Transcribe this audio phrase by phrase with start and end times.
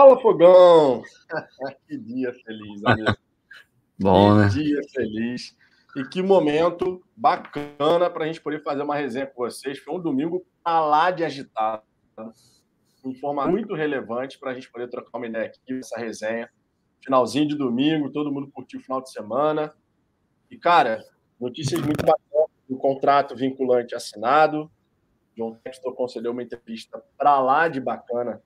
[0.00, 1.02] Fala, Fogão!
[1.86, 3.14] que dia feliz, amigo.
[4.00, 4.48] Bom, que né?
[4.48, 5.54] dia feliz.
[5.94, 9.78] E que momento bacana para a gente poder fazer uma resenha com vocês.
[9.78, 11.82] Foi um domingo pra lá de agitado.
[13.04, 16.48] Um forma muito relevante para a gente poder trocar uma ideia aqui nessa resenha.
[17.04, 19.70] Finalzinho de domingo, todo mundo curtiu o final de semana.
[20.50, 21.04] E, cara,
[21.38, 22.48] notícias muito bacanas.
[22.70, 24.70] O contrato vinculante assinado.
[25.36, 28.42] John Textor concedeu uma entrevista para lá de bacana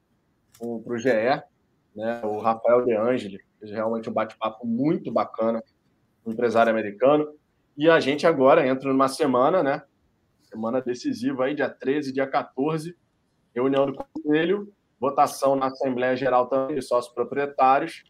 [0.58, 1.42] para o GE,
[1.94, 2.20] né?
[2.24, 5.62] O Rafael De Angeli realmente um bate-papo muito bacana
[6.24, 7.34] o empresário americano.
[7.76, 9.82] E a gente agora entra numa semana, né?
[10.42, 12.96] Semana decisiva aí, dia 13, dia 14,
[13.54, 18.04] reunião do conselho, votação na Assembleia Geral também sócios proprietários,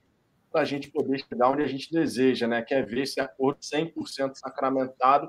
[0.53, 2.63] para a gente poder chegar onde a gente deseja, né?
[2.63, 5.29] Quer ver esse acordo 100% sacramentado.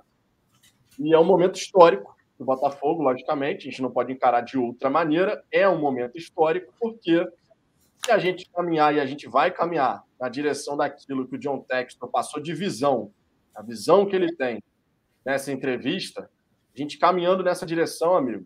[0.99, 4.89] E é um momento histórico do Botafogo, logicamente, a gente não pode encarar de outra
[4.89, 5.43] maneira.
[5.51, 7.25] É um momento histórico, porque
[8.03, 11.59] se a gente caminhar e a gente vai caminhar na direção daquilo que o John
[11.61, 13.11] Textor passou de visão,
[13.55, 14.61] a visão que ele tem
[15.25, 16.29] nessa entrevista,
[16.73, 18.45] a gente caminhando nessa direção, amigo,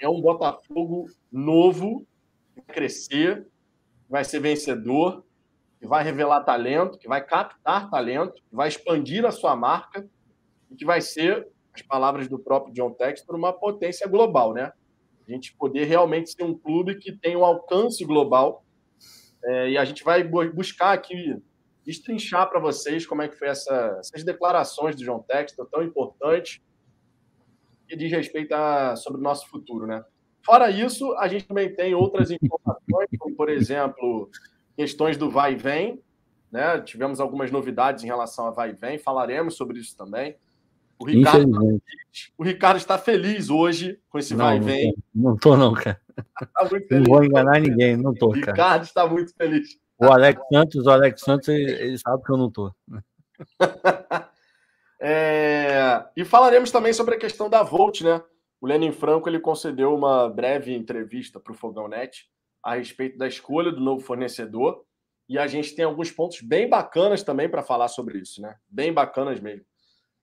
[0.00, 2.06] é um Botafogo novo,
[2.56, 3.46] vai crescer,
[4.08, 5.24] vai ser vencedor,
[5.78, 10.08] que vai revelar talento, que vai captar talento, que vai expandir a sua marca
[10.70, 11.46] e que vai ser
[11.80, 14.72] as palavras do próprio John Textor, uma potência global, né?
[15.26, 18.64] A gente poder realmente ser um clube que tem um alcance global.
[19.44, 21.36] É, e a gente vai buscar aqui
[21.84, 26.60] destrinchar para vocês como é que foi essa, essas declarações do John Textor tão importantes
[27.86, 30.04] que diz respeito a, sobre o nosso futuro, né?
[30.44, 34.30] Fora isso, a gente também tem outras informações, como, por exemplo,
[34.76, 36.02] questões do vai e vem,
[36.50, 36.80] né?
[36.80, 40.36] Tivemos algumas novidades em relação a vai e vem, falaremos sobre isso também.
[40.98, 41.60] O Ricardo, tá
[42.36, 44.94] o Ricardo está feliz hoje com esse não, vai e vem.
[45.14, 46.00] Não tô, não, cara.
[46.16, 48.52] Tá não vou enganar ninguém, não tô, o cara.
[48.52, 49.78] Ricardo está muito feliz.
[49.98, 52.72] O Alex Santos, o Alex Santos, ele, ele sabe que eu não tô.
[55.00, 56.04] é...
[56.16, 58.22] E falaremos também sobre a questão da Volt, né?
[58.60, 62.28] O Lenin Franco ele concedeu uma breve entrevista para o Fogão Net
[62.62, 64.84] a respeito da escolha do novo fornecedor.
[65.28, 68.56] E a gente tem alguns pontos bem bacanas também para falar sobre isso, né?
[68.68, 69.64] Bem bacanas mesmo.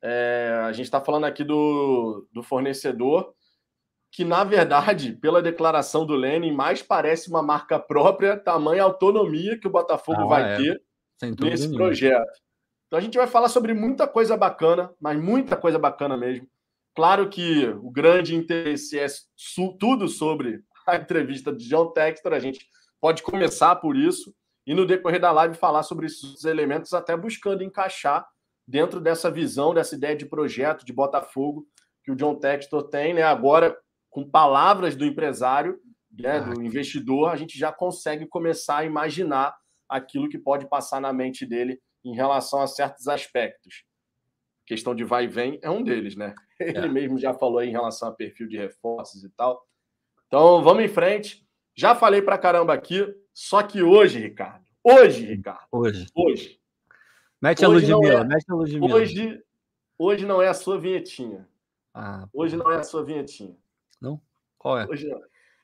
[0.08, 3.34] É, a gente está falando aqui do, do fornecedor,
[4.12, 9.66] que na verdade, pela declaração do Lenin, mais parece uma marca própria, tamanha autonomia que
[9.66, 10.58] o Botafogo ah, vai é.
[10.58, 10.82] ter
[11.42, 11.86] nesse nenhuma.
[11.86, 12.40] projeto.
[12.86, 16.48] Então a gente vai falar sobre muita coisa bacana, mas muita coisa bacana mesmo.
[16.96, 19.08] Claro que o grande interesse é
[19.80, 22.64] tudo sobre a entrevista de John Textor, a gente
[23.02, 24.36] pode começar por isso
[24.68, 28.24] e no decorrer da live falar sobre esses elementos, até buscando encaixar
[28.68, 31.68] dentro dessa visão, dessa ideia de projeto de Botafogo
[32.04, 33.24] que o John Textor tem, né?
[33.24, 33.78] Agora,
[34.10, 35.80] com palavras do empresário,
[36.12, 39.56] né, do investidor, a gente já consegue começar a imaginar
[39.90, 43.84] aquilo que pode passar na mente dele em relação a certos aspectos.
[44.64, 46.34] A questão de vai e vem é um deles, né?
[46.60, 46.88] Ele é.
[46.88, 49.62] mesmo já falou aí em relação a perfil de reforços e tal.
[50.28, 51.46] Então, vamos em frente.
[51.76, 56.60] Já falei pra caramba aqui, só que hoje, Ricardo, hoje, Ricardo, hoje, hoje
[57.46, 58.96] Mete a Ludmilla, é, mete a Ludmilla.
[58.96, 59.44] Hoje,
[60.00, 61.48] hoje não é a sua vinhetinha.
[61.94, 63.56] Ah, hoje não é a sua vinhetinha.
[64.02, 64.20] Não?
[64.58, 64.88] Qual é?
[64.88, 65.08] Hoje,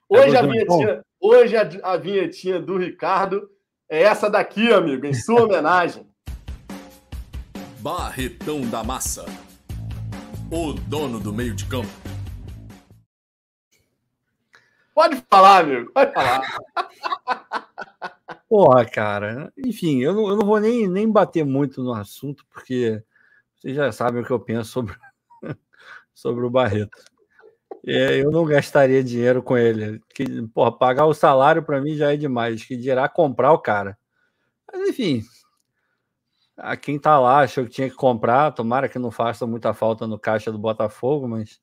[0.08, 3.50] hoje, é a, vinhetinha, hoje a, a vinhetinha do Ricardo
[3.90, 6.08] é essa daqui, amigo, em sua homenagem.
[7.80, 9.26] Barretão da Massa.
[10.52, 11.90] O dono do meio de campo.
[14.94, 16.42] Pode falar, amigo, pode falar.
[18.52, 19.54] Porra, cara.
[19.58, 23.02] Enfim, eu não, eu não vou nem, nem bater muito no assunto, porque
[23.56, 24.94] vocês já sabem o que eu penso sobre,
[26.14, 27.02] sobre o Barreto.
[27.88, 30.02] É, eu não gastaria dinheiro com ele.
[30.14, 32.66] Que, porra, pagar o salário para mim já é demais.
[32.66, 33.98] Que dirá comprar o cara.
[34.70, 35.24] Mas, enfim,
[36.58, 38.52] a quem tá lá achou que tinha que comprar.
[38.52, 41.62] Tomara que não faça muita falta no caixa do Botafogo, mas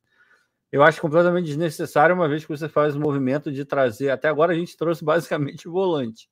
[0.73, 4.09] eu acho completamente desnecessário uma vez que você faz o movimento de trazer.
[4.09, 6.31] Até agora a gente trouxe basicamente o volante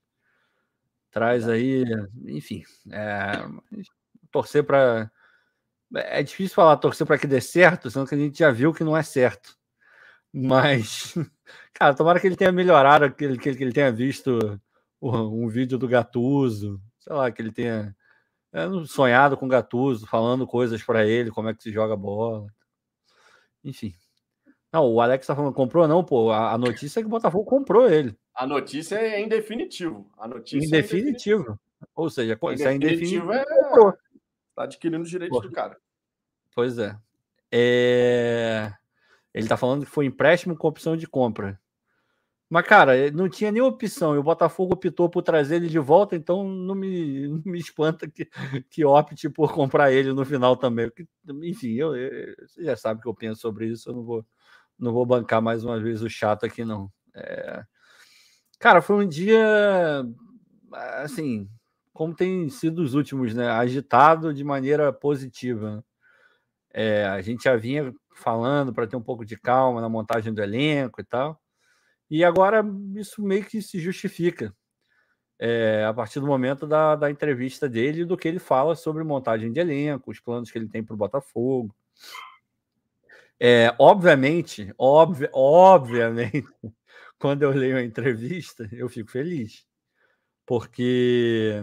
[1.16, 1.82] traz aí,
[2.26, 3.32] enfim, é,
[4.30, 5.10] torcer para.
[5.94, 8.84] É difícil falar torcer para que dê certo, sendo que a gente já viu que
[8.84, 9.56] não é certo.
[10.30, 11.14] Mas,
[11.72, 14.60] cara, tomara que ele tenha melhorado, que ele, que ele tenha visto
[15.00, 17.96] um vídeo do Gatuso, sei lá, que ele tenha
[18.52, 22.46] é, sonhado com o Gatuso, falando coisas para ele, como é que se joga bola.
[23.64, 23.94] Enfim.
[24.70, 26.30] Não, o Alex tá falando, comprou não, pô.
[26.30, 28.14] A, a notícia é que o Botafogo comprou ele.
[28.36, 30.10] A notícia é em definitivo.
[30.18, 30.96] A notícia em definitivo.
[30.96, 31.60] É em definitivo.
[31.94, 33.32] Ou seja, em isso é em definitivo.
[33.32, 33.42] É...
[34.50, 35.46] Está adquirindo os direitos Pô.
[35.46, 35.78] do cara.
[36.54, 36.96] Pois é.
[37.50, 38.72] é.
[39.32, 41.58] Ele está falando que foi empréstimo com opção de compra.
[42.48, 44.14] Mas, cara, não tinha nem opção.
[44.14, 48.08] E o Botafogo optou por trazer ele de volta, então não me, não me espanta
[48.08, 48.28] que,
[48.70, 50.90] que opte por comprar ele no final também.
[51.42, 54.26] enfim, eu, eu, você já sabe o que eu penso sobre isso, eu não vou,
[54.78, 56.90] não vou bancar mais uma vez o chato aqui, não.
[57.14, 57.64] É...
[58.58, 60.04] Cara, foi um dia,
[61.02, 61.48] assim,
[61.92, 63.48] como tem sido os últimos, né?
[63.48, 65.84] Agitado de maneira positiva.
[66.72, 70.42] É, a gente já vinha falando para ter um pouco de calma na montagem do
[70.42, 71.40] elenco e tal.
[72.10, 72.64] E agora
[72.94, 74.54] isso meio que se justifica
[75.38, 79.52] é, a partir do momento da, da entrevista dele do que ele fala sobre montagem
[79.52, 81.74] de elenco, os planos que ele tem para o Botafogo.
[83.38, 86.46] É, obviamente, óbvio, obviamente,
[87.18, 89.66] quando eu leio a entrevista, eu fico feliz,
[90.44, 91.62] porque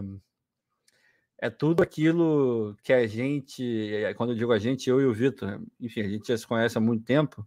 [1.40, 5.62] é tudo aquilo que a gente, quando eu digo a gente, eu e o Vitor,
[5.80, 7.46] enfim, a gente já se conhece há muito tempo,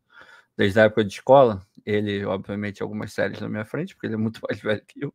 [0.57, 1.65] desde a época de escola.
[1.85, 5.15] Ele, obviamente, algumas séries na minha frente, porque ele é muito mais velho que eu.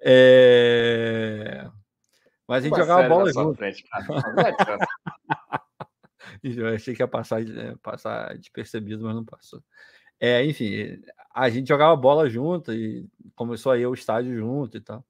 [0.00, 1.68] É...
[2.46, 3.56] Mas a gente Uma jogava bola junto.
[3.56, 3.84] Frente,
[6.42, 9.62] eu achei que ia passar, é, passar despercebido, mas não passou.
[10.20, 11.02] É, enfim,
[11.34, 15.04] a gente jogava bola junto e começou a ir ao estádio junto e tal.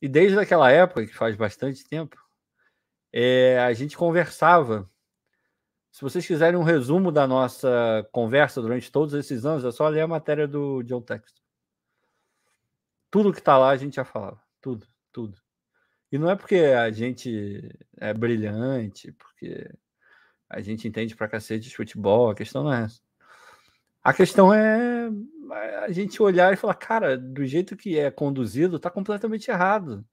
[0.00, 2.16] E desde aquela época, que faz bastante tempo,
[3.12, 4.88] é, a gente conversava
[5.94, 10.00] se vocês quiserem um resumo da nossa conversa durante todos esses anos, é só ler
[10.00, 11.40] a matéria do John Texton.
[13.08, 14.42] Tudo que está lá a gente já falava.
[14.60, 15.40] Tudo, tudo.
[16.10, 19.70] E não é porque a gente é brilhante, porque
[20.50, 23.00] a gente entende pra cacete de futebol, a questão não é essa.
[24.04, 25.10] A questão é
[25.82, 30.04] a gente olhar e falar, cara, do jeito que é conduzido, está completamente errado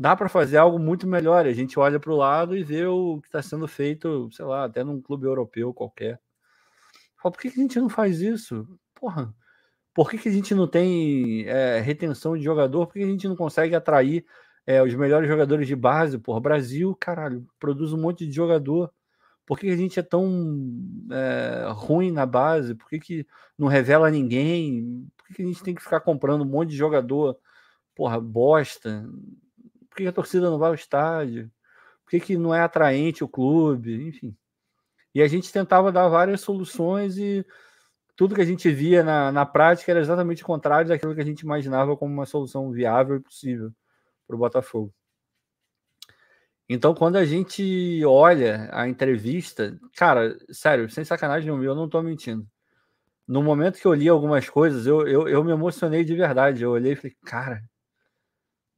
[0.00, 1.44] dá para fazer algo muito melhor.
[1.46, 4.64] A gente olha para o lado e vê o que está sendo feito, sei lá,
[4.64, 6.18] até num clube europeu qualquer.
[7.18, 8.66] Fala, por que, que a gente não faz isso?
[8.94, 9.34] Porra,
[9.94, 12.86] por que, que a gente não tem é, retenção de jogador?
[12.86, 14.24] Por que a gente não consegue atrair
[14.66, 16.18] é, os melhores jogadores de base?
[16.18, 18.90] Porra, Brasil, caralho, produz um monte de jogador.
[19.50, 20.64] Por que, a gente é tão
[21.10, 22.76] é, ruim na base?
[22.76, 23.26] Por que, que
[23.58, 25.10] não revela ninguém?
[25.16, 27.36] Por que, que a gente tem que ficar comprando um monte de jogador?
[27.96, 29.04] Porra, bosta
[29.90, 31.50] por que a torcida não vai ao estádio?
[32.04, 34.08] Por que, que não é atraente o clube?
[34.08, 34.36] Enfim.
[35.12, 37.44] E a gente tentava dar várias soluções e
[38.16, 41.24] tudo que a gente via na, na prática era exatamente o contrário daquilo que a
[41.24, 43.72] gente imaginava como uma solução viável e possível
[44.26, 44.94] para o Botafogo.
[46.72, 52.00] Então, quando a gente olha a entrevista, cara, sério, sem sacanagem nenhuma, eu não estou
[52.00, 52.46] mentindo.
[53.26, 56.62] No momento que eu li algumas coisas, eu, eu, eu me emocionei de verdade.
[56.62, 57.64] Eu olhei e falei, cara,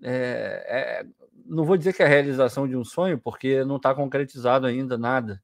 [0.02, 1.06] é, é,
[1.44, 4.96] não vou dizer que é a realização de um sonho, porque não está concretizado ainda
[4.96, 5.42] nada.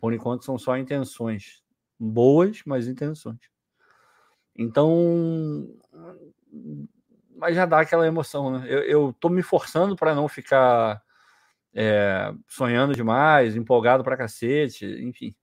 [0.00, 1.62] Por enquanto, são só intenções.
[1.96, 3.38] Boas, mas intenções.
[4.56, 5.68] Então,
[7.36, 8.66] mas já dá aquela emoção, né?
[8.68, 11.00] Eu estou me forçando para não ficar
[11.74, 15.34] é, sonhando demais, empolgado para cacete, enfim.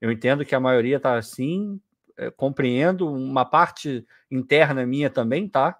[0.00, 1.80] Eu entendo que a maioria está assim,
[2.16, 5.78] é, compreendo, uma parte interna minha também tá,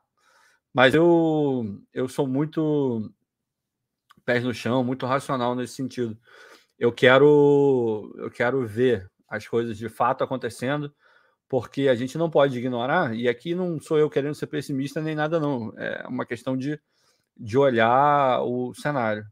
[0.73, 3.11] mas eu, eu sou muito
[4.25, 6.19] pés no chão, muito racional nesse sentido.
[6.79, 10.93] Eu quero, eu quero ver as coisas de fato acontecendo,
[11.49, 15.15] porque a gente não pode ignorar, e aqui não sou eu querendo ser pessimista nem
[15.15, 15.73] nada, não.
[15.77, 16.81] É uma questão de,
[17.37, 19.25] de olhar o cenário.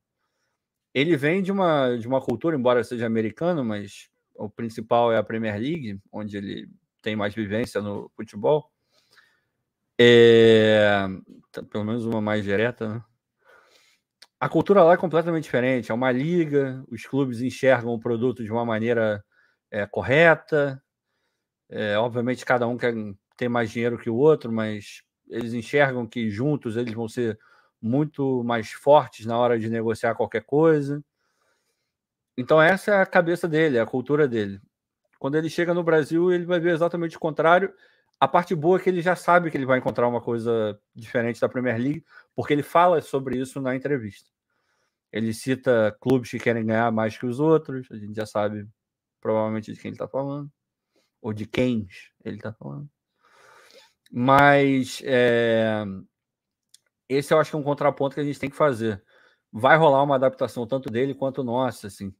[0.95, 5.23] Ele vem de uma, de uma cultura, embora seja americano, mas o principal é a
[5.23, 6.69] Premier League, onde ele
[7.01, 8.71] tem mais vivência no futebol.
[9.99, 11.07] É,
[11.71, 13.05] pelo menos uma mais direta, né?
[14.43, 15.93] A cultura lá é completamente diferente.
[15.93, 19.25] É uma liga, os clubes enxergam o produto de uma maneira
[19.71, 20.83] é, correta.
[21.71, 22.93] É, obviamente, cada um quer
[23.37, 27.39] ter mais dinheiro que o outro, mas eles enxergam que juntos eles vão ser
[27.83, 31.05] muito mais fortes na hora de negociar qualquer coisa.
[32.37, 34.61] Então, essa é a cabeça dele, a cultura dele.
[35.19, 37.73] Quando ele chega no Brasil, ele vai ver exatamente o contrário
[38.23, 41.41] a parte boa é que ele já sabe que ele vai encontrar uma coisa diferente
[41.41, 42.05] da Premier League,
[42.37, 44.31] porque ele fala sobre isso na entrevista.
[45.11, 48.65] Ele cita clubes que querem ganhar mais que os outros, a gente já sabe
[49.21, 50.49] provavelmente de quem ele está falando,
[51.21, 51.89] ou de quem
[52.25, 52.89] ele está falando.
[54.09, 55.85] Mas é,
[57.12, 59.02] esse eu acho que é um contraponto que a gente tem que fazer.
[59.52, 62.14] Vai rolar uma adaptação tanto dele quanto nossa, assim,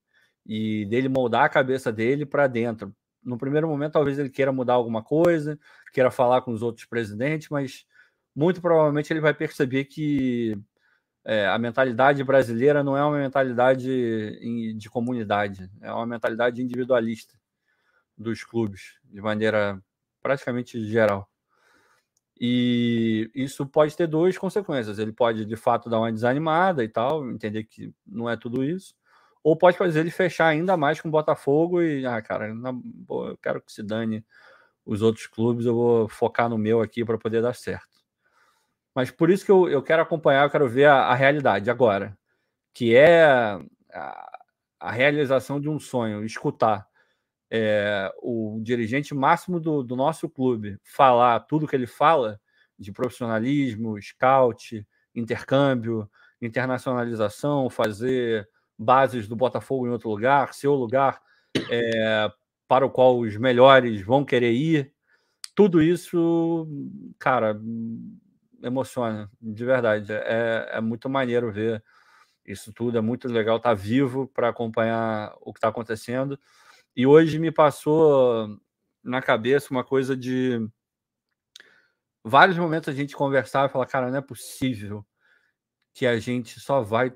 [0.47, 4.75] e dele moldar a cabeça dele para dentro no primeiro momento, talvez ele queira mudar
[4.75, 5.59] alguma coisa,
[5.93, 7.87] queira falar com os outros presidentes, mas
[8.35, 10.59] muito provavelmente ele vai perceber que
[11.25, 17.35] é, a mentalidade brasileira não é uma mentalidade de comunidade, é uma mentalidade individualista
[18.17, 19.81] dos clubes, de maneira
[20.21, 21.29] praticamente geral.
[22.45, 24.99] E isso pode ter duas consequências.
[24.99, 28.97] Ele pode, de fato, dar uma desanimada e tal, entender que não é tudo isso.
[29.45, 32.71] Ou pode fazer ele fechar ainda mais com o Botafogo e, ah, cara, na,
[33.09, 34.25] eu quero que se dane
[34.85, 38.03] os outros clubes, eu vou focar no meu aqui para poder dar certo.
[38.93, 42.19] Mas por isso que eu, eu quero acompanhar, eu quero ver a, a realidade agora,
[42.75, 44.41] que é a,
[44.81, 46.89] a, realização de um sonho, escutar
[47.55, 52.41] é, o dirigente máximo do, do nosso clube falar tudo que ele fala
[52.79, 61.21] de profissionalismo, scout, intercâmbio, internacionalização, fazer bases do Botafogo em outro lugar, seu lugar
[61.71, 62.33] é,
[62.67, 64.91] para o qual os melhores vão querer ir.
[65.55, 66.67] Tudo isso,
[67.19, 67.61] cara,
[68.63, 70.11] emociona, de verdade.
[70.11, 71.85] É, é muito maneiro ver
[72.47, 76.41] isso tudo, é muito legal estar vivo para acompanhar o que está acontecendo.
[76.95, 78.59] E hoje me passou
[79.03, 80.61] na cabeça uma coisa de
[82.25, 85.05] vários momentos a gente conversar e falar, cara, não é possível
[85.95, 87.13] que a gente só vai,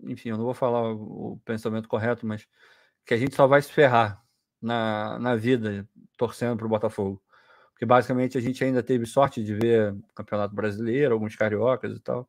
[0.00, 2.46] enfim, eu não vou falar o pensamento correto, mas
[3.04, 4.24] que a gente só vai se ferrar
[4.60, 7.22] na, na vida torcendo para o Botafogo.
[7.72, 12.28] Porque basicamente a gente ainda teve sorte de ver Campeonato Brasileiro, alguns cariocas e tal,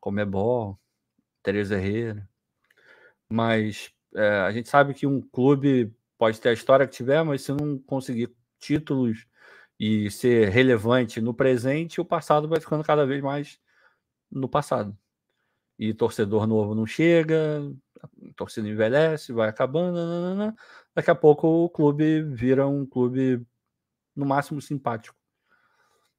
[0.00, 0.78] Comebol,
[1.42, 2.28] Tereza Herrera.
[3.28, 7.42] Mas é, a gente sabe que um clube pode ter a história que tiver, mas
[7.42, 9.26] se não conseguir títulos
[9.78, 13.60] e ser relevante no presente, o passado vai ficando cada vez mais
[14.30, 14.96] no passado.
[15.78, 17.62] E torcedor novo não chega,
[18.36, 20.56] torcida envelhece, vai acabando, nanana.
[20.94, 23.46] daqui a pouco o clube vira um clube
[24.14, 25.16] no máximo simpático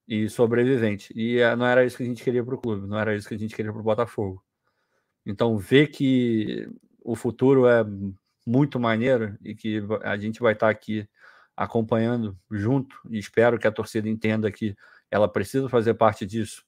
[0.06, 1.12] e sobrevivente.
[1.14, 3.28] E eh, não era isso que a gente queria para o clube, não era isso
[3.28, 4.42] que a gente queria para o Botafogo.
[5.26, 6.68] Então, ver que
[7.04, 7.84] o futuro é
[8.48, 11.06] muito maneiro e que a gente vai estar aqui
[11.54, 14.74] acompanhando junto, e espero que a torcida entenda que
[15.10, 16.64] ela precisa fazer parte disso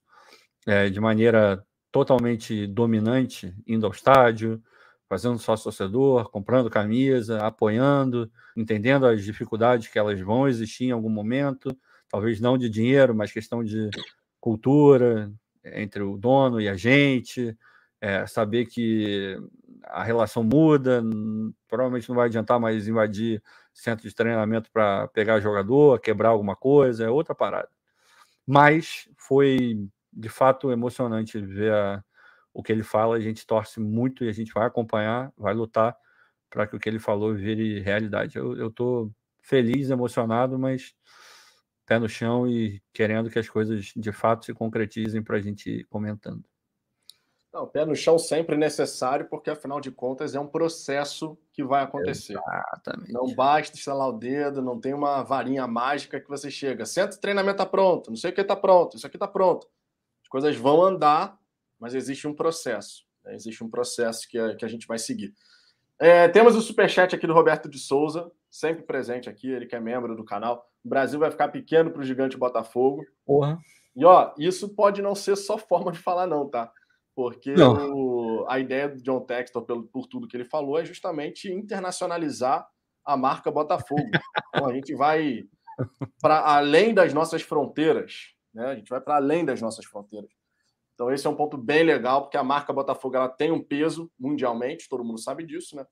[0.67, 4.63] é, de maneira totalmente dominante, indo ao estádio,
[5.09, 11.09] fazendo sócio torcedor, comprando camisa, apoiando, entendendo as dificuldades que elas vão existir em algum
[11.09, 11.75] momento,
[12.09, 13.89] talvez não de dinheiro, mas questão de
[14.39, 15.33] cultura
[15.65, 17.57] entre o dono e a gente,
[18.01, 19.37] é, saber que
[19.85, 21.03] a relação muda,
[21.69, 27.05] provavelmente não vai adiantar mais invadir centro de treinamento para pegar jogador, quebrar alguma coisa,
[27.05, 27.69] é outra parada.
[28.47, 32.05] Mas foi de fato emocionante ver a,
[32.53, 35.97] o que ele fala, a gente torce muito e a gente vai acompanhar, vai lutar
[36.51, 38.37] para que o que ele falou vire realidade.
[38.37, 40.95] Eu estou feliz, emocionado, mas
[41.87, 45.71] pé no chão e querendo que as coisas de fato se concretizem para a gente
[45.71, 46.50] ir comentando.
[47.52, 51.83] Não, pé no chão sempre necessário, porque afinal de contas é um processo que vai
[51.83, 52.35] acontecer.
[52.35, 53.12] Exatamente.
[53.12, 56.87] Não basta instalar o dedo, não tem uma varinha mágica que você chega.
[56.87, 59.66] Senta, o treinamento está pronto, não sei o que está pronto, isso aqui está pronto.
[60.23, 61.40] As coisas vão andar
[61.80, 63.07] mas existe um processo.
[63.25, 63.35] Né?
[63.35, 65.35] Existe um processo que a, que a gente vai seguir.
[65.99, 69.80] É, temos o superchat aqui do Roberto de Souza, sempre presente aqui, ele que é
[69.80, 70.66] membro do canal.
[70.85, 73.04] O Brasil vai ficar pequeno para o gigante Botafogo.
[73.25, 73.59] Porra.
[73.97, 76.71] E ó, isso pode não ser só forma de falar, não, tá?
[77.21, 81.53] Porque o, a ideia do John Textor, pelo, por tudo que ele falou, é justamente
[81.53, 82.67] internacionalizar
[83.05, 84.11] a marca Botafogo.
[84.49, 85.45] Então a gente vai
[86.21, 88.67] para além das nossas fronteiras, né?
[88.67, 90.31] A gente vai para além das nossas fronteiras.
[90.95, 94.11] Então, esse é um ponto bem legal, porque a marca Botafogo ela tem um peso
[94.19, 95.87] mundialmente, todo mundo sabe disso, né?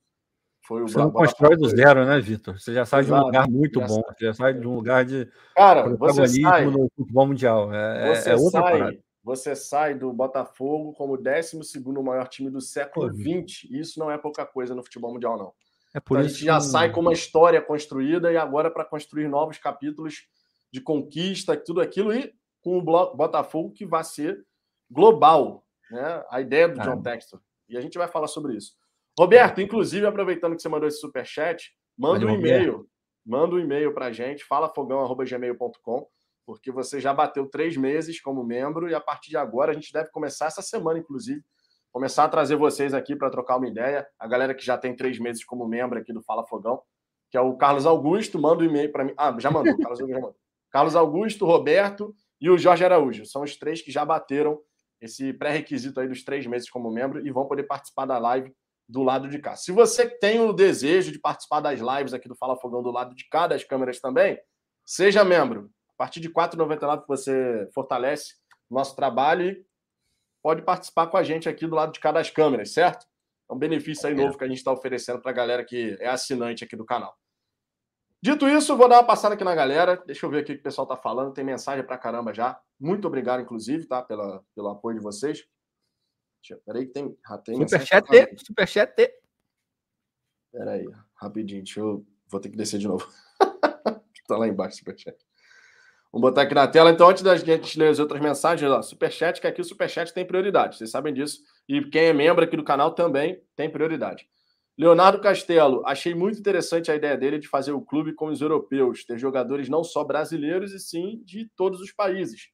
[0.66, 2.61] Foi o Você não constrói do zero, né, Vitor?
[2.61, 3.16] Você já sai Exato.
[3.16, 6.66] de um lugar muito bom, você já sai de um lugar de Cara, você sai,
[6.66, 7.73] no futebol mundial.
[7.73, 11.61] É, é você, é outra sai, você sai do Botafogo como o 12
[12.02, 13.64] maior time do século XX.
[13.70, 15.52] Isso não é pouca coisa no futebol mundial, não.
[15.94, 16.64] É por então, isso a gente já que...
[16.64, 20.26] sai com uma história construída e agora para construir novos capítulos
[20.73, 22.32] de conquista, tudo aquilo, e
[22.62, 24.44] com o Botafogo que vai ser
[24.90, 26.25] global, né?
[26.30, 27.40] A ideia do John Textor.
[27.68, 28.73] E a gente vai falar sobre isso.
[29.18, 32.88] Roberto, inclusive, aproveitando que você mandou esse super chat, manda um e-mail.
[33.26, 36.08] Manda um e-mail para a gente, falafogão.gmail.com,
[36.48, 39.92] porque você já bateu três meses como membro e a partir de agora a gente
[39.92, 41.44] deve começar essa semana, inclusive,
[41.92, 44.08] começar a trazer vocês aqui para trocar uma ideia.
[44.18, 46.80] A galera que já tem três meses como membro aqui do Fala Fogão,
[47.30, 49.12] que é o Carlos Augusto, manda um e-mail para mim.
[49.18, 50.36] Ah, já mandou, Carlos Augusto já mandou.
[50.72, 53.26] Carlos Augusto, Roberto e o Jorge Araújo.
[53.26, 54.58] São os três que já bateram
[55.02, 58.50] esse pré-requisito aí dos três meses como membro e vão poder participar da live
[58.88, 59.54] do lado de cá.
[59.54, 63.14] Se você tem o desejo de participar das lives aqui do Fala Fogão do lado
[63.14, 64.40] de cá das câmeras também,
[64.82, 65.70] seja membro.
[65.98, 68.36] A partir de R$ 4,99 você fortalece
[68.70, 69.66] o nosso trabalho e
[70.40, 73.04] pode participar com a gente aqui do lado de cá das câmeras, certo?
[73.50, 76.06] É um benefício aí novo que a gente está oferecendo para a galera que é
[76.06, 77.18] assinante aqui do canal.
[78.22, 79.96] Dito isso, vou dar uma passada aqui na galera.
[80.06, 81.32] Deixa eu ver aqui o que o pessoal tá falando.
[81.32, 82.60] Tem mensagem pra caramba já.
[82.78, 84.00] Muito obrigado, inclusive, tá?
[84.00, 85.44] Pela, pelo apoio de vocês.
[86.40, 87.16] Deixa, peraí, que tem.
[87.44, 89.12] tem superchat, superchat.
[90.52, 91.64] Peraí, rapidinho.
[91.64, 92.06] Deixa eu.
[92.28, 93.08] Vou ter que descer de novo.
[94.28, 95.27] tá lá embaixo, superchat.
[96.12, 96.90] Vamos botar aqui na tela.
[96.90, 100.24] Então, antes da gente ler as outras mensagens, ó, superchat, que aqui o superchat tem
[100.24, 100.76] prioridade.
[100.76, 101.40] Vocês sabem disso.
[101.68, 104.26] E quem é membro aqui do canal também tem prioridade.
[104.78, 109.04] Leonardo Castelo, achei muito interessante a ideia dele de fazer o clube com os europeus,
[109.04, 112.48] ter jogadores não só brasileiros, e sim de todos os países.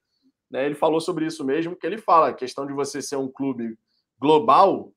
[0.51, 0.65] Né?
[0.65, 3.77] Ele falou sobre isso mesmo, que ele fala, a questão de você ser um clube
[4.19, 4.91] global,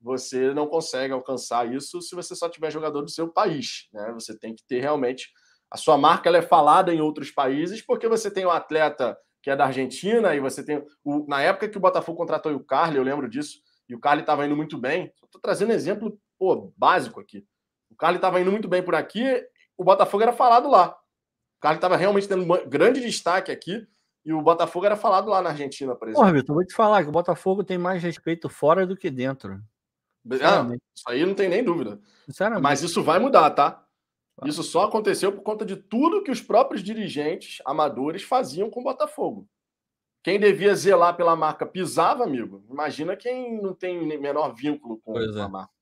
[0.00, 3.88] você não consegue alcançar isso se você só tiver jogador do seu país.
[3.92, 4.10] Né?
[4.12, 5.30] Você tem que ter realmente.
[5.74, 9.50] A sua marca ela é falada em outros países, porque você tem um atleta que
[9.50, 10.80] é da Argentina, e você tem.
[11.02, 11.26] O...
[11.26, 14.46] Na época que o Botafogo contratou o Carly, eu lembro disso, e o Carly estava
[14.46, 15.12] indo muito bem.
[15.24, 17.44] Estou trazendo exemplo pô, básico aqui.
[17.90, 19.44] O Carly estava indo muito bem por aqui,
[19.76, 20.90] o Botafogo era falado lá.
[21.58, 23.84] O Carly estava realmente tendo um grande destaque aqui,
[24.24, 26.24] e o Botafogo era falado lá na Argentina, por exemplo.
[26.24, 29.60] Pô, Vitor, vou te falar que o Botafogo tem mais respeito fora do que dentro.
[30.40, 31.98] Ah, isso aí não tem nem dúvida.
[32.62, 33.83] Mas isso vai mudar, tá?
[34.44, 38.84] Isso só aconteceu por conta de tudo que os próprios dirigentes amadores faziam com o
[38.84, 39.48] Botafogo.
[40.24, 42.64] Quem devia zelar pela marca pisava, amigo.
[42.68, 45.48] Imagina quem não tem menor vínculo com pois a é.
[45.48, 45.72] marca.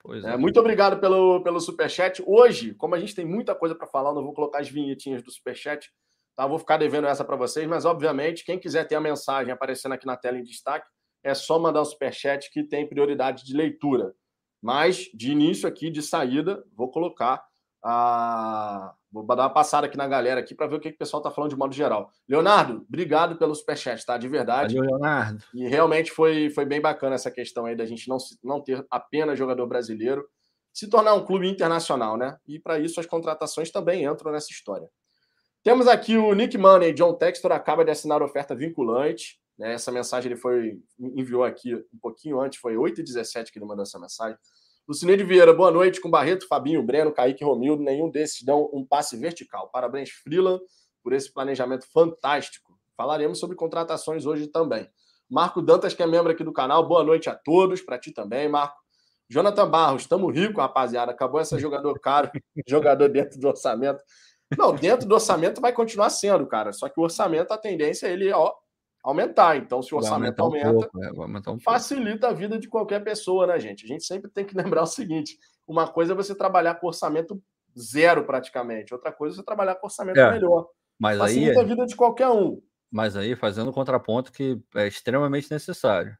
[0.00, 0.32] Pois é.
[0.32, 0.36] é.
[0.36, 2.22] Muito obrigado pelo, pelo superchat.
[2.26, 5.22] Hoje, como a gente tem muita coisa para falar, eu não vou colocar as vinhetinhas
[5.22, 5.92] do superchat,
[6.34, 6.46] tá?
[6.46, 10.06] Vou ficar devendo essa para vocês, mas obviamente, quem quiser ter a mensagem aparecendo aqui
[10.06, 10.88] na tela em destaque,
[11.22, 14.14] é só mandar um superchat que tem prioridade de leitura.
[14.62, 17.44] Mas, de início aqui, de saída, vou colocar
[17.82, 18.94] a.
[19.12, 21.20] Vou dar uma passada aqui na galera aqui para ver o que, que o pessoal
[21.20, 22.10] está falando de modo geral.
[22.28, 24.16] Leonardo, obrigado pelo superchat, tá?
[24.16, 24.76] De verdade.
[24.76, 25.44] Valeu, Leonardo.
[25.52, 29.36] E realmente foi, foi bem bacana essa questão aí da gente não, não ter apenas
[29.36, 30.24] jogador brasileiro,
[30.72, 32.36] se tornar um clube internacional, né?
[32.46, 34.88] E para isso as contratações também entram nessa história.
[35.62, 39.38] Temos aqui o Nick Money, John Textor acaba de assinar oferta vinculante.
[39.58, 39.74] Né?
[39.74, 43.98] Essa mensagem ele foi enviou aqui um pouquinho antes, foi 8h17 que ele mandou essa
[43.98, 44.38] mensagem.
[44.90, 47.80] Lucineide Vieira, boa noite com Barreto, Fabinho, Breno, Kaique Romildo.
[47.80, 49.70] Nenhum desses dão um passe vertical.
[49.70, 50.60] Parabéns, Freeland,
[51.00, 52.76] por esse planejamento fantástico.
[52.96, 54.90] Falaremos sobre contratações hoje também.
[55.30, 58.48] Marco Dantas, que é membro aqui do canal, boa noite a todos, para ti também,
[58.48, 58.74] Marco.
[59.28, 61.12] Jonathan Barros, estamos rico, rapaziada.
[61.12, 62.28] Acabou esse jogador caro,
[62.66, 64.02] jogador dentro do orçamento.
[64.58, 66.72] Não, dentro do orçamento vai continuar sendo, cara.
[66.72, 68.52] Só que o orçamento, a tendência é ele, ó,
[69.02, 69.56] aumentar.
[69.56, 73.46] Então, se o orçamento aumenta, um pouco, é, um facilita a vida de qualquer pessoa,
[73.46, 73.84] né, gente?
[73.84, 77.42] A gente sempre tem que lembrar o seguinte: uma coisa é você trabalhar com orçamento
[77.78, 80.68] zero praticamente, outra coisa é você trabalhar com orçamento é, melhor.
[80.98, 82.60] Mas facilita aí, a vida de qualquer um.
[82.90, 86.16] Mas aí, fazendo um contraponto que é extremamente necessário.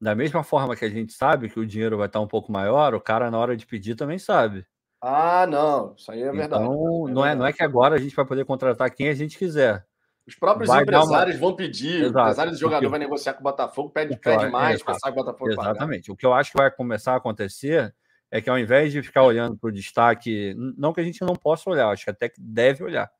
[0.00, 2.94] Da mesma forma que a gente sabe que o dinheiro vai estar um pouco maior,
[2.94, 4.66] o cara, na hora de pedir, também sabe.
[5.00, 6.62] Ah, não, isso aí é verdade.
[6.62, 9.14] Então, é não, é, não é que agora a gente vai poder contratar quem a
[9.14, 9.86] gente quiser.
[10.26, 11.40] Os próprios vai empresários uma...
[11.40, 12.16] vão pedir, Exato.
[12.16, 15.12] o empresário do jogador vai negociar com o Botafogo, pede, pede mais, é, que o
[15.12, 16.10] Botafogo Exatamente.
[16.10, 17.94] O que eu acho que vai começar a acontecer
[18.30, 21.36] é que ao invés de ficar olhando para o destaque, não que a gente não
[21.36, 23.10] possa olhar, acho que até que deve olhar,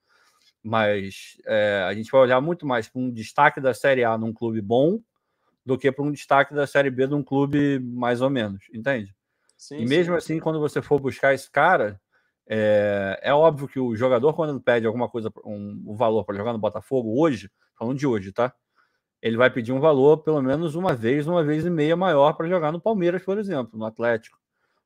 [0.63, 4.33] mas é, a gente vai olhar muito mais para um destaque da Série A num
[4.33, 4.99] clube bom
[5.65, 9.15] do que para um destaque da Série B num clube mais ou menos, entende?
[9.57, 10.19] Sim, e mesmo sim.
[10.19, 12.01] assim, quando você for buscar esse cara,
[12.47, 16.53] é, é óbvio que o jogador, quando pede alguma coisa, um, um valor para jogar
[16.53, 18.53] no Botafogo hoje, falando de hoje, tá?
[19.23, 22.49] Ele vai pedir um valor pelo menos uma vez, uma vez e meia maior para
[22.49, 24.39] jogar no Palmeiras, por exemplo, no Atlético.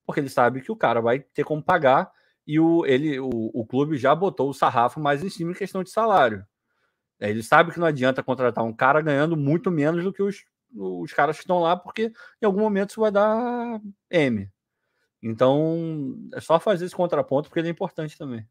[0.07, 2.11] Porque ele sabe que o cara vai ter como pagar
[2.47, 5.83] e o, ele, o, o clube já botou o sarrafo mais em cima em questão
[5.83, 6.47] de salário.
[7.21, 10.45] Ele sabe que não adianta contratar um cara ganhando muito menos do que os,
[10.75, 14.49] os caras que estão lá, porque em algum momento isso vai dar M.
[15.23, 18.47] Então, é só fazer esse contraponto porque ele é importante também.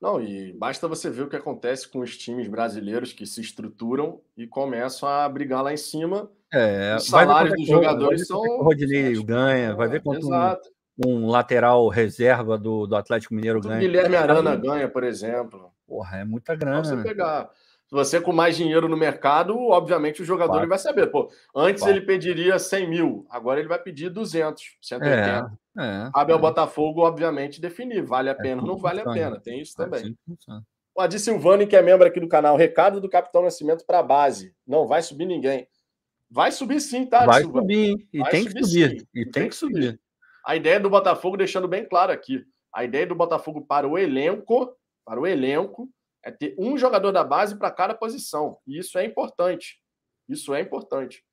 [0.00, 4.20] Não, e basta você ver o que acontece com os times brasileiros que se estruturam
[4.36, 6.30] e começam a brigar lá em cima.
[6.52, 8.38] É, os salários dos jogadores são.
[8.38, 10.56] O Rodinei ganha, vai ver quanto um,
[11.04, 13.76] um, lateral reserva do, do Atlético Mineiro ganha.
[13.76, 15.72] O Guilherme Arana ganha, por exemplo.
[15.86, 16.84] Porra, é muita grana.
[16.84, 17.50] Só você pegar.
[17.90, 20.64] Você com mais dinheiro no mercado, obviamente o jogador claro.
[20.64, 21.06] ele vai saber.
[21.06, 21.96] Pô, antes claro.
[21.96, 25.58] ele pediria 100 mil, agora ele vai pedir 200, 180.
[25.78, 26.42] É, é, Cabe ao é.
[26.42, 28.02] Botafogo, obviamente, definir.
[28.02, 29.40] Vale a é pena ou não vale a pena.
[29.40, 30.16] Tem isso também.
[30.94, 34.02] o Adi Silvani, que é membro aqui do canal, recado do Capitão Nascimento para a
[34.02, 34.54] base.
[34.66, 35.66] Não vai subir ninguém.
[36.30, 37.24] Vai subir sim, tá?
[37.24, 37.62] Vai Silvani?
[37.62, 38.08] subir.
[38.12, 38.90] E vai tem que subir.
[38.90, 39.06] Sim.
[39.14, 39.84] E tem, tem que subir.
[39.84, 40.00] subir.
[40.44, 44.76] A ideia do Botafogo, deixando bem claro aqui, a ideia do Botafogo para o elenco,
[45.04, 45.88] para o elenco,
[46.28, 48.58] é ter um jogador da base para cada posição.
[48.66, 49.80] E isso é importante.
[50.28, 51.24] Isso é importante.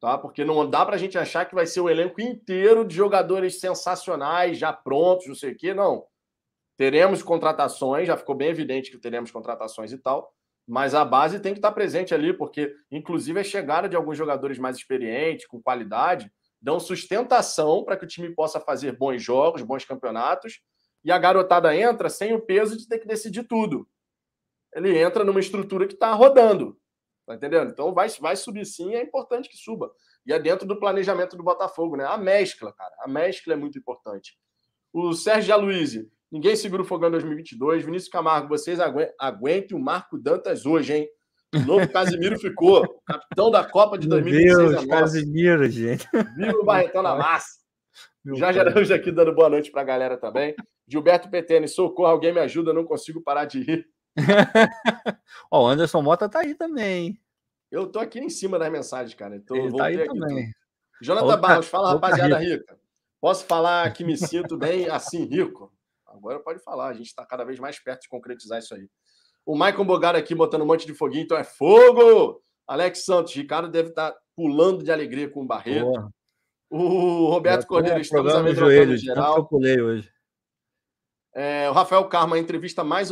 [0.00, 0.16] Tá?
[0.16, 3.60] Porque não dá para a gente achar que vai ser o elenco inteiro de jogadores
[3.60, 5.74] sensacionais, já prontos, não sei o quê.
[5.74, 6.04] Não.
[6.76, 10.32] Teremos contratações, já ficou bem evidente que teremos contratações e tal,
[10.66, 14.58] mas a base tem que estar presente ali, porque, inclusive, a chegada de alguns jogadores
[14.58, 16.30] mais experientes, com qualidade,
[16.62, 20.60] dão sustentação para que o time possa fazer bons jogos, bons campeonatos,
[21.04, 23.88] e a garotada entra sem o peso de ter que decidir tudo.
[24.74, 26.78] Ele entra numa estrutura que está rodando.
[27.26, 27.70] Tá entendendo?
[27.70, 29.90] Então vai, vai subir sim, é importante que suba.
[30.26, 32.04] E é dentro do planejamento do Botafogo, né?
[32.04, 32.94] A mescla, cara.
[33.00, 34.38] A mescla é muito importante.
[34.92, 37.84] O Sérgio Aloysio, ninguém segura o fogão em 2022.
[37.84, 38.78] Vinícius Camargo, vocês
[39.18, 41.08] aguentem o Marco Dantas hoje, hein?
[41.54, 44.56] O novo Casimiro ficou, capitão da Copa de 2026.
[44.56, 46.08] Meu Deus, Casimiro, gente.
[46.36, 47.58] Viva o Barretão na massa.
[48.24, 50.54] Meu Já geramos aqui dando boa noite para a galera também.
[50.86, 53.86] Gilberto Petene, socorro, alguém me ajuda, não consigo parar de rir.
[55.50, 57.20] Ó, o Anderson Mota tá aí também.
[57.70, 59.40] Eu tô aqui em cima das mensagens, cara.
[59.40, 60.52] Tô, Ele tá aí também.
[61.00, 62.78] Jonathan outra, Barros, fala, rapaziada rica.
[63.20, 65.72] Posso falar que me sinto bem assim, rico?
[66.06, 68.88] Agora pode falar, a gente está cada vez mais perto de concretizar isso aí.
[69.44, 72.42] O Michael Bogara aqui botando um monte de foguinho, então é fogo!
[72.66, 75.86] Alex Santos, Ricardo deve estar tá pulando de alegria com o Barreto.
[75.86, 76.12] Boa.
[76.70, 79.48] O Roberto Cordeiro, estamos a joelho, geral.
[79.50, 80.12] Eu hoje.
[81.34, 83.10] É, o Rafael Karma, a entrevista mais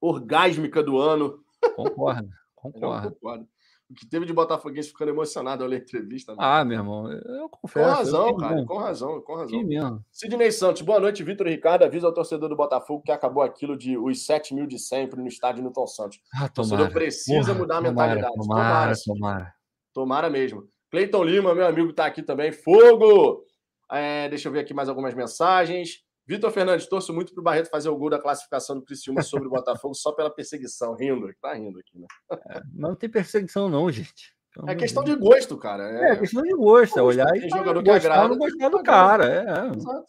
[0.00, 1.42] orgásmica do ano.
[1.74, 3.12] Concordo, concordo.
[3.12, 3.48] concordo.
[3.90, 6.32] O que teve de Botafoguense ficando emocionado ao ler a entrevista.
[6.32, 6.38] Né?
[6.42, 7.88] Ah, meu irmão, eu confesso.
[7.88, 8.66] Com razão, cara, mesmo.
[8.66, 9.62] com razão, com razão.
[9.64, 10.04] mesmo.
[10.12, 11.84] Sidney Santos, boa noite, Vitor Ricardo.
[11.84, 15.26] Avisa ao torcedor do Botafogo que acabou aquilo de os 7 mil de sempre no
[15.26, 16.20] estádio Newton Santos.
[16.34, 18.34] Ah, o torcedor precisa Porra, mudar a mentalidade.
[18.34, 19.54] Tomara, tomara, tomara.
[19.94, 20.68] Tomara mesmo.
[20.90, 22.52] Cleiton Lima, meu amigo, está aqui também.
[22.52, 23.42] Fogo!
[23.90, 26.02] É, deixa eu ver aqui mais algumas mensagens.
[26.28, 29.48] Vitor Fernandes, torço muito para o Barreto fazer o gol da classificação do Criciúma sobre
[29.48, 30.94] o Botafogo só pela perseguição.
[30.94, 32.06] Rindo, tá rindo aqui, né?
[32.50, 34.36] É, não tem perseguição, não, gente.
[34.50, 35.84] Então, é questão de gosto, cara.
[35.84, 38.28] É, é questão de gosto, é olhar tem e jogador que agrada.
[38.28, 39.74] Não gostar do cara, é.
[39.74, 40.06] Exato.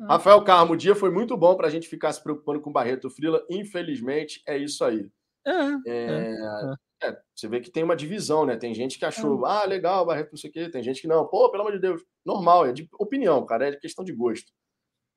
[0.00, 0.04] É.
[0.06, 2.72] Rafael Carmo, o dia foi muito bom para a gente ficar se preocupando com o
[2.72, 3.44] Barreto Frila.
[3.50, 5.06] Infelizmente, é isso aí.
[5.46, 5.52] É,
[5.86, 6.34] é,
[7.02, 8.56] é, é, você vê que tem uma divisão, né?
[8.56, 10.70] Tem gente que achou, ah, legal, Barreto, não sei o quê.
[10.70, 11.26] Tem gente que não.
[11.26, 12.02] Pô, pelo amor de Deus.
[12.24, 13.68] Normal, é de opinião, cara.
[13.68, 14.50] É questão de gosto.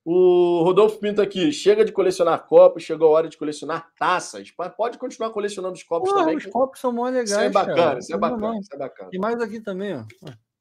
[0.03, 4.51] O Rodolfo Pinto aqui, chega de colecionar copos, chegou a hora de colecionar taças.
[4.75, 6.37] Pode continuar colecionando os copos também.
[6.37, 7.29] Os copos são mó legais.
[7.29, 7.99] Isso é bacana, cara.
[7.99, 9.09] isso é bacana, isso é bacana.
[9.13, 10.03] E mais aqui também, ó.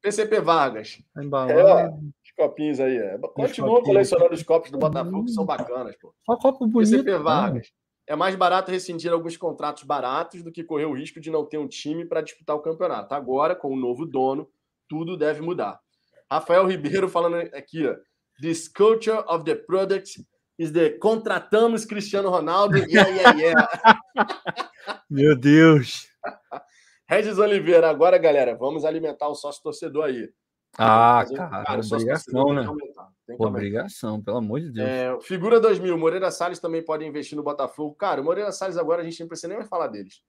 [0.01, 0.99] PCP Vargas.
[1.15, 2.97] É, os copinhos aí.
[2.97, 3.17] É.
[3.17, 6.13] Continua colecionando os copos do Botafogo, que são bacanas, pô.
[6.25, 6.91] Só copo bonito.
[6.91, 7.71] PCP Vargas.
[8.07, 11.57] É mais barato rescindir alguns contratos baratos do que correr o risco de não ter
[11.57, 13.13] um time para disputar o campeonato.
[13.13, 14.49] Agora, com o novo dono,
[14.87, 15.79] tudo deve mudar.
[16.29, 17.95] Rafael Ribeiro falando aqui, ó.
[18.41, 20.19] This culture of the product
[20.57, 22.77] is the contratamos Cristiano Ronaldo.
[22.89, 23.67] Yeah, yeah, yeah.
[25.07, 26.07] Meu Deus.
[27.07, 30.27] Regis Oliveira, agora, galera, vamos alimentar o sócio torcedor aí.
[30.75, 32.65] Ah, cara, cara obrigação, né?
[33.37, 34.87] Obrigação, pelo amor de Deus.
[34.89, 37.93] É, figura 2000, Moreira Salles também pode investir no Botafogo.
[37.95, 40.21] Cara, o Moreira Salles agora a gente não precisa nem mais falar deles.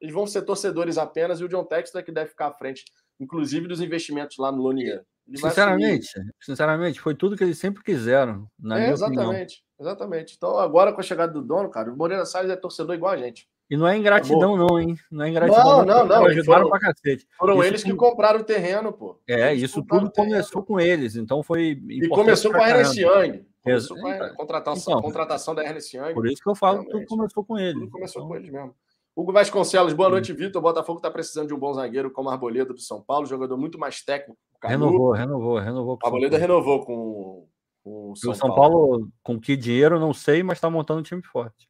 [0.00, 2.82] Eles vão ser torcedores apenas e o John Textor é que deve ficar à frente,
[3.20, 5.04] inclusive dos investimentos lá no Lonier.
[5.32, 6.08] Sinceramente,
[6.40, 8.48] sinceramente, foi tudo que eles sempre quiseram.
[8.58, 9.56] Na é, exatamente, opinião.
[9.78, 10.34] exatamente.
[10.36, 13.16] Então, agora com a chegada do dono, cara, o Moreira Salles é torcedor igual a
[13.16, 13.48] gente.
[13.70, 14.68] E não é ingratidão, Acabou.
[14.68, 14.96] não, hein?
[15.08, 15.64] Não é ingratidão.
[15.64, 16.26] Não, não, não.
[16.26, 17.28] Ajudaram foram, pra cacete.
[17.38, 19.20] Foram isso eles que compraram o terreno, pô.
[19.28, 21.80] É, eles isso tudo começou com eles, então foi.
[21.88, 23.46] E começou com a Ernest Young.
[23.62, 26.14] Começou com a contratação, então, contratação da Ernest Young.
[26.14, 27.74] Por isso que eu falo que tudo começou com eles.
[27.74, 28.74] Tudo começou então, com eles mesmo.
[29.14, 30.60] Hugo Vasconcelos, boa noite, Vitor.
[30.60, 33.78] O Botafogo está precisando de um bom zagueiro como Arboleda do São Paulo, jogador muito
[33.78, 34.38] mais técnico.
[34.62, 35.98] Renovou, renovou, renovou.
[35.98, 37.48] Com Arboleda renovou com,
[37.82, 38.88] com o São, o São Paulo.
[38.88, 39.12] Paulo.
[39.22, 41.68] Com que dinheiro, não sei, mas está montando um time forte.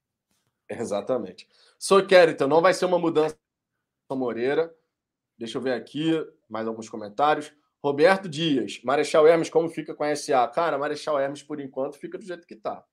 [0.69, 1.49] Exatamente.
[1.79, 3.37] Sou então não vai ser uma mudança
[4.11, 4.73] Moreira.
[5.39, 6.13] Deixa eu ver aqui
[6.49, 7.53] mais alguns comentários.
[7.83, 10.47] Roberto Dias, Marechal Hermes, como fica com a SA?
[10.49, 12.85] Cara, Marechal Hermes, por enquanto, fica do jeito que está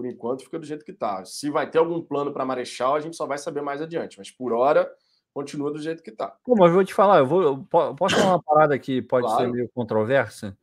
[0.00, 1.22] por enquanto fica do jeito que está.
[1.26, 4.16] Se vai ter algum plano para Marechal, a gente só vai saber mais adiante.
[4.16, 4.90] Mas por hora,
[5.34, 6.34] continua do jeito que está.
[6.48, 9.44] Mas eu vou te falar, eu vou, eu posso falar uma parada que pode claro.
[9.44, 10.56] ser meio controversa?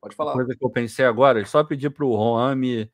[0.00, 0.30] Pode falar.
[0.30, 2.88] Uma coisa que eu pensei agora, só pedir para o Roame.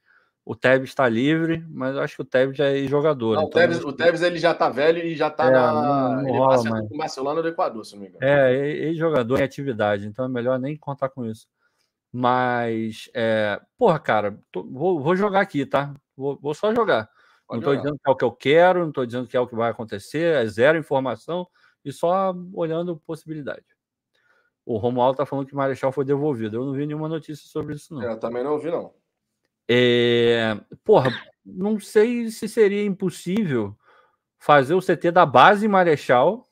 [0.44, 3.34] O Tevez está livre, mas acho que o Tevez já é jogador.
[3.34, 3.48] Não, então...
[3.48, 5.72] o, Tevez, o Tevez ele já está velho e já está é, na.
[5.72, 6.88] Não, não ele mas...
[6.88, 8.24] com o Barcelona do Equador, se não me engano.
[8.24, 11.46] É, ele jogador em atividade, então é melhor nem contar com isso.
[12.12, 15.94] Mas, é, porra, cara, tô, vou, vou, jogar aqui, tá?
[16.14, 17.08] Vou, vou só jogar.
[17.48, 19.40] Pode não estou dizendo que é o que eu quero, não estou dizendo que é
[19.40, 21.46] o que vai acontecer, é zero informação
[21.82, 23.64] e só olhando possibilidade.
[24.64, 26.56] O Romualdo está falando que o Marechal foi devolvido.
[26.56, 28.02] Eu não vi nenhuma notícia sobre isso, não.
[28.02, 28.94] Eu também não vi, não.
[29.68, 30.60] É...
[30.84, 31.10] Porra,
[31.44, 33.76] não sei se seria impossível
[34.38, 36.48] fazer o CT da base Marechal,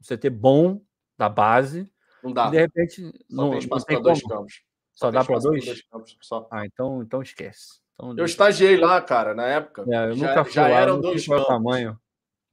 [0.00, 0.80] um CT bom
[1.16, 1.90] da base.
[2.22, 2.48] Não dá.
[2.48, 3.02] E de repente.
[3.02, 4.67] Só não tem espaço para dois campos.
[4.98, 5.64] Só, dá para dois?
[5.64, 6.16] dois campos.
[6.50, 7.78] Ah, então, então esquece.
[7.94, 9.84] Então, Eu estagiei lá, cara, na época.
[9.88, 11.46] é, eu já, nunca fui já lá, eram dois é campos.
[11.46, 11.98] tamanho.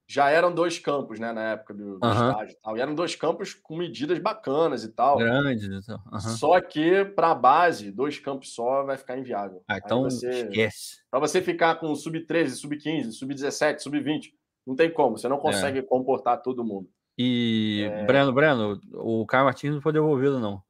[0.07, 2.29] Já eram dois campos, né, na época do, do Aham.
[2.29, 2.53] estágio.
[2.53, 2.77] e tal.
[2.77, 5.17] E eram dois campos com medidas bacanas e tal.
[5.17, 5.65] Grande.
[5.75, 6.19] então, aham.
[6.19, 9.63] Só que para a base, dois campos só vai ficar inviável.
[9.67, 10.97] Ah, então você, esquece.
[11.09, 14.25] para você ficar com sub-13, sub-15, sub-17, sub-20,
[14.67, 15.15] não tem como.
[15.15, 15.17] É.
[15.17, 16.87] Você não consegue comportar todo mundo.
[17.17, 18.05] E, É.
[18.05, 20.61] Breno, Breno, o Caio Martins não foi devolvido, não.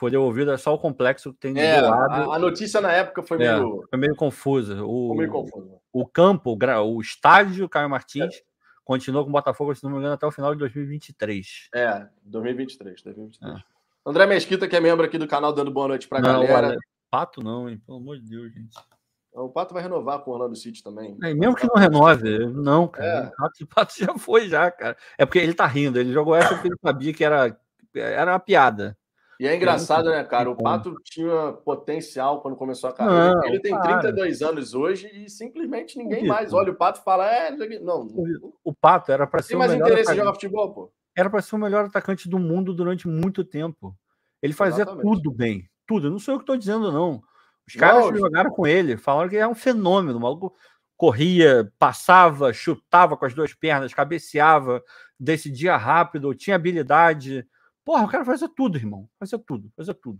[0.00, 2.30] Foi devolvido, é só o complexo que tem É, do lado.
[2.32, 4.82] a, a notícia na época foi É, meio, foi meio confusa.
[4.82, 5.78] O, foi meio confusa.
[5.92, 8.40] o campo, o estádio Caio Martins É.
[8.82, 11.68] continuou com o Botafogo, se não me engano, até o final de 2023.
[11.74, 13.62] É, 2023, 2023.
[14.06, 16.22] André Mesquita, que é membro aqui do canal, dando boa noite pra É.
[16.22, 16.76] Não, galera.
[17.10, 17.78] Pato não, hein?
[17.84, 18.74] Pelo amor de Deus, gente.
[19.34, 21.16] O Pato vai renovar com o Orlando City também.
[21.22, 23.30] É, mesmo que não renove, não, cara.
[23.38, 23.62] É.
[23.62, 24.96] O Pato já foi, já, cara.
[25.18, 27.54] É porque ele tá rindo, ele jogou essa porque ele sabia que era,
[27.94, 28.96] era uma piada.
[29.40, 30.50] E é engraçado, né, cara?
[30.50, 30.54] O.
[30.54, 33.36] Pato tinha potencial quando começou a carreira.
[33.36, 34.00] Não, ele tem para.
[34.00, 37.50] 32 anos hoje e simplesmente ninguém mais olha o Pato e fala: é,
[37.80, 38.06] não,
[38.62, 40.92] O Pato era para ser tem o mais melhor interesse em jogar futebol, pô.
[41.16, 43.96] era para ser o melhor atacante do mundo durante muito tempo.
[44.42, 45.02] Ele fazia Exatamente.
[45.04, 46.10] tudo bem, tudo.
[46.10, 47.22] Não sou eu que estou dizendo, não.
[47.66, 50.18] Os caras Não, jogaram com ele falaram que é um fenômeno.
[50.18, 50.54] O maluco
[50.98, 54.82] corria, passava, chutava com as duas pernas, cabeceava,
[55.18, 57.46] decidia rápido, tinha habilidade.
[57.84, 59.08] Porra, o cara fazia tudo, irmão.
[59.18, 60.18] Fazia tudo, fazia tudo.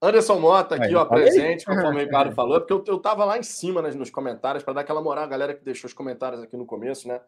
[0.00, 1.24] Anderson Mota aqui, Aí, ó, falei.
[1.24, 4.64] presente, conforme o Ricardo falou, porque eu, eu tava lá em cima nas- nos comentários
[4.64, 7.20] para dar aquela moral, a galera que deixou os comentários aqui no começo, né?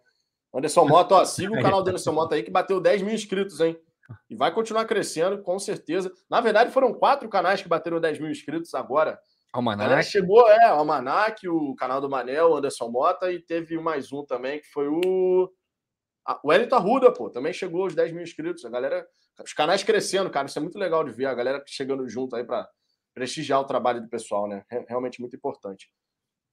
[0.53, 3.61] Anderson Mota, ó, siga o canal do Anderson Mota aí, que bateu 10 mil inscritos,
[3.61, 3.79] hein?
[4.29, 6.13] E vai continuar crescendo, com certeza.
[6.29, 9.19] Na verdade, foram quatro canais que bateram 10 mil inscritos agora.
[9.53, 10.03] Almanac.
[10.05, 14.25] chegou, é, o Almanac, o canal do Manel, o Anderson Mota, e teve mais um
[14.25, 15.49] também, que foi o.
[16.43, 18.65] O Wellington Arruda, pô, também chegou aos 10 mil inscritos.
[18.65, 19.07] A galera.
[19.45, 22.45] Os canais crescendo, cara, isso é muito legal de ver, a galera chegando junto aí
[22.45, 22.69] para
[23.13, 24.65] prestigiar o trabalho do pessoal, né?
[24.71, 25.91] Re- Realmente muito importante.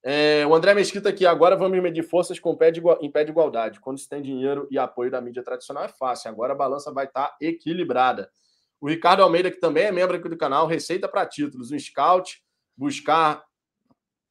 [0.03, 3.29] É, o André Mesquita aqui, agora vamos medir forças com pé de em pé de
[3.29, 3.79] igualdade.
[3.79, 7.05] Quando se tem dinheiro e apoio da mídia tradicional é fácil, agora a balança vai
[7.05, 8.31] estar equilibrada.
[8.79, 12.41] O Ricardo Almeida, que também é membro aqui do canal, Receita para Títulos, um scout,
[12.75, 13.43] buscar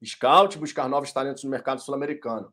[0.04, 2.52] scout, buscar novos talentos no mercado sul-americano.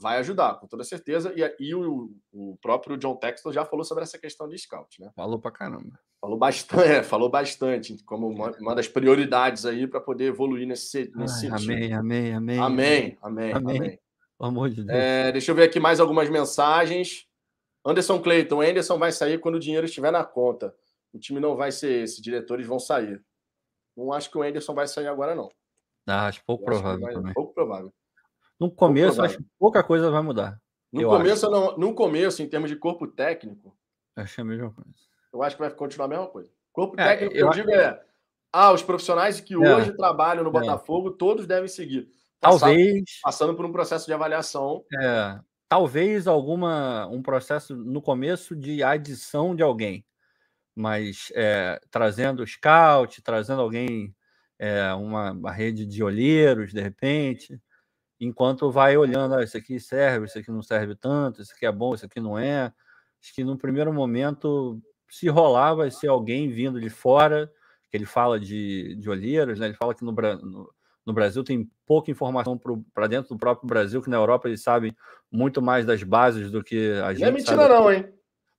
[0.00, 1.32] Vai ajudar, com toda certeza.
[1.36, 5.10] E, e o, o próprio John Textor já falou sobre essa questão de scout, né?
[5.14, 5.98] Falou pra caramba.
[6.20, 11.12] Falou bastante, é, falou bastante, como uma, uma das prioridades aí para poder evoluir nesse,
[11.14, 11.72] nesse Ai, sentido.
[11.72, 12.58] amém, amém, amém.
[12.58, 13.76] Amém, amém, Amém.
[13.78, 14.00] amém.
[14.36, 14.88] Pelo amor de Deus.
[14.98, 17.26] É, deixa eu ver aqui mais algumas mensagens.
[17.86, 20.74] Anderson Clayton, Anderson vai sair quando o dinheiro estiver na conta.
[21.12, 23.22] O time não vai ser esse, diretores vão sair.
[23.96, 25.48] Não acho que o Anderson vai sair agora, não.
[26.06, 27.32] Ah, acho pouco Eu acho provável vai- também.
[27.32, 27.92] Pouco provável.
[28.60, 30.60] No começo, acho que pouca coisa vai mudar.
[30.92, 33.76] No começo, não, no começo, em termos de corpo técnico,
[34.16, 34.90] Acho que é a mesma coisa.
[35.32, 36.50] eu acho que vai continuar a mesma coisa.
[36.72, 38.00] Corpo É, técnico, que eu eu digo é.
[38.52, 39.58] Ah, os profissionais que É.
[39.58, 40.52] hoje trabalham no É.
[40.52, 42.08] Botafogo, todos devem seguir.
[42.40, 44.84] Talvez, Passando por um processo de avaliação.
[45.02, 50.04] é, talvez alguma um processo no começo de adição de alguém,
[50.76, 54.14] mas é, trazendo scout, trazendo alguém,
[54.58, 57.60] é, uma, uma rede de olheiros, de repente,
[58.20, 61.72] enquanto vai olhando, ah, isso aqui serve, isso aqui não serve tanto, isso aqui é
[61.72, 62.72] bom, isso aqui não é.
[63.22, 67.50] Acho que no primeiro momento, se rolar, vai ser alguém vindo de fora,
[67.90, 69.66] que ele fala de, de olheiros, né?
[69.66, 70.74] ele fala que no, no,
[71.06, 72.58] no Brasil tem pouca informação
[72.92, 74.96] para dentro do próprio Brasil, que na Europa eles sabem
[75.30, 77.22] muito mais das bases do que a gente.
[77.22, 78.12] Não é mentira, não, hein?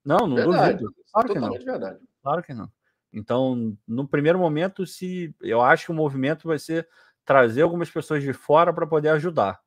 [0.04, 0.78] Não, não Verdade.
[0.78, 0.96] duvido.
[1.12, 1.52] Claro que não.
[1.52, 2.00] Verdade.
[2.22, 2.72] Claro que não.
[3.12, 6.88] Então, no primeiro momento, se eu acho que o movimento vai ser
[7.26, 9.60] trazer algumas pessoas de fora para poder ajudar,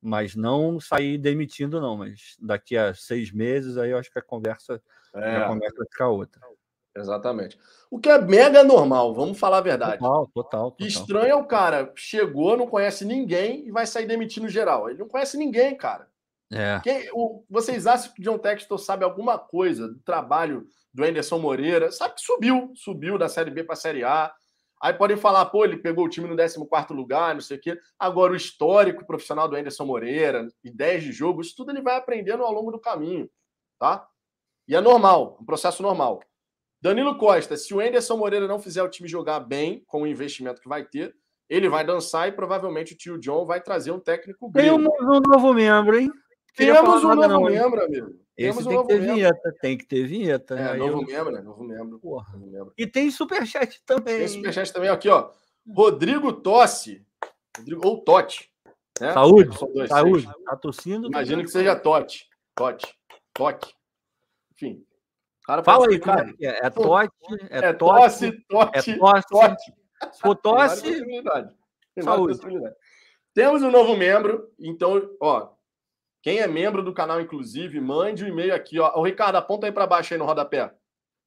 [0.00, 1.96] mas não sair demitindo, não.
[1.96, 4.80] Mas daqui a seis meses, aí eu acho que a conversa,
[5.14, 5.36] É.
[5.36, 6.40] a conversa vai ficar outra.
[6.94, 7.58] Exatamente.
[7.90, 9.98] O que é mega normal, vamos falar a verdade.
[9.98, 10.86] Total, total, total.
[10.86, 14.90] Estranho é o cara, chegou, não conhece ninguém e vai sair demitindo geral.
[14.90, 16.08] Ele não conhece ninguém, cara.
[16.50, 21.04] É, Quem, o, vocês acham que o John Textor sabe alguma coisa do trabalho do
[21.04, 21.92] Anderson Moreira?
[21.92, 24.32] Sabe que subiu, subiu da Série B para a Série A.
[24.80, 27.78] Aí podem falar, pô, ele pegou o time no 14 lugar, não sei o quê.
[27.98, 32.44] Agora, o histórico profissional do Anderson Moreira, ideias de jogo, isso tudo ele vai aprendendo
[32.44, 33.28] ao longo do caminho,
[33.78, 34.08] tá?
[34.66, 36.20] E é normal, um processo normal.
[36.80, 40.60] Danilo Costa, se o Anderson Moreira não fizer o time jogar bem, com o investimento
[40.60, 41.14] que vai ter,
[41.48, 44.94] ele vai dançar e provavelmente o tio John vai trazer um técnico Tem gringo.
[45.00, 46.10] um, novo membro, hein?
[46.54, 47.58] Temos um novo não, hein?
[47.58, 48.27] membro, amigo.
[48.38, 50.54] Esse Temos um tem que ter vinheta, tem que ter vinheta.
[50.56, 51.40] É, aí novo eu- membro, né?
[51.40, 51.98] Novo membro.
[51.98, 52.32] Porra.
[52.34, 52.72] Novo membro.
[52.78, 54.18] E tem superchat também.
[54.18, 55.30] Tem superchat também aqui, ó.
[55.68, 57.04] Rodrigo Tosse.
[57.58, 58.48] Rodrigo, ou Totti.
[59.00, 59.12] Né?
[59.12, 60.22] Saúde, dois, saúde.
[60.22, 60.44] seis.
[60.44, 61.08] Tá tossindo?
[61.08, 62.28] Imagino que seja Totti.
[62.54, 62.86] Totti.
[63.34, 63.74] Toque.
[64.52, 64.84] Enfim.
[65.44, 66.70] Cara Fala aí, cara, é é?
[66.70, 67.10] Tote,
[67.50, 69.28] é, É tosse, tote, é tosse.
[69.28, 69.72] tote.
[70.12, 70.82] Se for Tem tosse.
[71.94, 72.38] Tem saúde.
[73.34, 75.48] Temos um novo membro, então, ó,
[76.28, 78.92] quem é membro do canal, inclusive, mande um e-mail aqui, ó.
[78.98, 80.70] O Ricardo, aponta aí para baixo aí no rodapé.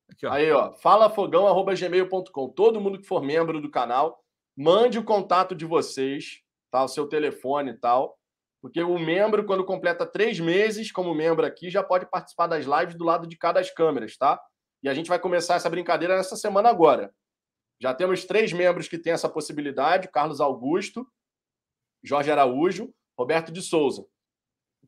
[0.08, 0.32] Aqui, ó.
[0.32, 2.50] Aí, ó, falafogão.gmail.com.
[2.50, 4.24] Todo mundo que for membro do canal,
[4.56, 6.84] mande o contato de vocês, tá?
[6.84, 8.16] O seu telefone e tal.
[8.62, 12.94] Porque o membro, quando completa três meses como membro aqui, já pode participar das lives
[12.94, 14.40] do lado de cada das câmeras, tá?
[14.84, 17.12] E a gente vai começar essa brincadeira nessa semana agora.
[17.82, 21.08] Já temos três membros que têm essa possibilidade: Carlos Augusto,
[22.04, 24.06] Jorge Araújo, Roberto de Souza.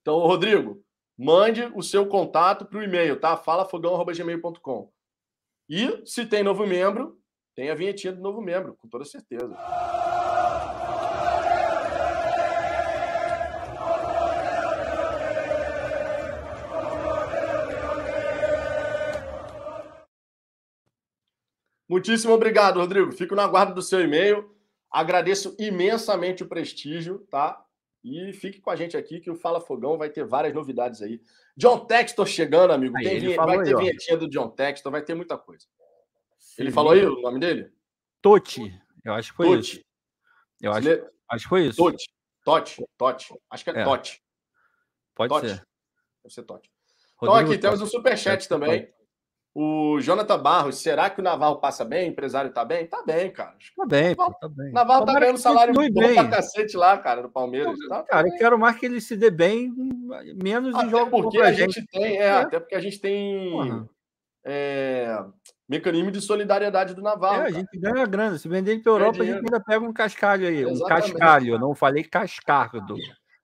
[0.03, 0.83] Então, Rodrigo,
[1.17, 3.37] mande o seu contato para o e-mail, tá?
[3.37, 4.91] falafogão.gmail.com.
[5.69, 7.17] E se tem novo membro,
[7.55, 9.55] tem a vinhetinha do novo membro, com toda certeza.
[21.87, 23.13] Muitíssimo obrigado, Rodrigo.
[23.13, 24.53] Fico na guarda do seu e-mail.
[24.91, 27.63] Agradeço imensamente o prestígio, tá?
[28.03, 31.21] E fique com a gente aqui que o Fala Fogão vai ter várias novidades aí.
[31.55, 32.97] John Textor chegando, amigo.
[32.97, 33.79] Aí, Tem, vai aí, ter ó.
[33.79, 35.65] vinhetinha do John Textor, vai ter muita coisa.
[36.37, 36.63] Sim.
[36.63, 37.71] Ele falou aí o nome dele?
[38.21, 38.77] Toti.
[39.05, 39.81] Eu acho que foi isso.
[40.61, 40.89] Eu acho,
[41.29, 41.77] acho que foi isso.
[41.77, 42.05] Toti.
[42.43, 42.85] Totti.
[42.97, 43.33] Totti.
[43.49, 43.83] Acho que é, é.
[43.83, 44.21] Totti.
[45.15, 45.49] Pode Totti.
[45.49, 45.67] ser.
[46.23, 46.71] Deve ser Totti.
[47.15, 48.93] Então aqui temos um superchat também.
[49.55, 52.07] O Jonathan Barros, será que o Navarro passa bem?
[52.07, 52.87] O empresário tá bem?
[52.87, 53.55] Tá bem, cara.
[53.77, 54.71] Tá bem, Navarro, tá bem.
[54.71, 56.15] Navarro tá ganhando salário bom bem.
[56.15, 57.77] pra cacete lá, cara, no Palmeiras.
[57.87, 59.71] Tá, cara, eu quero mais que ele se dê bem,
[60.41, 61.75] menos até em jogos porque a gente.
[61.75, 63.87] gente tem, é, é, até porque a gente tem
[64.43, 65.23] é,
[65.69, 67.43] mecanismo de solidariedade do Navarro.
[67.43, 68.39] É, a gente ganha grana.
[68.39, 70.63] Se vender ele pra Europa, a gente ainda pega um cascalho aí.
[70.63, 70.83] Exatamente.
[70.83, 72.95] Um cascalho, eu não falei cascardo.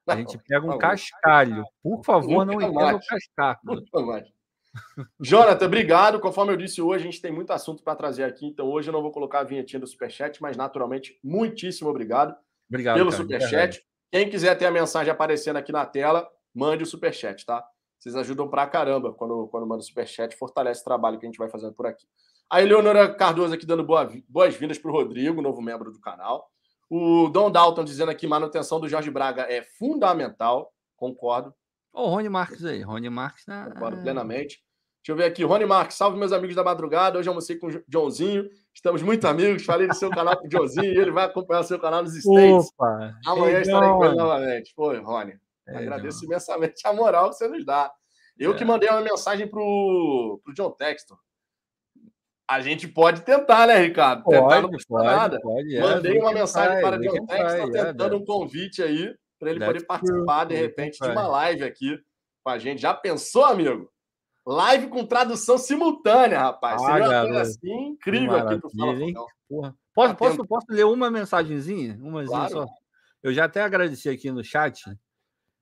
[0.08, 1.64] A gente pega um cascalho.
[1.84, 3.84] Por favor, não entenda o cascardo.
[5.20, 6.20] Jonathan, obrigado.
[6.20, 8.94] Conforme eu disse hoje, a gente tem muito assunto para trazer aqui, então hoje eu
[8.94, 12.36] não vou colocar a vinhetinha do Superchat, mas naturalmente, muitíssimo obrigado,
[12.70, 13.82] obrigado pelo cara, Superchat.
[14.12, 17.64] Quem quiser ter a mensagem aparecendo aqui na tela, mande o Superchat, tá?
[18.00, 21.38] Vocês ajudam pra caramba quando, quando manda o Superchat, fortalece o trabalho que a gente
[21.38, 22.06] vai fazendo por aqui.
[22.50, 26.50] A Eleonora Cardoso aqui dando boa, boas-vindas para o Rodrigo, novo membro do canal.
[26.90, 31.54] O Dom Dalton dizendo aqui: manutenção do Jorge Braga é fundamental, concordo.
[31.94, 32.82] Ô, Rony Marques aí.
[32.82, 33.70] Rony Marques na.
[33.70, 34.64] Concordo plenamente.
[35.10, 35.44] Deixa eu ver aqui.
[35.44, 37.18] Rony Marques, salve meus amigos da madrugada.
[37.18, 38.48] Hoje eu almocei com o Joãozinho.
[38.72, 39.66] Estamos muito amigos.
[39.66, 42.16] Falei do seu canal com o Joãozinho e ele vai acompanhar o seu canal nos
[42.16, 42.68] States.
[42.74, 44.72] Opa, Amanhã estarei com ele novamente.
[44.76, 45.34] Foi, Rony.
[45.68, 47.92] Agradeço imensamente a moral que você nos dá.
[48.38, 48.56] Eu é.
[48.56, 51.18] que mandei uma mensagem pro, pro John Texton.
[52.48, 54.24] A gente pode tentar, né, Ricardo?
[54.24, 55.40] Pode, tentar não pode, nada.
[55.42, 59.50] Pode, é, Mandei uma mensagem para o John Texton tentando é, um convite aí para
[59.50, 61.98] ele poder participar, de repente, de uma live aqui
[62.44, 62.80] com a gente.
[62.80, 63.90] Já pensou, amigo?
[64.50, 66.82] Live com tradução simultânea, rapaz.
[66.82, 72.00] Ah, Seria uma coisa assim incrível aqui pro Fala Posso, posso, posso ler uma mensagenzinha?
[72.02, 72.52] Uma claro.
[72.52, 72.66] só.
[73.22, 74.86] Eu já até agradeci aqui no chat.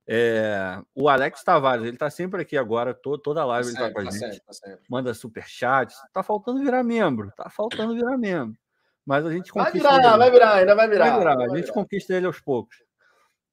[0.08, 3.88] É, o Alex Tavares, ele tá sempre aqui agora, to, toda a live tá ele
[3.88, 4.20] tá com a tá gente.
[4.22, 4.86] Sempre, tá sempre.
[4.90, 5.94] Manda super chat.
[6.14, 8.58] Tá faltando virar membro, tá faltando virar membro.
[9.06, 9.80] Mas a gente conquista.
[9.80, 10.18] Vai virar, ele.
[10.18, 11.10] vai virar, ainda vai virar.
[11.10, 11.36] Vai virar.
[11.36, 11.74] Vai a gente virar.
[11.74, 12.78] conquista ele aos poucos.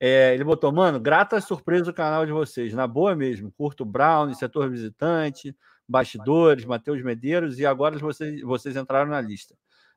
[0.00, 2.72] É, ele botou, mano, grata surpresa do canal de vocês.
[2.74, 3.52] Na boa mesmo.
[3.52, 5.57] Curto Brown, setor visitante,
[5.88, 9.54] bastidores, Matheus Medeiros, e agora vocês, vocês entraram na lista.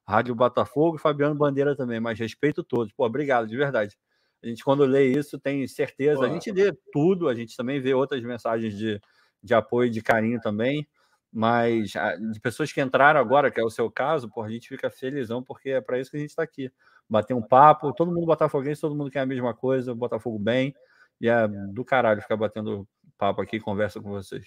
[0.08, 2.94] Rádio Botafogo e Fabiano Bandeira também, mas respeito todos.
[2.94, 3.98] Pô, obrigado, de verdade.
[4.42, 6.21] A gente, quando lê isso, tem certeza.
[6.24, 9.02] A gente lê tudo, a gente também vê outras mensagens de,
[9.44, 10.88] de apoio, de carinho também.
[11.34, 11.92] Mas
[12.32, 15.44] de pessoas que entraram agora, que é o seu caso, pô, a gente fica felizão,
[15.44, 16.71] porque é para isso que a gente está aqui
[17.10, 17.94] bater um papo.
[17.94, 20.76] Todo mundo botafoguense, todo mundo quer a mesma coisa, Botafogo bem.
[21.20, 22.88] E é do caralho ficar batendo
[23.18, 24.46] papo aqui, conversa com vocês.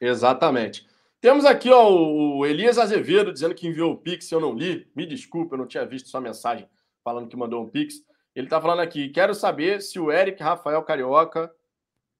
[0.00, 0.86] Exatamente.
[1.20, 4.90] Temos aqui ó, o Elias Azevedo dizendo que enviou o Pix, eu não li.
[4.94, 6.68] Me desculpe, eu não tinha visto sua mensagem
[7.04, 7.94] falando que mandou um Pix.
[8.34, 11.52] Ele está falando aqui, quero saber se o Eric Rafael Carioca,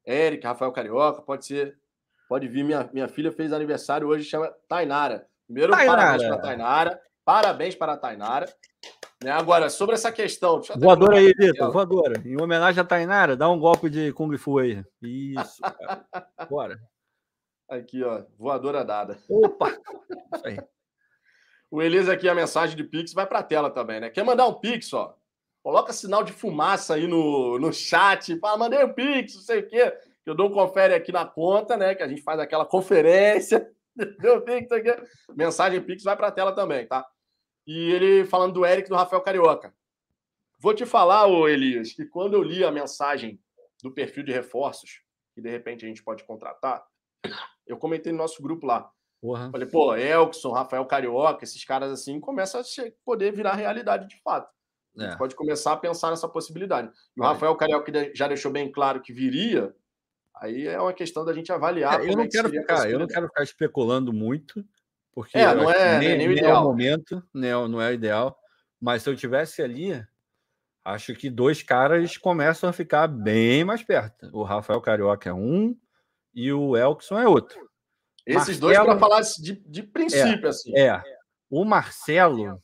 [0.07, 1.77] Eric Rafael Carioca, pode ser,
[2.29, 5.27] pode vir, minha, minha filha fez aniversário hoje, chama Tainara.
[5.47, 5.97] Primeiro, Tainara.
[5.97, 7.01] parabéns para a Tainara.
[7.25, 8.47] Parabéns para a Tainara.
[9.23, 9.31] Né?
[9.31, 10.61] Agora, sobre essa questão.
[10.77, 12.21] Voadora aí, Vitor, voadora.
[12.25, 14.83] Em homenagem a Tainara, dá um golpe de Kung Fu aí.
[15.01, 16.05] Isso, cara.
[16.51, 16.79] Bora.
[17.69, 19.19] Aqui, ó, voadora dada.
[19.29, 19.71] Opa!
[20.35, 20.59] Isso aí.
[21.71, 24.11] O Elias aqui, a mensagem de Pix vai para a tela também, né?
[24.11, 25.17] Quer mandar um Pix, ó?
[25.63, 28.39] Coloca sinal de fumaça aí no, no chat.
[28.41, 29.97] Fala, mandei um Pix, não sei o quê.
[30.27, 31.95] Eu dou um confere aqui na conta, né?
[31.95, 33.67] Que a gente faz aquela conferência.
[34.21, 34.95] Deu Pix aqui.
[35.35, 37.07] Mensagem Pix vai para a tela também, tá?
[37.67, 39.75] E ele falando do Eric do Rafael Carioca.
[40.59, 43.41] Vou te falar, ô Elias, que quando eu li a mensagem
[43.83, 45.03] do perfil de reforços,
[45.35, 46.85] que de repente a gente pode contratar,
[47.67, 48.91] eu comentei no nosso grupo lá.
[49.21, 49.51] Porra.
[49.51, 52.65] Falei, pô, Elkson, Rafael Carioca, esses caras assim, começam a
[53.05, 54.53] poder virar realidade de fato.
[54.97, 55.17] A gente é.
[55.17, 56.91] pode começar a pensar nessa possibilidade.
[57.17, 59.75] E o Rafael Carioca já deixou bem claro que viria,
[60.37, 62.01] aí é uma questão da gente avaliar.
[62.01, 64.65] É, eu, não é quero ficar, eu não quero ficar especulando muito,
[65.13, 66.57] porque é, não é, nem, nem, o ideal.
[66.57, 68.39] é o momento, não, não é o ideal.
[68.81, 70.03] Mas se eu tivesse ali,
[70.85, 74.29] acho que dois caras começam a ficar bem mais perto.
[74.33, 75.77] O Rafael Carioca é um
[76.35, 77.59] e o Elkson é outro.
[78.27, 78.61] Esses Marcelo...
[78.61, 80.79] dois para falar de, de princípio, é, assim.
[80.79, 81.03] É.
[81.51, 82.63] O Marcelo,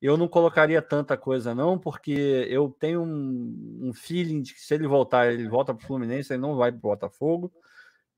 [0.00, 4.74] eu não colocaria tanta coisa, não, porque eu tenho um, um feeling de que se
[4.74, 7.52] ele voltar, ele volta para o Fluminense, ele não vai para o Botafogo.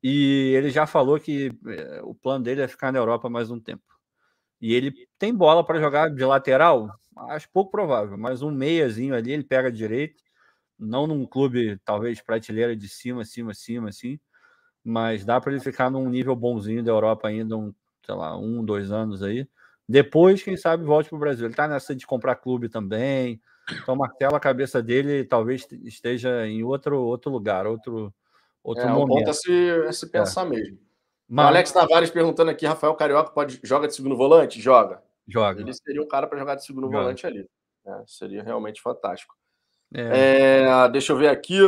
[0.07, 3.59] E ele já falou que é, o plano dele é ficar na Europa mais um
[3.59, 3.83] tempo.
[4.61, 6.91] E ele tem bola para jogar de lateral?
[7.31, 10.23] Acho pouco provável, mas um meiazinho ali ele pega direito,
[10.79, 14.21] não num clube talvez prateleira de cima, cima, cima, assim,
[14.85, 17.73] mas dá para ele ficar num nível bonzinho da Europa ainda, um,
[18.05, 19.49] sei lá, um, dois anos aí.
[19.89, 21.47] Depois, quem sabe, volte para o Brasil.
[21.47, 23.41] Ele está nessa de comprar clube também.
[23.83, 28.13] Então, Marcelo, a cabeça dele talvez esteja em outro, outro lugar, outro,
[28.65, 29.19] outro é, momento.
[29.19, 30.49] ponto a se, a se pensar é.
[30.49, 30.79] mesmo.
[31.29, 31.47] Mas...
[31.47, 34.61] Alex Tavares perguntando aqui: Rafael Carioca pode joga de segundo volante?
[34.61, 35.03] Joga.
[35.29, 35.61] Joga.
[35.61, 36.99] Ele seria um cara para jogar de segundo joga.
[36.99, 37.49] volante ali.
[37.85, 38.03] Né?
[38.07, 39.35] Seria realmente fantástico.
[39.95, 40.63] É.
[40.63, 41.59] É, deixa eu ver aqui.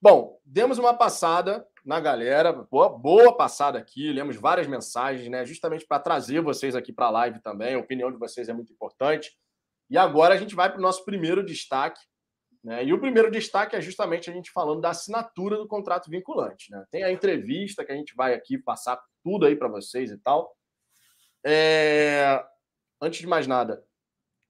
[0.00, 5.44] Bom, demos uma passada na galera, boa, boa passada aqui, lemos várias mensagens, né?
[5.44, 7.74] Justamente para trazer vocês aqui para a live também.
[7.74, 9.32] A opinião de vocês é muito importante.
[9.90, 12.00] E agora a gente vai para o nosso primeiro destaque,
[12.68, 12.84] né?
[12.84, 16.70] E o primeiro destaque é justamente a gente falando da assinatura do contrato vinculante.
[16.70, 16.84] Né?
[16.90, 20.54] Tem a entrevista que a gente vai aqui passar tudo aí para vocês e tal.
[21.42, 22.44] É...
[23.00, 23.82] Antes de mais nada,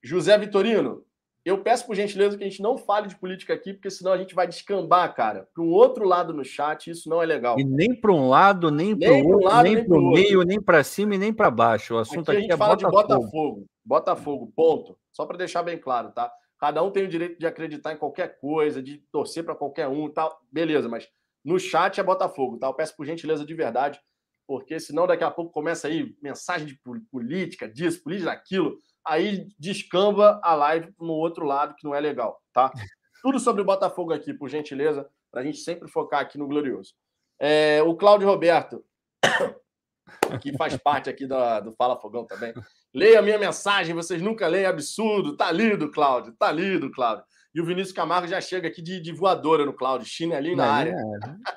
[0.03, 1.05] José Vitorino,
[1.45, 4.19] eu peço por gentileza que a gente não fale de política aqui, porque senão a
[4.19, 7.57] gente vai descambar, cara, para um outro lado no chat, isso não é legal.
[7.57, 10.61] E nem para um lado, nem para o outro, lado, nem para o meio, nem
[10.61, 11.95] para cima e nem para baixo.
[11.95, 12.97] O assunto aqui, aqui a gente é fala Botafogo.
[12.97, 13.66] de Botafogo.
[13.85, 14.99] Botafogo, ponto.
[15.12, 16.33] Só para deixar bem claro, tá?
[16.59, 20.11] Cada um tem o direito de acreditar em qualquer coisa, de torcer para qualquer um,
[20.11, 20.40] tal.
[20.50, 21.09] Beleza, mas
[21.44, 22.66] no chat é Botafogo, tá?
[22.66, 24.00] Eu peço por gentileza de verdade,
[24.46, 26.80] porque senão daqui a pouco começa aí mensagem de
[27.11, 32.42] política, disso, política daquilo, aí descamba a live no outro lado que não é legal,
[32.52, 32.72] tá?
[33.22, 36.94] Tudo sobre o Botafogo aqui, por gentileza, para a gente sempre focar aqui no Glorioso.
[37.38, 38.84] É, o Cláudio Roberto,
[40.42, 42.52] que faz parte aqui do, do Fala Fogão também.
[42.95, 45.36] Leia a minha mensagem, vocês nunca leem, absurdo.
[45.36, 47.24] Tá lido, Cláudio, tá lido, Cláudio.
[47.55, 50.95] E o Vinícius Camargo já chega aqui de, de voadora no Cláudio, chinelinho na área.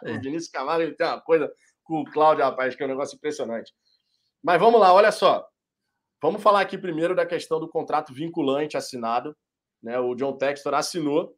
[0.04, 0.16] É, é.
[0.18, 1.52] o Vinícius Camargo ele tem uma coisa
[1.84, 3.74] com o Cláudio, rapaz, que é um negócio impressionante.
[4.44, 5.48] Mas vamos lá, olha só.
[6.22, 9.36] Vamos falar aqui primeiro da questão do contrato vinculante assinado.
[9.82, 10.00] Né?
[10.00, 11.36] O John Textor assinou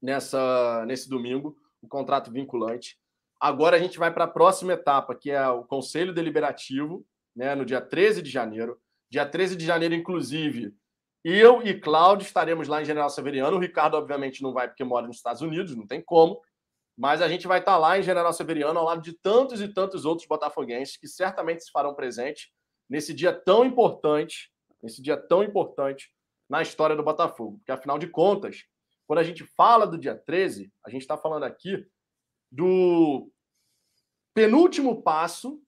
[0.00, 2.98] nessa, nesse domingo o contrato vinculante.
[3.40, 7.66] Agora a gente vai para a próxima etapa, que é o Conselho Deliberativo, né, no
[7.66, 8.80] dia 13 de janeiro.
[9.10, 10.74] Dia 13 de janeiro, inclusive,
[11.24, 13.56] eu e Cláudio estaremos lá em General Severiano.
[13.56, 16.40] O Ricardo, obviamente, não vai porque mora nos Estados Unidos, não tem como.
[16.96, 20.04] Mas a gente vai estar lá em General Severiano, ao lado de tantos e tantos
[20.04, 22.48] outros botafoguenses que certamente se farão presentes
[22.88, 24.52] nesse dia tão importante,
[24.82, 26.10] nesse dia tão importante
[26.48, 27.58] na história do Botafogo.
[27.58, 28.64] Porque, afinal de contas,
[29.06, 31.86] quando a gente fala do dia 13, a gente está falando aqui
[32.50, 33.30] do
[34.32, 35.60] penúltimo passo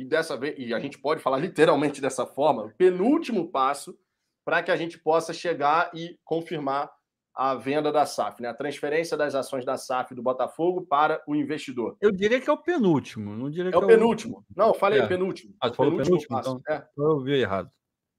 [0.00, 3.98] e dessa vez, e a gente pode falar literalmente dessa forma, o penúltimo passo
[4.42, 6.90] para que a gente possa chegar e confirmar
[7.34, 8.48] a venda da SAF, né?
[8.48, 11.98] a transferência das ações da SAF do Botafogo para o investidor.
[12.00, 14.44] Eu diria que é o penúltimo, não diria é o penúltimo.
[14.56, 14.66] É o...
[14.66, 15.06] Não, falei é.
[15.06, 15.54] penúltimo.
[15.60, 16.60] Ah, penúltimo, penúltimo passo.
[16.62, 16.88] Então, é.
[16.96, 17.70] Eu vi errado.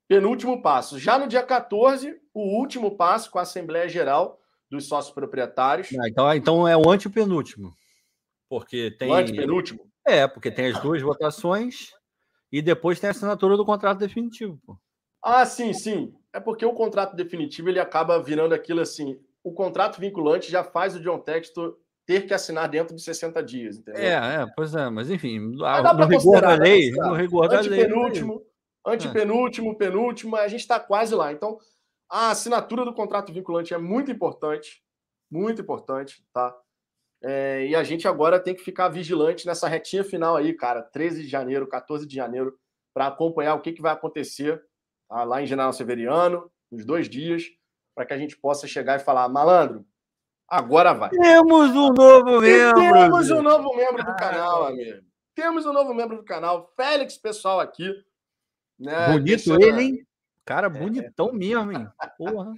[0.08, 1.00] Penúltimo passo.
[1.00, 5.90] Já no dia 14, o último passo com a Assembleia Geral dos sócios proprietários.
[6.00, 7.74] Ah, então, então é o antepenúltimo.
[8.48, 9.10] Porque tem.
[9.10, 9.91] O antepenúltimo?
[10.06, 11.92] É, porque tem as duas votações
[12.52, 14.60] e depois tem a assinatura do contrato definitivo.
[14.66, 14.78] Pô.
[15.24, 16.14] Ah, sim, sim.
[16.34, 19.20] É porque o contrato definitivo ele acaba virando aquilo assim.
[19.44, 23.78] O contrato vinculante já faz o John Textor ter que assinar dentro de 60 dias,
[23.78, 24.02] entendeu?
[24.02, 27.82] É, é pois é, mas enfim, mas no rigor da lei, no rigor da lei.
[27.82, 28.42] Antepenúltimo,
[28.86, 31.32] antepenúltimo, penúltimo, a gente está quase lá.
[31.32, 31.58] Então,
[32.10, 34.84] a assinatura do contrato vinculante é muito importante,
[35.30, 36.56] muito importante, tá?
[37.24, 41.22] É, e a gente agora tem que ficar vigilante nessa retinha final aí, cara, 13
[41.22, 42.58] de janeiro, 14 de janeiro,
[42.94, 44.62] para acompanhar o que, que vai acontecer
[45.08, 45.24] tá?
[45.24, 47.44] lá em General Severiano, nos dois dias,
[47.96, 49.86] para que a gente possa chegar e falar, malandro,
[50.48, 51.10] agora vai.
[51.12, 52.82] Temos um novo membro.
[52.82, 55.02] Temos um novo membro do canal, amigo.
[55.36, 57.94] Temos um novo membro do canal, Félix, pessoal aqui.
[58.80, 59.08] Né?
[59.12, 59.62] Bonito Deixando...
[59.62, 60.08] ele, hein?
[60.44, 60.70] Cara, é.
[60.70, 61.34] bonitão é.
[61.34, 61.88] mesmo, hein?
[62.18, 62.54] Porra.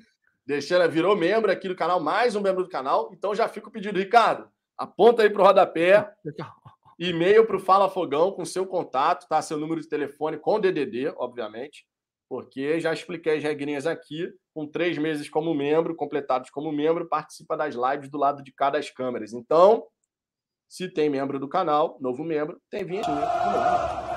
[0.45, 3.11] Deixando, virou membro aqui do canal, mais um membro do canal.
[3.14, 4.49] Então já fica o pedido, Ricardo.
[4.78, 6.13] Aponta aí para o rodapé.
[6.99, 9.41] E-mail para o Fala Fogão com seu contato, tá?
[9.41, 11.86] Seu número de telefone com DDD, obviamente.
[12.30, 14.32] porque já expliquei as regrinhas aqui.
[14.53, 18.78] Com três meses como membro, completados como membro, participa das lives do lado de cada
[18.78, 19.34] das câmeras.
[19.34, 19.86] Então,
[20.69, 24.12] se tem membro do canal, novo membro, tem vinhetinha.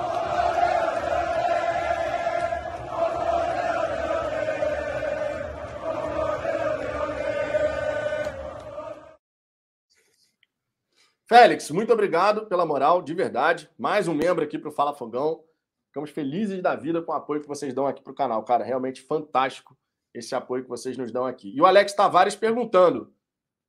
[11.28, 13.68] Félix, muito obrigado pela moral, de verdade.
[13.76, 15.42] Mais um membro aqui para o Fala Fogão.
[15.88, 18.62] Ficamos felizes da vida com o apoio que vocês dão aqui para o canal, cara.
[18.62, 19.76] Realmente fantástico
[20.14, 21.52] esse apoio que vocês nos dão aqui.
[21.52, 23.12] E o Alex Tavares perguntando: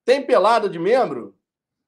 [0.05, 1.35] tem pelada de membro?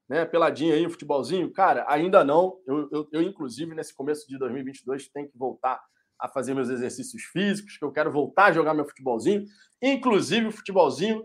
[0.10, 1.52] Né, peladinha aí, futebolzinho?
[1.52, 2.60] Cara, ainda não.
[2.66, 5.80] Eu, eu, eu, inclusive, nesse começo de 2022, tenho que voltar
[6.20, 9.46] a fazer meus exercícios físicos, que eu quero voltar a jogar meu futebolzinho.
[9.80, 11.24] Inclusive, o futebolzinho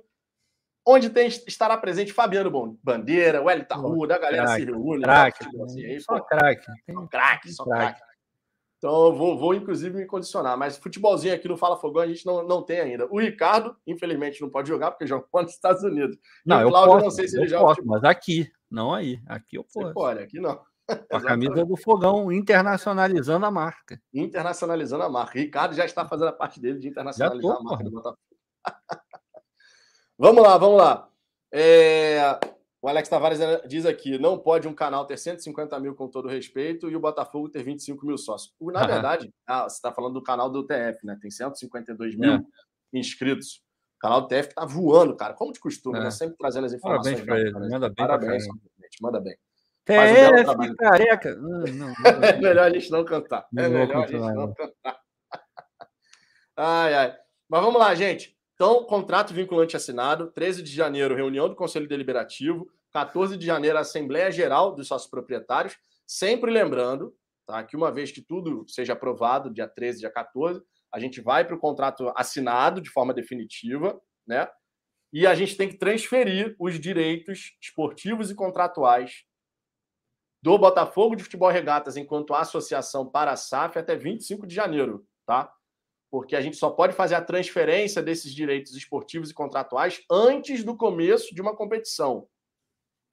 [0.87, 5.03] onde tem, estará presente Fabiano Bandeira, o Elita Ruda, a galera crack, se reúne.
[5.03, 6.67] Craque, assim, só craque.
[6.91, 8.01] Só craque, só craque.
[8.85, 10.59] Então eu vou, vou, inclusive, me condicionar.
[10.59, 13.07] Mas futebolzinho aqui no Fala Fogão a gente não, não tem ainda.
[13.11, 16.19] O Ricardo, infelizmente, não pode jogar porque joga nos Estados Unidos.
[16.45, 17.65] Não, eu Cláudio, posso, não sei se ele joga.
[17.65, 19.19] Posso, mas aqui, não aí.
[19.27, 19.87] Aqui eu posso.
[19.87, 20.61] Você pode, aqui não.
[21.11, 23.99] A camisa do Fogão, internacionalizando a marca.
[24.13, 25.39] Internacionalizando a marca.
[25.39, 28.19] Ricardo já está fazendo a parte dele de internacionalizar tô, a marca do Botafogo.
[30.19, 31.09] Vamos lá, vamos lá.
[31.53, 32.39] É...
[32.85, 36.91] O Alex Tavares diz aqui: não pode um canal ter 150 mil com todo respeito
[36.91, 38.55] e o Botafogo ter 25 mil sócios.
[38.61, 41.19] Na verdade, ah, você está falando do canal do TF, né?
[41.19, 42.43] Tem 152 mil é.
[42.93, 43.63] inscritos.
[43.97, 45.33] O canal do TF está voando, cara.
[45.33, 46.03] Como de costume, é.
[46.03, 46.11] né?
[46.11, 47.23] Sempre trazendo as informações.
[47.23, 47.71] Parabéns pra ele.
[47.71, 47.97] Manda bem.
[47.97, 48.45] Parabéns,
[49.01, 49.35] manda bem.
[49.87, 51.35] TF, careca.
[51.37, 51.95] Não, não, não.
[52.23, 53.47] é melhor a gente não cantar.
[53.57, 55.01] é melhor a gente não cantar.
[56.55, 57.17] ai, ai.
[57.49, 58.37] Mas vamos lá, gente.
[58.55, 64.31] Então, contrato vinculante assinado, 13 de janeiro, reunião do Conselho Deliberativo, 14 de janeiro, Assembleia
[64.31, 65.77] Geral dos Sócios Proprietários,
[66.07, 67.13] sempre lembrando
[67.47, 71.45] tá, que uma vez que tudo seja aprovado, dia 13, dia 14, a gente vai
[71.45, 74.49] para o contrato assinado de forma definitiva, né?
[75.13, 79.25] E a gente tem que transferir os direitos esportivos e contratuais
[80.43, 85.54] do Botafogo de Futebol Regatas enquanto associação para a SAF até 25 de janeiro, tá?
[86.15, 90.77] Porque a gente só pode fazer a transferência desses direitos esportivos e contratuais antes do
[90.77, 92.29] começo de uma competição.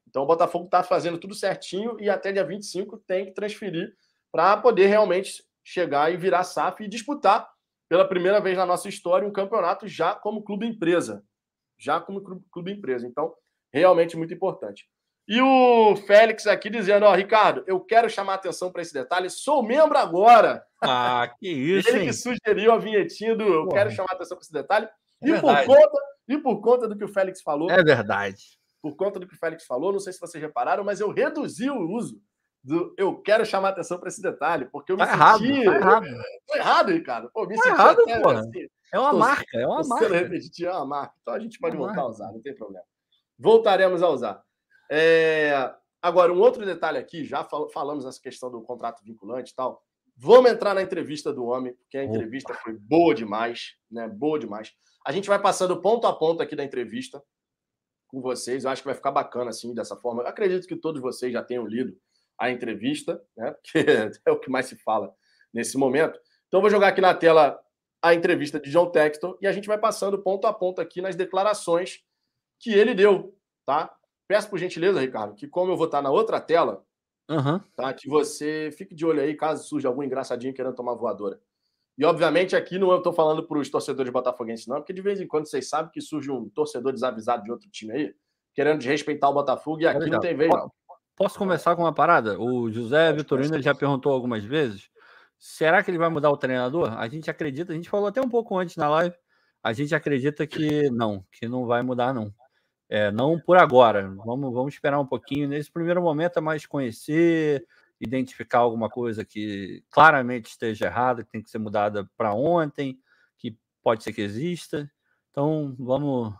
[0.07, 3.91] Então o Botafogo está fazendo tudo certinho e até dia 25 tem que transferir
[4.31, 7.51] para poder realmente chegar e virar SAF e disputar
[7.89, 11.25] pela primeira vez na nossa história um campeonato já como clube empresa.
[11.79, 12.21] Já como
[12.51, 13.07] clube empresa.
[13.07, 13.33] Então,
[13.73, 14.87] realmente muito importante.
[15.27, 19.63] E o Félix aqui dizendo: Ó, Ricardo, eu quero chamar atenção para esse detalhe, sou
[19.63, 20.63] membro agora.
[20.81, 21.89] Ah, que isso.
[21.89, 22.07] Ele hein?
[22.07, 24.87] que sugeriu a vinhetinha do Eu quero chamar atenção para esse detalhe.
[25.23, 25.97] É e, por conta,
[26.27, 27.69] e por conta do que o Félix falou.
[27.69, 28.59] É verdade.
[28.81, 31.69] Por conta do que o Félix falou, não sei se vocês repararam, mas eu reduzi
[31.69, 32.19] o uso
[32.63, 35.51] do eu quero chamar atenção para esse detalhe, porque eu me tá senti.
[35.51, 36.23] Errado, tá errado.
[36.47, 37.31] Tô errado, Ricardo.
[37.33, 40.07] Pô, me tá errado, até, assim, É uma tô, marca, é uma marca.
[40.07, 41.13] Repetitivo, é uma marca.
[41.21, 42.07] Então a gente pode é voltar marca.
[42.07, 42.85] a usar, não tem problema.
[43.37, 44.43] Voltaremos a usar.
[44.91, 45.73] É...
[46.01, 49.81] Agora, um outro detalhe aqui, já fal falamos essa questão do contrato vinculante e tal.
[50.17, 54.07] Vamos entrar na entrevista do homem, porque a entrevista foi boa demais, né?
[54.07, 54.73] Boa demais.
[55.05, 57.23] A gente vai passando ponto a ponto aqui da entrevista
[58.07, 58.63] com vocês.
[58.63, 60.23] Eu acho que vai ficar bacana assim, dessa forma.
[60.23, 61.97] Eu acredito que todos vocês já tenham lido
[62.37, 63.51] a entrevista, né?
[63.63, 63.85] Porque
[64.25, 65.15] é o que mais se fala
[65.53, 66.19] nesse momento.
[66.47, 67.59] Então, vou jogar aqui na tela
[68.01, 71.15] a entrevista de John Texton e a gente vai passando ponto a ponto aqui nas
[71.15, 72.03] declarações
[72.59, 73.95] que ele deu, tá?
[74.31, 76.85] Peço por gentileza, Ricardo, que como eu vou estar na outra tela,
[77.29, 77.59] uhum.
[77.75, 81.37] tá, que você fique de olho aí caso surja algum engraçadinho querendo tomar voadora.
[81.97, 85.27] E, obviamente, aqui não estou falando para os torcedores botafoguenses, não, porque de vez em
[85.27, 88.15] quando vocês sabem que surge um torcedor desavisado de outro time aí,
[88.55, 90.71] querendo desrespeitar o Botafogo, e aqui não tem vez, não.
[91.17, 92.39] Posso começar com uma parada?
[92.39, 94.89] O José Vitorino já perguntou algumas vezes.
[95.37, 96.97] Será que ele vai mudar o treinador?
[96.97, 99.13] A gente acredita, a gente falou até um pouco antes na live,
[99.61, 102.33] a gente acredita que não, que não vai mudar, não.
[102.91, 104.05] É, não por agora.
[104.25, 105.47] Vamos, vamos esperar um pouquinho.
[105.47, 107.65] Nesse primeiro momento é mais conhecer,
[108.01, 112.99] identificar alguma coisa que claramente esteja errada, que tem que ser mudada para ontem,
[113.37, 114.91] que pode ser que exista.
[115.29, 116.33] Então vamos,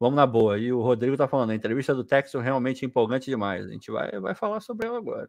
[0.00, 0.58] vamos na boa.
[0.58, 3.66] E o Rodrigo está falando, a entrevista do Texas realmente é empolgante demais.
[3.66, 5.28] A gente vai, vai falar sobre ela agora.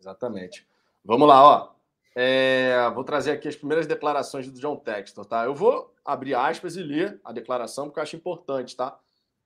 [0.00, 0.66] Exatamente.
[1.04, 1.73] Vamos lá, ó.
[2.16, 5.44] É, vou trazer aqui as primeiras declarações do John Textor, tá?
[5.44, 8.98] Eu vou abrir aspas e ler a declaração, porque eu acho importante, tá?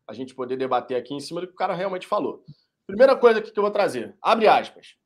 [0.06, 2.44] A gente poder debater aqui em cima do que o cara realmente falou.
[2.86, 4.96] Primeira coisa que eu vou trazer, abre aspas.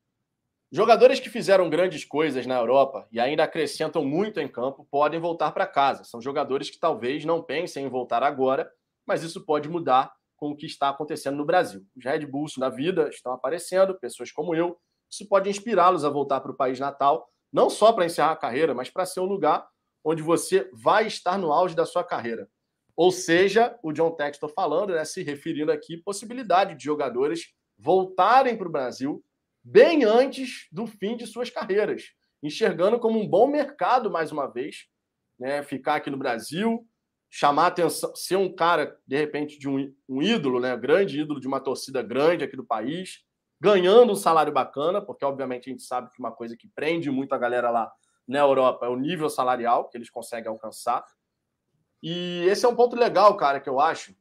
[0.73, 5.53] Jogadores que fizeram grandes coisas na Europa e ainda acrescentam muito em campo podem voltar
[5.53, 6.03] para casa.
[6.03, 8.73] São jogadores que talvez não pensem em voltar agora,
[9.07, 11.85] mas isso pode mudar com o que está acontecendo no Brasil.
[11.95, 14.79] Os Red Bulls na vida estão aparecendo, pessoas como eu.
[15.11, 18.75] Isso pode inspirá-los a voltar para o país natal não só para encerrar a carreira,
[18.75, 19.67] mas para ser um lugar
[20.05, 22.49] onde você vai estar no auge da sua carreira.
[22.97, 28.69] Ou seja, o John Textor falando, né, se referindo aqui, possibilidade de jogadores voltarem para
[28.69, 29.25] o Brasil
[29.63, 32.05] bem antes do fim de suas carreiras,
[32.43, 34.87] enxergando como um bom mercado, mais uma vez,
[35.39, 36.87] né, ficar aqui no Brasil,
[37.31, 41.47] chamar atenção, ser um cara, de repente, de um, um ídolo, né, grande ídolo de
[41.47, 43.25] uma torcida grande aqui do país,
[43.63, 47.33] ganhando um salário bacana, porque obviamente a gente sabe que uma coisa que prende muito
[47.33, 47.93] a galera lá
[48.27, 51.05] na Europa é o nível salarial que eles conseguem alcançar.
[52.03, 54.17] E esse é um ponto legal, cara, que eu acho,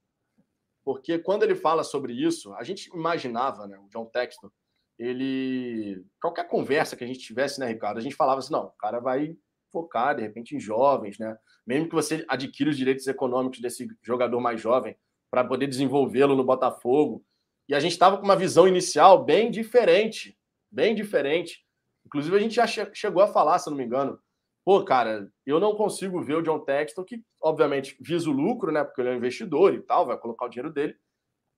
[0.86, 4.52] porque quando ele fala sobre isso, a gente imaginava, né, o John Texton,
[5.00, 8.78] ele qualquer conversa que a gente tivesse, né, Ricardo, a gente falava assim, não, o
[8.78, 9.36] cara vai
[9.72, 11.36] focar de repente em jovens, né?
[11.66, 14.96] Mesmo que você adquira os direitos econômicos desse jogador mais jovem
[15.32, 17.26] para poder desenvolvê-lo no Botafogo.
[17.68, 20.38] E a gente estava com uma visão inicial bem diferente,
[20.70, 21.66] bem diferente.
[22.06, 24.20] Inclusive a gente já chegou a falar, se não me engano,
[24.66, 28.84] pô, cara, eu não consigo ver o John Texton, que obviamente visa o lucro, né?
[28.84, 30.96] Porque ele é um investidor e tal, vai colocar o dinheiro dele,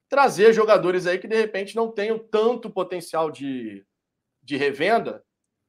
[0.09, 3.85] trazer jogadores aí que de repente não tenham tanto potencial de,
[4.41, 5.23] de revenda,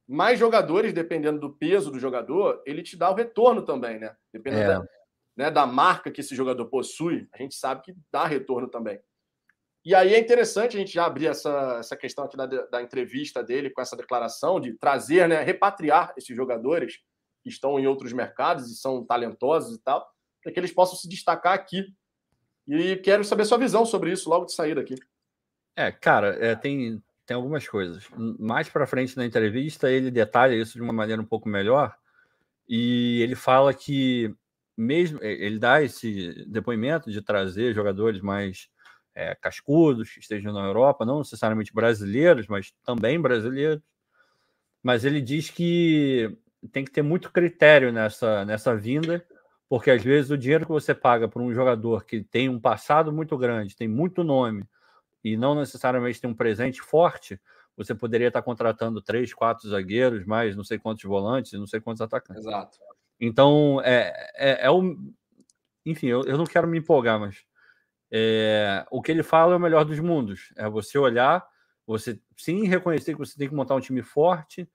[0.07, 4.15] mais jogadores, dependendo do peso do jogador, ele te dá o retorno também, né?
[4.31, 4.75] Dependendo é.
[4.75, 4.85] da,
[5.35, 8.99] né, da marca que esse jogador possui, a gente sabe que dá retorno também.
[9.85, 13.43] E aí é interessante a gente já abrir essa, essa questão aqui da, da entrevista
[13.43, 16.95] dele com essa declaração de trazer, né, repatriar esses jogadores
[17.43, 20.03] que estão em outros mercados e são talentosos e tal,
[20.41, 21.85] para que eles possam se destacar aqui.
[22.67, 24.95] E quero saber sua visão sobre isso logo de sair daqui.
[25.75, 28.07] É, cara, é, tem, tem algumas coisas.
[28.39, 31.95] Mais para frente na entrevista, ele detalha isso de uma maneira um pouco melhor.
[32.67, 34.33] E ele fala que,
[34.75, 38.67] mesmo ele dá esse depoimento de trazer jogadores mais
[39.15, 43.81] é, cascudos que estejam na Europa, não necessariamente brasileiros, mas também brasileiros.
[44.83, 46.37] Mas ele diz que
[46.71, 49.25] tem que ter muito critério nessa, nessa vinda,
[49.69, 53.11] porque às vezes o dinheiro que você paga por um jogador que tem um passado
[53.11, 54.67] muito grande, tem muito nome,
[55.23, 57.39] e não necessariamente tem um presente forte,
[57.75, 62.01] você poderia estar contratando três, quatro zagueiros, mais não sei quantos volantes, não sei quantos
[62.01, 62.45] atacantes.
[62.45, 62.77] Exato.
[63.19, 64.97] Então, é, é, é o.
[65.85, 67.45] Enfim, eu, eu não quero me empolgar, mas
[68.17, 70.53] é, o que ele fala é o melhor dos mundos.
[70.55, 71.45] É você olhar,
[71.85, 74.69] você sim reconhecer que você tem que montar um time forte,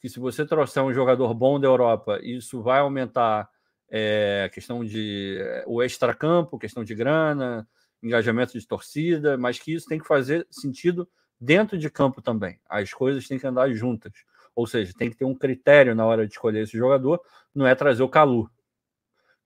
[0.00, 3.50] que se você trouxer um jogador bom da Europa, isso vai aumentar
[3.90, 7.68] é, questão de é, o extracampo, questão de grana,
[8.02, 11.06] engajamento de torcida, mas que isso tem que fazer sentido
[11.38, 12.58] dentro de campo também.
[12.66, 14.14] As coisas têm que andar juntas.
[14.54, 17.20] Ou seja, tem que ter um critério na hora de escolher esse jogador,
[17.54, 18.50] não é trazer o Calu,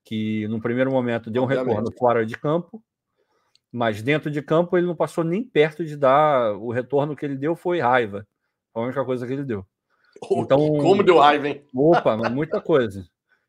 [0.04, 1.66] que no primeiro momento deu um Obviamente.
[1.66, 2.80] retorno fora de campo,
[3.72, 7.36] mas dentro de campo ele não passou nem perto de dar o retorno que ele
[7.36, 8.26] deu foi raiva.
[8.74, 9.64] A única coisa que ele deu.
[10.32, 11.64] Então, Como deu raiva, hein?
[11.74, 13.06] Opa, muita coisa.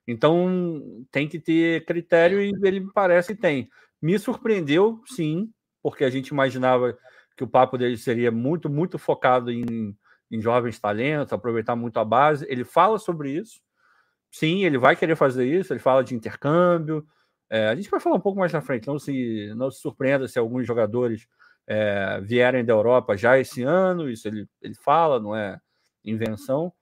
[0.08, 3.70] Então tem que ter critério e ele me parece que tem.
[4.02, 5.52] Me surpreendeu, sim,
[5.82, 6.98] porque a gente imaginava
[7.36, 9.96] que o papo dele seria muito, muito focado em,
[10.30, 12.46] em jovens talentos, aproveitar muito a base.
[12.50, 13.60] Ele fala sobre isso.
[14.32, 15.74] Sim, ele vai querer fazer isso.
[15.74, 17.06] Ele fala de intercâmbio.
[17.52, 18.88] É, a gente vai falar um pouco mais na frente.
[18.88, 21.28] Não se, não se surpreenda se alguns jogadores
[21.68, 24.10] é, vierem da Europa já esse ano.
[24.10, 25.60] Isso ele, ele fala, não é?
[26.04, 26.74] invenção,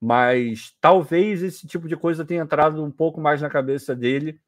[0.00, 4.40] mas talvez esse tipo de coisa tenha entrado um pouco mais na cabeça dele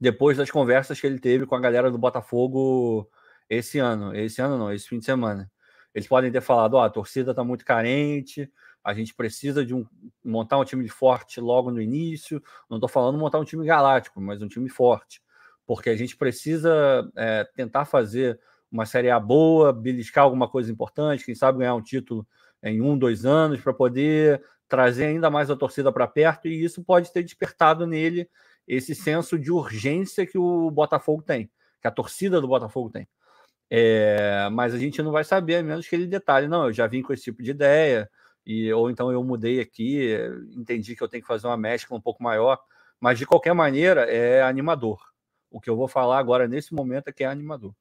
[0.00, 3.08] depois das conversas que ele teve com a galera do Botafogo
[3.48, 4.14] esse ano.
[4.16, 5.50] Esse ano não, esse fim de semana.
[5.94, 8.50] Eles podem ter falado: ó, oh, a torcida está muito carente,
[8.82, 9.86] a gente precisa de um,
[10.24, 12.42] montar um time forte logo no início.
[12.68, 15.22] Não estou falando montar um time galáctico, mas um time forte,
[15.66, 21.24] porque a gente precisa é, tentar fazer uma Série A boa, beliscar alguma coisa importante,
[21.24, 22.26] quem sabe ganhar um título
[22.62, 26.84] em um, dois anos, para poder trazer ainda mais a torcida para perto, e isso
[26.84, 28.28] pode ter despertado nele
[28.68, 31.50] esse senso de urgência que o Botafogo tem,
[31.80, 33.08] que a torcida do Botafogo tem.
[33.68, 36.86] É, mas a gente não vai saber, a menos que ele detalhe, não, eu já
[36.86, 38.08] vim com esse tipo de ideia,
[38.50, 40.10] e, ou então eu mudei aqui,
[40.56, 42.58] entendi que eu tenho que fazer uma mescla um pouco maior,
[42.98, 44.98] mas de qualquer maneira é animador.
[45.48, 47.72] O que eu vou falar agora nesse momento é que é animador.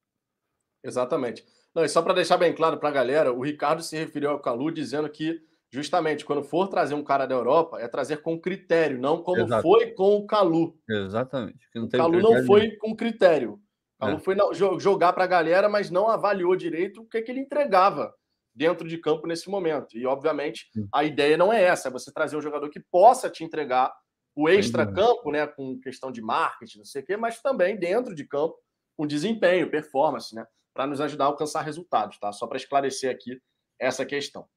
[0.84, 1.44] Exatamente.
[1.74, 4.40] Não, e só para deixar bem claro para a galera, o Ricardo se referiu ao
[4.40, 5.42] Calu dizendo que,
[5.72, 9.64] justamente, quando for trazer um cara da Europa, é trazer com critério, não como Exato.
[9.64, 10.78] foi com o Calu.
[10.88, 11.68] Exatamente.
[11.76, 13.60] o Calu não foi com critério.
[13.98, 14.20] O Calu é.
[14.20, 14.36] foi
[14.80, 18.14] jogar para a galera, mas não avaliou direito o que, que ele entregava
[18.60, 19.98] dentro de campo nesse momento.
[19.98, 23.44] E, obviamente, a ideia não é essa, é você trazer um jogador que possa te
[23.44, 23.94] entregar
[24.36, 28.26] o extra-campo, né, com questão de marketing, não sei o quê, mas também dentro de
[28.28, 28.56] campo,
[28.98, 30.46] com desempenho, performance, né?
[30.74, 32.32] para nos ajudar a alcançar resultados, tá?
[32.32, 33.42] Só para esclarecer aqui
[33.78, 34.48] essa questão.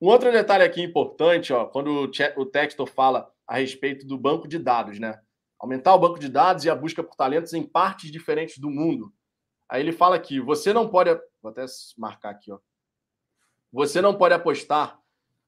[0.00, 4.58] Um outro detalhe aqui importante, ó, quando o Textor fala a respeito do banco de
[4.58, 5.20] dados, né?
[5.60, 9.12] Aumentar o banco de dados e a busca por talentos em partes diferentes do mundo.
[9.68, 11.14] Aí ele fala aqui: você não pode.
[11.42, 11.64] Vou até
[11.98, 12.58] marcar aqui, ó.
[13.72, 15.00] Você não pode apostar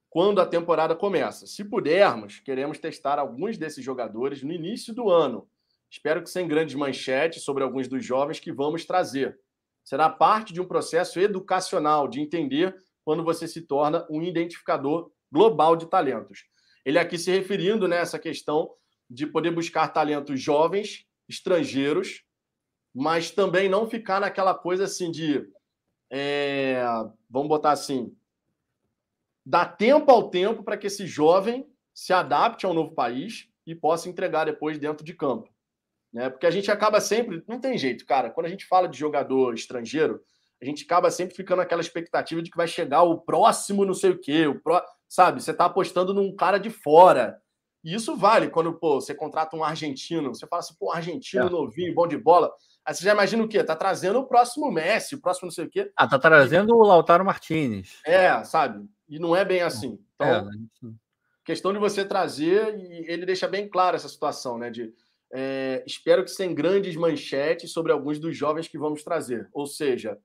[0.08, 1.46] quando a temporada começa.
[1.46, 5.48] Se pudermos, queremos testar alguns desses jogadores no início do ano.
[5.90, 9.38] Espero que sem grandes manchetes sobre alguns dos jovens que vamos trazer.
[9.84, 15.76] Será parte de um processo educacional de entender quando você se torna um identificador global
[15.76, 16.44] de talentos.
[16.84, 18.70] Ele aqui se referindo nessa né, questão
[19.08, 22.24] de poder buscar talentos jovens, estrangeiros,
[22.94, 25.46] mas também não ficar naquela coisa assim de.
[26.14, 26.84] É,
[27.30, 28.14] vamos botar assim.
[29.44, 34.10] Dá tempo ao tempo para que esse jovem se adapte ao novo país e possa
[34.10, 35.48] entregar depois dentro de campo.
[36.12, 36.28] Né?
[36.28, 37.42] Porque a gente acaba sempre.
[37.48, 38.30] Não tem jeito, cara.
[38.30, 40.22] Quando a gente fala de jogador estrangeiro,
[40.60, 44.10] a gente acaba sempre ficando naquela expectativa de que vai chegar o próximo não sei
[44.10, 44.84] o quê, o pró...
[45.08, 45.42] sabe?
[45.42, 47.40] Você está apostando num cara de fora.
[47.82, 51.50] E isso vale quando pô, você contrata um argentino, você fala assim, pô, argentino, é.
[51.50, 52.52] novinho, bom de bola.
[52.84, 53.62] Aí você já imagina o quê?
[53.62, 55.92] Tá trazendo o próximo Messi, o próximo não sei o quê.
[55.96, 58.00] Ah, tá trazendo o Lautaro Martinez.
[58.04, 58.84] É, sabe?
[59.08, 59.98] E não é bem assim.
[60.14, 60.88] Então, é.
[61.44, 64.70] questão de você trazer, e ele deixa bem claro essa situação, né?
[64.70, 64.92] De
[65.32, 69.48] é, espero que sem grandes manchetes sobre alguns dos jovens que vamos trazer.
[69.52, 70.18] Ou seja,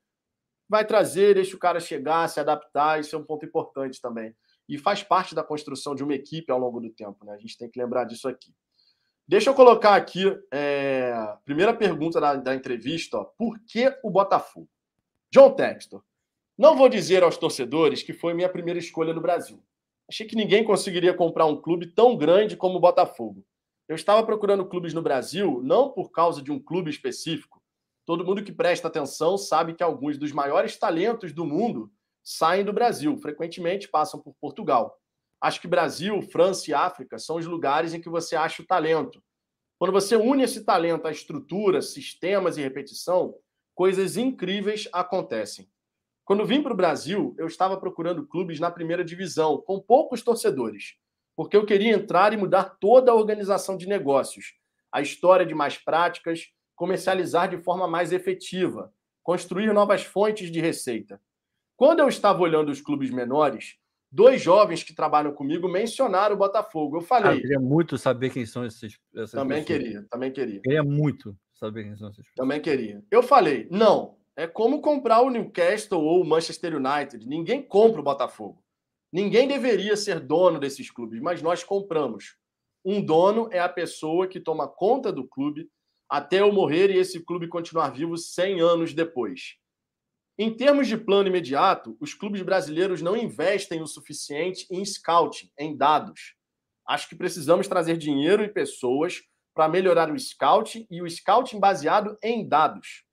[0.67, 4.35] vai trazer, deixa o cara chegar, se adaptar, isso é um ponto importante também.
[4.67, 7.33] E faz parte da construção de uma equipe ao longo do tempo, né?
[7.33, 8.53] A gente tem que lembrar disso aqui.
[9.27, 11.13] Deixa eu colocar aqui é,
[11.43, 14.69] primeira pergunta da, da entrevista: ó, por que o Botafogo?
[15.31, 16.03] John Textor.
[16.57, 19.61] Não vou dizer aos torcedores que foi minha primeira escolha no Brasil.
[20.09, 23.45] Achei que ninguém conseguiria comprar um clube tão grande como o Botafogo.
[23.87, 27.61] Eu estava procurando clubes no Brasil não por causa de um clube específico,
[28.07, 31.91] Todo mundo que presta atenção sabe que alguns dos maiores talentos do mundo
[32.23, 34.97] saem do Brasil, frequentemente passam por Portugal.
[35.39, 39.21] Acho que Brasil, França e África são os lugares em que você acha o talento.
[39.77, 43.35] Quando você une esse talento à estrutura, sistemas e repetição,
[43.75, 45.69] coisas incríveis acontecem.
[46.25, 50.95] Quando vim para o Brasil, eu estava procurando clubes na primeira divisão, com poucos torcedores,
[51.35, 54.55] porque eu queria entrar e mudar toda a organização de negócios,
[54.91, 58.91] a história de mais práticas, comercializar de forma mais efetiva,
[59.23, 61.21] construir novas fontes de receita.
[61.75, 63.77] Quando eu estava olhando os clubes menores,
[64.11, 66.97] dois jovens que trabalham comigo mencionaram o Botafogo.
[66.97, 67.31] Eu falei.
[67.31, 68.99] Ah, eu queria muito saber quem são esses.
[69.15, 69.83] Essas também pessoas.
[69.83, 70.61] queria, também queria.
[70.61, 72.25] Queria muito saber quem são esses.
[72.35, 73.03] Também queria.
[73.11, 74.17] Eu falei, não.
[74.35, 77.27] É como comprar o Newcastle ou o Manchester United.
[77.27, 78.63] Ninguém compra o Botafogo.
[79.11, 82.37] Ninguém deveria ser dono desses clubes, mas nós compramos.
[82.85, 85.69] Um dono é a pessoa que toma conta do clube,
[86.07, 89.55] até eu morrer e esse clube continuar vivo 100 anos depois.
[90.39, 95.75] Em termos de plano imediato, os clubes brasileiros não investem o suficiente em scouting, em
[95.75, 96.35] dados.
[96.87, 99.23] Acho que precisamos trazer dinheiro e pessoas
[99.55, 103.03] para melhorar o scouting e o scouting baseado em dados.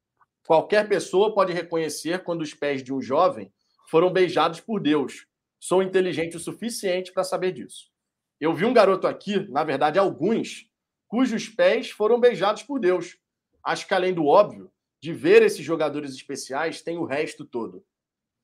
[0.46, 3.50] Qualquer pessoa pode reconhecer quando os pés de um jovem
[3.88, 5.26] foram beijados por Deus.
[5.58, 7.90] Sou inteligente o suficiente para saber disso.
[8.38, 10.68] Eu vi um garoto aqui, na verdade, alguns,
[11.08, 13.16] cujos pés foram beijados por Deus.
[13.64, 14.70] Acho que além do óbvio,
[15.04, 17.84] de ver esses jogadores especiais, tem o resto todo.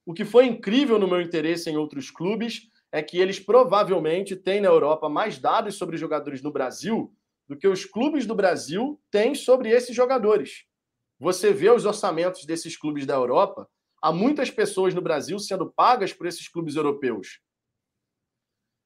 [0.05, 4.61] O que foi incrível no meu interesse em outros clubes é que eles provavelmente têm
[4.61, 7.17] na Europa mais dados sobre jogadores no Brasil
[7.49, 10.67] do que os clubes do Brasil têm sobre esses jogadores.
[11.19, 13.67] Você vê os orçamentos desses clubes da Europa,
[14.03, 17.41] há muitas pessoas no Brasil sendo pagas por esses clubes europeus.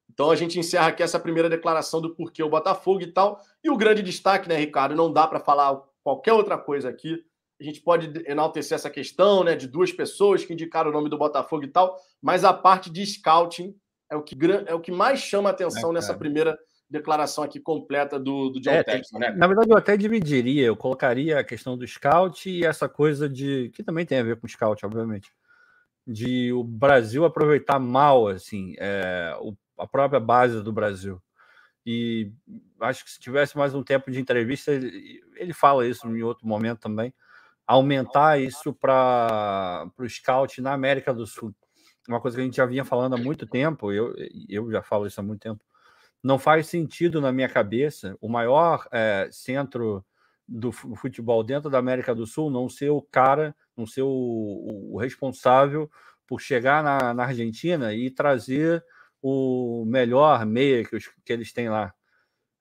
[0.08, 3.40] Então a gente encerra aqui essa primeira declaração do porquê o Botafogo e tal.
[3.64, 4.94] E o grande destaque, né, Ricardo?
[4.94, 7.20] Não dá para falar qualquer outra coisa aqui.
[7.60, 11.18] A gente pode enaltecer essa questão, né, de duas pessoas que indicaram o nome do
[11.18, 13.74] Botafogo e tal, mas a parte de scouting
[14.10, 14.36] é o que,
[14.66, 16.58] é o que mais chama atenção é, nessa primeira
[16.90, 19.30] declaração aqui completa do, do John é, Texton, né?
[19.30, 23.70] Na verdade, eu até dividiria, eu colocaria a questão do scout e essa coisa de.
[23.74, 25.32] que também tem a ver com scout, obviamente.
[26.06, 31.20] De o Brasil aproveitar mal assim, é, o a própria base do Brasil.
[31.86, 32.32] E
[32.80, 36.46] acho que se tivesse mais um tempo de entrevista, ele, ele fala isso em outro
[36.46, 37.12] momento também,
[37.66, 41.54] aumentar isso para o scout na América do Sul.
[42.08, 44.14] Uma coisa que a gente já vinha falando há muito tempo, eu,
[44.48, 45.64] eu já falo isso há muito tempo.
[46.22, 50.04] Não faz sentido na minha cabeça o maior é, centro
[50.46, 54.98] do futebol dentro da América do Sul não ser o cara, não ser o, o
[54.98, 55.90] responsável
[56.26, 58.84] por chegar na, na Argentina e trazer
[59.22, 61.94] o melhor meia que, os, que eles têm lá,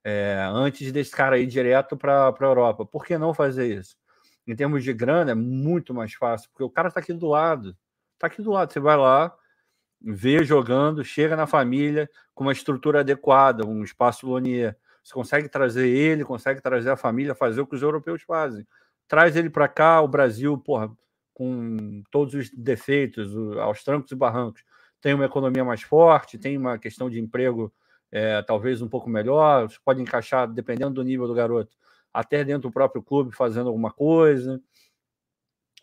[0.04, 2.86] é, antes desse cara ir direto para a Europa.
[2.86, 3.98] Por que não fazer isso?
[4.46, 7.78] Em termos de grana, é muito mais fácil, porque o cara está aqui do lado.
[8.16, 8.72] Está aqui do lado.
[8.72, 9.34] Você vai lá,
[10.02, 14.78] vê jogando, chega na família com uma estrutura adequada, um espaço Lonier.
[15.04, 18.66] Você consegue trazer ele, consegue trazer a família, fazer o que os europeus fazem.
[19.08, 20.92] Traz ele para cá, o Brasil, porra,
[21.34, 24.64] com todos os defeitos, aos trancos e barrancos,
[25.02, 27.74] tem uma economia mais forte, tem uma questão de emprego
[28.12, 31.76] é, talvez um pouco melhor, você pode encaixar, dependendo do nível do garoto,
[32.14, 34.62] até dentro do próprio clube fazendo alguma coisa.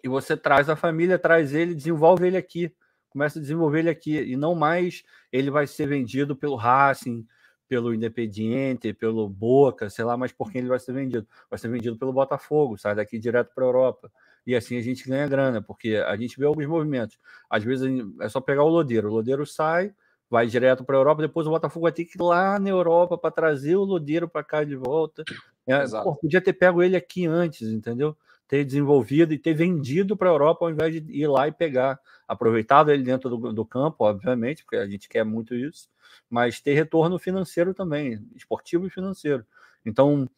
[0.03, 2.75] E você traz a família, traz ele, desenvolve ele aqui,
[3.11, 5.03] começa a desenvolver ele aqui, e não mais
[5.33, 7.27] ele vai ser vendido pelo Racing,
[7.69, 11.27] pelo Independiente, pelo Boca, sei lá, mas por quem ele vai ser vendido?
[11.49, 14.11] Vai ser vendido pelo Botafogo, sai daqui direto para a Europa
[14.47, 17.19] e assim a gente ganha grana, porque a gente vê alguns movimentos.
[17.49, 17.89] Às vezes
[18.21, 19.95] é só pegar o Lodeiro, o Lodeiro sai,
[20.29, 23.19] vai direto para a Europa, depois o Botafogo vai ter que ir lá na Europa
[23.19, 25.25] para trazer o Lodeiro para cá de volta.
[25.67, 28.17] É, pô, podia ter pego ele aqui antes, entendeu?
[28.49, 32.01] Ter desenvolvido e ter vendido para a Europa ao invés de ir lá e pegar.
[32.27, 35.89] Aproveitado ele dentro do, do campo, obviamente, porque a gente quer muito isso,
[36.29, 39.45] mas ter retorno financeiro também, esportivo e financeiro.
[39.85, 40.29] Então,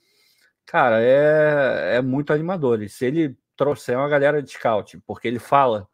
[0.67, 2.83] cara, é, é muito animador.
[2.83, 5.89] E se ele trouxer uma galera de scout, porque ele fala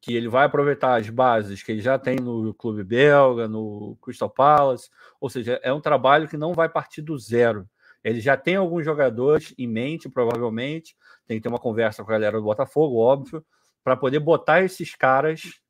[0.00, 4.30] que ele vai aproveitar as bases que ele já tem no clube belga, no Crystal
[4.30, 4.90] Palace,
[5.20, 7.68] ou seja, é um trabalho que não vai partir do zero.
[8.02, 10.96] Ele já tem alguns jogadores em mente, provavelmente,
[11.26, 13.44] tem que ter uma conversa com a galera do Botafogo, óbvio,
[13.82, 15.60] para poder botar esses caras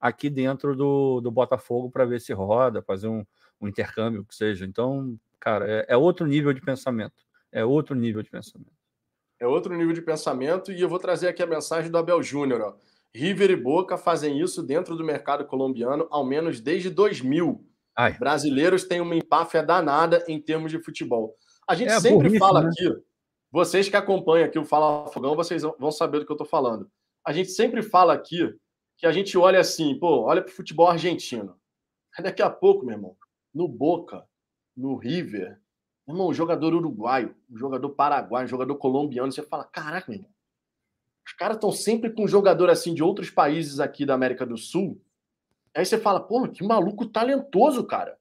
[0.00, 3.24] aqui dentro do, do Botafogo para ver se roda, fazer um,
[3.60, 4.64] um intercâmbio, que seja.
[4.64, 7.26] Então, cara, é, é outro nível de pensamento.
[7.50, 8.72] É outro nível de pensamento.
[9.40, 12.76] É outro nível de pensamento e eu vou trazer aqui a mensagem do Abel Júnior.
[13.14, 17.64] River e Boca fazem isso dentro do mercado colombiano ao menos desde 2000.
[17.96, 18.18] Ai.
[18.18, 21.36] Brasileiros têm uma empáfia danada em termos de futebol.
[21.68, 22.70] A gente é sempre fala né?
[22.70, 23.02] aqui,
[23.52, 26.90] vocês que acompanham aqui o Fala Fogão, vocês vão saber do que eu estou falando.
[27.24, 28.54] A gente sempre fala aqui
[28.96, 31.56] que a gente olha assim, pô, olha para o futebol argentino.
[32.16, 33.16] Aí daqui a pouco, meu irmão,
[33.54, 34.26] no Boca,
[34.76, 35.60] no River,
[36.08, 40.30] Irmão, um jogador uruguaio, um jogador paraguaio, um jogador colombiano, você fala, caraca, meu irmão,
[41.24, 44.56] os caras estão sempre com um jogador assim de outros países aqui da América do
[44.56, 44.98] Sul.
[45.74, 48.18] Aí você fala, pô, que maluco talentoso, cara.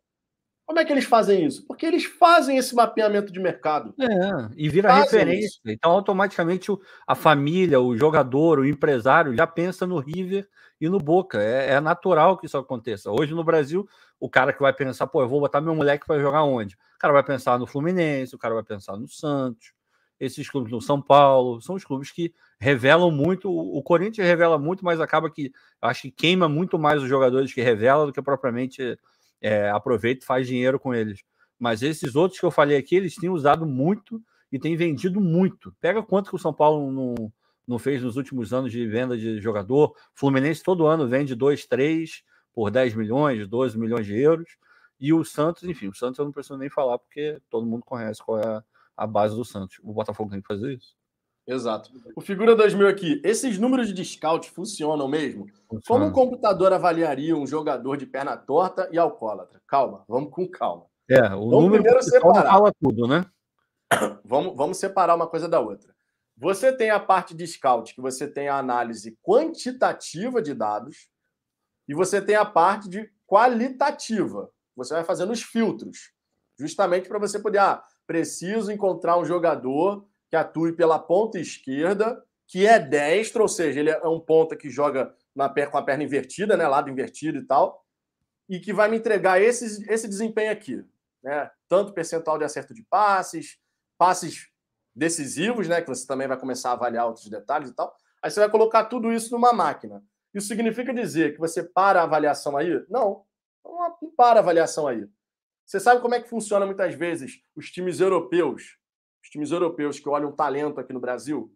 [0.68, 1.66] Como é que eles fazem isso?
[1.66, 3.96] Porque eles fazem esse mapeamento de mercado.
[3.98, 5.46] É, e vira fazem referência.
[5.48, 5.62] Isso.
[5.66, 6.70] Então, automaticamente,
[7.08, 10.46] a família, o jogador, o empresário já pensa no River
[10.82, 11.42] e no Boca.
[11.42, 13.10] É, é, natural que isso aconteça.
[13.10, 13.88] Hoje no Brasil,
[14.20, 16.76] o cara que vai pensar, pô, eu vou botar meu moleque para jogar onde?
[16.76, 19.72] O cara vai pensar no Fluminense, o cara vai pensar no Santos,
[20.20, 23.50] esses clubes no São Paulo, são os clubes que revelam muito.
[23.50, 25.50] O Corinthians revela muito, mas acaba que
[25.82, 29.00] acho que queima muito mais os jogadores que revela do que propriamente
[29.42, 31.24] é, aproveita e faz dinheiro com eles.
[31.60, 34.22] Mas esses outros que eu falei aqui, eles têm usado muito
[34.52, 35.76] e têm vendido muito.
[35.80, 37.32] Pega quanto que o São Paulo não
[37.68, 39.94] não fez nos últimos anos de venda de jogador.
[40.16, 42.24] Fluminense todo ano vende 2, 3
[42.54, 44.50] por 10 milhões, 12 milhões de euros.
[45.00, 48.24] E o Santos, enfim, o Santos eu não preciso nem falar, porque todo mundo conhece
[48.24, 48.64] qual é
[48.96, 49.78] a base do Santos.
[49.84, 50.96] O Botafogo tem que fazer isso.
[51.48, 51.90] Exato.
[52.14, 55.48] O Figura 2000 aqui, esses números de scout funcionam mesmo?
[55.70, 55.82] Funciona.
[55.88, 59.62] Como um computador avaliaria um jogador de perna torta e alcoólatra?
[59.66, 60.86] Calma, vamos com calma.
[61.10, 62.52] É, o vamos número primeiro separar.
[62.52, 63.26] fala tudo, né?
[64.26, 65.96] Vamos, vamos separar uma coisa da outra.
[66.36, 71.08] Você tem a parte de scout, que você tem a análise quantitativa de dados,
[71.88, 74.50] e você tem a parte de qualitativa.
[74.76, 76.12] Você vai fazendo os filtros,
[76.60, 82.66] justamente para você poder, ah, preciso encontrar um jogador que atue pela ponta esquerda, que
[82.66, 86.04] é destro, ou seja, ele é um ponta que joga na perna, com a perna
[86.04, 87.86] invertida, né, lado invertido e tal,
[88.50, 90.84] e que vai me entregar esse, esse desempenho aqui,
[91.22, 91.52] né?
[91.68, 93.60] Tanto percentual de acerto de passes,
[93.98, 94.48] passes
[94.96, 95.82] decisivos, né?
[95.82, 97.94] Que você também vai começar a avaliar outros detalhes e tal.
[98.22, 100.02] Aí você vai colocar tudo isso numa máquina.
[100.34, 102.86] Isso significa dizer que você para a avaliação aí?
[102.90, 103.26] Não,
[103.66, 105.06] não para a avaliação aí.
[105.66, 108.78] Você sabe como é que funciona muitas vezes os times europeus,
[109.24, 111.54] os times europeus que olham talento aqui no Brasil?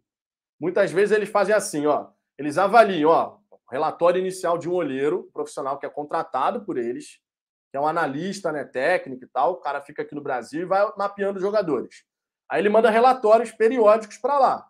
[0.59, 2.09] Muitas vezes eles fazem assim, ó.
[2.37, 3.37] Eles avaliam, ó,
[3.71, 7.19] relatório inicial de um olheiro profissional que é contratado por eles,
[7.71, 9.53] que é um analista, né, técnico e tal.
[9.53, 12.03] O cara fica aqui no Brasil e vai mapeando jogadores.
[12.49, 14.69] Aí ele manda relatórios periódicos para lá.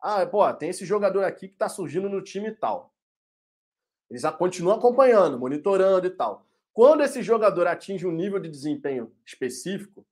[0.00, 2.94] Ah, pô, tem esse jogador aqui que está surgindo no time e tal.
[4.08, 6.46] Eles continuam acompanhando, monitorando e tal.
[6.72, 10.06] Quando esse jogador atinge um nível de desempenho específico,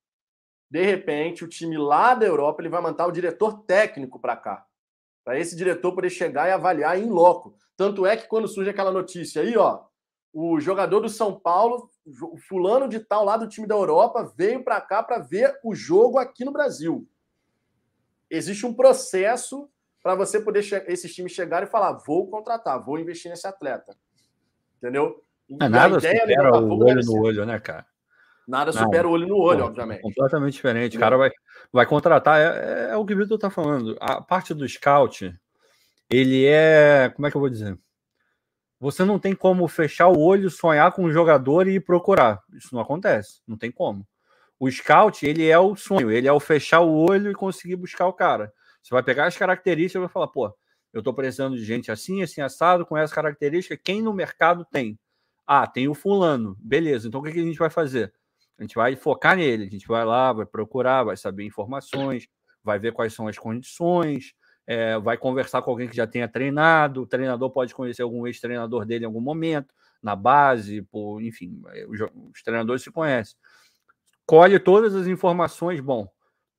[0.71, 4.65] de repente o time lá da Europa ele vai mandar o diretor técnico para cá,
[5.25, 7.57] para esse diretor poder chegar e avaliar em loco.
[7.77, 9.85] Tanto é que quando surge aquela notícia aí, ó,
[10.33, 11.91] o jogador do São Paulo,
[12.23, 15.75] o fulano de tal lá do time da Europa, veio para cá para ver o
[15.75, 17.09] jogo aqui no Brasil.
[18.31, 19.69] Existe um processo
[20.03, 23.97] para você poder esses times chegarem e falar: vou contratar, vou investir nesse atleta.
[24.77, 25.25] Entendeu?
[25.61, 27.85] É nada supera o olho no olho, né, cara?
[28.51, 30.01] Nada supera o olho no olho, Pô, obviamente.
[30.01, 30.97] Completamente diferente.
[30.97, 31.31] O cara vai,
[31.73, 32.41] vai contratar.
[32.41, 33.97] É, é, é o que o Vitor está falando.
[34.01, 35.33] A parte do scout,
[36.11, 37.13] ele é.
[37.15, 37.79] Como é que eu vou dizer?
[38.81, 42.43] Você não tem como fechar o olho, sonhar com um jogador e procurar.
[42.53, 43.41] Isso não acontece.
[43.47, 44.05] Não tem como.
[44.59, 48.09] O scout, ele é o sonho, ele é o fechar o olho e conseguir buscar
[48.09, 48.53] o cara.
[48.83, 50.53] Você vai pegar as características e vai falar, pô,
[50.93, 53.77] eu estou precisando de gente assim, assim, assado, com essa característica.
[53.77, 54.99] Quem no mercado tem?
[55.47, 56.57] Ah, tem o fulano.
[56.59, 58.13] Beleza, então o que a gente vai fazer?
[58.61, 62.29] A gente vai focar nele, a gente vai lá, vai procurar, vai saber informações,
[62.63, 64.35] vai ver quais são as condições,
[64.67, 68.85] é, vai conversar com alguém que já tenha treinado, o treinador pode conhecer algum ex-treinador
[68.85, 73.35] dele em algum momento, na base, por, enfim, é, os, os treinadores se conhecem.
[74.27, 76.07] Colhe todas as informações, bom,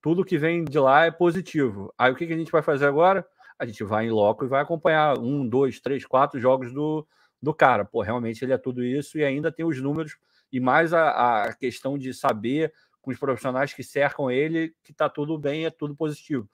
[0.01, 1.93] tudo que vem de lá é positivo.
[1.95, 3.23] Aí o que, que a gente vai fazer agora?
[3.59, 7.07] A gente vai em loco e vai acompanhar um, dois, três, quatro jogos do,
[7.39, 7.85] do cara.
[7.85, 10.17] Pô, realmente ele é tudo isso e ainda tem os números
[10.51, 15.09] e mais a, a questão de saber com os profissionais que cercam ele que está
[15.09, 16.49] tudo bem, é tudo positivo.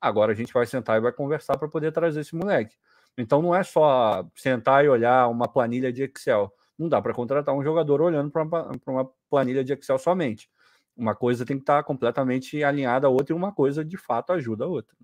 [0.00, 2.76] Agora a gente vai sentar e vai conversar para poder trazer esse moleque.
[3.16, 6.54] Então não é só sentar e olhar uma planilha de Excel.
[6.78, 10.48] Não dá para contratar um jogador olhando para uma, uma, planilha de Excel somente.
[10.96, 14.32] Uma coisa tem que estar tá completamente alinhada à outra e uma coisa de fato
[14.32, 14.96] ajuda a outra.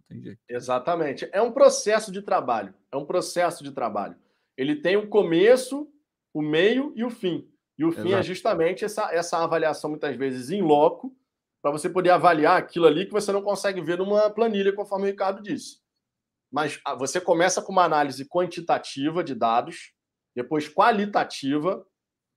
[0.48, 1.28] Exatamente.
[1.32, 2.72] É um processo de trabalho.
[2.90, 4.16] É um processo de trabalho.
[4.56, 5.88] Ele tem o começo,
[6.32, 7.48] o meio e o fim.
[7.78, 8.16] E o fim é Exato.
[8.16, 11.14] é justamente essa, essa avaliação, muitas vezes, em loco,
[11.60, 15.10] para você poder avaliar aquilo ali que você não consegue ver numa planilha, conforme o
[15.10, 15.78] Ricardo disse.
[16.52, 19.92] Mas ah, você começa com uma análise quantitativa de dados,
[20.36, 21.84] depois qualitativa.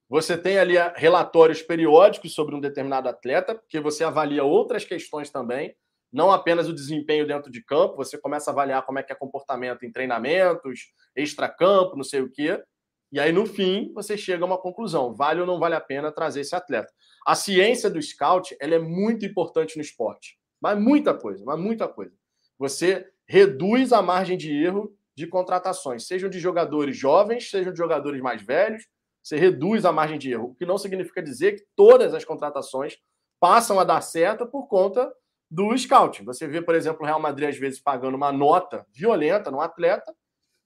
[0.10, 5.30] Você tem ali ah, relatórios periódicos sobre um determinado atleta, porque você avalia outras questões
[5.30, 5.76] também,
[6.12, 9.16] não apenas o desempenho dentro de campo, você começa a avaliar como é que é
[9.16, 12.64] comportamento em treinamentos, extra-campo, não sei o quê.
[13.12, 16.12] E aí, no fim, você chega a uma conclusão: vale ou não vale a pena
[16.12, 16.94] trazer esse atleta?
[17.26, 20.38] A ciência do scout ela é muito importante no esporte.
[20.62, 22.14] Mas muita coisa, mas muita coisa.
[22.58, 28.22] Você reduz a margem de erro de contratações, sejam de jogadores jovens, sejam de jogadores
[28.22, 28.84] mais velhos,
[29.24, 32.98] você reduz a margem de erro, o que não significa dizer que todas as contratações
[33.40, 35.12] passam a dar certo por conta
[35.50, 36.24] do scouting.
[36.24, 40.14] Você vê, por exemplo, o Real Madrid às vezes pagando uma nota violenta no atleta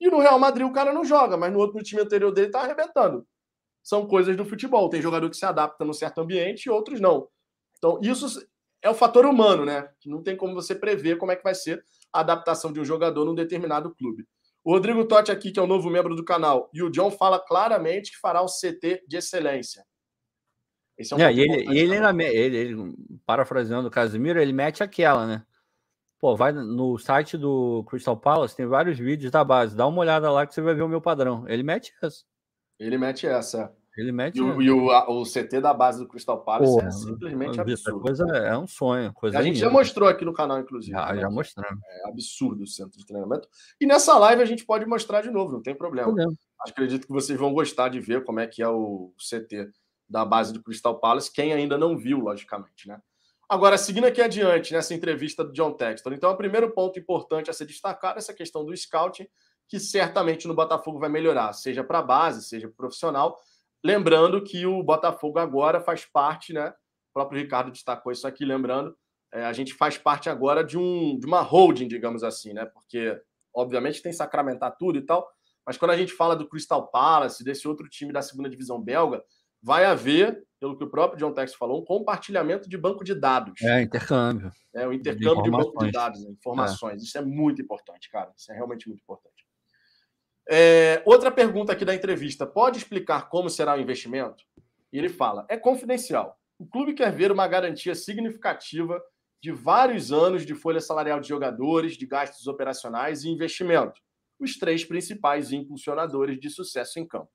[0.02, 2.50] e no Real Madrid o cara não joga, mas no outro no time anterior dele
[2.50, 3.24] tá arrebentando.
[3.80, 4.88] São coisas do futebol.
[4.88, 7.28] Tem jogador que se adapta num certo ambiente e outros não.
[7.78, 8.44] Então, isso
[8.82, 9.88] é o fator humano, né?
[10.04, 13.24] Não tem como você prever como é que vai ser a adaptação de um jogador
[13.24, 14.26] num determinado clube.
[14.64, 17.10] O Rodrigo Totti aqui, que é o um novo membro do canal, e o John
[17.10, 19.84] fala claramente que fará o CT de excelência.
[20.98, 22.94] Esse é um é, e ele, e ele, ainda, ele, ele,
[23.24, 25.46] parafraseando o Casimiro, ele mete aquela, né?
[26.22, 29.74] Pô, vai no site do Crystal Palace, tem vários vídeos da base.
[29.74, 31.44] Dá uma olhada lá que você vai ver o meu padrão.
[31.48, 32.22] Ele mete essa.
[32.78, 33.74] Ele mete essa.
[33.96, 34.36] Ele mete.
[34.36, 37.60] E, o, e o, a, o, CT da base do Crystal Palace Pô, é simplesmente
[37.60, 38.00] absurdo.
[38.00, 39.12] Coisa é um sonho.
[39.12, 40.92] Coisa a gente já mostrou aqui no canal, inclusive.
[40.92, 41.22] Já, né?
[41.22, 41.82] já mostramos.
[41.84, 43.48] É absurdo o centro de treinamento.
[43.80, 46.06] E nessa live a gente pode mostrar de novo, não tem problema.
[46.06, 46.32] problema.
[46.60, 49.72] Acredito que vocês vão gostar de ver como é que é o CT
[50.08, 53.00] da base do Crystal Palace, quem ainda não viu, logicamente, né?
[53.52, 57.52] Agora, seguindo aqui adiante nessa entrevista do John Textor, então, o primeiro ponto importante a
[57.52, 59.28] ser destacado é essa questão do scouting,
[59.68, 63.38] que certamente no Botafogo vai melhorar, seja para a base, seja para profissional.
[63.84, 66.70] Lembrando que o Botafogo agora faz parte, né?
[67.10, 68.96] O próprio Ricardo destacou isso aqui, lembrando,
[69.30, 72.64] é, a gente faz parte agora de, um, de uma holding, digamos assim, né?
[72.64, 73.20] Porque,
[73.54, 75.28] obviamente, tem sacramentar tudo e tal,
[75.66, 79.22] mas quando a gente fala do Crystal Palace, desse outro time da segunda divisão belga,
[79.62, 83.60] vai haver, pelo que o próprio John Tex falou, um compartilhamento de banco de dados.
[83.62, 84.50] É, intercâmbio.
[84.74, 86.30] É, o intercâmbio de, de banco de dados, né?
[86.30, 87.00] informações.
[87.00, 87.04] É.
[87.04, 88.32] Isso é muito importante, cara.
[88.36, 89.46] Isso é realmente muito importante.
[90.48, 94.44] É, outra pergunta aqui da entrevista: pode explicar como será o investimento?
[94.92, 96.36] E ele fala: é confidencial.
[96.58, 99.00] O clube quer ver uma garantia significativa
[99.40, 104.00] de vários anos de folha salarial de jogadores, de gastos operacionais e investimento,
[104.38, 107.30] os três principais impulsionadores de sucesso em campo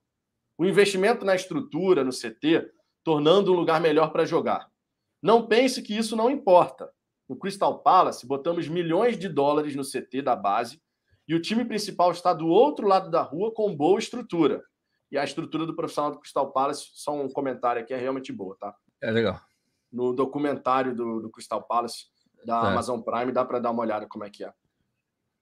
[0.57, 2.71] o investimento na estrutura, no CT,
[3.03, 4.69] tornando um lugar melhor para jogar.
[5.21, 6.91] Não pense que isso não importa.
[7.29, 10.81] No Crystal Palace, botamos milhões de dólares no CT da base
[11.27, 14.63] e o time principal está do outro lado da rua com boa estrutura.
[15.11, 18.55] E a estrutura do profissional do Crystal Palace, só um comentário aqui, é realmente boa,
[18.59, 18.75] tá?
[19.01, 19.39] É legal.
[19.91, 22.05] No documentário do, do Crystal Palace,
[22.45, 22.67] da é.
[22.67, 24.53] Amazon Prime, dá para dar uma olhada como é que é.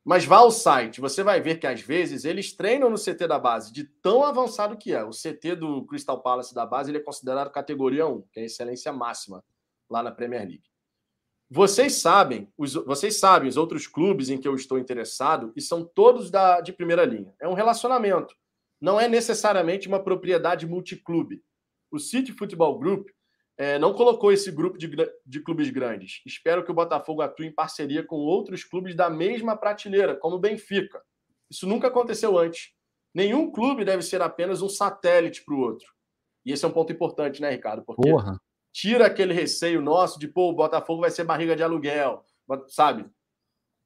[0.05, 3.39] Mas vá ao site, você vai ver que às vezes eles treinam no CT da
[3.39, 5.03] base, de tão avançado que é.
[5.03, 8.45] O CT do Crystal Palace da base ele é considerado categoria 1, que é a
[8.45, 9.43] excelência máxima
[9.89, 10.69] lá na Premier League.
[11.49, 15.83] Vocês sabem, os, vocês sabem os outros clubes em que eu estou interessado e são
[15.83, 17.33] todos da, de primeira linha.
[17.41, 18.35] É um relacionamento.
[18.79, 21.41] não é necessariamente uma propriedade multiclube.
[21.89, 23.09] O City Football Group
[23.57, 24.89] é, não colocou esse grupo de,
[25.25, 26.21] de clubes grandes.
[26.25, 30.39] Espero que o Botafogo atue em parceria com outros clubes da mesma prateleira, como o
[30.39, 31.01] Benfica.
[31.49, 32.73] Isso nunca aconteceu antes.
[33.13, 35.87] Nenhum clube deve ser apenas um satélite para o outro.
[36.45, 37.83] E esse é um ponto importante, né, Ricardo?
[37.83, 38.39] Porque Porra.
[38.73, 42.23] tira aquele receio nosso de, pô, o Botafogo vai ser barriga de aluguel,
[42.67, 43.05] sabe?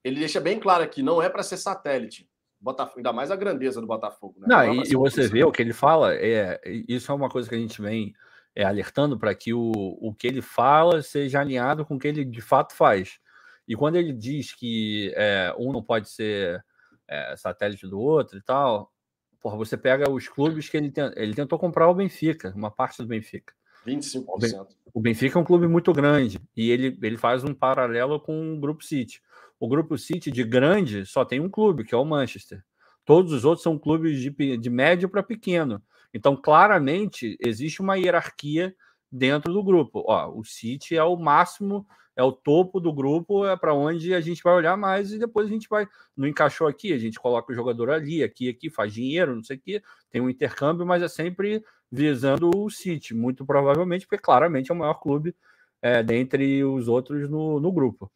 [0.04, 2.28] Ele deixa bem claro aqui, não é para ser satélite.
[2.60, 4.40] Botafogo, ainda mais a grandeza do Botafogo.
[4.40, 4.48] Né?
[4.50, 7.30] Não, não é e, e você vê o que ele fala, é, isso é uma
[7.30, 8.14] coisa que a gente vem
[8.56, 12.26] é, alertando para que o, o que ele fala seja alinhado com o que ele
[12.26, 13.20] de fato faz.
[13.68, 16.64] E quando ele diz que é, um não pode ser
[17.08, 18.92] é, satélite do outro e tal,
[19.40, 23.02] porra, você pega os clubes que ele, tem, ele tentou comprar o Benfica, uma parte
[23.02, 23.54] do Benfica.
[23.86, 24.68] 25%.
[24.94, 28.60] O Benfica é um clube muito grande e ele, ele faz um paralelo com o
[28.60, 29.22] Grupo City.
[29.60, 32.64] O Grupo City de grande só tem um clube, que é o Manchester.
[33.06, 35.82] Todos os outros são clubes de, de médio para pequeno.
[36.14, 38.76] Então, claramente, existe uma hierarquia
[39.12, 40.04] dentro do grupo.
[40.08, 41.86] Ó, o City é o máximo,
[42.16, 45.48] é o topo do grupo, é para onde a gente vai olhar mais e depois
[45.48, 45.88] a gente vai.
[46.16, 49.58] Não encaixou aqui, a gente coloca o jogador ali, aqui, aqui, faz dinheiro, não sei
[49.58, 54.72] o quê, tem um intercâmbio, mas é sempre visando o City, muito provavelmente, porque claramente
[54.72, 55.36] é o maior clube
[55.82, 58.12] é, dentre os outros no, no grupo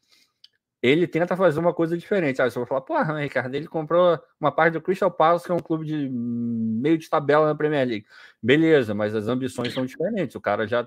[0.84, 2.42] ele tenta fazer uma coisa diferente.
[2.42, 5.54] Aí você vai falar, porra, Ricardo, ele comprou uma parte do Crystal Palace, que é
[5.54, 8.06] um clube de meio de tabela na Premier League.
[8.42, 10.36] Beleza, mas as ambições são diferentes.
[10.36, 10.86] O cara já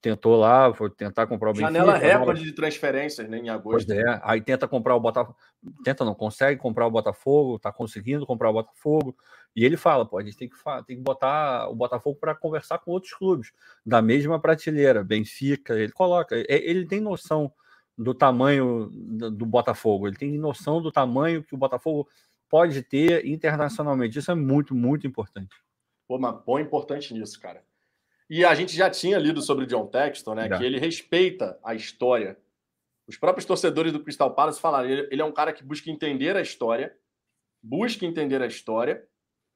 [0.00, 1.70] tentou lá, foi tentar comprar o Benfica.
[1.70, 3.88] Janela recorde de transferências né, em agosto.
[3.88, 5.36] Pois é, aí tenta comprar o Botafogo,
[5.84, 9.14] tenta não, consegue comprar o Botafogo, tá conseguindo comprar o Botafogo,
[9.54, 12.78] e ele fala, pô, a gente tem que, tem que botar o Botafogo para conversar
[12.78, 13.52] com outros clubes,
[13.84, 17.52] da mesma prateleira, Benfica, ele coloca, ele tem noção
[17.96, 22.08] do tamanho do Botafogo, ele tem noção do tamanho que o Botafogo
[22.48, 24.18] pode ter internacionalmente.
[24.18, 25.54] Isso é muito, muito importante.
[26.06, 27.64] Pô, mas bom importante nisso, cara.
[28.28, 30.48] E a gente já tinha lido sobre o John Texton, né?
[30.48, 30.58] Já.
[30.58, 32.38] Que ele respeita a história.
[33.06, 36.36] Os próprios torcedores do Crystal Palace falaram, ele, ele é um cara que busca entender
[36.36, 36.96] a história,
[37.62, 39.06] busca entender a história,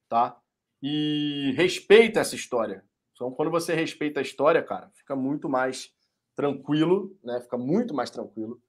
[0.09, 0.39] tá?
[0.82, 2.84] E respeita essa história.
[3.12, 5.93] Então, quando você respeita a história, cara, fica muito mais
[6.39, 7.41] tranquilo, né?
[7.41, 8.62] Fica muito mais tranquilo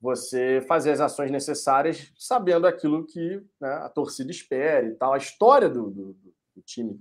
[0.00, 5.12] você fazer as ações necessárias, sabendo aquilo que né, a torcida espera e tal.
[5.12, 7.00] A história do, do, do, time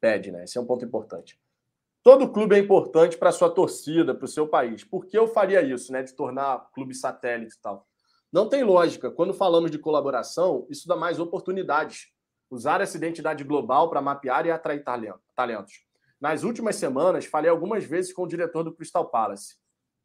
[0.00, 0.42] pede, né?
[0.42, 1.40] Esse é um ponto importante.
[2.02, 4.82] Todo clube é importante para a sua torcida, para o seu país.
[4.82, 6.02] Por que eu faria isso, né?
[6.02, 7.86] De tornar clube satélite e tal?
[8.32, 9.12] Não tem lógica.
[9.12, 12.08] Quando falamos de colaboração, isso dá mais oportunidades.
[12.50, 15.86] Usar essa identidade global para mapear e atrair talentos.
[16.22, 19.56] Nas últimas semanas, falei algumas vezes com o diretor do Crystal Palace.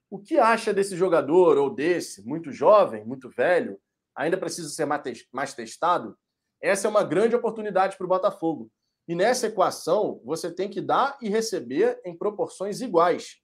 [0.10, 3.80] O que acha desse jogador ou desse, muito jovem, muito velho,
[4.16, 4.88] ainda precisa ser
[5.32, 6.18] mais testado?
[6.60, 8.68] Essa é uma grande oportunidade para o Botafogo.
[9.08, 13.38] E nessa equação, você tem que dar e receber em proporções iguais.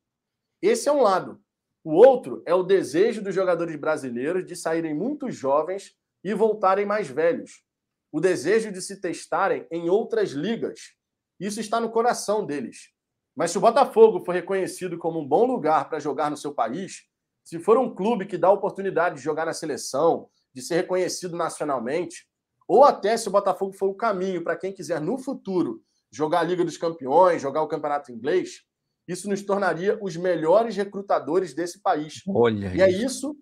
[0.59, 1.39] Esse é um lado.
[1.83, 7.07] O outro é o desejo dos jogadores brasileiros de saírem muito jovens e voltarem mais
[7.07, 7.63] velhos.
[8.11, 10.95] O desejo de se testarem em outras ligas.
[11.39, 12.93] Isso está no coração deles.
[13.35, 17.03] Mas se o Botafogo for reconhecido como um bom lugar para jogar no seu país,
[17.43, 22.27] se for um clube que dá oportunidade de jogar na seleção, de ser reconhecido nacionalmente,
[22.67, 26.43] ou até se o Botafogo for o caminho para quem quiser no futuro jogar a
[26.43, 28.61] Liga dos Campeões, jogar o Campeonato Inglês,
[29.07, 32.21] isso nos tornaria os melhores recrutadores desse país.
[32.27, 33.35] Olha e é isso,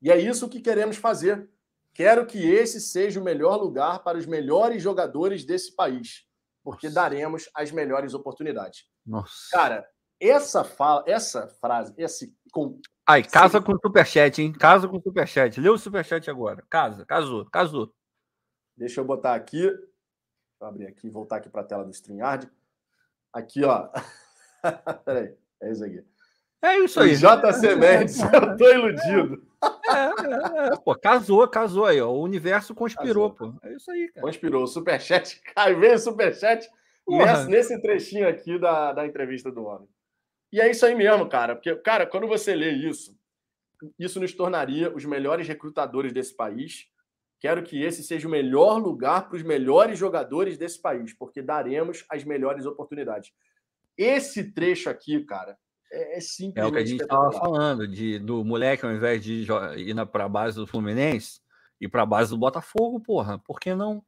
[0.00, 1.50] e é isso que queremos fazer.
[1.92, 6.27] Quero que esse seja o melhor lugar para os melhores jogadores desse país
[6.62, 8.84] porque daremos as melhores oportunidades.
[9.06, 9.48] Nossa.
[9.50, 9.88] Cara,
[10.20, 12.34] essa fala, essa frase, esse.
[12.52, 14.52] Com, Ai, casa com o superchat, hein?
[14.52, 15.60] Casa com o superchat.
[15.60, 16.64] Lê o superchat agora.
[16.68, 17.94] Casa, casou, casou.
[18.76, 19.70] Deixa eu botar aqui.
[20.60, 22.50] Vou abrir aqui, voltar aqui para a tela do StreamYard.
[23.32, 23.88] Aqui, ó.
[25.04, 26.04] Peraí, é isso aqui.
[26.62, 27.14] É isso aí.
[27.14, 29.42] JC Mendes, eu tô iludido.
[29.62, 30.76] É, é, é.
[30.84, 32.10] Pô, casou, casou aí, ó.
[32.10, 33.52] O universo conspirou, casou.
[33.52, 33.66] pô.
[33.66, 34.26] É isso aí, cara.
[34.26, 34.62] Conspirou.
[34.64, 36.68] O superchat, cai, veio o superchat
[37.06, 39.88] nesse, nesse trechinho aqui da, da entrevista do homem.
[40.52, 41.54] E é isso aí mesmo, cara.
[41.54, 43.16] Porque, cara, quando você lê isso,
[43.98, 46.88] isso nos tornaria os melhores recrutadores desse país.
[47.40, 52.04] Quero que esse seja o melhor lugar para os melhores jogadores desse país, porque daremos
[52.10, 53.32] as melhores oportunidades.
[53.96, 55.56] Esse trecho aqui, cara,
[55.90, 56.58] é, é simplesmente.
[56.58, 59.46] É o que a gente estava falando, de, do moleque, ao invés de
[59.76, 61.40] ir para a base do Fluminense,
[61.80, 64.02] ir para a base do Botafogo, porra, por que não?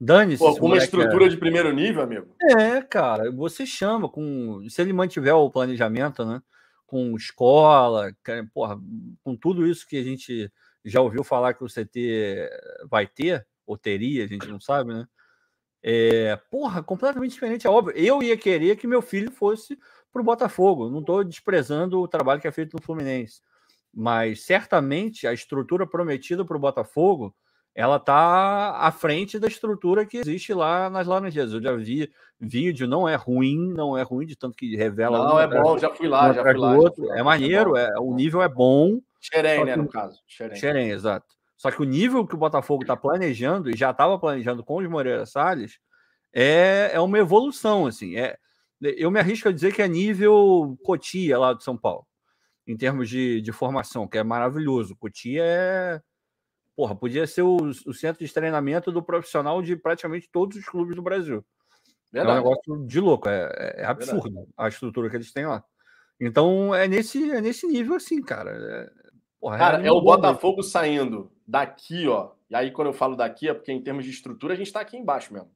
[0.00, 0.38] Dane-se.
[0.38, 1.28] Com uma estrutura é...
[1.28, 2.34] de primeiro nível, amigo.
[2.40, 4.64] É, cara, você chama com.
[4.68, 6.40] Se ele mantiver o planejamento, né?
[6.86, 8.12] Com escola,
[8.54, 8.78] porra,
[9.22, 10.50] com tudo isso que a gente
[10.84, 12.48] já ouviu falar que o CT
[12.88, 15.06] vai ter, ou teria, a gente não sabe, né?
[15.82, 17.94] É, porra, completamente diferente, é óbvio.
[17.96, 19.78] Eu ia querer que meu filho fosse
[20.12, 20.90] para o Botafogo.
[20.90, 23.40] Não estou desprezando o trabalho que é feito no Fluminense.
[23.92, 27.34] Mas certamente a estrutura prometida para o Botafogo
[27.78, 31.52] ela está à frente da estrutura que existe lá nas Laranjeiras.
[31.52, 32.10] Eu já vi
[32.40, 35.18] vídeo, não é ruim, não é ruim, de tanto que revela.
[35.18, 37.16] Não, é bom, já fui lá, já fui lá, já fui lá.
[37.16, 39.00] É maneiro, é, o nível é bom.
[39.20, 40.20] Xerém, né, no caso.
[40.26, 40.56] Xerém.
[40.56, 41.26] Xerém, exato.
[41.56, 44.88] Só que o nível que o Botafogo está planejando, e já estava planejando com os
[44.88, 45.78] Moreira Salles,
[46.32, 48.16] é, é uma evolução, assim.
[48.16, 48.38] É,
[48.80, 52.06] eu me arrisco a dizer que é nível Cotia lá de São Paulo,
[52.66, 54.96] em termos de, de formação, que é maravilhoso.
[54.96, 56.00] Cotia é
[56.76, 60.94] porra, podia ser o, o, centro de treinamento do profissional de praticamente todos os clubes
[60.94, 61.44] do Brasil.
[62.12, 62.38] Verdade.
[62.38, 64.48] É um negócio de louco, é, é absurdo Verdade.
[64.56, 65.64] a estrutura que eles têm lá.
[66.20, 68.52] Então é nesse, é nesse nível assim, cara.
[68.52, 68.90] É,
[69.40, 70.70] porra, é cara, é, é o Botafogo mesmo.
[70.70, 72.30] saindo daqui, ó.
[72.48, 74.80] E aí, quando eu falo daqui, é porque em termos de estrutura a gente está
[74.80, 75.50] aqui embaixo mesmo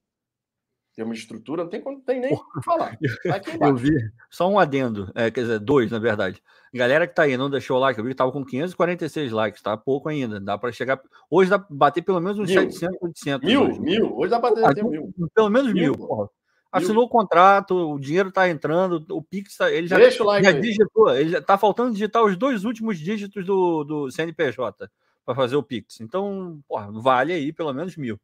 [0.94, 2.97] termos de estrutura, não tem, não tem nem o que falar.
[3.24, 3.93] Tá eu vi,
[4.31, 6.43] só um adendo, é, quer dizer, dois, na verdade.
[6.73, 9.62] Galera que tá aí, não deixou o like, eu vi que tava com 546 likes,
[9.62, 11.01] tá pouco ainda, dá para chegar,
[11.31, 12.60] hoje dá pra bater pelo menos uns mil.
[12.60, 13.47] 700, 800.
[13.47, 13.81] Mil, hoje.
[13.81, 15.12] mil, hoje dá para bater mil.
[15.35, 16.28] Pelo menos mil, mil porra.
[16.70, 20.43] Assinou o contrato, o dinheiro tá entrando, o Pix, tá, ele já, Deixa o like
[20.43, 24.89] já digitou, ele já tá faltando digitar os dois últimos dígitos do, do CNPJ
[25.24, 26.01] para fazer o Pix.
[26.01, 28.19] Então, porra, vale aí pelo menos mil.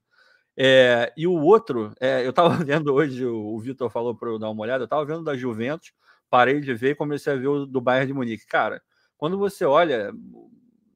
[0.61, 4.41] É, e o outro, é, eu estava vendo hoje, o, o Vitor falou para eu
[4.41, 5.93] dar uma olhada, eu estava vendo da Juventus,
[6.29, 8.45] parei de ver e comecei a ver o do Bayern de Munique.
[8.45, 8.83] Cara,
[9.17, 10.13] quando você olha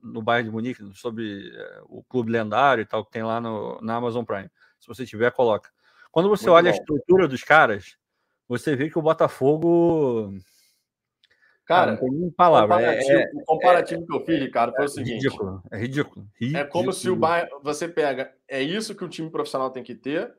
[0.02, 3.80] no Bayern de Munique sobre é, o clube lendário e tal que tem lá no,
[3.80, 5.70] na Amazon Prime, se você tiver, coloca.
[6.10, 6.76] Quando você Muito olha bom.
[6.76, 7.96] a estrutura dos caras,
[8.48, 10.34] você vê que o Botafogo
[11.64, 12.82] Cara, não palavra.
[12.82, 15.78] É, comparativo, é, o comparativo é, que eu fiz, Ricardo, foi o seguinte: ridículo, é
[15.78, 16.64] ridículo, ridículo.
[16.64, 19.94] É como se o Bayern, você pega, é isso que o time profissional tem que
[19.94, 20.34] ter,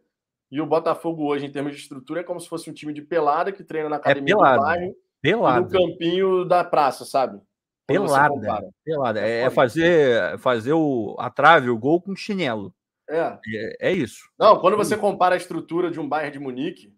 [0.52, 3.02] e o Botafogo hoje, em termos de estrutura, é como se fosse um time de
[3.02, 5.62] pelada que treina na é academia é pelado, do bairro pelado.
[5.62, 7.42] no campinho da praça, sabe?
[7.88, 9.20] pelada, pelada.
[9.22, 12.74] É, é fazer, fazer o, a trave, o gol com chinelo.
[13.10, 13.38] É.
[13.56, 13.78] é.
[13.80, 14.30] É, isso.
[14.38, 16.94] Não, quando você compara a estrutura de um Bayern de Munique,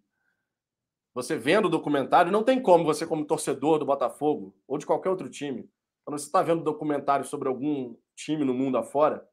[1.16, 5.10] você vendo o documentário, não tem como você, como torcedor do Botafogo ou de qualquer
[5.10, 5.68] outro time,
[6.04, 9.26] quando você está vendo documentário sobre algum time no mundo afora,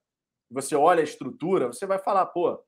[0.48, 2.62] você olha a estrutura, você vai falar, pô,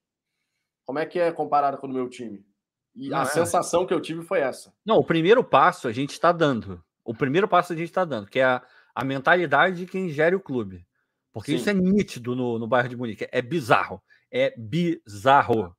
[0.85, 2.45] como é que é comparado com o meu time?
[2.93, 3.27] E não a é.
[3.27, 4.74] sensação que eu tive foi essa.
[4.85, 6.82] Não, o primeiro passo a gente está dando.
[7.05, 8.62] O primeiro passo a gente está dando, que é a,
[8.95, 10.85] a mentalidade de quem gere o clube.
[11.32, 11.57] Porque Sim.
[11.57, 13.28] isso é nítido no, no bairro de Munique.
[13.31, 14.03] É bizarro.
[14.31, 15.74] É bizarro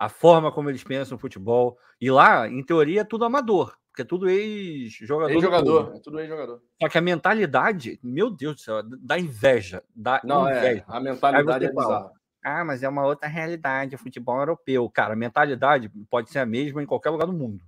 [0.00, 1.78] a forma como eles pensam no futebol.
[2.00, 5.30] E lá, em teoria, é tudo amador, porque é tudo ex-jogador.
[5.30, 6.62] Ex-jogador, é tudo ex-jogador.
[6.80, 9.84] Só que a mentalidade, meu Deus do céu, dá inveja.
[9.94, 10.84] Dá Não, é, inveja.
[10.88, 12.12] É, a mentalidade é bizarra.
[12.42, 14.88] Ah, mas é uma outra realidade, o futebol europeu.
[14.88, 17.62] Cara, a mentalidade pode ser a mesma em qualquer lugar do mundo.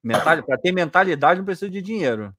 [0.00, 2.32] Mentalidade, para ter mentalidade não precisa de dinheiro.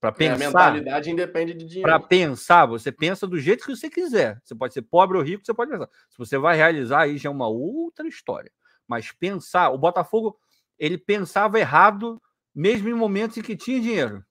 [0.00, 0.30] Para pensar.
[0.30, 1.82] É, a mentalidade independe de dinheiro.
[1.82, 4.40] Para pensar, você pensa do jeito que você quiser.
[4.44, 5.88] Você pode ser pobre ou rico, você pode pensar.
[6.08, 8.52] Se você vai realizar, aí já é uma outra história
[8.88, 10.38] mas pensar, o Botafogo
[10.78, 12.20] ele pensava errado
[12.54, 14.24] mesmo em momentos em que tinha dinheiro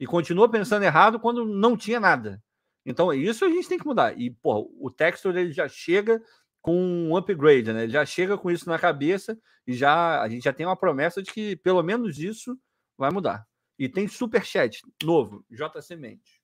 [0.00, 2.42] e continuou pensando errado quando não tinha nada.
[2.86, 4.18] Então isso a gente tem que mudar.
[4.18, 6.22] E pô, o Textor ele já chega
[6.60, 7.84] com um upgrade, né?
[7.84, 11.22] Ele já chega com isso na cabeça e já a gente já tem uma promessa
[11.22, 12.58] de que pelo menos isso
[12.96, 13.46] vai mudar.
[13.78, 16.37] E tem super chat novo, JC Mendes.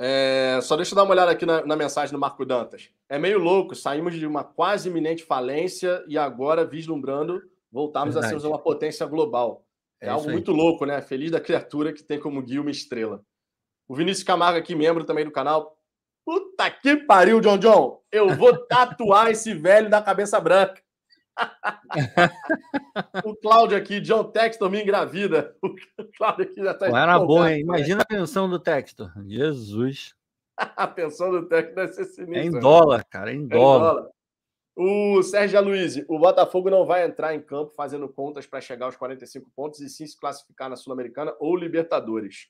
[0.00, 2.88] É, só deixa eu dar uma olhada aqui na, na, mensagem do Marco Dantas.
[3.08, 8.36] É meio louco, saímos de uma quase iminente falência e agora, vislumbrando, voltamos Verdade.
[8.36, 9.66] a ser uma potência global.
[10.00, 11.02] É, é algo muito louco, né?
[11.02, 13.24] Feliz da criatura que tem como guia uma estrela.
[13.88, 15.76] O Vinícius Camargo aqui, membro também do canal.
[16.24, 18.00] Puta que pariu, John John!
[18.12, 20.80] Eu vou tatuar esse velho da cabeça branca.
[23.24, 25.56] o Cláudio aqui, John Textor me engravida.
[25.98, 26.86] O Cláudio aqui já tá.
[26.86, 27.60] Era bom, hein?
[27.60, 29.12] Imagina a pensão do Textor.
[29.26, 30.14] Jesus.
[30.56, 32.40] a pensão do Textor deve ser sinistra.
[32.40, 33.88] É em dólar, cara, é em dólar.
[33.88, 34.10] É em dólar.
[34.80, 38.96] O Sérgio Aloysio, o Botafogo não vai entrar em campo fazendo contas para chegar aos
[38.96, 42.48] 45 pontos e sim se classificar na Sul-Americana ou Libertadores.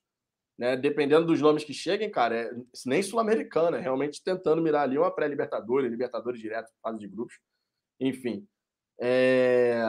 [0.58, 0.76] Né?
[0.76, 2.50] Dependendo dos nomes que cheguem, cara, é
[2.84, 7.38] nem Sul-Americana, é realmente tentando mirar ali uma pré-Libertadores, Libertadores direto, fase de grupos.
[7.98, 8.46] Enfim,
[9.00, 9.80] é...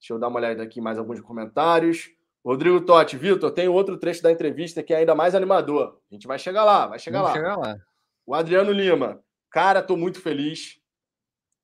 [0.00, 2.10] Deixa eu dar uma olhada aqui em mais alguns comentários.
[2.44, 5.98] Rodrigo Totti, Vitor, tem outro trecho da entrevista que é ainda mais animador.
[6.10, 7.32] A gente vai chegar lá, vai chegar lá.
[7.32, 7.76] Chegar lá.
[8.26, 10.78] O Adriano Lima, cara, tô muito feliz.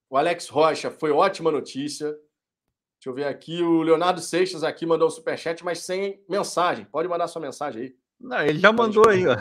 [0.09, 2.07] O Alex Rocha, foi ótima notícia.
[2.09, 3.63] Deixa eu ver aqui.
[3.63, 6.87] O Leonardo Seixas aqui mandou um superchat, mas sem mensagem.
[6.87, 7.95] Pode mandar sua mensagem aí.
[8.19, 9.37] Não, ele já mandou aí, ó.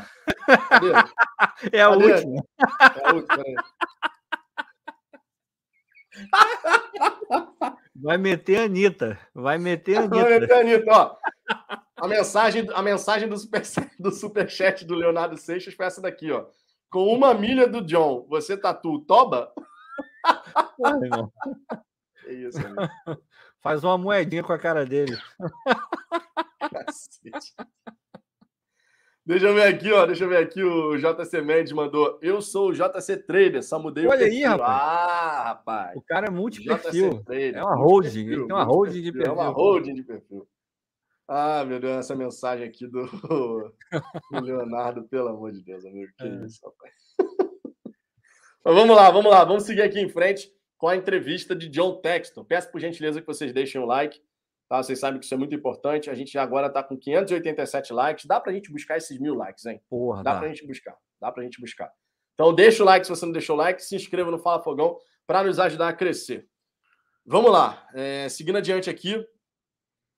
[0.69, 0.91] Cadê?
[1.73, 2.13] É a Cadê?
[2.13, 2.43] última.
[2.95, 3.43] É a última,
[7.95, 9.19] Vai meter a Anitta.
[9.33, 10.15] Vai meter a Anitta.
[10.15, 11.17] Vai meter a Anitta, ó.
[11.97, 13.61] A mensagem, a mensagem do, super,
[13.99, 16.45] do superchat do Leonardo Seixas foi essa daqui, ó.
[16.89, 19.53] Com uma milha do John, você tatua Toba?
[22.25, 22.81] É isso, amigo.
[23.61, 25.17] Faz uma moedinha com a cara dele.
[29.29, 30.07] Deixa eu ver aqui, ó.
[30.07, 30.63] Deixa eu ver aqui.
[30.63, 32.17] O JC Mendes mandou.
[32.19, 34.37] Eu sou o JC Trader, só mudei Olha o perfil.
[34.37, 34.71] aí, rapaz.
[34.71, 35.95] Ah, rapaz.
[35.97, 37.23] O cara é multi-perfil.
[37.29, 38.25] É uma holding.
[38.25, 39.31] Ele tem uma holding de perfil.
[39.31, 40.47] É uma holding de perfil.
[41.27, 43.71] Ah, meu Deus, essa mensagem aqui do, do
[44.41, 46.11] Leonardo, pelo amor de Deus, amigo.
[46.17, 46.45] Que é.
[46.47, 46.93] isso, rapaz.
[48.65, 49.43] Mas vamos lá, vamos lá.
[49.45, 52.43] Vamos seguir aqui em frente com a entrevista de John Texton.
[52.43, 54.19] Peço por gentileza que vocês deixem o like.
[54.69, 54.83] Tá?
[54.83, 56.11] Vocês sabem que isso é muito importante.
[56.11, 58.25] A gente agora está com 587 likes.
[58.25, 59.81] Dá para a gente buscar esses mil likes, hein?
[59.89, 60.37] Porra, dá, dá.
[60.37, 60.95] para a gente buscar.
[61.19, 61.91] Dá para a gente buscar.
[62.35, 63.83] Então deixa o like se você não deixou o like.
[63.83, 66.47] Se inscreva no Fala Fogão para nos ajudar a crescer.
[67.25, 67.87] Vamos lá.
[67.95, 69.25] É, seguindo adiante aqui.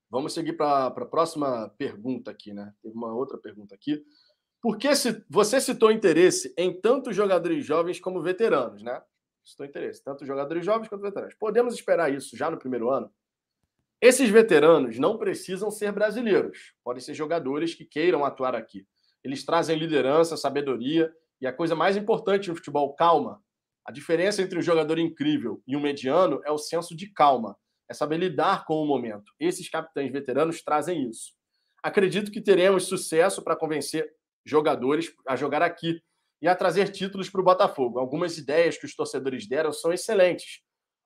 [0.10, 2.74] Vamos seguir para a próxima pergunta aqui, né?
[2.84, 4.04] Tem uma outra pergunta aqui.
[4.62, 9.02] Por que se, você citou interesse em tanto jogadores jovens como veteranos, né?
[9.44, 11.34] Citou interesse, tanto jogadores jovens quanto veteranos.
[11.36, 13.10] Podemos esperar isso já no primeiro ano?
[14.02, 18.84] Esses veteranos não precisam ser brasileiros, podem ser jogadores que queiram atuar aqui.
[19.24, 23.40] Eles trazem liderança, sabedoria e a coisa mais importante no futebol, calma.
[23.86, 27.56] A diferença entre um jogador incrível e um mediano é o senso de calma,
[27.88, 29.32] é saber lidar com o momento.
[29.40, 31.34] Esses capitães veteranos trazem isso.
[31.84, 34.12] Acredito que teremos sucesso para convencer
[34.44, 36.02] jogadores a jogar aqui
[36.42, 38.00] e a trazer títulos para o Botafogo.
[38.00, 40.62] Algumas ideias que os torcedores deram são excelentes.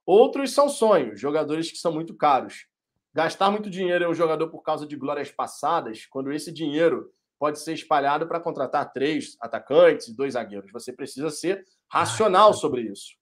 [0.06, 2.68] Outros são sonhos, jogadores que são muito caros.
[3.16, 7.10] Gastar muito dinheiro em um jogador por causa de glórias passadas, quando esse dinheiro
[7.40, 10.70] pode ser espalhado para contratar três atacantes e dois zagueiros.
[10.74, 13.16] Você precisa ser racional sobre isso.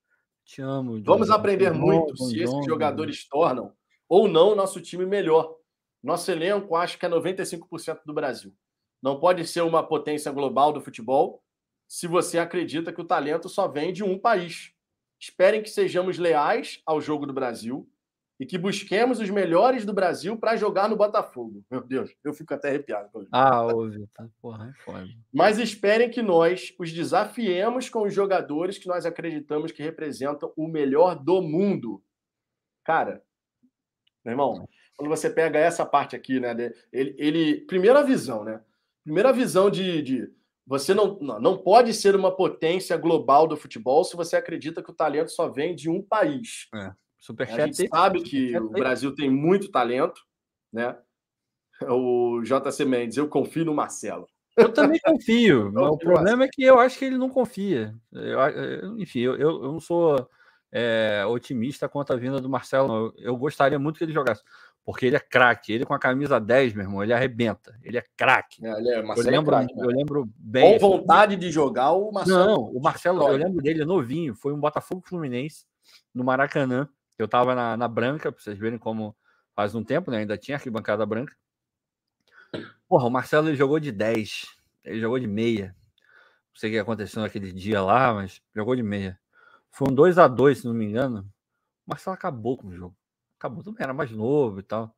[0.44, 0.99] Te amo.
[1.03, 3.72] Vamos aprender muito se esses jogadores tornam
[4.10, 5.56] ou não nosso time melhor.
[6.02, 8.52] Nosso elenco acho que é 95% do Brasil.
[8.99, 11.44] Não pode ser uma potência global do futebol
[11.88, 14.74] se você acredita que o talento só vem de um país.
[15.20, 17.88] Esperem que sejamos leais ao jogo do Brasil
[18.44, 21.64] e que busquemos os melhores do Brasil para jogar no Botafogo.
[21.72, 23.10] Meu Deus, eu fico até arrepiado.
[23.32, 24.28] Ah, ouve, tá?
[24.41, 25.07] Porra, é foda.
[25.32, 30.68] Mas esperem que nós os desafiemos com os jogadores que nós acreditamos que representam o
[30.68, 32.03] melhor do mundo.
[32.84, 33.24] Cara,
[34.26, 34.68] meu irmão,
[34.98, 36.53] quando você pega essa parte aqui, né?
[36.91, 38.60] Ele, ele primeira visão, né?
[39.06, 40.30] Primeira visão de, de
[40.68, 44.95] você não, não pode ser uma potência global do futebol se você acredita que o
[44.95, 46.68] talento só vem de um país.
[46.76, 46.91] É.
[47.24, 50.22] Superchat a gente sabe que o Brasil tem muito talento,
[50.74, 50.98] né?
[51.84, 54.28] O JC Mendes, eu confio no Marcelo.
[54.58, 57.95] Eu também confio, mas o problema é que eu acho que ele não confia.
[58.12, 60.30] Eu, enfim, eu, eu não sou
[60.70, 62.94] é, otimista quanto à vinda do Marcelo.
[62.94, 64.44] Eu, eu, gostaria muito que ele jogasse,
[64.84, 65.72] porque ele é craque.
[65.72, 67.74] Ele com a camisa 10, meu irmão, ele arrebenta.
[67.82, 68.66] Ele é craque.
[68.66, 69.68] É, é, eu, é lembro, é né?
[69.78, 70.78] eu lembro bem.
[70.78, 72.45] Com vontade de jogar, o Marcelo.
[72.45, 74.36] Não, o Marcelo, eu lembro dele novinho.
[74.36, 75.64] Foi um Botafogo Fluminense
[76.14, 76.90] no Maracanã.
[77.18, 79.15] Eu tava na, na branca, para vocês verem como
[79.56, 80.19] faz um tempo, né?
[80.19, 81.35] Ainda tinha arquibancada branca.
[82.88, 84.45] Porra, o Marcelo ele jogou de 10,
[84.84, 85.76] ele jogou de meia.
[86.53, 89.19] Não sei o que aconteceu naquele dia lá, mas jogou de meia.
[89.72, 91.22] Foi um 2 a 2 se não me engano.
[91.85, 92.95] O Marcelo acabou com o jogo.
[93.38, 94.95] Acabou, também era mais novo e tal.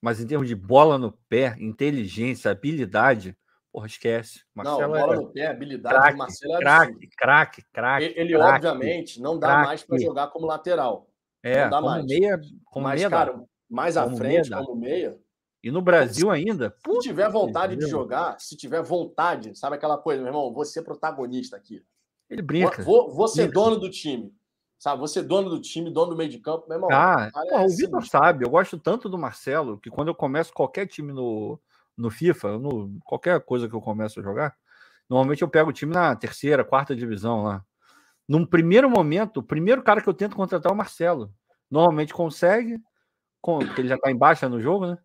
[0.00, 3.36] Mas em termos de bola no pé, inteligência, habilidade,
[3.70, 4.44] porra, esquece.
[4.54, 8.04] Marcelo não, bola no pé, habilidade, craque, Marcelo é craque, craque, craque.
[8.06, 11.08] Ele, ele obviamente, não dá mais para jogar como lateral.
[11.44, 12.06] É, como mais.
[12.06, 15.20] meia, como Mas, meia cara, mais à frente, meia como meia.
[15.62, 16.74] E no Brasil ainda?
[16.86, 20.82] Se tiver vontade de jogar, se tiver vontade, sabe aquela coisa, meu irmão, você é
[20.82, 21.84] protagonista aqui.
[22.30, 22.82] Ele brinca.
[22.82, 23.60] Vou, vou ser brinca.
[23.60, 24.34] dono do time.
[24.78, 26.90] Sabe, você dono do time, dono do meio de campo, meu irmão.
[26.90, 30.86] Ah, é o Vitor sabe, eu gosto tanto do Marcelo que quando eu começo qualquer
[30.86, 31.58] time no,
[31.96, 34.54] no FIFA, no, qualquer coisa que eu começo a jogar,
[35.08, 37.64] normalmente eu pego o time na terceira, quarta divisão lá.
[38.28, 41.32] Num primeiro momento, o primeiro cara que eu tento contratar é o Marcelo.
[41.70, 42.78] Normalmente consegue,
[43.42, 44.98] porque ele já tá embaixo no jogo, né?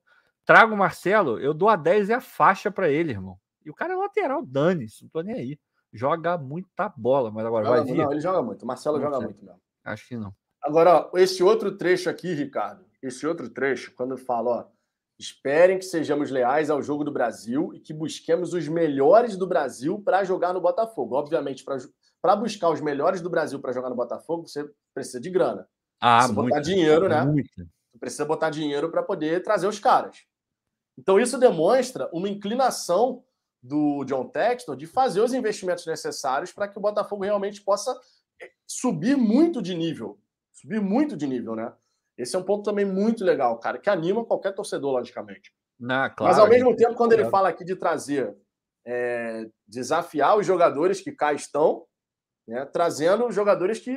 [0.46, 3.38] Trago o Marcelo, eu dou a 10 e a faixa para ele, irmão.
[3.66, 5.60] E o cara é lateral, dane-se, não tô nem aí.
[5.92, 7.98] Joga muita bola, mas agora vai vir.
[7.98, 8.64] Não, ele joga muito.
[8.64, 9.60] O Marcelo não joga muito mesmo.
[9.84, 10.34] Acho que não.
[10.62, 14.66] Agora, ó, esse outro trecho aqui, Ricardo, esse outro trecho, quando fala, ó,
[15.18, 20.00] esperem que sejamos leais ao jogo do Brasil e que busquemos os melhores do Brasil
[20.00, 21.16] para jogar no Botafogo.
[21.16, 21.78] Obviamente, para
[22.22, 25.68] para buscar os melhores do Brasil para jogar no Botafogo, você precisa de grana.
[26.02, 27.24] Ah, precisa muito, botar dinheiro, né?
[27.24, 27.50] Muito.
[27.56, 30.18] Você precisa botar dinheiro para poder trazer os caras.
[30.98, 33.24] Então, isso demonstra uma inclinação
[33.62, 37.98] do John Textor de fazer os investimentos necessários para que o Botafogo realmente possa
[38.42, 40.20] eh, subir muito de nível.
[40.54, 41.74] Subir muito de nível, né?
[42.18, 45.54] Esse é um ponto também muito legal, cara, que anima qualquer torcedor, logicamente.
[45.90, 48.36] Ah, claro, Mas ao mesmo tempo, quando ele fala aqui de trazer,
[48.86, 51.86] é, desafiar os jogadores que cá estão,
[52.50, 53.96] né, trazendo jogadores que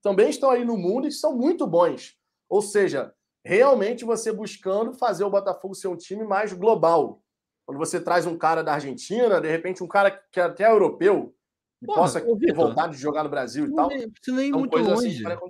[0.00, 2.16] também estão aí no mundo e são muito bons.
[2.48, 3.12] Ou seja,
[3.44, 7.20] realmente você buscando fazer o Botafogo ser um time mais global.
[7.66, 11.34] Quando você traz um cara da Argentina, de repente um cara que é até europeu,
[11.80, 13.90] que Porra, possa ter vontade de jogar no Brasil e tal.
[13.90, 15.26] Não precisa nem ir muito assim longe.
[15.26, 15.48] Assim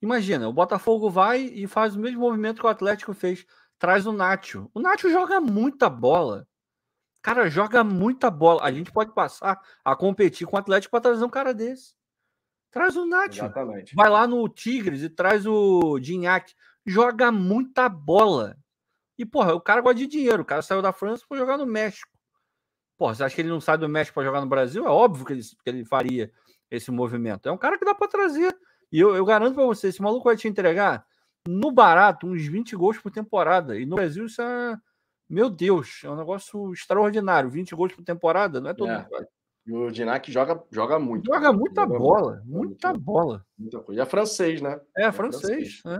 [0.00, 3.44] Imagina, o Botafogo vai e faz o mesmo movimento que o Atlético fez.
[3.78, 4.70] Traz o Nacho.
[4.72, 6.46] O Nacho joga muita bola.
[7.24, 8.62] Cara, joga muita bola.
[8.62, 11.94] A gente pode passar a competir com o Atlético para trazer um cara desse.
[12.70, 13.38] Traz o Nacho.
[13.38, 13.96] Exatamente.
[13.96, 16.54] Vai lá no Tigres e traz o Dinhaque.
[16.84, 18.58] Joga muita bola.
[19.16, 20.42] E, porra, o cara gosta de dinheiro.
[20.42, 22.12] O cara saiu da França para jogar no México.
[22.98, 24.84] Porra, você acha que ele não sai do México para jogar no Brasil?
[24.84, 26.30] É óbvio que ele, que ele faria
[26.70, 27.48] esse movimento.
[27.48, 28.54] É um cara que dá para trazer.
[28.92, 31.06] E eu, eu garanto para você, esse maluco vai te entregar
[31.48, 33.80] no barato uns 20 gols por temporada.
[33.80, 34.76] E no Brasil isso é.
[35.34, 37.50] Meu Deus, é um negócio extraordinário.
[37.50, 38.98] 20 gols por temporada, não é todo é.
[38.98, 39.08] mundo.
[39.66, 41.26] E o Dinac joga, joga muito.
[41.26, 43.46] Joga muita joga bola, muito, muita muito, bola.
[43.58, 44.00] Muita coisa.
[44.00, 44.80] E é francês, né?
[44.96, 45.80] É, é francês.
[45.80, 45.82] francês.
[45.84, 45.98] Né?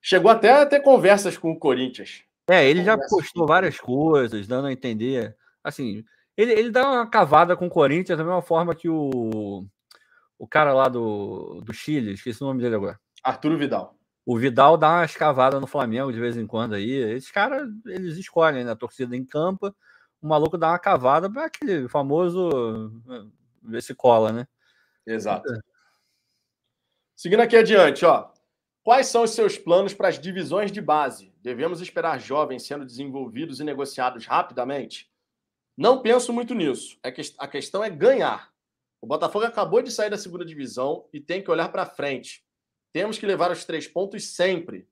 [0.00, 2.24] Chegou até a ter conversas com o Corinthians.
[2.48, 5.36] É, ele já postou várias coisas, dando a entender.
[5.62, 6.02] Assim,
[6.34, 9.66] ele, ele dá uma cavada com o Corinthians da mesma forma que o,
[10.38, 12.98] o cara lá do, do Chile, esqueci o nome dele agora.
[13.22, 13.97] Arturo Vidal.
[14.28, 16.90] O Vidal dá uma escavada no Flamengo de vez em quando aí.
[16.90, 18.76] Esses caras, eles escolhem na né?
[18.76, 19.74] torcida em campo.
[20.20, 23.24] O maluco dá uma cavada para aquele famoso eh,
[23.62, 24.46] ver se cola, né?
[25.06, 25.48] Exato.
[27.16, 28.30] Seguindo aqui adiante, ó.
[28.84, 31.32] Quais são os seus planos para as divisões de base?
[31.40, 35.10] Devemos esperar jovens sendo desenvolvidos e negociados rapidamente?
[35.74, 36.98] Não penso muito nisso.
[37.02, 38.52] É a questão é ganhar.
[39.00, 42.46] O Botafogo acabou de sair da segunda divisão e tem que olhar para frente.
[42.92, 44.88] Temos que levar os três pontos sempre.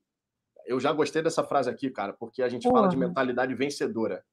[0.65, 2.81] Eu já gostei dessa frase aqui, cara, porque a gente Porra.
[2.81, 4.23] fala de mentalidade vencedora.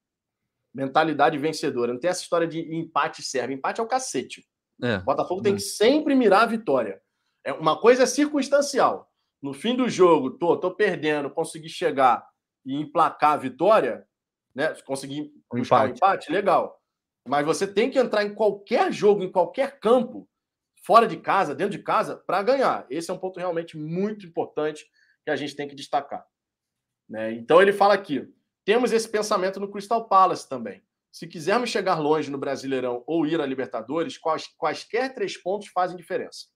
[0.73, 1.93] Mentalidade vencedora.
[1.93, 3.55] Não tem essa história de empate serve.
[3.55, 4.47] Empate é o cacete.
[4.83, 4.97] É.
[4.97, 5.45] O Botafogo é.
[5.45, 7.01] tem que sempre mirar a vitória.
[7.45, 9.11] É, uma coisa é circunstancial
[9.45, 12.27] no fim do jogo, tô, tô perdendo, consegui chegar
[12.65, 14.09] e emplacar a vitória,
[14.55, 14.75] né?
[14.87, 15.93] Conseguir um buscar empate.
[15.93, 16.81] um empate, legal.
[17.29, 20.27] Mas você tem que entrar em qualquer jogo, em qualquer campo,
[20.85, 22.87] fora de casa, dentro de casa, para ganhar.
[22.91, 24.87] Esse é um ponto realmente muito importante
[25.25, 26.27] que a gente tem que destacar.
[27.09, 27.33] Né?
[27.33, 28.31] Então ele fala aqui:
[28.65, 30.83] temos esse pensamento no Crystal Palace também.
[31.11, 35.97] Se quisermos chegar longe no Brasileirão ou ir à Libertadores, quais, quaisquer três pontos fazem
[35.97, 36.47] diferença.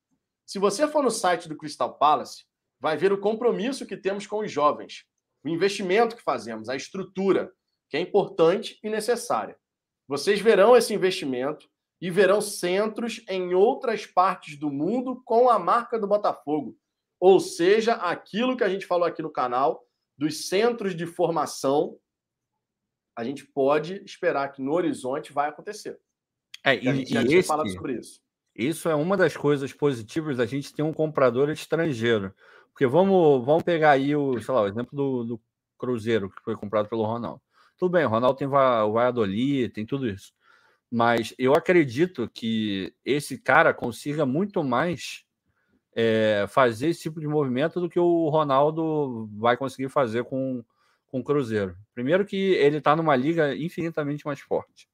[0.44, 2.44] Se você for no site do Crystal Palace,
[2.80, 5.04] vai ver o compromisso que temos com os jovens,
[5.44, 7.52] o investimento que fazemos, a estrutura,
[7.88, 9.56] que é importante e necessária.
[10.06, 11.68] Vocês verão esse investimento
[12.00, 16.76] e verão centros em outras partes do mundo com a marca do Botafogo.
[17.20, 19.84] Ou seja, aquilo que a gente falou aqui no canal,
[20.16, 21.98] dos centros de formação,
[23.16, 25.98] a gente pode esperar que no horizonte vai acontecer.
[26.64, 28.20] É, e, a gente já tinha esse, falado sobre isso.
[28.54, 32.32] Isso é uma das coisas positivas da gente ter um comprador estrangeiro.
[32.70, 35.40] Porque vamos, vamos pegar aí o, sei lá, o exemplo do, do
[35.76, 37.42] Cruzeiro, que foi comprado pelo Ronaldo.
[37.76, 40.32] Tudo bem, o Ronaldo tem o Valladolid, tem tudo isso.
[40.90, 45.24] Mas eu acredito que esse cara consiga muito mais
[45.94, 50.64] é, fazer esse tipo de movimento do que o Ronaldo vai conseguir fazer com,
[51.08, 51.76] com o Cruzeiro.
[51.94, 54.88] Primeiro que ele está numa liga infinitamente mais forte,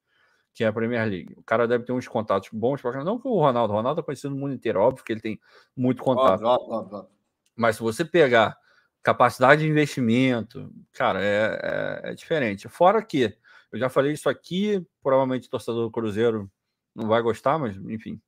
[0.52, 1.34] que é a Premier League.
[1.36, 4.34] O cara deve ter uns contatos bons, não que o Ronaldo, o Ronaldo é conhecido
[4.34, 5.40] no mundo inteiro, óbvio que ele tem
[5.76, 6.42] muito contato.
[6.42, 7.14] Óbvio, óbvio, óbvio.
[7.54, 8.56] Mas se você pegar
[9.04, 12.68] capacidade de investimento, cara, é, é, é, diferente.
[12.70, 13.36] Fora que,
[13.72, 16.50] eu já falei isso aqui, provavelmente o torcedor do Cruzeiro
[16.94, 18.20] não vai gostar, mas enfim.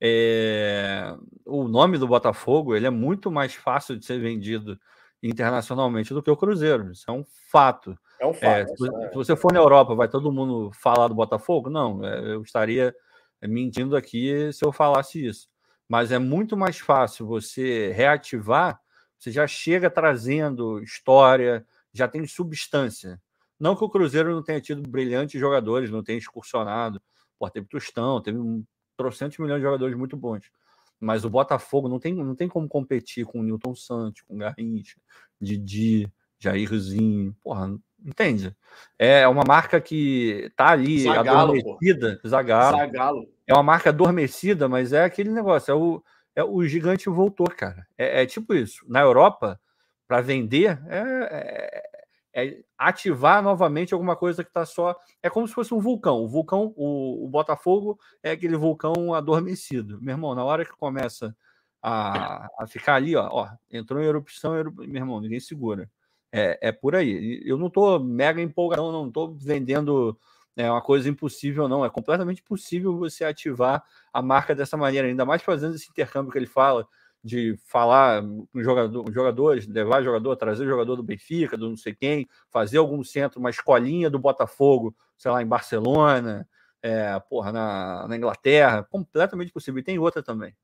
[0.00, 1.14] É,
[1.46, 4.78] o nome do Botafogo ele é muito mais fácil de ser vendido
[5.22, 6.90] internacionalmente do que o Cruzeiro.
[6.90, 7.96] Isso é um fato.
[8.20, 8.46] É um fato.
[8.46, 9.08] É, se, é.
[9.08, 11.70] se, você for na Europa, vai todo mundo falar do Botafogo?
[11.70, 12.94] Não, é, eu estaria
[13.40, 15.52] mentindo aqui se eu falasse isso
[15.92, 18.80] mas é muito mais fácil você reativar,
[19.18, 23.20] você já chega trazendo história, já tem substância.
[23.62, 27.00] Não que o Cruzeiro não tenha tido brilhantes jogadores, não tenha excursionado,
[27.38, 28.64] pô, teve Tostão, teve um
[28.96, 30.50] trocentos milhões de jogadores muito bons.
[30.98, 34.38] Mas o Botafogo não tem, não tem como competir com o Newton Santos, com o
[34.38, 34.96] Garrincha,
[35.40, 37.72] Didi, Jairzinho, porra,
[38.04, 38.52] entende?
[38.98, 42.78] É uma marca que tá ali Zagalo, adormecida, Zagalo.
[42.78, 46.02] Zagalo é uma marca adormecida, mas é aquele negócio, é o,
[46.34, 47.86] é o gigante voltou, cara.
[47.96, 48.84] É, é tipo isso.
[48.88, 49.60] Na Europa,
[50.08, 51.91] para vender, é,
[52.34, 54.96] é, ativar novamente alguma coisa que está só.
[55.22, 56.18] É como se fosse um vulcão.
[56.18, 60.00] O vulcão, o, o, Botafogo é aquele vulcão adormecido.
[60.00, 61.36] Meu irmão, na hora que começa
[61.82, 65.90] a, a ficar ali, ó, ó, entrou em erupção, meu irmão, ninguém segura.
[66.32, 67.42] É, é por aí.
[67.44, 70.18] Eu não estou mega empolgado, não estou vendendo
[70.56, 71.84] é uma coisa impossível, não.
[71.84, 73.82] É completamente possível você ativar
[74.12, 76.86] a marca dessa maneira, ainda mais fazendo esse intercâmbio que ele fala,
[77.22, 78.22] de falar
[78.54, 83.38] jogador, jogadores, levar jogador, trazer jogador do Benfica, do não sei quem, fazer algum centro,
[83.38, 86.48] uma escolinha do Botafogo, sei lá, em Barcelona,
[86.82, 89.78] é, porra, na, na Inglaterra, completamente possível.
[89.78, 90.54] E tem outra também.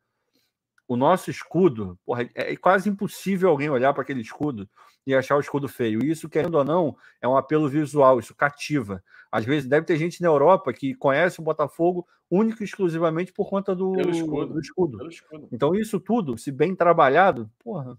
[0.88, 4.66] O nosso escudo, porra, é, é quase impossível alguém olhar para aquele escudo
[5.06, 6.02] e achar o escudo feio.
[6.02, 9.04] Isso, querendo ou não, é um apelo visual, isso cativa.
[9.30, 13.50] Às vezes deve ter gente na Europa que conhece o Botafogo único e exclusivamente por
[13.50, 14.54] conta do escudo.
[14.54, 15.08] Do escudo.
[15.08, 15.48] escudo.
[15.52, 17.98] Então, isso tudo, se bem trabalhado, porra,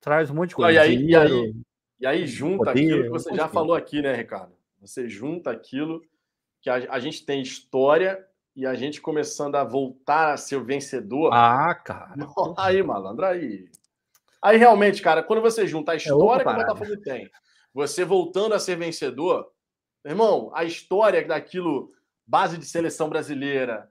[0.00, 0.72] traz um monte de coisa.
[0.72, 1.54] e, aí, e, aí,
[2.00, 4.54] e aí junta poder, aquilo que você já falou aqui, né, Ricardo?
[4.80, 6.02] Você junta aquilo
[6.60, 8.27] que a, a gente tem história
[8.58, 11.32] e a gente começando a voltar a ser o vencedor.
[11.32, 12.12] Ah, cara.
[12.58, 13.70] Aí, malandro, aí.
[14.42, 17.30] Aí realmente, cara, quando você junta a é história é que o Botafogo tem,
[17.72, 19.48] você voltando a ser vencedor,
[20.04, 21.92] irmão, a história daquilo,
[22.26, 23.88] base de seleção brasileira,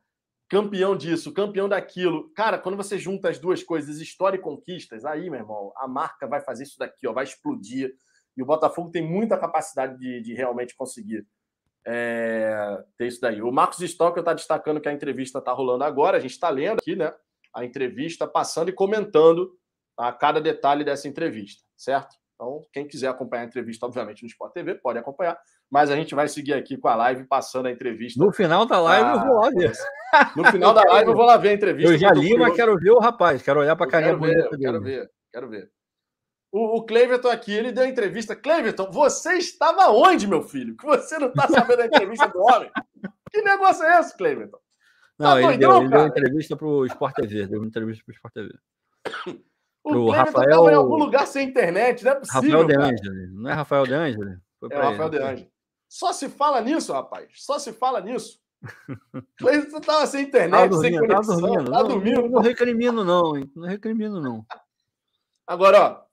[0.50, 2.30] campeão disso, campeão daquilo.
[2.34, 6.28] Cara, quando você junta as duas coisas, história e conquistas, aí, meu irmão, a marca
[6.28, 7.96] vai fazer isso daqui, ó, vai explodir.
[8.36, 11.26] E o Botafogo tem muita capacidade de, de realmente conseguir
[11.90, 13.42] é, ter isso daí.
[13.42, 16.80] O Marcos Stocker está destacando que a entrevista está rolando agora, a gente está lendo
[16.80, 17.14] aqui, né?
[17.56, 19.50] A entrevista, passando e comentando
[19.98, 22.14] a cada detalhe dessa entrevista, certo?
[22.36, 25.40] Então, quem quiser acompanhar a entrevista, obviamente, no Sport TV, pode acompanhar.
[25.72, 28.24] Mas a gente vai seguir aqui com a live, passando a entrevista.
[28.24, 29.72] No final da live, eu vou lá ver.
[30.38, 31.92] No final da live, eu vou lá ver a entrevista.
[31.92, 34.48] Eu já li, mas quero ver o rapaz, quero olhar para a carinha dele.
[34.58, 35.70] Quero ver, quero ver.
[36.52, 38.36] O, o Cleverton aqui, ele deu entrevista.
[38.36, 40.76] Cleverton, você estava onde, meu filho?
[40.78, 42.72] Que você não está sabendo a entrevista do homem?
[43.32, 44.60] Que negócio é esse, Cleverton?
[45.20, 47.48] Não, tá ele, doidão, deu, ele deu entrevista para o Sport TV.
[47.48, 48.60] Deu entrevista para o Sport TV.
[49.84, 52.62] O Rafael estava em algum lugar sem internet, não é possível.
[52.62, 53.28] Rafael De Angeli.
[53.34, 54.38] Não é Rafael De Angeli?
[54.70, 55.52] É o Rafael De Angeli.
[55.88, 57.30] Só se fala nisso, rapaz.
[57.36, 58.40] Só se fala nisso.
[59.38, 61.42] Cleiton estava sem internet, dormindo, sem conexão.
[61.42, 61.72] Tá dormindo.
[61.72, 62.22] Tá dormindo.
[62.24, 63.34] Não, não recrimino, não.
[63.56, 64.46] Não recrimino, não.
[65.46, 66.07] Agora, ó,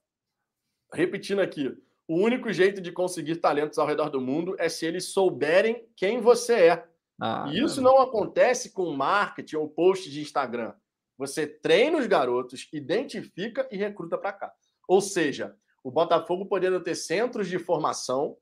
[0.93, 1.75] repetindo aqui.
[2.07, 6.21] O único jeito de conseguir talentos ao redor do mundo é se eles souberem quem
[6.21, 6.87] você é.
[7.19, 10.73] Ah, e isso não acontece com marketing ou post de Instagram.
[11.17, 14.53] Você treina os garotos, identifica e recruta para cá.
[14.87, 18.37] Ou seja, o Botafogo podendo ter centros de formação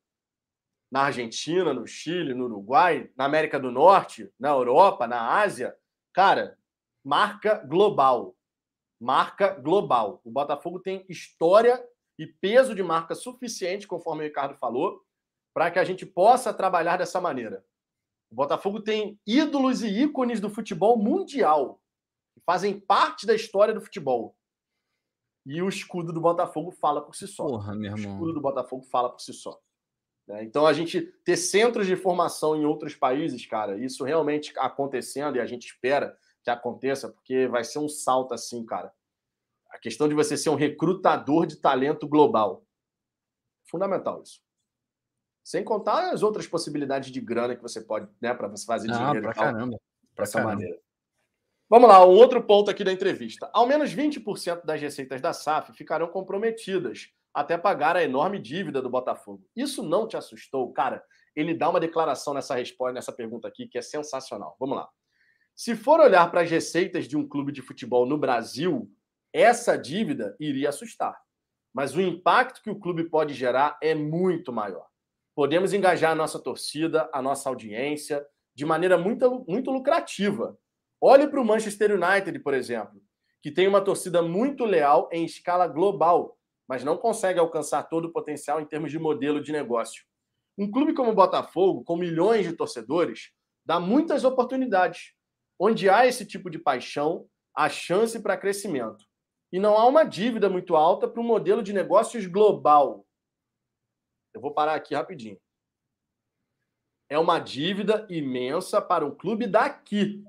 [0.92, 5.76] na Argentina, no Chile, no Uruguai, na América do Norte, na Europa, na Ásia,
[6.14, 6.58] cara,
[7.04, 8.36] marca global.
[9.00, 10.22] Marca global.
[10.24, 11.84] O Botafogo tem história
[12.18, 15.04] e peso de marca suficiente, conforme o Ricardo falou,
[15.54, 17.66] para que a gente possa trabalhar dessa maneira.
[18.32, 21.80] O Botafogo tem ídolos e ícones do futebol mundial
[22.34, 24.36] que fazem parte da história do futebol.
[25.46, 27.46] E o escudo do Botafogo fala por si só.
[27.46, 28.12] Porra, meu irmão.
[28.12, 29.60] O escudo do Botafogo fala por si só.
[30.28, 30.44] Né?
[30.44, 35.42] Então, a gente ter centros de formação em outros países, cara, isso realmente acontecendo e
[35.42, 38.94] a gente espera que aconteça, porque vai ser um salto assim, cara.
[39.74, 42.64] A questão de você ser um recrutador de talento global.
[43.66, 44.40] Fundamental isso.
[45.44, 48.98] Sem contar as outras possibilidades de grana que você pode, né, para você fazer ah,
[48.98, 49.78] dinheiro pra caramba.
[50.16, 50.56] Para essa caramba.
[50.56, 50.80] maneira.
[51.70, 53.50] Vamos lá, um outro ponto aqui da entrevista.
[53.52, 58.90] Ao menos 20% das receitas da SAF ficarão comprometidas até pagar a enorme dívida do
[58.90, 59.44] Botafogo.
[59.56, 60.72] Isso não te assustou?
[60.72, 61.04] Cara,
[61.36, 64.56] ele dá uma declaração nessa resposta, nessa pergunta aqui, que é sensacional.
[64.60, 64.88] Vamos lá.
[65.56, 68.90] Se for olhar para as receitas de um clube de futebol no Brasil,
[69.34, 71.20] essa dívida iria assustar.
[71.74, 74.88] Mas o impacto que o clube pode gerar é muito maior.
[75.36, 80.56] Podemos engajar a nossa torcida, a nossa audiência, de maneira muito, muito lucrativa
[81.06, 83.02] Olhe para o Manchester United, por exemplo,
[83.42, 88.14] que tem uma torcida muito leal em escala global, mas não consegue alcançar todo o
[88.14, 90.06] potencial em termos de modelo de negócio.
[90.58, 93.34] Um clube como o Botafogo, com milhões de torcedores,
[93.66, 95.12] dá muitas oportunidades.
[95.60, 99.04] Onde há esse tipo de paixão, há chance para crescimento.
[99.54, 103.06] E não há uma dívida muito alta para um modelo de negócios global.
[104.34, 105.40] Eu vou parar aqui rapidinho.
[107.08, 110.26] É uma dívida imensa para um clube daqui,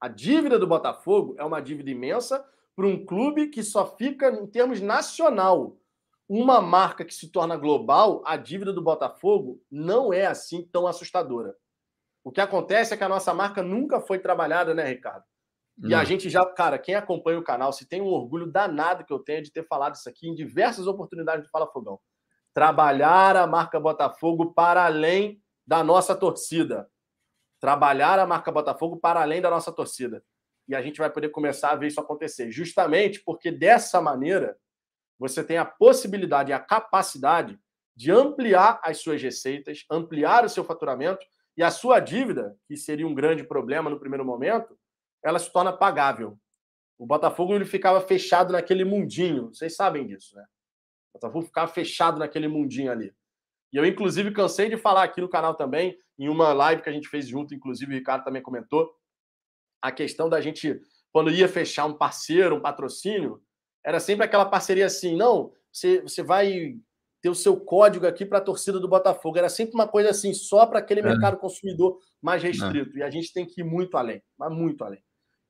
[0.00, 4.46] a dívida do Botafogo é uma dívida imensa para um clube que só fica em
[4.46, 5.76] termos nacional.
[6.28, 11.56] Uma marca que se torna global, a dívida do Botafogo não é assim tão assustadora.
[12.22, 15.24] O que acontece é que a nossa marca nunca foi trabalhada, né, Ricardo?
[15.78, 19.12] E a gente já, cara, quem acompanha o canal, se tem um orgulho danado que
[19.12, 22.00] eu tenho de ter falado isso aqui em diversas oportunidades do Fala Fogão.
[22.54, 26.88] Trabalhar a marca Botafogo para além da nossa torcida
[27.60, 30.22] trabalhar a marca Botafogo para além da nossa torcida.
[30.68, 32.50] e a gente vai poder começar a ver isso acontecer.
[32.50, 34.56] Justamente porque dessa maneira
[35.16, 37.56] você tem a possibilidade e a capacidade
[37.94, 41.24] de ampliar as suas receitas, ampliar o seu faturamento
[41.56, 44.76] e a sua dívida, que seria um grande problema no primeiro momento,
[45.26, 46.38] ela se torna pagável.
[46.96, 50.44] O Botafogo ele ficava fechado naquele mundinho, vocês sabem disso, né?
[51.12, 53.12] O Botafogo ficava fechado naquele mundinho ali.
[53.72, 56.92] E eu, inclusive, cansei de falar aqui no canal também, em uma live que a
[56.92, 58.94] gente fez junto, inclusive o Ricardo também comentou,
[59.82, 60.80] a questão da gente,
[61.12, 63.42] quando ia fechar um parceiro, um patrocínio,
[63.84, 66.76] era sempre aquela parceria assim, não, você, você vai
[67.20, 69.36] ter o seu código aqui para a torcida do Botafogo.
[69.36, 71.02] Era sempre uma coisa assim, só para aquele é.
[71.02, 72.48] mercado consumidor mais é.
[72.48, 72.96] restrito.
[72.96, 73.00] É.
[73.00, 75.02] E a gente tem que ir muito além, mas muito além.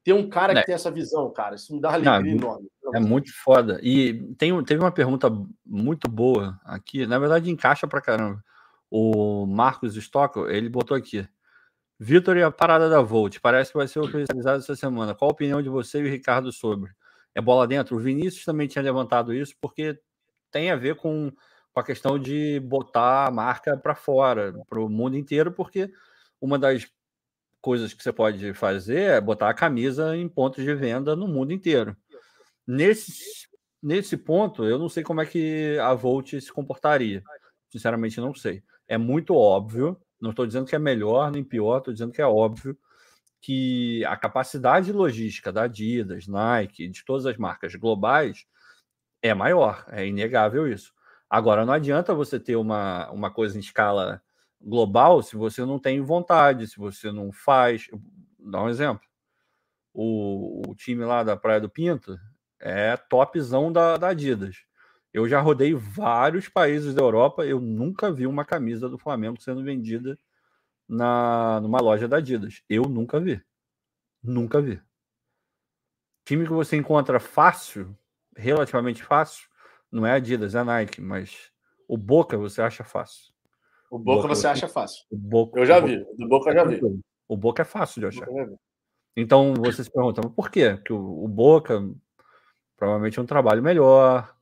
[0.06, 0.62] Ter um cara que é.
[0.62, 2.68] tem essa visão, cara, isso me dá alegria Não, enorme.
[2.94, 3.80] É muito foda.
[3.82, 5.28] E tem, teve uma pergunta
[5.66, 8.40] muito boa aqui, na verdade encaixa para caramba.
[8.88, 11.26] O Marcos Stockel, ele botou aqui.
[11.98, 15.12] Vitor e a parada da Volt, parece que vai ser oficializado essa semana.
[15.12, 16.92] Qual a opinião de você e o Ricardo sobre?
[17.34, 17.96] É bola dentro?
[17.96, 19.98] O Vinícius também tinha levantado isso, porque
[20.52, 21.32] tem a ver com
[21.72, 25.92] com a questão de botar a marca para fora, para o mundo inteiro, porque
[26.40, 26.86] uma das
[27.66, 31.52] coisas que você pode fazer é botar a camisa em pontos de venda no mundo
[31.52, 31.96] inteiro.
[32.64, 33.48] Nesse,
[33.82, 37.24] nesse ponto, eu não sei como é que a Volt se comportaria.
[37.68, 38.62] Sinceramente, não sei.
[38.86, 42.26] É muito óbvio, não estou dizendo que é melhor nem pior, estou dizendo que é
[42.26, 42.78] óbvio
[43.40, 48.46] que a capacidade logística da Adidas, Nike, de todas as marcas globais
[49.20, 50.92] é maior, é inegável isso.
[51.28, 54.22] Agora, não adianta você ter uma, uma coisa em escala
[54.60, 57.88] global se você não tem vontade, se você não faz.
[58.38, 59.06] Dar um exemplo.
[59.92, 62.18] O, o time lá da Praia do Pinto
[62.60, 64.56] é topzão da, da Adidas.
[65.12, 69.64] Eu já rodei vários países da Europa, eu nunca vi uma camisa do Flamengo sendo
[69.64, 70.18] vendida
[70.88, 72.62] na numa loja da Adidas.
[72.68, 73.42] Eu nunca vi.
[74.22, 74.80] Nunca vi.
[76.24, 77.96] Time que você encontra fácil,
[78.36, 79.48] relativamente fácil,
[79.90, 81.52] não é Adidas, é Nike, mas
[81.88, 83.32] o Boca você acha fácil.
[83.90, 85.04] O Boca, Boca você acha fácil.
[85.10, 86.04] Boca, eu já vi.
[86.16, 86.80] Do Boca eu já vi.
[87.28, 88.26] O Boca é fácil de achar.
[89.16, 90.74] Então você se pergunta, mas por quê?
[90.74, 91.82] Porque o, o Boca
[92.76, 94.34] provavelmente é um trabalho melhor,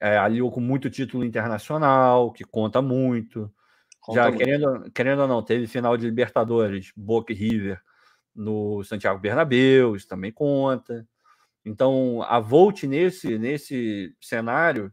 [0.00, 3.52] é, aliou com muito título internacional, que conta muito.
[4.00, 4.38] Conta Já muito.
[4.38, 7.80] Querendo, querendo ou não, teve final de Libertadores, Boca e River
[8.34, 11.06] no Santiago Bernabéu, isso também conta.
[11.64, 14.92] Então, a Volt nesse, nesse cenário,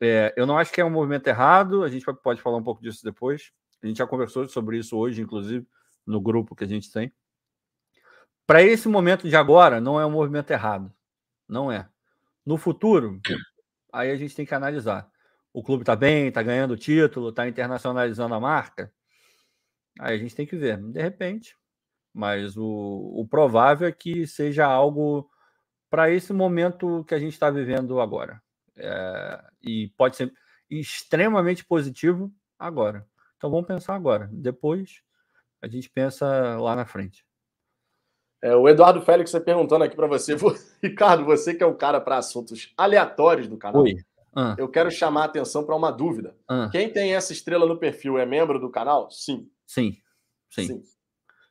[0.00, 2.82] é, eu não acho que é um movimento errado, a gente pode falar um pouco
[2.82, 3.52] disso depois.
[3.82, 5.66] A gente já conversou sobre isso hoje, inclusive,
[6.06, 7.12] no grupo que a gente tem.
[8.46, 10.92] Para esse momento de agora, não é um movimento errado.
[11.48, 11.88] Não é.
[12.44, 13.20] No futuro,
[13.92, 15.08] aí a gente tem que analisar.
[15.52, 18.92] O clube está bem, está ganhando título, está internacionalizando a marca.
[19.98, 21.56] Aí a gente tem que ver, de repente.
[22.12, 25.30] Mas o, o provável é que seja algo
[25.88, 28.42] para esse momento que a gente está vivendo agora.
[28.80, 30.32] É, e pode ser
[30.70, 33.06] extremamente positivo agora.
[33.36, 34.28] Então vamos pensar agora.
[34.32, 35.02] Depois
[35.62, 37.24] a gente pensa lá na frente.
[38.42, 40.34] É, o Eduardo Félix está perguntando aqui para você,
[40.82, 43.82] Ricardo, você que é o cara para assuntos aleatórios do canal.
[43.82, 43.96] Oi.
[44.34, 44.54] Ah.
[44.56, 46.36] Eu quero chamar a atenção para uma dúvida.
[46.48, 46.68] Ah.
[46.70, 49.10] Quem tem essa estrela no perfil é membro do canal?
[49.10, 49.50] Sim.
[49.66, 49.96] Sim.
[50.48, 50.66] Sim.
[50.66, 50.82] Sim.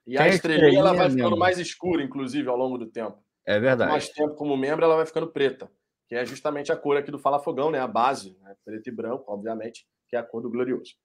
[0.08, 3.18] E Quem a estrelinha ela vai ficando mais escura, inclusive, ao longo do tempo.
[3.46, 3.92] É verdade.
[3.92, 5.70] Mais tempo como membro, ela vai ficando preta,
[6.10, 7.80] que é justamente a cor aqui do Fala Fogão, né?
[7.80, 8.56] A base, né?
[8.66, 10.96] preto e branco, obviamente, que é a cor do Glorioso.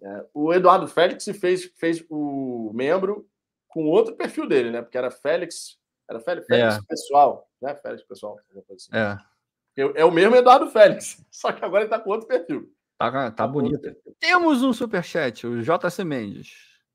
[0.00, 3.28] É, o Eduardo Félix fez, fez o membro
[3.68, 4.80] com outro perfil dele, né?
[4.80, 6.80] Porque era Félix, era Félix, Félix é.
[6.88, 7.74] pessoal, né?
[7.74, 8.38] Félix pessoal.
[8.74, 8.90] Assim.
[8.96, 9.18] É.
[9.94, 12.72] É o mesmo Eduardo Félix, só que agora ele tá com outro perfil.
[12.96, 13.94] Tá, tá, tá bonito.
[14.18, 16.54] Temos um superchat, o JC Mendes.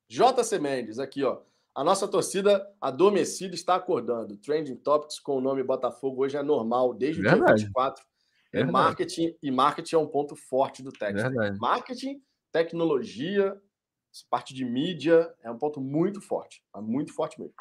[0.10, 1.42] JC Mendes, aqui, ó.
[1.76, 4.38] A nossa torcida adormecida está acordando.
[4.38, 7.56] Trending Topics com o nome Botafogo hoje é normal, desde o Verdade.
[7.56, 8.06] dia 24.
[8.54, 11.58] É marketing, e marketing é um ponto forte do Texas.
[11.58, 12.22] Marketing,
[12.52, 13.60] tecnologia,
[14.30, 16.64] parte de mídia é um ponto muito forte.
[16.76, 17.56] É muito forte mesmo.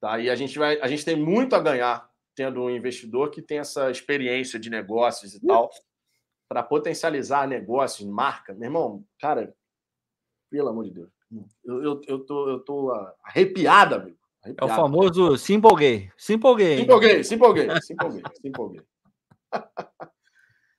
[0.00, 0.18] Tá?
[0.18, 3.58] E a gente, vai, a gente tem muito a ganhar tendo um investidor que tem
[3.58, 5.70] essa experiência de negócios e tal,
[6.48, 8.54] para potencializar negócios, marca.
[8.54, 9.52] Meu irmão, cara,
[10.48, 11.17] pelo amor de Deus.
[11.64, 12.92] Eu, eu, eu, tô, eu tô
[13.22, 14.18] arrepiado, amigo.
[14.44, 16.10] É o famoso se empolguei.
[16.16, 16.76] Se empolguei.
[16.76, 18.82] Se empolguei, se empolguei, se empolguei, se empolguei.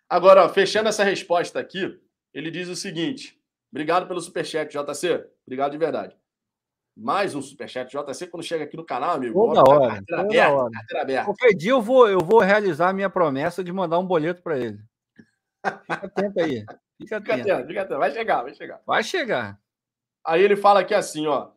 [0.10, 2.00] Agora, ó, fechando essa resposta aqui,
[2.34, 3.40] ele diz o seguinte:
[3.72, 5.26] obrigado pelo superchat, JC.
[5.46, 6.18] Obrigado de verdade.
[6.98, 9.34] Mais um superchat, JC, quando chega aqui no canal, amigo.
[9.34, 10.04] Toda hora.
[10.08, 10.72] Toda aberta, hora.
[10.96, 11.26] Aberta.
[11.26, 14.58] Qualquer dia eu vou, eu vou realizar a minha promessa de mandar um boleto para
[14.58, 14.80] ele.
[15.86, 16.66] Fica atento aí.
[16.98, 17.38] Fica atento.
[17.38, 18.00] Fica atento, fica atento.
[18.00, 18.82] Vai chegar, vai chegar.
[18.86, 19.60] Vai chegar.
[20.30, 21.50] Aí ele fala aqui assim, ó.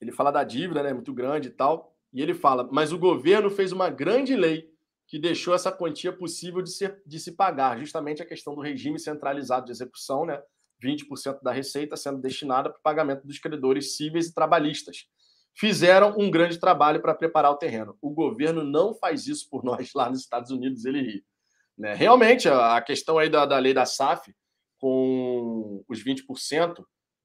[0.00, 0.92] Ele fala da dívida, né?
[0.92, 1.96] Muito grande e tal.
[2.12, 4.68] E ele fala: mas o governo fez uma grande lei
[5.06, 8.98] que deixou essa quantia possível de, ser, de se pagar, justamente a questão do regime
[8.98, 10.42] centralizado de execução, né?
[10.82, 15.06] 20% da receita sendo destinada para o pagamento dos credores cíveis e trabalhistas.
[15.54, 17.96] Fizeram um grande trabalho para preparar o terreno.
[18.02, 21.24] O governo não faz isso por nós lá nos Estados Unidos, ele ri.
[21.78, 21.94] Né?
[21.94, 24.34] Realmente, a questão aí da, da lei da SAF,
[24.78, 26.82] com os 20%,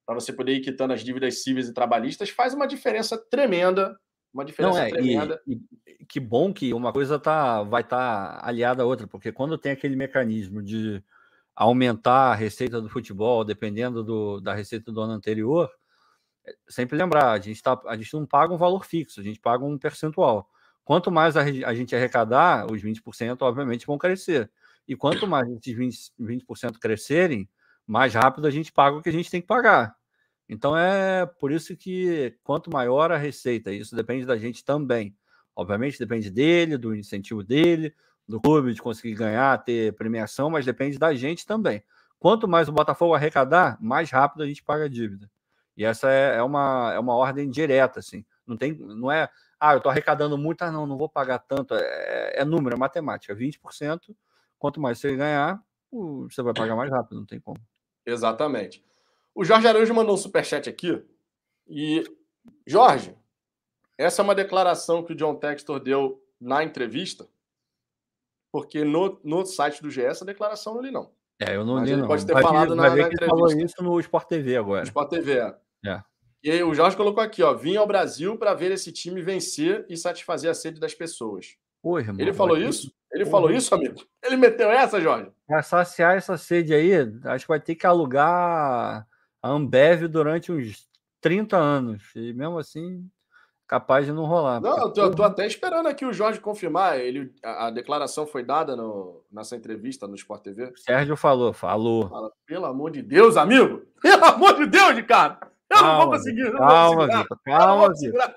[0.07, 3.99] para você poder ir quitando as dívidas cíveis e trabalhistas, faz uma diferença tremenda.
[4.33, 5.41] Uma diferença Não, é, tremenda.
[5.45, 9.33] E, e, que bom que uma coisa tá, vai estar tá aliada à outra, porque
[9.33, 11.03] quando tem aquele mecanismo de
[11.53, 15.69] aumentar a receita do futebol, dependendo do, da receita do ano anterior,
[16.45, 19.41] é, sempre lembrar, a gente, tá, a gente não paga um valor fixo, a gente
[19.41, 20.49] paga um percentual.
[20.85, 24.49] Quanto mais a, a gente arrecadar, os 20%, obviamente, vão crescer.
[24.87, 27.49] E quanto mais esses 20%, 20 crescerem,
[27.87, 29.95] mais rápido a gente paga o que a gente tem que pagar.
[30.49, 35.15] Então é por isso que quanto maior a receita, isso depende da gente também.
[35.55, 37.95] Obviamente depende dele, do incentivo dele,
[38.27, 41.83] do clube de conseguir ganhar, ter premiação, mas depende da gente também.
[42.19, 45.29] Quanto mais o Botafogo arrecadar, mais rápido a gente paga a dívida.
[45.75, 48.25] E essa é, é uma, é uma ordem direta, assim.
[48.45, 51.75] Não, tem, não é, ah, eu estou arrecadando muito, ah, não, não vou pagar tanto.
[51.75, 53.35] É, é número, é matemática.
[53.35, 54.15] 20%,
[54.57, 55.61] quanto mais você ganhar,
[55.91, 57.59] você vai pagar mais rápido, não tem como.
[58.07, 58.83] Exatamente.
[59.35, 61.03] O Jorge Araújo mandou um superchat aqui.
[61.67, 62.03] E,
[62.65, 63.15] Jorge,
[63.97, 67.27] essa é uma declaração que o John Textor deu na entrevista
[68.51, 71.11] porque no, no site do GE essa declaração não li, não.
[71.39, 72.07] É, eu não Mas li, não.
[72.07, 73.25] pode ter vai falado na, entrevista.
[73.27, 74.81] falou isso no Sport TV agora.
[74.81, 75.55] No Sport TV, é.
[75.85, 76.01] é.
[76.43, 79.85] E aí, o Jorge colocou aqui, ó, vim ao Brasil para ver esse time vencer
[79.89, 81.55] e satisfazer a sede das pessoas.
[81.83, 82.91] Oi, irmão, Ele falou isso?
[83.17, 83.95] Ele falou isso, amigo?
[84.23, 85.31] Ele meteu essa, Jorge?
[85.47, 86.91] Para saciar essa sede aí,
[87.25, 89.07] acho que vai ter que alugar
[89.41, 90.87] a Ambev durante uns
[91.19, 92.03] 30 anos.
[92.15, 93.09] E mesmo assim,
[93.67, 94.61] capaz de não rolar.
[94.61, 96.99] Não, eu tô, eu tô, até esperando aqui o Jorge confirmar.
[96.99, 100.71] Ele, a, a declaração foi dada no, nessa entrevista no Sport TV.
[100.75, 102.09] Sérgio falou, falou.
[102.09, 103.81] Fala, pelo amor de Deus, amigo!
[103.99, 105.39] Pelo amor de Deus, Ricardo!
[105.71, 106.43] Eu calma, não vou conseguir.
[106.43, 108.35] Não calma, Vitor, calma, Vitor.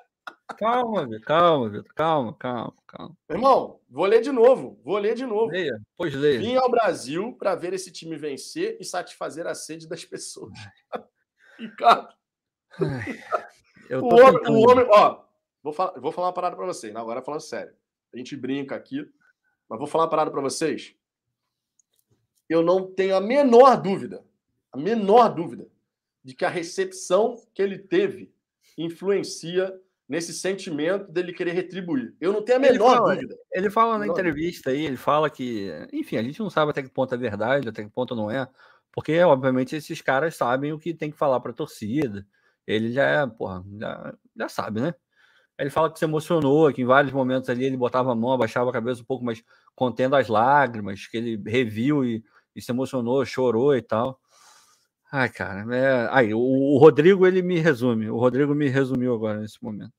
[0.55, 3.17] Calma, Vitor, calma, Vitor, calma, calma, calma.
[3.29, 5.47] Irmão, vou ler de novo, vou ler de novo.
[5.47, 6.41] Leia, pois leia.
[6.41, 10.53] Vim ao Brasil para ver esse time vencer e satisfazer a sede das pessoas.
[11.59, 12.15] Ricardo.
[13.91, 15.25] O, homem, o homem, ó,
[15.63, 17.75] vou falar, vou falar uma parada para vocês, agora falando sério.
[18.13, 19.09] A gente brinca aqui,
[19.69, 20.95] mas vou falar uma parada para vocês.
[22.49, 24.25] Eu não tenho a menor dúvida,
[24.73, 25.69] a menor dúvida,
[26.23, 28.33] de que a recepção que ele teve
[28.77, 29.79] influencia
[30.11, 32.15] nesse sentimento dele querer retribuir.
[32.21, 33.37] Eu não tenho a menor ele fala, dúvida.
[33.53, 36.91] Ele fala na entrevista aí, ele fala que, enfim, a gente não sabe até que
[36.91, 38.47] ponto é verdade, até que ponto não é,
[38.93, 42.27] porque obviamente esses caras sabem o que tem que falar para a torcida
[42.67, 44.95] ele já é, porra, já, já sabe, né?
[45.59, 48.71] Ele fala que se emocionou, que em vários momentos ali ele botava a mão, abaixava
[48.71, 49.43] a cabeça um pouco, mas
[49.75, 52.25] contendo as lágrimas, que ele reviu e,
[52.55, 54.19] e se emocionou, chorou e tal.
[55.13, 56.09] Ai, cara, é...
[56.13, 58.09] aí o, o, Rodrigo ele me resume.
[58.09, 59.93] O Rodrigo me resumiu agora nesse momento.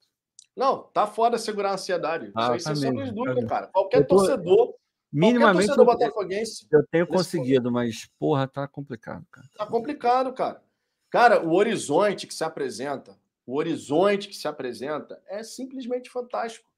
[0.55, 2.31] Não, tá foda segurar a ansiedade.
[2.35, 3.67] Ah, Isso aí sem sombra de dúvida, cara.
[3.67, 4.15] Qualquer tô...
[4.17, 4.75] torcedor,
[5.11, 6.67] minimamente qualquer torcedor eu, botafoguense.
[6.71, 9.47] Eu tenho conseguido, mas porra, tá complicado, cara.
[9.57, 10.61] Tá complicado, cara.
[11.09, 16.69] Cara, o horizonte que se apresenta, o horizonte que se apresenta é simplesmente fantástico.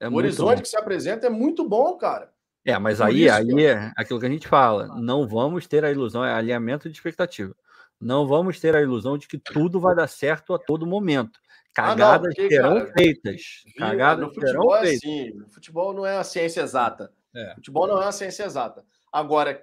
[0.00, 0.62] É o horizonte bom.
[0.62, 2.32] que se apresenta é muito bom, cara.
[2.64, 4.88] É, mas Por aí, aí é aquilo que a gente fala.
[5.00, 7.54] Não vamos ter a ilusão, é alinhamento de expectativa.
[8.00, 11.40] Não vamos ter a ilusão de que tudo vai dar certo a todo momento.
[11.72, 13.42] Cagadas ah, não, porque, serão cara, feitas.
[13.76, 15.30] Cagadas no futebol serão é assim.
[15.30, 17.12] No futebol não é a ciência exata.
[17.34, 17.54] É.
[17.54, 18.84] Futebol não é a ciência exata.
[19.12, 19.62] Agora,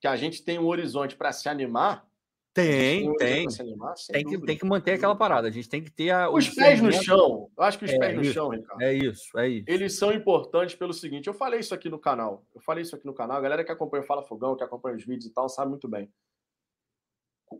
[0.00, 2.06] que a gente tem um horizonte para se animar,
[2.54, 3.46] tem, tem.
[3.58, 5.48] Animar, tem, que, tem que manter aquela parada.
[5.48, 7.50] A gente tem que ter a, os pés no chão.
[7.56, 8.80] Eu acho que os é pés no isso, chão, Ricardo.
[8.80, 9.64] É isso, é isso.
[9.66, 12.46] Eles são importantes pelo seguinte: eu falei isso aqui no canal.
[12.54, 13.38] Eu falei isso aqui no canal.
[13.38, 15.88] A galera que acompanha o Fala Fogão, que acompanha os vídeos e tal, sabe muito
[15.88, 16.08] bem.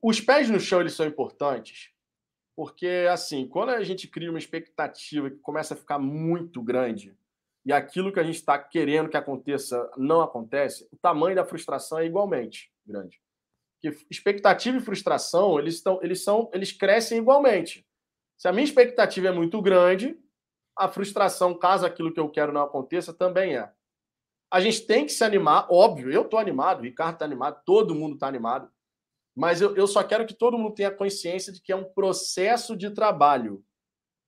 [0.02, 1.90] Os pés no chão, eles são importantes
[2.56, 7.16] porque, assim, quando a gente cria uma expectativa que começa a ficar muito grande
[7.66, 11.98] e aquilo que a gente está querendo que aconteça não acontece, o tamanho da frustração
[11.98, 13.20] é igualmente grande
[13.84, 17.86] que expectativa e frustração, eles, estão, eles, são, eles crescem igualmente.
[18.38, 20.18] Se a minha expectativa é muito grande,
[20.76, 23.70] a frustração, caso aquilo que eu quero não aconteça, também é.
[24.50, 27.94] A gente tem que se animar, óbvio, eu estou animado, o Ricardo está animado, todo
[27.94, 28.70] mundo está animado,
[29.36, 32.77] mas eu, eu só quero que todo mundo tenha consciência de que é um processo
[32.77, 33.65] de trabalho.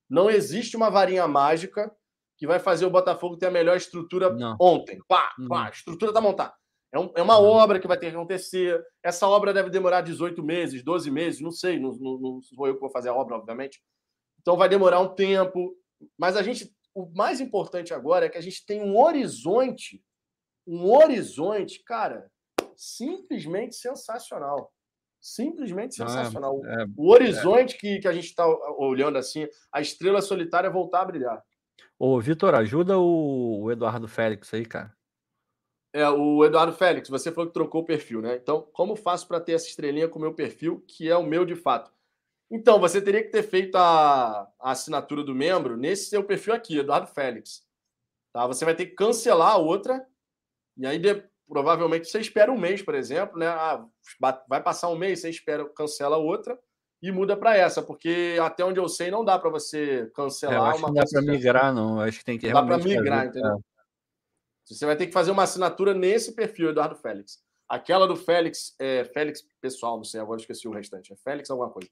[0.09, 1.95] Não existe uma varinha mágica
[2.37, 4.57] que vai fazer o Botafogo ter a melhor estrutura não.
[4.61, 5.01] ontem.
[5.09, 6.55] Pá, pá, a estrutura está montada.
[6.93, 7.47] É, um, é uma uhum.
[7.47, 8.85] obra que vai ter que acontecer.
[9.03, 12.75] Essa obra deve demorar 18 meses, 12 meses, não sei, não, não, não sou eu
[12.75, 13.83] que vou fazer a obra, obviamente.
[14.41, 15.77] Então vai demorar um tempo.
[16.19, 20.03] Mas a gente, o mais importante agora é que a gente tem um horizonte,
[20.67, 22.31] um horizonte, cara,
[22.77, 24.73] simplesmente sensacional.
[25.27, 26.65] Simplesmente Ah, sensacional.
[26.65, 28.47] é, o horizonte que, que a gente está
[28.79, 31.43] olhando assim, a estrela solitária voltar a brilhar.
[31.99, 34.95] Ô, Vitor, ajuda o, o Eduardo Félix aí, cara.
[35.93, 38.37] É, o Eduardo Félix, você falou que trocou o perfil, né?
[38.37, 41.45] Então, como faço para ter essa estrelinha com o meu perfil, que é o meu
[41.45, 41.91] de fato?
[42.49, 46.79] Então, você teria que ter feito a, a assinatura do membro nesse seu perfil aqui,
[46.79, 47.67] Eduardo Félix.
[48.33, 48.47] Tá?
[48.47, 50.07] Você vai ter que cancelar a outra,
[50.77, 53.47] e aí de- provavelmente você espera um mês, por exemplo, né?
[53.47, 53.85] Ah,
[54.49, 56.59] vai passar um mês, você espera, cancela outra
[57.03, 60.71] e muda para essa, porque até onde eu sei, não dá para você É, cancelar
[60.71, 62.01] acho que uma não dá para migrar, não.
[62.01, 63.61] Acho que tem que Não dá para migrar, fazer- entendeu?
[64.65, 67.41] Você vai ter que fazer uma assinatura nesse perfil, Eduardo Félix.
[67.69, 71.13] Aquela do Félix, é, Félix pessoal, não sei, agora eu esqueci o restante.
[71.13, 71.89] É Félix alguma coisa.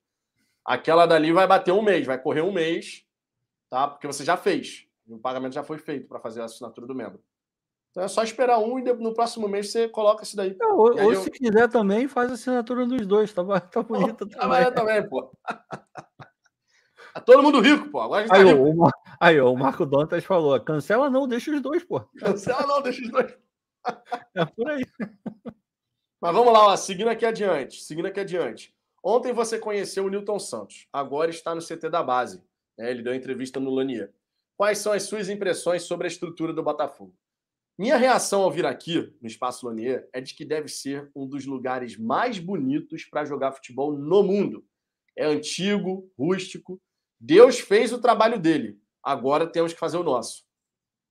[0.64, 3.04] Aquela dali vai bater um mês, vai correr um mês,
[3.70, 3.86] tá?
[3.86, 4.86] Porque você já fez.
[5.06, 7.22] O pagamento já foi feito para fazer a assinatura do membro.
[7.94, 10.56] Então é só esperar um e no próximo mês você coloca isso daí.
[10.60, 13.32] É, ou, ou eu- se quiser também, faz a assinatura dos dois.
[13.32, 14.96] Tá, tá bonita Trabalha também.
[14.96, 15.30] também, pô.
[17.14, 18.00] Tá todo mundo rico, pô.
[18.00, 18.82] Agora a gente tá Aí, rico.
[18.82, 18.90] ó, o,
[19.20, 22.00] aí, o Marco Dantas falou: cancela não, deixa os dois, pô.
[22.18, 23.32] Cancela não, deixa os dois.
[24.34, 24.84] É por aí.
[26.20, 27.80] Mas vamos lá, ó, seguindo aqui adiante.
[27.82, 28.74] Seguindo aqui adiante.
[29.04, 30.88] Ontem você conheceu o Newton Santos.
[30.92, 32.42] Agora está no CT da base.
[32.76, 32.90] né?
[32.90, 34.12] Ele deu entrevista no Lanier.
[34.56, 37.14] Quais são as suas impressões sobre a estrutura do Botafogo?
[37.76, 41.44] Minha reação ao vir aqui, no Espaço Lanier, é de que deve ser um dos
[41.44, 44.64] lugares mais bonitos para jogar futebol no mundo.
[45.16, 46.80] É antigo, rústico.
[47.18, 48.78] Deus fez o trabalho dele.
[49.02, 50.44] Agora temos que fazer o nosso.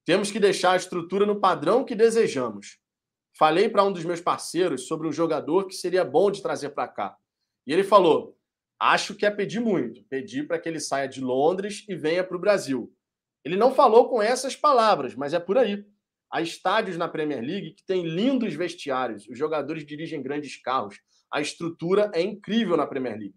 [0.06, 2.80] Temos que deixar a estrutura no padrão que desejamos.
[3.38, 6.88] Falei para um dos meus parceiros sobre um jogador que seria bom de trazer para
[6.88, 7.18] cá.
[7.68, 8.38] E ele falou:
[8.80, 10.04] Acho que é pedir muito.
[10.06, 12.94] Pedir para que ele saia de Londres e venha para o Brasil.
[13.44, 15.86] Ele não falou com essas palavras, mas é por aí.
[16.34, 20.96] Há estádios na Premier League que têm lindos vestiários, os jogadores dirigem grandes carros,
[21.32, 23.36] a estrutura é incrível na Premier League.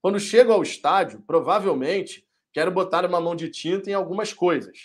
[0.00, 4.78] Quando chego ao estádio, provavelmente quero botar uma mão de tinta em algumas coisas.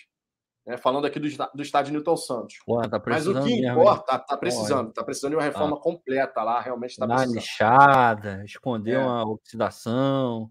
[0.66, 0.78] né?
[0.78, 2.56] Falando aqui do, do estádio Newton Santos.
[2.66, 6.60] Pô, tá Mas o que importa, tá precisando, tá precisando de uma reforma completa lá,
[6.60, 7.36] realmente está Dar precisando.
[7.36, 8.98] lixada, esconder É.
[9.00, 10.50] uma oxidação,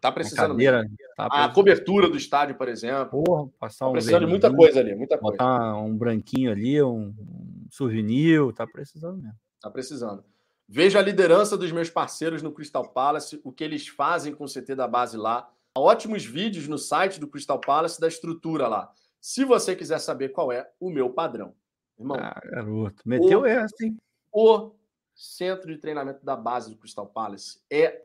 [0.00, 0.72] Tá precisando mesmo.
[0.72, 0.96] cadeira.
[1.16, 1.54] Tá A precisando.
[1.54, 3.22] cobertura do estádio, por exemplo.
[3.24, 5.32] Porra, passar Tá um precisando de muita coisa ali, muita coisa.
[5.38, 9.38] Botar um branquinho ali, um, um souvenir, tá precisando mesmo.
[9.60, 10.24] Tá precisando.
[10.68, 14.48] Vejo a liderança dos meus parceiros no Crystal Palace, o que eles fazem com o
[14.48, 15.48] CT da base lá.
[15.74, 18.92] Há ótimos vídeos no site do Crystal Palace da estrutura lá.
[19.20, 21.54] Se você quiser saber qual é o meu padrão.
[21.98, 23.02] Irmão, Ah, garoto.
[23.06, 23.96] Meteu O- essa, hein?
[24.32, 24.72] o
[25.14, 28.02] centro de treinamento da base do Crystal Palace é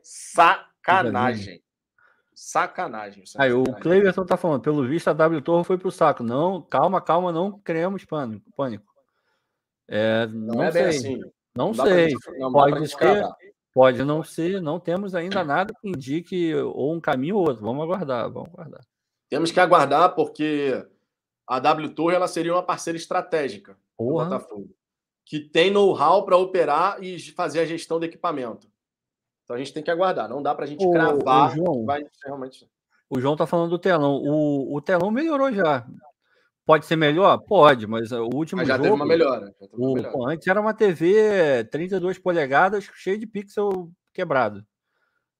[0.84, 1.62] sacanagem.
[2.34, 3.26] Sacanagem.
[3.26, 3.64] centro Aí, o.
[3.64, 6.22] Cleverton tá falando, pelo visto a W Torre foi pro saco.
[6.22, 8.48] Não, calma, calma, não criamos pânico.
[8.56, 8.84] pânico.
[9.88, 11.20] É, não, Não, é sei, assim.
[11.56, 12.10] não pra sei.
[12.10, 13.24] gente- não Pode ser,
[13.74, 17.64] pode não ser, não temos ainda nada que indique ou um caminho ou outro.
[17.64, 18.84] Vamos aguardar, vamos aguardar.
[19.30, 20.86] Temos que aguardar, porque
[21.46, 24.24] a W Torre ela seria uma parceira estratégica do Porra.
[24.26, 24.68] Botafogo,
[25.24, 28.67] que tem know-how para operar e fazer a gestão do equipamento.
[29.48, 30.28] Então a gente tem que aguardar.
[30.28, 31.86] Não dá para a gente Ô, cravar ô, João.
[31.86, 32.68] vai ser realmente.
[33.08, 34.16] O João tá falando do telão.
[34.16, 35.86] O, o telão melhorou já.
[36.66, 37.38] Pode ser melhor?
[37.38, 38.82] Pode, mas o último Mas já jogo.
[38.82, 39.46] teve uma melhora.
[39.46, 40.12] Já teve uma o- melhora.
[40.12, 44.62] pô, antes era uma TV 32 polegadas, cheio de pixel quebrado.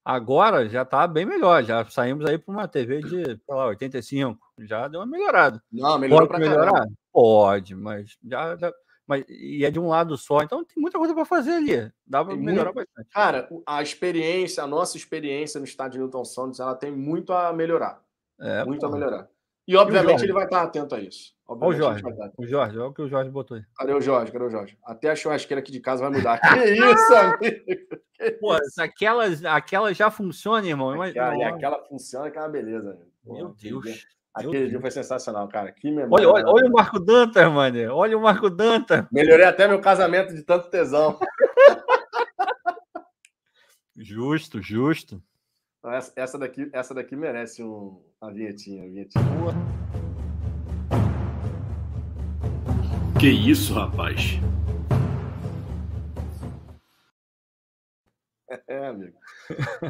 [0.03, 1.63] Agora já tá bem melhor.
[1.63, 4.39] Já saímos aí para uma TV de, sei lá, 85.
[4.61, 5.61] Já deu uma melhorada.
[5.71, 6.71] Não, melhorou Pode para melhorar?
[6.71, 6.87] melhorar.
[7.13, 8.73] Pode, mas já, já-
[9.09, 10.43] Mas, e é de um lado só.
[10.43, 11.91] Então tem muita coisa para fazer ali.
[12.05, 13.09] Dá para melhorar bastante.
[13.09, 18.03] Cara, a experiência, a nossa experiência no estádio Newton Santos, ela tem muito a melhorar.
[18.39, 19.27] É, muito a melhorar.
[19.67, 20.25] E, obviamente, Jorge?
[20.25, 21.33] ele vai estar atento a isso.
[21.47, 22.03] Olha o Jorge.
[22.37, 23.63] O Jorge, olha o que o Jorge botou aí.
[23.75, 24.31] Cadê o Jorge?
[24.31, 24.77] Cadê o Jorge?
[24.83, 26.39] Até a churrasqueira aqui de casa vai mudar.
[26.53, 28.39] Que isso, amigo?
[28.39, 31.01] Pô, se aquelas, aquelas já funcionam, irmão.
[31.01, 32.91] Aquela, e aquela funciona, aquela beleza.
[32.91, 33.11] amigo.
[33.25, 34.05] meu Pô, Deus.
[34.47, 35.71] Aquele dia foi sensacional, cara.
[35.71, 36.27] Que memória.
[36.27, 37.93] Olha, olha, olha o Marco Dantas, mano.
[37.93, 39.05] Olha o Marco Dantas.
[39.11, 41.19] Melhorei até meu casamento de tanto tesão.
[44.01, 45.21] Justo, justo.
[45.83, 48.83] Essa, essa daqui, essa daqui merece um, uma vinhetinha.
[48.83, 49.25] Uma vinhetinha.
[53.19, 54.39] Que isso, rapaz?
[58.67, 59.17] É, amigo.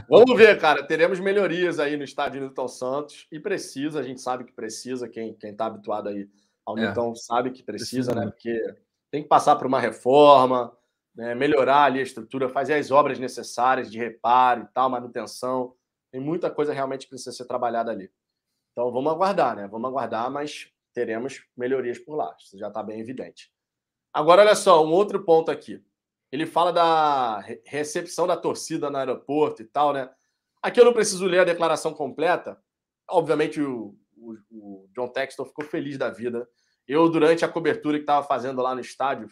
[0.09, 0.85] Vamos ver, cara.
[0.85, 3.27] Teremos melhorias aí no estádio Newton Santos.
[3.31, 5.07] E precisa, a gente sabe que precisa.
[5.07, 6.29] Quem, quem tá habituado aí
[6.65, 6.81] ao É.
[6.81, 8.25] Newton sabe que precisa, Precisa né?
[8.31, 8.75] Porque
[9.11, 10.75] tem que passar por uma reforma,
[11.15, 11.33] né?
[11.33, 15.73] melhorar ali a estrutura, fazer as obras necessárias de reparo e tal, manutenção.
[16.11, 18.11] Tem muita coisa realmente que precisa ser trabalhada ali.
[18.71, 19.67] Então vamos aguardar, né?
[19.67, 22.35] Vamos aguardar, mas teremos melhorias por lá.
[22.39, 23.51] Isso já está bem evidente.
[24.13, 25.83] Agora, olha só, um outro ponto aqui.
[26.31, 30.09] Ele fala da recepção da torcida no aeroporto e tal, né?
[30.61, 32.61] Aqui eu não preciso ler a declaração completa.
[33.09, 36.47] Obviamente, o, o, o John Texton ficou feliz da vida.
[36.87, 39.29] Eu, durante a cobertura que estava fazendo lá no estádio,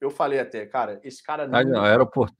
[0.00, 1.48] eu falei até, cara, esse cara.
[1.52, 2.34] Ah, no aeroporto.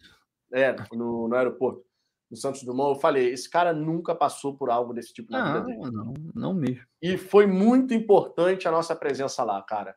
[0.52, 1.84] É, no, no aeroporto
[2.32, 5.52] no Santos Dumont, eu falei, esse cara nunca passou por algo desse tipo na não,
[5.52, 5.94] vida dele.
[5.94, 6.82] Não, não mesmo.
[7.02, 9.94] E foi muito importante a nossa presença lá, cara.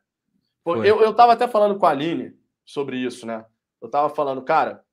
[0.61, 0.79] Foi.
[0.79, 3.45] Eu, eu tava até falando com a Aline sobre isso, né?
[3.85, 4.83] Eu tava falando, cara,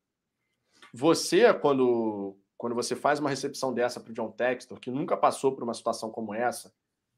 [0.93, 5.53] você, quando, quando você faz uma recepção dessa para o John Textor, que nunca passou
[5.53, 6.73] por uma situação como essa,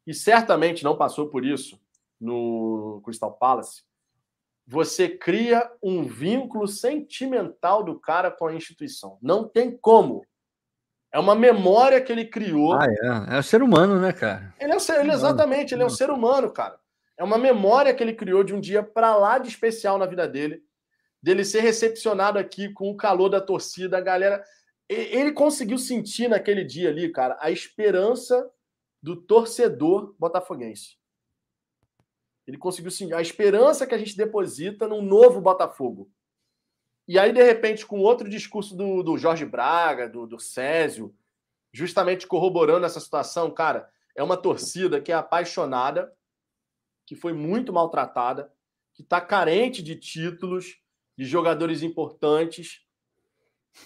[0.07, 1.81] e certamente não passou por isso
[2.21, 3.83] no Crystal Palace,
[4.65, 9.19] você cria um vínculo sentimental do cara com a instituição.
[9.21, 10.25] Não tem como.
[11.13, 12.75] É uma memória que ele criou.
[12.75, 13.37] Ah, é.
[13.37, 14.55] É o ser humano, né, cara?
[14.61, 16.79] Ele é, ser, ele, exatamente, ele é um ser humano, cara.
[17.19, 20.27] É uma memória que ele criou de um dia para lá de especial na vida
[20.29, 20.63] dele,
[21.25, 24.45] dele ser recepcionado aqui com o calor da torcida, a galera.
[24.87, 28.47] Ele conseguiu sentir naquele dia ali, cara, a esperança
[29.03, 30.99] do torcedor botafoguense.
[32.47, 36.13] Ele conseguiu sim, a esperança que a gente deposita num novo Botafogo.
[37.09, 41.17] E aí, de repente, com outro discurso do, do Jorge Braga, do, do Césio,
[41.73, 46.15] justamente corroborando essa situação, cara, é uma torcida que é apaixonada,
[47.07, 48.53] que foi muito maltratada,
[48.93, 50.84] que está carente de títulos,
[51.17, 52.81] de jogadores importantes,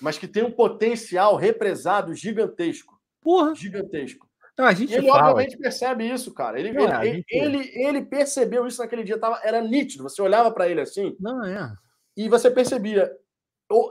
[0.00, 2.98] mas que tem um potencial represado gigantesco.
[3.20, 3.54] Porra!
[3.54, 4.28] Gigantesco.
[4.58, 5.30] Não, a gente e ele, fala.
[5.30, 6.58] obviamente, percebe isso, cara.
[6.58, 7.26] Ele, ele, gente...
[7.30, 10.02] ele, ele, percebeu isso naquele dia, tava, era nítido.
[10.02, 11.16] Você olhava para ele assim.
[11.20, 11.72] Não, é.
[12.16, 13.10] E você percebia.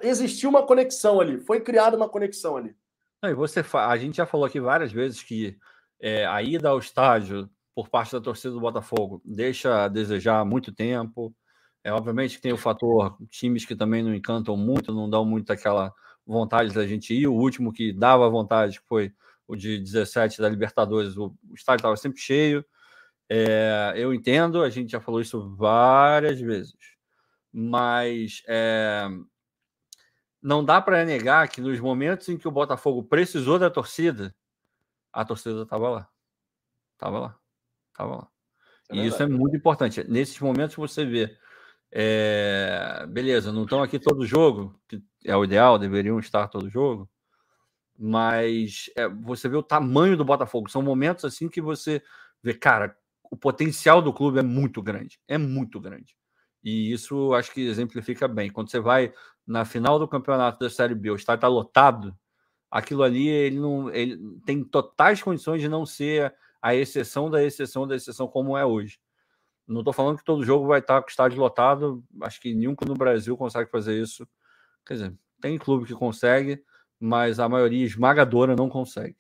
[0.02, 2.76] Existiu uma conexão ali, foi criada uma conexão ali.
[3.24, 3.88] Não, e você fa...
[3.88, 5.56] A gente já falou aqui várias vezes que
[6.02, 10.74] é, a ida ao estádio por parte da torcida do Botafogo deixa a desejar muito
[10.74, 11.34] tempo.
[11.88, 15.54] É, obviamente que tem o fator times que também não encantam muito, não dão muito
[15.54, 15.94] aquela
[16.26, 17.28] vontade da gente ir.
[17.28, 19.14] O último que dava vontade foi
[19.48, 22.66] o de 17 da Libertadores, o, estádio estava sempre cheio.
[23.30, 26.76] É, eu entendo, a gente já falou isso várias vezes,
[27.54, 29.08] mas é,
[30.42, 34.36] não dá para negar que nos momentos em que o Botafogo precisou da torcida,
[35.14, 36.10] a torcida estava lá.
[36.96, 37.40] Estava lá.
[37.94, 38.28] Estava lá.
[38.90, 40.04] É e isso é muito importante.
[40.04, 41.38] Nesses momentos você vê.
[41.92, 47.10] É, beleza, não estão aqui todo jogo, que é o ideal, deveriam estar todo jogo
[47.98, 50.70] mas é, você vê o tamanho do Botafogo.
[50.70, 52.02] São momentos assim que você
[52.44, 52.96] vê, cara,
[53.32, 56.16] o potencial do clube é muito grande, é muito grande.
[56.64, 58.50] E isso acho que exemplifica bem.
[58.52, 59.14] Quando você vai
[59.46, 62.16] na final do campeonato da Série B, o estádio está lotado,
[62.72, 67.88] aquilo ali ele não ele tem totais condições de não ser a exceção da exceção
[67.88, 69.00] da exceção como é hoje.
[69.68, 72.76] Não estou falando que todo jogo vai estar com o estádio lotado, acho que nenhum
[72.86, 74.28] no Brasil consegue fazer isso.
[74.86, 76.64] Quer dizer, tem clube que consegue,
[77.00, 79.18] mas a maioria esmagadora não consegue.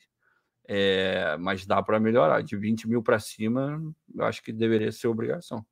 [0.66, 2.42] É, mas dá para melhorar.
[2.42, 3.82] De 20 mil para cima,
[4.16, 5.66] eu acho que deveria ser obrigação.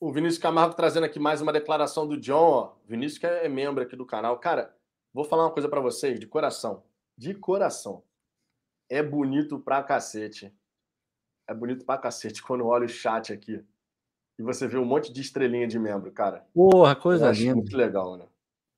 [0.00, 2.34] O Vinícius Camargo trazendo aqui mais uma declaração do John.
[2.34, 2.74] Ó.
[2.88, 4.36] Vinícius que é membro aqui do canal.
[4.38, 4.76] Cara,
[5.12, 6.82] vou falar uma coisa para vocês, de coração.
[7.16, 8.02] De coração.
[8.88, 10.52] É bonito pra cacete.
[11.52, 13.62] É bonito pra cacete quando olha o chat aqui.
[14.38, 16.44] E você vê um monte de estrelinha de membro, cara.
[16.54, 17.56] Porra, coisa linda.
[17.56, 18.26] Muito legal, né?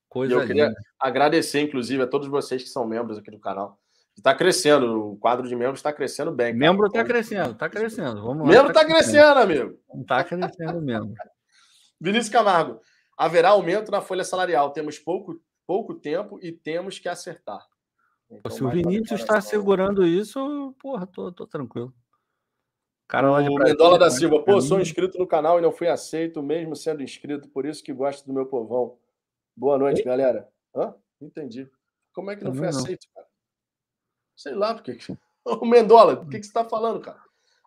[0.08, 0.80] Coisa e eu queria linda.
[0.98, 3.78] agradecer, inclusive, a todos vocês que são membros aqui do canal.
[4.16, 6.46] Está crescendo, o quadro de membros está crescendo bem.
[6.46, 6.58] Cara.
[6.58, 8.22] Membro está então, crescendo, está crescendo.
[8.22, 9.78] Vamos lá, membro está tá crescendo, amigo.
[10.00, 11.14] Está crescendo membro.
[12.00, 12.80] Vinícius Camargo,
[13.16, 14.70] haverá aumento na folha salarial.
[14.72, 17.64] Temos pouco, pouco tempo e temos que acertar.
[18.30, 21.92] Então, Se o Vinícius está segurando isso, porra, tô, tô tranquilo.
[23.14, 25.86] Cara lá de o Mendola da Silva, pô, sou inscrito no canal e não fui
[25.86, 28.98] aceito, mesmo sendo inscrito, por isso que gosto do meu povão.
[29.54, 30.04] Boa noite, Oi?
[30.04, 30.48] galera.
[30.74, 30.92] Hã?
[31.20, 31.70] Entendi.
[32.12, 32.84] Como é que não Também foi não.
[32.84, 33.26] aceito, cara?
[34.34, 34.98] Sei lá, porque.
[35.46, 37.20] Ô, Mendola, o que, que você está falando, cara?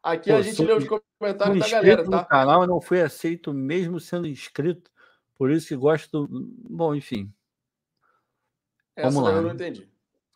[0.04, 0.86] Aqui Pô, a gente lê os
[1.18, 2.18] comentários da galera, tá?
[2.18, 4.92] No canal não foi aceito mesmo sendo inscrito,
[5.38, 6.28] por isso que gosto.
[6.28, 6.52] Do...
[6.70, 7.32] Bom, enfim.
[8.98, 9.38] Essa Vamos lá.
[9.38, 9.90] eu não entendi.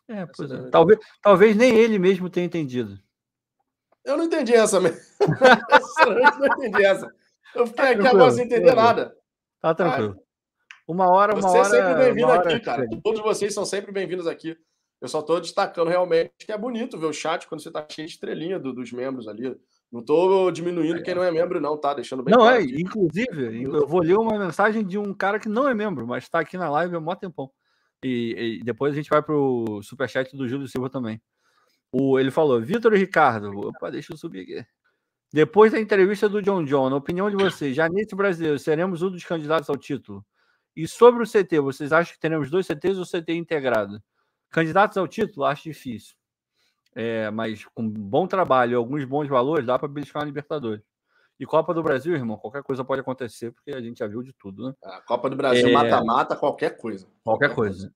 [0.08, 0.70] É, pois é.
[0.70, 2.98] Talvez, talvez nem ele mesmo tenha entendido.
[4.04, 4.98] Eu não entendi essa mesmo.
[6.06, 7.12] eu não entendi essa.
[7.54, 9.16] Eu fiquei tá aqui agora sem entender nada.
[9.60, 10.16] Tá tranquilo.
[10.86, 11.68] Uma hora, uma Você hora.
[11.68, 12.86] Você é sempre bem-vindo aqui, cara.
[13.02, 14.56] Todos vocês são sempre bem-vindos aqui.
[15.00, 18.06] Eu só estou destacando realmente que é bonito ver o chat quando você está cheio
[18.06, 19.56] de estrelinha do, dos membros ali.
[19.90, 21.92] Não estou diminuindo quem não é membro, não, tá?
[21.92, 22.80] Deixando bem Não, claro é, aqui.
[22.80, 26.40] inclusive, eu vou ler uma mensagem de um cara que não é membro, mas está
[26.40, 27.50] aqui na live há mó tempão.
[28.02, 31.20] E, e, depois a gente vai para o superchat do Júlio Silva também.
[31.92, 34.66] O, ele falou, Vitor e Ricardo, opa, deixa eu subir aqui.
[35.32, 39.10] Depois da entrevista do John John, na opinião de vocês, já nesse brasileiro, seremos um
[39.10, 40.24] dos candidatos ao título?
[40.74, 44.02] E sobre o CT, vocês acham que teremos dois CTs ou CT integrado?
[44.50, 46.14] Candidatos ao título, acho difícil.
[46.94, 50.82] É, mas com bom trabalho e alguns bons valores, dá para beliscar a Libertadores.
[51.40, 54.32] E Copa do Brasil, irmão, qualquer coisa pode acontecer, porque a gente já viu de
[54.34, 54.74] tudo, né?
[54.84, 55.72] A Copa do Brasil, é.
[55.72, 56.36] mata-mata, é...
[56.36, 57.06] qualquer coisa.
[57.24, 57.78] Qualquer, qualquer coisa.
[57.80, 57.94] coisa.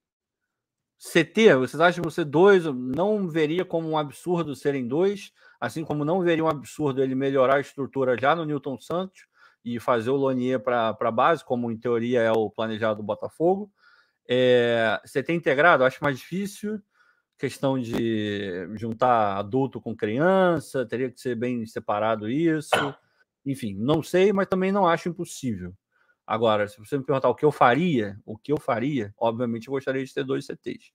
[0.98, 6.04] CT, vocês acham que você dois não veria como um absurdo serem dois, assim como
[6.04, 9.26] não veria um absurdo ele melhorar a estrutura já no Newton Santos
[9.64, 13.70] e fazer o Lonier para a base, como em teoria é o planejado do Botafogo.
[14.28, 16.80] É, CT integrado, acho mais difícil.
[17.38, 22.70] Questão de juntar adulto com criança, teria que ser bem separado isso.
[23.44, 25.74] Enfim, não sei, mas também não acho impossível.
[26.26, 29.72] Agora, se você me perguntar o que eu faria, o que eu faria, obviamente eu
[29.72, 30.92] gostaria de ter dois CTs.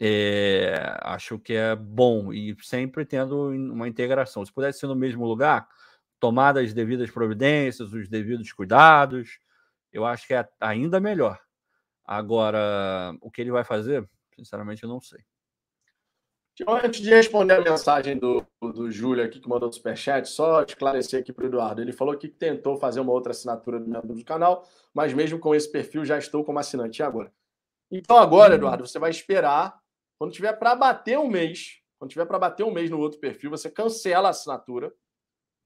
[0.00, 4.44] É, acho que é bom e sempre tendo uma integração.
[4.44, 5.68] Se pudesse ser no mesmo lugar,
[6.20, 9.38] tomar as devidas providências, os devidos cuidados,
[9.92, 11.40] eu acho que é ainda melhor.
[12.04, 15.20] Agora, o que ele vai fazer, sinceramente, eu não sei.
[16.66, 21.20] Antes de responder a mensagem do, do Júlio aqui, que mandou o superchat, só esclarecer
[21.20, 21.80] aqui para o Eduardo.
[21.80, 25.70] Ele falou que tentou fazer uma outra assinatura do, do canal, mas mesmo com esse
[25.70, 27.00] perfil já estou como assinante.
[27.00, 27.32] E agora?
[27.90, 29.80] Então agora, Eduardo, você vai esperar.
[30.18, 33.50] Quando tiver para bater um mês, quando tiver para bater um mês no outro perfil,
[33.50, 34.92] você cancela a assinatura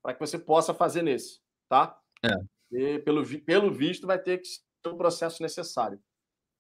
[0.03, 1.99] para que você possa fazer nesse, tá?
[2.25, 2.37] É.
[2.73, 6.01] E pelo, pelo visto, vai ter que ser o processo necessário.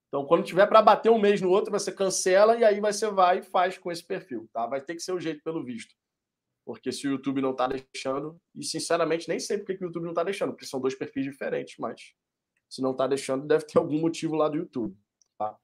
[0.08, 3.38] Então, quando tiver para bater um mês no outro, você cancela e aí você vai
[3.38, 4.66] e faz com esse perfil, tá?
[4.66, 5.94] Vai ter que ser o jeito pelo visto.
[6.64, 10.04] Porque se o YouTube não está deixando, e sinceramente nem sei porque que o YouTube
[10.04, 12.12] não está deixando, porque são dois perfis diferentes, mas
[12.68, 14.96] se não está deixando, deve ter algum motivo lá do YouTube.
[15.38, 15.56] Tá?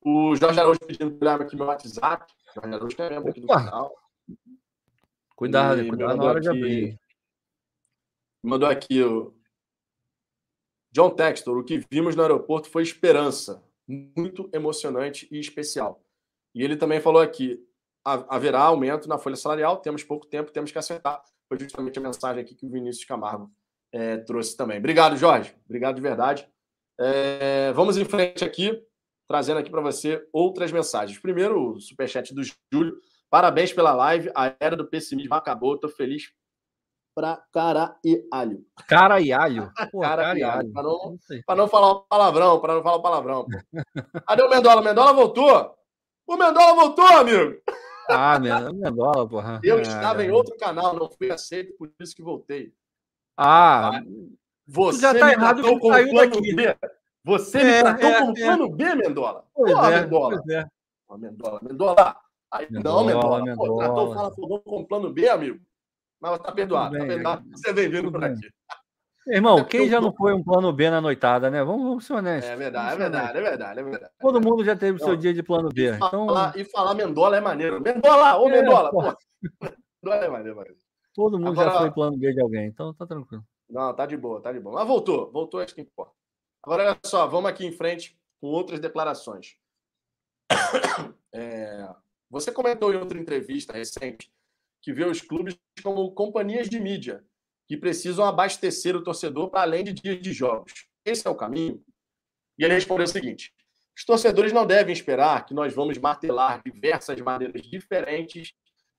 [0.00, 2.32] O Jorge Araújo pedindo para aqui meu WhatsApp.
[2.54, 3.94] Jorge Araújo é membro aqui do canal.
[5.36, 7.00] Cuidado, cuidado na hora aqui, de abrir.
[8.42, 9.34] Mandou aqui o
[10.92, 16.02] John Textor, o que vimos no aeroporto foi esperança muito emocionante e especial.
[16.54, 17.58] E ele também falou aqui:
[18.04, 21.22] haverá aumento na folha salarial, temos pouco tempo, temos que acertar.
[21.48, 23.50] Foi justamente a mensagem aqui que o Vinícius Camargo
[23.92, 24.78] é, trouxe também.
[24.78, 25.54] Obrigado, Jorge.
[25.64, 26.48] Obrigado de verdade.
[26.98, 28.80] É, vamos em frente aqui,
[29.26, 31.18] trazendo aqui para você outras mensagens.
[31.18, 32.42] Primeiro, o superchat do
[32.72, 32.96] Júlio.
[33.28, 34.30] Parabéns pela live.
[34.34, 35.74] A era do pessimismo acabou.
[35.74, 36.32] Estou feliz
[37.14, 38.64] para caralho.
[38.86, 39.72] Caralho.
[39.90, 40.72] Pô, caralho.
[40.72, 41.18] Para não,
[41.56, 43.46] não falar o palavrão, para não falar o palavrão.
[44.26, 44.80] Cadê o Mendola?
[44.80, 45.74] O Mendola voltou?
[46.26, 47.60] O Mendola voltou, amigo!
[48.08, 49.60] Ah, Mendola, porra.
[49.62, 52.72] Eu ah, estava em outro canal, não fui aceito, por isso que voltei.
[53.36, 54.02] Ah,
[54.66, 56.54] você já tá errado com plano daqui.
[56.54, 56.76] B.
[57.24, 58.40] Você é, me tratou é, como é.
[58.42, 59.44] plano B, Mendola.
[59.54, 60.42] Pois Pô, é, Mendola.
[60.42, 60.66] Pois é.
[61.18, 62.16] Mendola, Mendola.
[62.52, 63.44] Aí, Mendola, não, Mendola.
[63.44, 63.68] Mendola.
[63.68, 65.60] Pô, tratou o Fala Fogão como plano B, amigo.
[66.20, 67.50] Mas tá perdoado, tá perdoado.
[67.50, 68.48] Você vem vindo por aqui.
[69.26, 71.62] Irmão, quem já não foi um plano B na noitada, né?
[71.62, 72.50] Vamos, vamos ser honestos.
[72.50, 74.12] É verdade, é verdade, é verdade, é verdade.
[74.18, 75.90] Todo mundo já teve o seu dia de plano B.
[75.90, 76.60] E falar, então...
[76.60, 77.80] e falar Mendola é maneiro.
[77.80, 78.90] Mendola, ô é, Mendola!
[78.90, 79.02] Pô.
[79.02, 80.78] Mendola é maneiro, maneiro.
[81.14, 83.44] Todo mundo Agora, já foi plano B de alguém, então tá tranquilo.
[83.68, 84.76] Não, tá de boa, tá de boa.
[84.76, 86.12] Mas voltou, voltou, acho que importa.
[86.62, 89.56] Agora, olha só, vamos aqui em frente com outras declarações.
[91.32, 91.88] É,
[92.28, 94.32] você comentou em outra entrevista recente
[94.82, 97.24] que vê os clubes como companhias de mídia,
[97.66, 100.88] que precisam abastecer o torcedor para além de dias de jogos.
[101.04, 101.82] Esse é o caminho?
[102.58, 103.52] E ele respondeu o seguinte:
[103.96, 108.52] os torcedores não devem esperar que nós vamos martelar diversas maneiras diferentes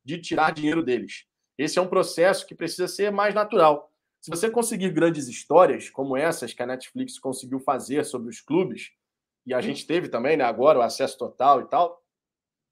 [0.04, 1.26] de tirar dinheiro deles.
[1.58, 3.92] Esse é um processo que precisa ser mais natural.
[4.20, 8.92] Se você conseguir grandes histórias como essas que a Netflix conseguiu fazer sobre os clubes,
[9.46, 12.02] e a gente teve também né, agora o acesso total e tal,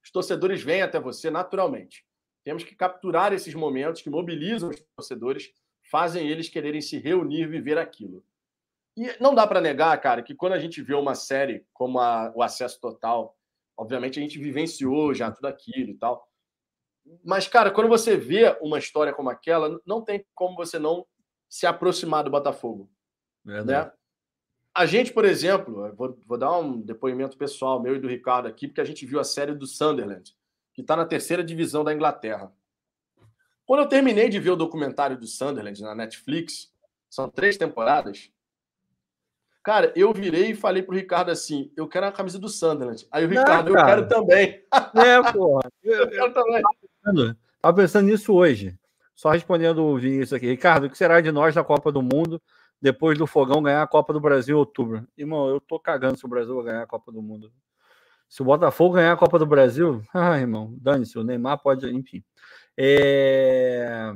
[0.03, 2.05] os torcedores vêm até você naturalmente.
[2.43, 5.51] Temos que capturar esses momentos que mobilizam os torcedores,
[5.89, 8.23] fazem eles quererem se reunir, viver aquilo.
[8.95, 12.31] E não dá para negar, cara, que quando a gente vê uma série como a,
[12.35, 13.35] o Acesso Total,
[13.77, 16.27] obviamente a gente vivenciou já tudo aquilo e tal.
[17.23, 21.05] Mas, cara, quando você vê uma história como aquela, não tem como você não
[21.49, 22.89] se aproximar do Botafogo.
[23.43, 23.87] Verdade.
[23.87, 23.93] Né?
[24.75, 28.67] A gente, por exemplo, vou, vou, dar um depoimento pessoal meu e do Ricardo aqui,
[28.67, 30.35] porque a gente viu a série do Sunderland
[30.79, 32.53] que está na terceira divisão da Inglaterra.
[33.65, 36.71] Quando eu terminei de ver o documentário do Sunderland na Netflix,
[37.09, 38.31] são três temporadas,
[39.61, 43.05] cara, eu virei e falei pro Ricardo assim: eu quero a camisa do Sunderland.
[43.11, 44.63] Aí o Ricardo, Não, eu quero também.
[44.95, 45.69] É, porra.
[45.83, 46.63] Eu, eu quero também.
[47.55, 48.73] Estava pensando nisso hoje.
[49.13, 50.47] Só respondendo o Vinícius aqui.
[50.47, 52.41] Ricardo, o que será de nós na Copa do Mundo
[52.81, 55.05] depois do Fogão ganhar a Copa do Brasil em outubro?
[55.17, 57.51] Irmão, eu tô cagando se o Brasil vai ganhar a Copa do Mundo.
[58.29, 62.23] Se o Botafogo ganhar a Copa do Brasil, ah, irmão, dane-se, o Neymar pode, enfim.
[62.77, 64.13] É...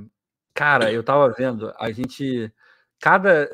[0.53, 2.53] Cara, eu tava vendo, a gente.
[2.99, 3.49] Cada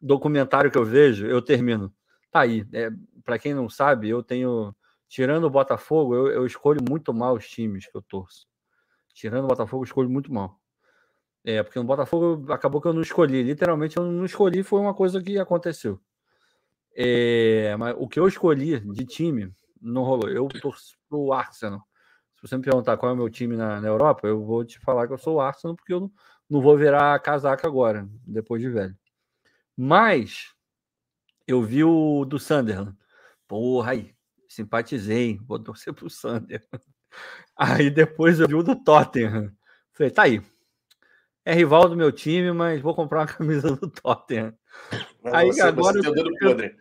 [0.00, 1.92] documentário que eu vejo, eu termino.
[2.30, 2.64] Tá aí.
[2.72, 2.90] É,
[3.24, 4.74] para quem não sabe, eu tenho.
[5.08, 8.46] Tirando o Botafogo, eu, eu, escolho muito mal os times que eu torço.
[9.14, 10.58] Tirando o Botafogo, eu escolho muito mal.
[11.44, 13.42] É, porque no Botafogo acabou que eu não escolhi.
[13.42, 16.00] Literalmente, eu não escolhi, foi uma coisa que aconteceu.
[16.94, 20.28] É, mas o que eu escolhi de time não rolou.
[20.28, 21.80] Eu torço pro Arsenal.
[22.36, 24.78] Se você me perguntar qual é o meu time na, na Europa, eu vou te
[24.78, 26.12] falar que eu sou o Arsenal, porque eu não,
[26.48, 28.96] não vou virar casaca agora, depois de velho.
[29.76, 30.54] Mas
[31.46, 32.96] eu vi o do Sunderland.
[33.46, 34.14] Porra, aí,
[34.48, 36.66] simpatizei, vou torcer pro Sunderland.
[37.56, 39.50] Aí depois eu vi o do Tottenham.
[39.92, 40.42] Falei, tá aí.
[41.42, 44.52] É rival do meu time, mas vou comprar uma camisa do Tottenham.
[45.24, 46.02] aí você, agora.
[46.02, 46.76] Você eu, podre.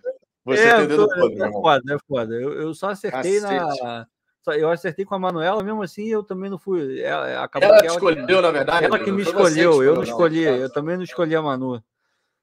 [0.46, 2.36] Você é, tem dedo podre, é foda, é foda.
[2.36, 3.84] Eu, eu só acertei Cacete.
[3.84, 4.08] na.
[4.48, 7.02] Eu acertei com a Manuela, mesmo assim eu também não fui.
[7.02, 8.86] Ela, ela, ela que escolheu, que, na verdade.
[8.86, 11.84] Ela que me escolheu, eu não escolhi, eu também não escolhi a Manu.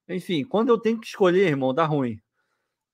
[0.09, 2.21] Enfim, quando eu tenho que escolher, irmão, dá ruim.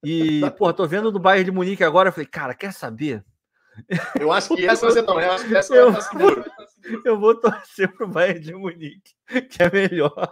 [0.04, 3.24] E, pô, tô vendo do Bayern de Munique agora, eu falei, cara, quer saber?
[4.20, 6.44] Eu acho que essa você não, eu acho que essa eu, vai seguro.
[7.04, 9.12] Eu vou torcer pro Bayern de Munique,
[9.50, 10.30] que é melhor.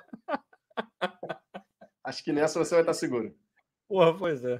[2.04, 3.34] Acho que nessa você vai estar seguro.
[3.88, 4.56] Porra, pois é.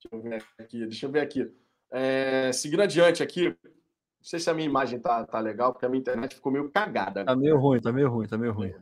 [0.00, 1.52] Deixa eu ver aqui, deixa eu ver aqui.
[1.90, 3.56] É, seguindo adiante aqui, não
[4.22, 7.24] sei se a minha imagem tá, tá legal, porque a minha internet ficou meio cagada.
[7.24, 8.74] Tá meio ruim, tá meio ruim, tá meio ruim.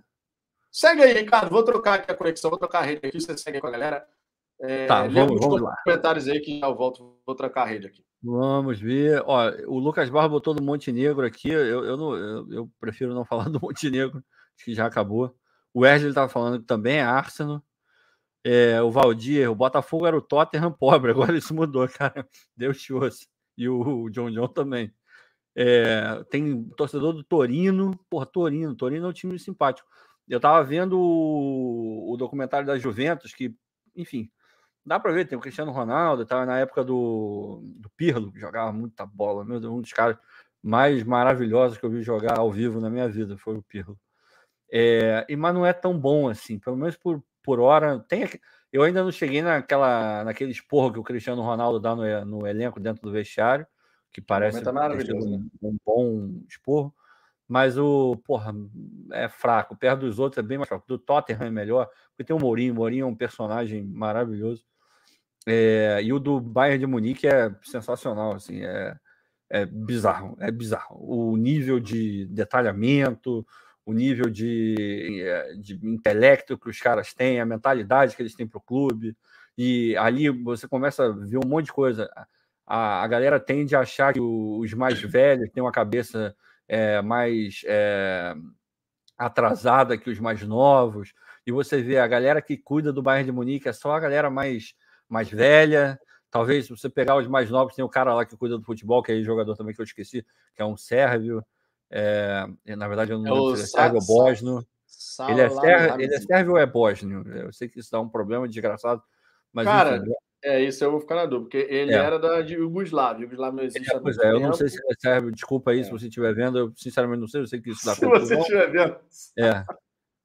[0.71, 1.51] Segue aí, Ricardo.
[1.51, 4.07] Vou trocar aqui a conexão, vou trocar a rede aqui, você segue com a galera.
[4.61, 5.77] É, tá, vamos, vamos lá.
[5.85, 8.05] comentários aí que já eu volto, vou trocar a rede aqui.
[8.23, 9.23] Vamos ver.
[9.25, 11.49] Ó, o Lucas Barra botou do Montenegro aqui.
[11.49, 14.19] Eu, eu, não, eu, eu, prefiro não falar do Montenegro,
[14.57, 15.35] acho que já acabou.
[15.73, 17.63] O Wesley estava falando que também é Arsenal.
[18.49, 22.29] É, o Valdir, o Botafogo era o Tottenham pobre, agora isso mudou, cara.
[22.57, 23.27] Deus te ouça.
[23.59, 24.95] E o, o John John também.
[25.57, 27.99] É, tem torcedor do Torino.
[28.09, 28.77] Porra, Torino.
[28.77, 29.89] Torino é um time simpático.
[30.29, 33.53] Eu tava vendo o, o documentário da Juventus, que,
[33.97, 34.31] enfim,
[34.85, 38.73] dá para ver, tem o Cristiano Ronaldo, estava na época do, do Pirlo, que jogava
[38.73, 40.17] muita bola, meu Deus, um dos caras
[40.63, 43.99] mais maravilhosos que eu vi jogar ao vivo na minha vida foi o Pirlo.
[44.71, 47.99] É, e, mas não é tão bom assim, pelo menos por, por hora.
[48.01, 48.29] Tem,
[48.71, 52.79] eu ainda não cheguei naquela, naquele esporro que o Cristiano Ronaldo dá no, no elenco
[52.79, 53.67] dentro do vestiário,
[54.13, 56.95] que parece tá um, um bom esporro
[57.49, 58.53] mas o, porra,
[59.13, 59.77] é fraco.
[59.77, 60.87] Perto dos outros é bem mais fraco.
[60.87, 62.73] Do Tottenham é melhor, porque tem o Mourinho.
[62.73, 64.65] O Mourinho é um personagem maravilhoso.
[65.47, 68.97] É, e o do Bayern de Munique é sensacional, assim, é,
[69.49, 70.97] é bizarro, é bizarro.
[70.99, 73.47] O nível de detalhamento,
[73.87, 78.47] o nível de, é, de intelecto que os caras têm, a mentalidade que eles têm
[78.47, 79.17] para o clube,
[79.57, 82.11] e ali você começa a ver um monte de coisa.
[82.67, 86.35] A, a galera tende a achar que os mais velhos têm uma cabeça
[86.69, 88.35] é, mais é,
[89.17, 91.15] atrasada que os mais novos,
[91.47, 94.29] e você vê a galera que cuida do Bayern de Munique é só a galera
[94.29, 94.75] mais
[95.09, 95.99] mais velha.
[96.29, 99.03] Talvez, se você pegar os mais novos, tem o cara lá que cuida do futebol,
[99.03, 101.45] que é jogador também que eu esqueci, que é um sérvio.
[101.91, 102.47] É,
[102.77, 104.67] na verdade, eu não é lembro se é sérvio ou bósnio.
[105.29, 107.25] Ele é, sérvio, ele é sérvio ou é bósnio?
[107.29, 109.03] Eu sei que isso dá um problema desgraçado.
[109.53, 110.13] Mas, cara, enfim,
[110.45, 111.97] é isso eu vou ficar na dúvida, porque ele é.
[111.97, 113.25] era da de Yugoslávia.
[113.25, 113.95] Yugoslávia não existe.
[113.95, 116.59] É, pois é, eu não sei se é sérvio, desculpa aí se você estiver vendo,
[116.59, 118.97] eu sinceramente não sei, eu sei que isso dá Se você estiver vendo.
[119.39, 119.65] É,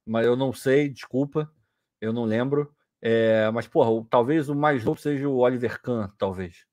[0.06, 1.50] mas eu não sei, desculpa,
[2.00, 2.72] eu não lembro.
[3.00, 6.66] É, mas, porra, talvez o mais novo seja o Oliver Kahn, talvez.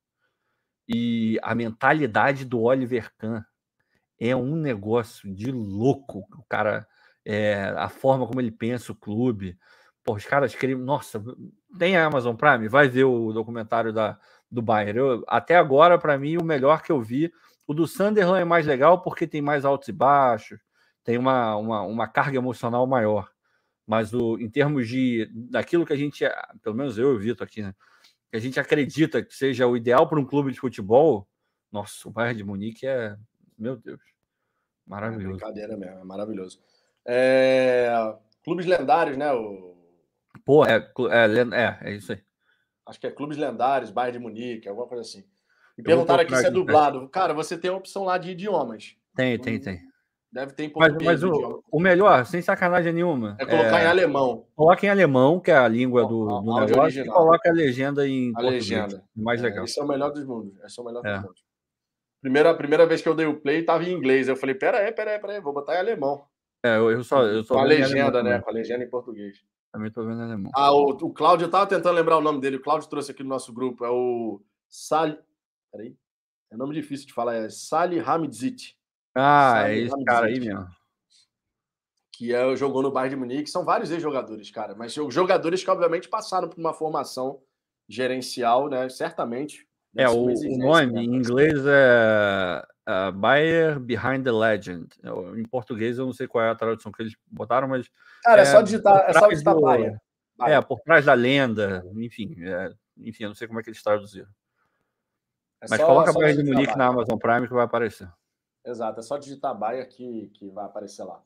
[0.87, 3.41] E a mentalidade do Oliver Kahn
[4.19, 6.25] é um negócio de louco.
[6.37, 6.87] O cara,
[7.25, 9.57] é, a forma como ele pensa o clube.
[10.03, 10.79] Porra, os caras queriam.
[10.79, 11.23] Nossa,
[11.77, 12.67] tem a Amazon Prime?
[12.67, 14.19] Vai ver o documentário da,
[14.51, 14.99] do Bayern.
[14.99, 17.31] Eu, até agora, para mim, o melhor que eu vi.
[17.67, 20.59] O do Sunderland é mais legal porque tem mais altos e baixos,
[21.03, 23.29] tem uma, uma, uma carga emocional maior.
[23.85, 26.25] Mas o, em termos de daquilo que a gente,
[26.63, 27.75] pelo menos eu e o Vitor aqui, né?
[28.31, 31.27] Que a gente acredita que seja o ideal para um clube de futebol,
[31.71, 33.15] nossa, o Bayern de Munique é,
[33.60, 33.99] meu Deus,
[34.88, 35.36] maravilhoso.
[35.36, 36.60] É brincadeira mesmo, é maravilhoso.
[37.06, 37.91] É...
[38.44, 39.31] Clubes lendários, né?
[39.34, 39.76] O...
[40.45, 42.22] Pô, é, é, é, é isso aí.
[42.90, 45.23] Acho que é Clubes Lendários, Bayern de Munique, alguma coisa assim.
[45.77, 47.07] E perguntaram aqui se é dublado.
[47.10, 48.95] Cara, você tem a opção lá de idiomas.
[49.15, 49.80] Tem, tem, tem.
[50.31, 51.22] Deve ter em português.
[51.22, 53.36] Mas, mas o, o, melhor, sem sacanagem nenhuma.
[53.40, 54.45] É colocar é, em alemão.
[54.56, 57.07] Coloca em alemão, que é a língua do, do negócio, original.
[57.07, 59.03] e coloca a legenda em a legenda.
[59.15, 59.65] Mais é, legal.
[59.65, 60.60] Esse é o melhor dos mundos.
[60.64, 61.19] Esse é o melhor dos é.
[61.19, 61.44] mundos.
[62.21, 64.27] Primeira, primeira vez que eu dei o play, estava em inglês.
[64.27, 66.25] Eu falei, pera aí, pera aí, pera aí, vou botar em alemão.
[66.63, 68.41] É, eu, eu só, eu só Com a legenda, né?
[68.41, 69.37] Com a legenda em português.
[69.71, 70.51] Também tô vendo em alemão.
[70.53, 72.57] Ah, o, o Cláudio, eu tava tentando lembrar o nome dele.
[72.57, 73.85] O Cláudio trouxe aqui no nosso grupo.
[73.85, 75.17] É o Sal,
[75.71, 75.95] Peraí.
[76.51, 78.73] É nome difícil de falar, é Salih Hamidzic.
[79.15, 80.67] Ah, Salih é esse cara aí mesmo.
[82.11, 83.49] Que é, jogou no Bayern de Munique.
[83.49, 84.75] São vários ex-jogadores, cara.
[84.75, 87.41] Mas jogadores que, obviamente, passaram por uma formação
[87.87, 88.89] gerencial, né?
[88.89, 89.68] Certamente.
[89.95, 94.87] É, o, o nome em inglês é uh, Bayer Behind the Legend.
[95.35, 97.89] Em português eu não sei qual é a tradução que eles botaram, mas.
[98.23, 99.99] Cara, é, é só digitar, é só digitar do, Bayer.
[100.37, 100.57] Bayer.
[100.57, 102.35] É, por trás da lenda, enfim.
[102.39, 104.29] É, enfim, eu não sei como é que eles traduziram.
[105.61, 108.09] É mas só, coloca Bayern de Munique na Amazon Prime que vai aparecer.
[108.65, 111.21] Exato, é só digitar Bayer que, que vai aparecer lá.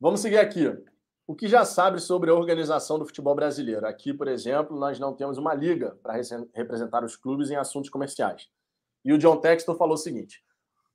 [0.00, 0.66] Vamos seguir aqui.
[1.28, 3.84] O que já sabe sobre a organização do futebol brasileiro?
[3.84, 6.14] Aqui, por exemplo, nós não temos uma liga para
[6.54, 8.48] representar os clubes em assuntos comerciais.
[9.04, 10.40] E o John Textor falou o seguinte: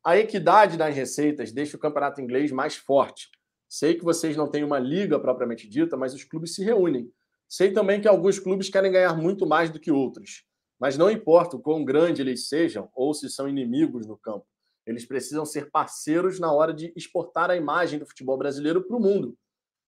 [0.02, 3.30] a equidade das receitas deixa o campeonato inglês mais forte.
[3.68, 7.12] Sei que vocês não têm uma liga propriamente dita, mas os clubes se reúnem.
[7.46, 10.46] Sei também que alguns clubes querem ganhar muito mais do que outros.
[10.80, 14.48] Mas não importa o quão grande eles sejam ou se são inimigos no campo.
[14.88, 19.00] Eles precisam ser parceiros na hora de exportar a imagem do futebol brasileiro para o
[19.00, 19.38] mundo.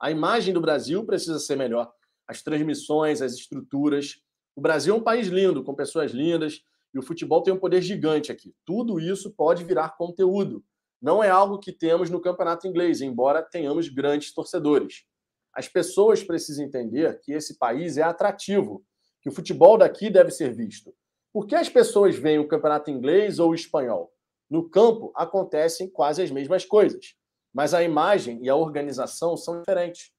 [0.04, 1.90] A imagem do Brasil precisa ser melhor.
[2.28, 4.18] As transmissões, as estruturas.
[4.54, 6.60] O Brasil é um país lindo, com pessoas lindas,
[6.94, 8.54] e o futebol tem um poder gigante aqui.
[8.66, 10.62] Tudo isso pode virar conteúdo.
[11.02, 15.06] Não é algo que temos no campeonato inglês, embora tenhamos grandes torcedores.
[15.54, 18.84] As pessoas precisam entender que esse país é atrativo,
[19.22, 20.94] que o futebol daqui deve ser visto.
[21.32, 24.12] Por que as pessoas veem o campeonato inglês ou o espanhol?
[24.50, 27.16] No campo acontecem quase as mesmas coisas
[27.54, 30.12] mas a imagem e a organização são diferentes.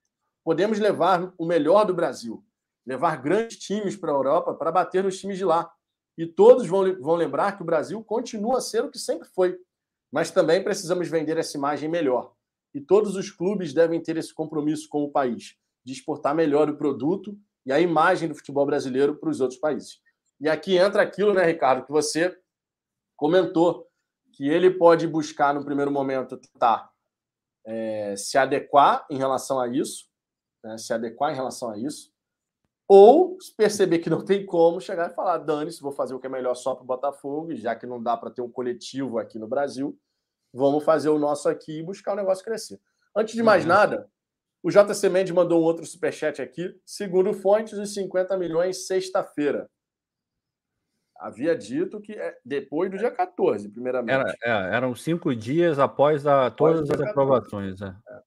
[0.45, 2.45] Podemos levar o melhor do Brasil,
[2.87, 5.73] levar grandes times para a Europa para bater nos times de lá.
[6.17, 9.59] E todos vão, vão lembrar que o Brasil continua a ser o que sempre foi.
[10.13, 12.33] Mas também precisamos vender essa imagem melhor.
[12.73, 16.77] E todos os clubes devem ter esse compromisso com o país, de exportar melhor o
[16.77, 17.37] produto
[17.67, 20.01] e a imagem do futebol brasileiro para os outros países.
[20.41, 22.37] E aqui entra aquilo, né, Ricardo, que você
[23.17, 23.89] comentou,
[24.33, 26.94] que ele pode buscar no primeiro momento tentar
[27.65, 30.07] é, se adequar em relação a isso,
[30.63, 32.13] né, se adequar em relação a isso,
[32.87, 36.31] ou perceber que não tem como chegar e falar: dane-se, vou fazer o que é
[36.31, 39.39] melhor só para o Botafogo, e já que não dá para ter um coletivo aqui
[39.39, 39.99] no Brasil,
[40.53, 42.81] vamos fazer o nosso aqui e buscar o negócio crescer.
[43.17, 43.69] Antes de mais uhum.
[43.69, 44.11] nada,
[44.63, 46.75] o JC Mendes mandou um outro superchat aqui.
[46.85, 49.71] Segundo fontes, os 50 milhões sexta-feira
[51.19, 54.37] havia dito que é depois do dia 14, primeiramente.
[54.43, 57.81] Era, é, eram cinco dias após a, todas as aprovações.
[57.81, 57.87] É.
[57.87, 58.23] É.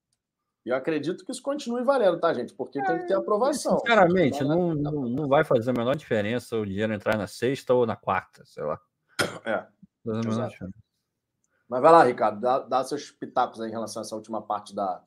[0.65, 2.53] E eu acredito que isso continue valendo, tá, gente?
[2.53, 3.79] Porque tem que ter aprovação.
[3.79, 7.85] Sinceramente, não, não, não vai fazer a menor diferença o dinheiro entrar na sexta ou
[7.85, 8.77] na quarta, sei lá.
[9.45, 9.65] É.
[11.69, 14.75] Mas vai lá, Ricardo, dá, dá, seus pitacos aí em relação a essa última parte
[14.75, 15.01] da.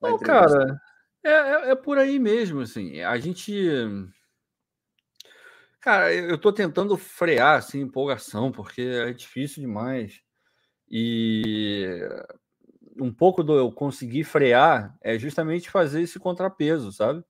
[0.00, 0.80] da não, cara,
[1.24, 3.00] é, é, é por aí mesmo, assim.
[3.00, 3.52] A gente
[5.80, 10.20] Cara, eu estou tentando frear assim, empolgação, porque é difícil demais.
[10.90, 12.00] E
[13.00, 17.24] um pouco do eu conseguir frear é justamente fazer esse contrapeso, sabe?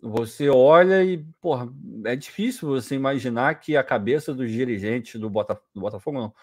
[0.00, 1.68] Você olha e, porra,
[2.04, 6.34] é difícil você imaginar que a cabeça dos dirigentes do, Bota, do Botafogo, não,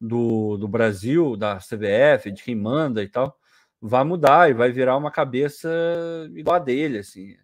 [0.00, 3.38] do, do Brasil, da CBF, de quem manda e tal,
[3.80, 5.68] vai mudar e vai virar uma cabeça
[6.34, 7.36] igual a dele, assim.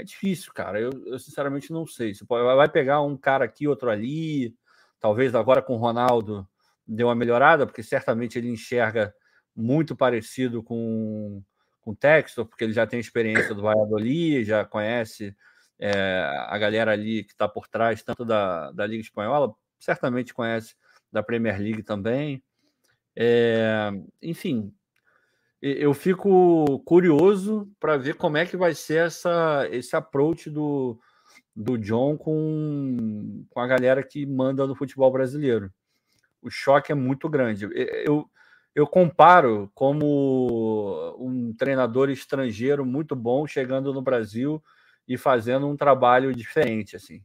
[0.00, 0.80] É difícil, cara.
[0.80, 2.14] Eu, eu, sinceramente não sei.
[2.14, 4.56] Você pode, vai pegar um cara aqui, outro ali.
[4.98, 6.48] Talvez agora com o Ronaldo
[6.86, 9.14] deu uma melhorada, porque certamente ele enxerga
[9.54, 11.42] muito parecido com,
[11.80, 15.36] com o Textor, porque ele já tem experiência do Valladolid, já conhece
[15.78, 20.74] é, a galera ali que está por trás, tanto da, da Liga Espanhola, certamente conhece
[21.12, 22.42] da Premier League também.
[23.14, 23.90] É,
[24.22, 24.72] enfim,
[25.62, 30.98] eu fico curioso para ver como é que vai ser essa, esse approach do,
[31.54, 35.70] do John com, com a galera que manda no futebol brasileiro.
[36.40, 37.68] O choque é muito grande.
[38.04, 38.26] Eu,
[38.74, 44.62] eu comparo como um treinador estrangeiro muito bom chegando no Brasil
[45.06, 46.96] e fazendo um trabalho diferente.
[46.96, 47.22] assim.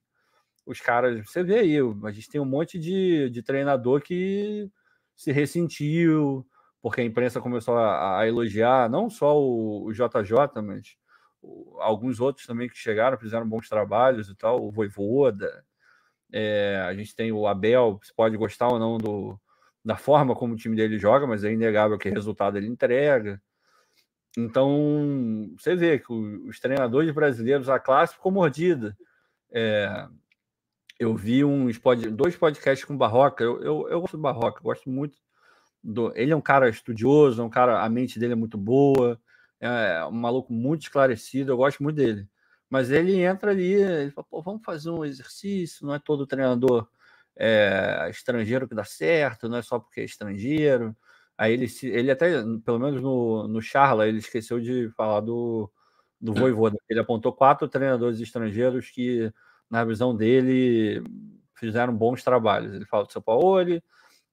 [0.66, 4.70] Os caras, você vê aí, a gente tem um monte de, de treinador que
[5.16, 6.46] se ressentiu,
[6.86, 10.96] porque a imprensa começou a, a elogiar não só o, o JJ, mas
[11.42, 15.66] o, alguns outros também que chegaram, fizeram bons trabalhos e tal, o Voivoda.
[16.32, 19.36] É, a gente tem o Abel, você pode gostar ou não do,
[19.84, 23.42] da forma como o time dele joga, mas é inegável que resultado ele entrega.
[24.38, 28.96] Então, você vê que os treinadores brasileiros, a classe ficou mordida.
[29.52, 30.08] É,
[31.00, 31.82] eu vi uns
[32.12, 33.44] dois podcasts com Barroca.
[33.44, 35.18] Eu, eu, eu gosto do Barroca, gosto muito
[35.86, 39.20] do, ele é um cara estudioso, é um cara, a mente dele é muito boa,
[39.60, 42.28] é um maluco muito esclarecido, eu gosto muito dele.
[42.70, 46.88] Mas ele entra ali, ele fala, Pô, vamos fazer um exercício, não é todo treinador
[47.38, 50.96] é estrangeiro que dá certo, não é só porque é estrangeiro.
[51.38, 55.70] Aí ele, ele até, pelo menos no, no Charla, ele esqueceu de falar do,
[56.20, 56.78] do Voivoda.
[56.90, 59.32] Ele apontou quatro treinadores estrangeiros que,
[59.70, 61.04] na visão dele,
[61.56, 62.74] fizeram bons trabalhos.
[62.74, 63.60] Ele fala do São Paulo,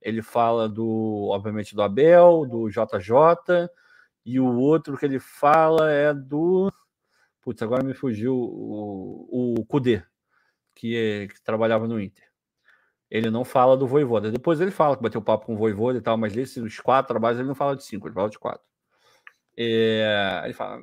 [0.03, 3.69] ele fala do, obviamente, do Abel, do JJ,
[4.25, 6.73] e o outro que ele fala é do.
[7.41, 10.03] Putz, agora me fugiu o, o Kudê,
[10.75, 12.25] que, é, que trabalhava no Inter.
[13.11, 14.31] Ele não fala do Voivoda.
[14.31, 17.39] Depois ele fala que bateu papo com o Voivoda e tal, mas desses quatro trabalhos
[17.39, 18.67] ele não fala de cinco, ele fala de quatro.
[19.57, 20.81] É, ele fala,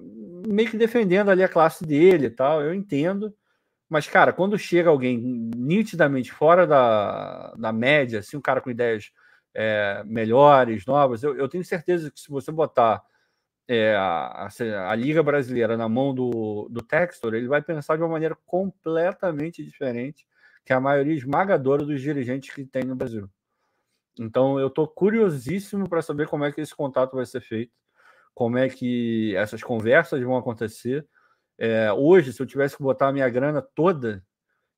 [0.47, 3.33] meio que defendendo ali a classe dele e tal, eu entendo.
[3.89, 9.11] Mas, cara, quando chega alguém nitidamente fora da, da média, assim, um cara com ideias
[9.53, 13.03] é, melhores, novas, eu, eu, tenho certeza que se você botar
[13.67, 18.03] é, a, a, a, Liga Brasileira na mão do, do Textor, ele vai pensar de
[18.03, 20.27] uma maneira completamente diferente
[20.63, 23.27] que a maioria esmagadora dos dirigentes que tem no Brasil.
[24.19, 27.73] Então, eu estou curiosíssimo para saber como é que esse contato vai ser feito,
[28.35, 31.07] como é que essas conversas vão acontecer
[31.59, 34.25] é, hoje, se eu tivesse que botar a minha grana toda,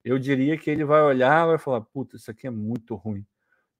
[0.04, 3.24] eu diria que ele vai olhar e vai falar: puta, isso aqui é muito ruim.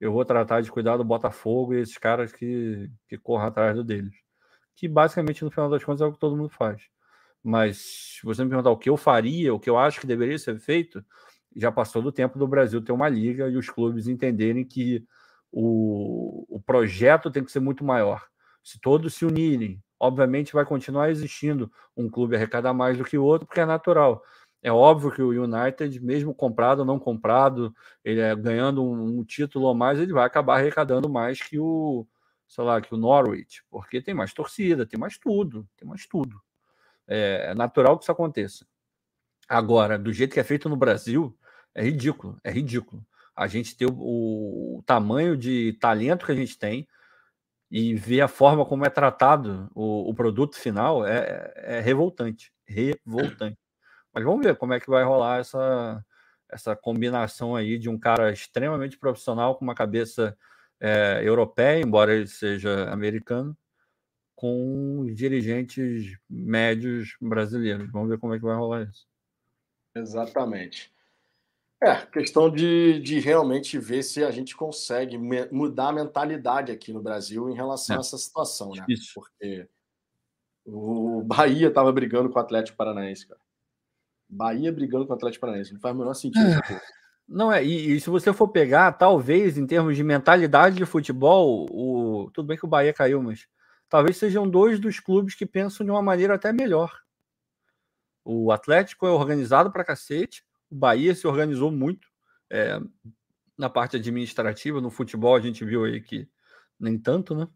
[0.00, 3.84] Eu vou tratar de cuidar do Botafogo e esses caras que, que corram atrás do
[3.84, 4.14] deles.
[4.76, 6.82] Que basicamente, no final das contas, é o que todo mundo faz.
[7.42, 10.38] Mas se você me perguntar o que eu faria, o que eu acho que deveria
[10.38, 11.04] ser feito,
[11.56, 15.04] já passou do tempo do Brasil ter uma liga e os clubes entenderem que
[15.50, 18.26] o, o projeto tem que ser muito maior.
[18.62, 23.22] Se todos se unirem, obviamente vai continuar existindo um clube arrecadar mais do que o
[23.22, 24.20] outro, porque é natural.
[24.60, 27.72] É óbvio que o United, mesmo comprado ou não comprado,
[28.04, 32.04] ele é, ganhando um, um, título ou mais, ele vai acabar arrecadando mais que o,
[32.48, 36.40] sei lá, que o Norwich, porque tem mais torcida, tem mais tudo, tem mais tudo.
[37.06, 38.66] É, é natural que isso aconteça.
[39.48, 41.36] Agora, do jeito que é feito no Brasil,
[41.74, 43.06] é ridículo, é ridículo.
[43.36, 46.88] A gente ter o, o tamanho de talento que a gente tem,
[47.72, 53.58] e ver a forma como é tratado o, o produto final é, é, revoltante, revoltante.
[54.12, 56.04] Mas vamos ver como é que vai rolar essa,
[56.50, 60.36] essa combinação aí de um cara extremamente profissional com uma cabeça
[60.78, 63.56] é, europeia, embora ele seja americano,
[64.36, 67.90] com dirigentes médios brasileiros.
[67.90, 69.06] Vamos ver como é que vai rolar isso.
[69.96, 70.91] Exatamente.
[71.82, 75.18] É, questão de, de realmente ver se a gente consegue
[75.50, 77.98] mudar a mentalidade aqui no Brasil em relação é.
[77.98, 78.84] a essa situação, né?
[78.88, 79.12] Isso.
[79.14, 79.68] Porque
[80.64, 83.40] o Bahia estava brigando com o Atlético Paranaense, cara.
[84.28, 85.72] Bahia brigando com o Atlético Paranaense.
[85.72, 86.46] Não faz o menor sentido.
[86.46, 86.80] É.
[87.28, 91.66] Não é, e, e, se você for pegar, talvez, em termos de mentalidade de futebol,
[91.70, 93.48] o, tudo bem que o Bahia caiu, mas
[93.88, 97.00] talvez sejam dois dos clubes que pensam de uma maneira até melhor.
[98.24, 102.08] O Atlético é organizado para cacete, o Bahia se organizou muito
[102.50, 102.80] é,
[103.58, 106.26] na parte administrativa, no futebol a gente viu aí que
[106.80, 107.46] nem tanto, né?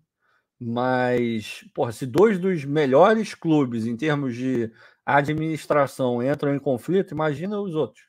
[0.60, 4.70] Mas, porra, se dois dos melhores clubes em termos de
[5.04, 8.04] administração entram em conflito, imagina os outros.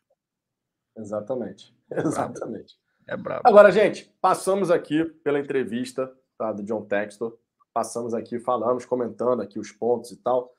[0.98, 1.76] Exatamente.
[1.90, 2.78] É Exatamente.
[3.08, 3.44] É brabo.
[3.46, 7.40] Agora, gente, passamos aqui pela entrevista tá, do John Textor.
[7.74, 10.54] Passamos aqui, falamos, comentando aqui os pontos e tal.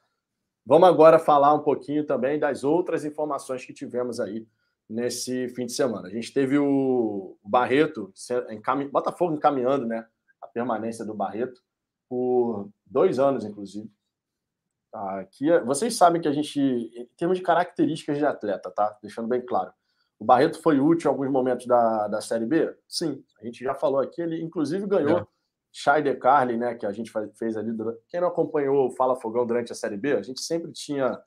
[0.68, 4.46] Vamos agora falar um pouquinho também das outras informações que tivemos aí
[4.86, 6.08] nesse fim de semana.
[6.08, 8.12] A gente teve o Barreto,
[8.50, 8.86] encam...
[8.90, 10.06] Botafogo encaminhando né,
[10.42, 11.62] a permanência do Barreto
[12.06, 13.90] por dois anos, inclusive.
[14.92, 18.94] Tá, aqui, é, vocês sabem que a gente, em termos de características de atleta, tá?
[19.00, 19.72] Deixando bem claro.
[20.18, 22.76] O Barreto foi útil em alguns momentos da, da Série B?
[22.86, 24.20] Sim, a gente já falou aqui.
[24.20, 25.26] Ele, inclusive, ganhou é.
[25.72, 27.72] Shai de Carli, né, que a gente fez ali.
[27.72, 28.00] Durante...
[28.08, 31.20] Quem não acompanhou o Fala Fogão durante a Série B, a gente sempre tinha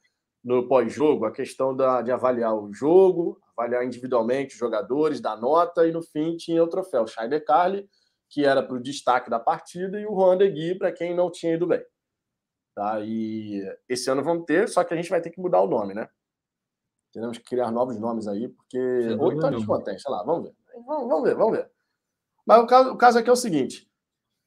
[0.44, 5.86] no pós-jogo a questão da, de avaliar o jogo, avaliar individualmente os jogadores, dar nota,
[5.88, 7.88] e no fim tinha o troféu Shai de Carli,
[8.30, 11.30] que era para o destaque da partida, e o Juan de Gui para quem não
[11.30, 11.84] tinha ido bem.
[12.74, 13.00] Tá?
[13.02, 15.94] E esse ano vamos ter, só que a gente vai ter que mudar o nome,
[15.94, 16.08] né?
[17.12, 18.80] Temos que criar novos nomes aí, porque.
[19.20, 20.56] Ou então a gente mantém, sei lá, vamos ver.
[20.88, 21.70] Vamos, vamos ver, vamos ver.
[22.46, 23.91] Mas o caso, o caso aqui é o seguinte: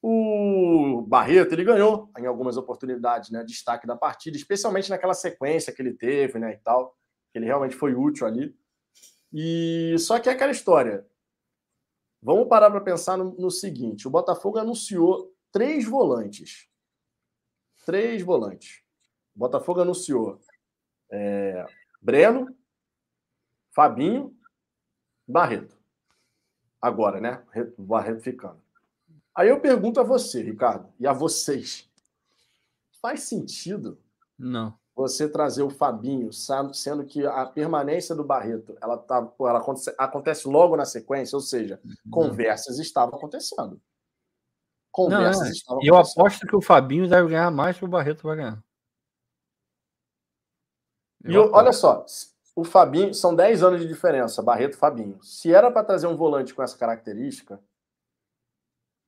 [0.07, 5.81] o Barreto ele ganhou em algumas oportunidades, né, destaque da partida, especialmente naquela sequência que
[5.81, 6.95] ele teve, né, e tal,
[7.31, 8.55] que ele realmente foi útil ali.
[9.33, 11.03] E só que é aquela história.
[12.21, 16.69] Vamos parar para pensar no, no, seguinte: o Botafogo anunciou três volantes,
[17.83, 18.83] três volantes.
[19.35, 20.39] O Botafogo anunciou
[21.11, 21.65] é,
[21.99, 22.55] Breno,
[23.73, 24.37] Fabinho,
[25.27, 25.75] Barreto.
[26.79, 27.43] Agora, né?
[27.75, 28.64] Barreto ficando.
[29.35, 31.89] Aí eu pergunto a você, Ricardo, e a vocês:
[33.01, 33.99] faz sentido?
[34.37, 34.77] Não.
[34.95, 40.47] você trazer o Fabinho, sendo que a permanência do Barreto ela, tá, ela acontece, acontece
[40.47, 42.11] logo na sequência, ou seja, uhum.
[42.11, 43.79] conversas estavam acontecendo.
[44.91, 45.51] Conversas não, é.
[45.51, 45.95] estavam acontecendo.
[45.95, 48.63] Eu aposto que o Fabinho deve ganhar mais que o Barreto vai ganhar.
[51.23, 52.05] Eu e olha só,
[52.55, 55.21] o Fabinho, são 10 anos de diferença, Barreto Fabinho.
[55.21, 57.59] Se era para trazer um volante com essa característica,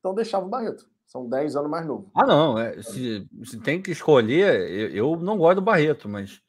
[0.08, 0.90] então deixava o Barreto.
[1.06, 2.10] São 10 anos mais novo.
[2.16, 2.58] Ah, não.
[2.58, 6.42] É, se, se tem que escolher, eu, eu, não gosto do Barreto, mas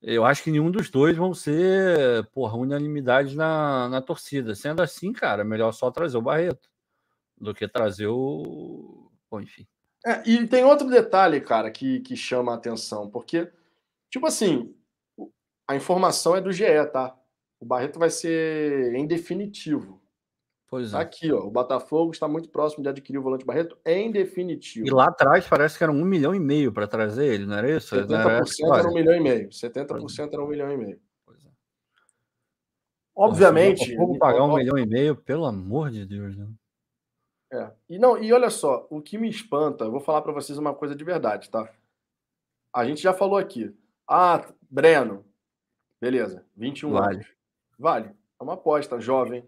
[0.00, 4.54] eu acho que nenhum dos dois vão ser, porra, unanimidade na, na torcida.
[4.54, 6.68] Sendo assim, cara, melhor só trazer o Barreto
[7.38, 9.10] do que trazer o.
[9.30, 9.66] Bom, enfim.
[10.04, 13.48] É, e tem outro detalhe, cara, que, que chama a atenção, porque,
[14.10, 14.74] tipo assim,
[15.68, 17.16] a informação é do GE, tá?
[17.60, 20.01] O Barreto vai ser em definitivo.
[20.72, 20.96] Pois é.
[20.96, 21.40] Aqui, ó.
[21.40, 24.86] O Botafogo está muito próximo de adquirir o volante Barreto em definitivo.
[24.86, 27.76] E lá atrás parece que era um milhão e meio para trazer ele, não era
[27.76, 27.94] isso?
[27.94, 28.08] 70%
[28.64, 29.50] era, era um milhão e meio.
[29.50, 31.00] 70% era um milhão e meio.
[31.26, 31.50] Pois é.
[33.14, 33.94] Obviamente.
[33.96, 36.48] Vamos pagar um milhão e meio, pelo amor de Deus, né?
[37.52, 37.70] É.
[37.90, 40.74] E não, e olha só, o que me espanta, eu vou falar para vocês uma
[40.74, 41.70] coisa de verdade, tá?
[42.72, 43.76] A gente já falou aqui.
[44.08, 45.22] Ah, Breno.
[46.00, 47.14] Beleza, 21 vale.
[47.16, 47.26] anos.
[47.78, 48.10] Vale.
[48.40, 49.46] É uma aposta, jovem,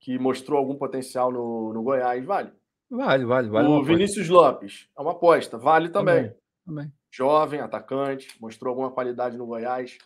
[0.00, 2.52] que mostrou algum potencial no, no Goiás, vale.
[2.90, 3.68] Vale, vale, vale.
[3.68, 6.24] O Vinícius Lopes é uma aposta, vale também.
[6.24, 6.36] também.
[6.64, 6.92] também.
[7.10, 9.98] Jovem, atacante, mostrou alguma qualidade no Goiás.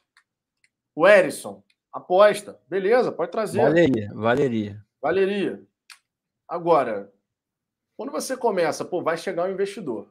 [0.94, 1.62] O Erisson,
[1.93, 3.62] aposta, beleza, pode trazer.
[3.62, 4.86] Valeria, valeria.
[5.01, 5.62] Valeria.
[6.48, 7.12] Agora,
[7.97, 10.09] quando você começa, pô, vai chegar um investidor.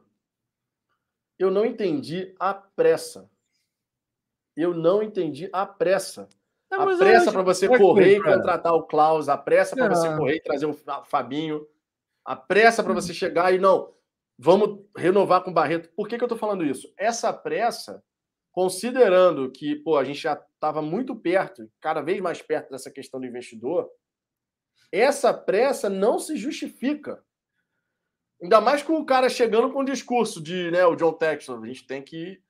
[1.38, 3.30] Eu não entendi a pressa.
[4.56, 6.28] Eu não entendi a pressa.
[6.72, 10.36] Não, a pressa para você correr e contratar o Klaus, a pressa para você correr
[10.36, 10.72] e trazer o
[11.04, 11.66] Fabinho,
[12.24, 13.92] a pressa para você chegar e não,
[14.38, 15.90] vamos renovar com o Barreto.
[15.94, 16.90] Por que, que eu estou falando isso?
[16.96, 18.02] Essa pressa,
[18.50, 23.20] considerando que pô, a gente já estava muito perto, cada vez mais perto dessa questão
[23.20, 23.90] do investidor,
[24.90, 27.22] essa pressa não se justifica.
[28.42, 31.66] Ainda mais com o cara chegando com o discurso de né, o John Texton, a
[31.66, 32.42] gente tem que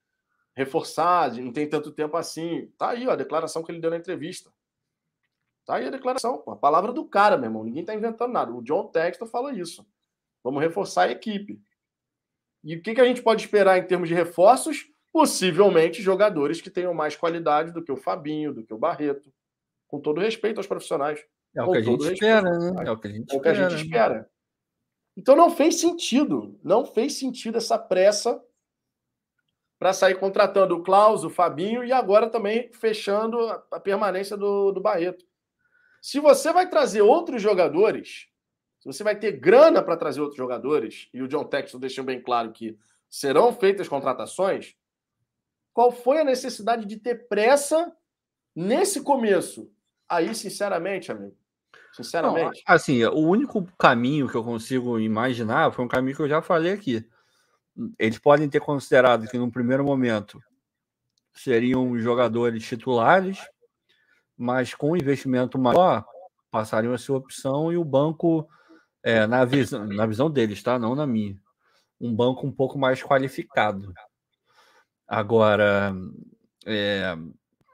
[0.55, 2.67] reforçar, não tem tanto tempo assim.
[2.77, 4.51] Tá aí ó, a declaração que ele deu na entrevista.
[5.65, 7.63] Tá aí a declaração, pô, a palavra do cara, meu irmão.
[7.63, 8.51] Ninguém tá inventando nada.
[8.51, 9.85] O John Texton fala isso.
[10.43, 11.61] Vamos reforçar a equipe.
[12.63, 14.89] E o que, que a gente pode esperar em termos de reforços?
[15.11, 19.31] Possivelmente jogadores que tenham mais qualidade do que o Fabinho, do que o Barreto.
[19.87, 21.23] Com todo respeito aos profissionais.
[21.55, 22.83] É o que a gente espera, né?
[22.85, 24.13] É o que a gente, é o que a gente espera.
[24.15, 24.25] Né?
[25.15, 26.59] Então não fez sentido.
[26.63, 28.43] Não fez sentido essa pressa
[29.83, 33.37] para sair contratando o Klaus, o Fabinho e agora também fechando
[33.69, 35.25] a, permanência do, do Barreto.
[36.01, 38.29] Se você vai trazer outros jogadores,
[38.79, 42.21] se você vai ter grana para trazer outros jogadores, e o John Texton deixou bem
[42.21, 42.79] claro que
[43.09, 44.73] serão feitas contratações,
[45.73, 47.93] qual foi a necessidade de ter pressa
[48.55, 49.69] nesse começo?
[50.07, 51.35] Aí, sinceramente, amigo,
[51.91, 52.63] sinceramente.
[52.65, 56.41] Não, assim, o único caminho que eu consigo imaginar foi um caminho que eu já
[56.41, 57.05] falei aqui
[57.97, 60.41] eles podem ter considerado que, no primeiro momento,
[61.33, 63.39] seriam jogadores titulares,
[64.37, 66.05] mas com investimento maior,
[66.51, 68.47] passariam a ser opção e o banco,
[69.01, 70.77] é, na, visão, na visão deles, tá?
[70.77, 71.35] Não na minha,
[71.99, 73.91] um banco um pouco mais qualificado.
[75.07, 75.95] Agora,
[76.65, 77.15] é,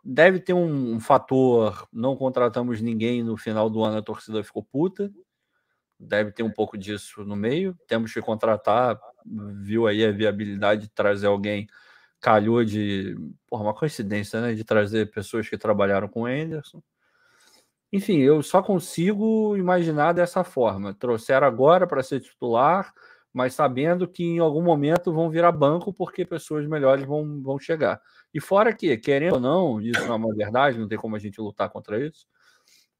[0.03, 4.63] deve ter um, um, fator: não contratamos ninguém no final do ano, a torcida ficou
[4.63, 5.11] puta.
[5.99, 7.77] Deve ter um pouco disso no meio.
[7.85, 11.67] Temos que contratar viu aí a viabilidade de trazer alguém,
[12.19, 13.15] calhou de.
[13.47, 14.53] Porra, uma coincidência, né?
[14.53, 16.81] De trazer pessoas que trabalharam com o Anderson.
[17.91, 20.93] Enfim, eu só consigo imaginar dessa forma.
[20.93, 22.93] Trouxeram agora para ser titular,
[23.33, 27.99] mas sabendo que em algum momento vão virar banco porque pessoas melhores vão, vão chegar.
[28.33, 31.19] E fora que, querendo ou não, isso não é uma verdade, não tem como a
[31.19, 32.27] gente lutar contra isso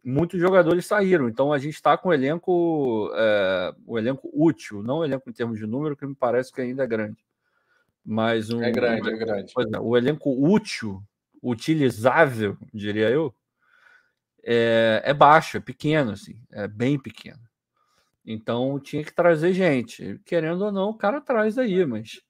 [0.03, 1.27] muitos jogadores saíram.
[1.27, 5.33] Então a gente está com o elenco, é, o elenco útil, não o elenco em
[5.33, 7.23] termos de número, que me parece que ainda é grande.
[8.05, 9.53] Mas um, é grande, é grande.
[9.73, 11.03] É, o elenco útil,
[11.43, 13.33] utilizável, diria eu,
[14.43, 17.39] é, é baixo, é pequeno, assim, é bem pequeno.
[18.25, 20.19] Então tinha que trazer gente.
[20.25, 22.21] Querendo ou não, o cara traz aí, mas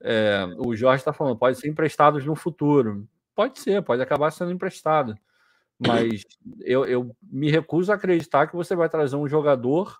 [0.00, 3.08] é, o Jorge está falando, pode ser emprestados no futuro.
[3.34, 5.16] Pode ser, pode acabar sendo emprestado.
[5.78, 6.22] Mas
[6.60, 9.98] eu, eu me recuso a acreditar que você vai trazer um jogador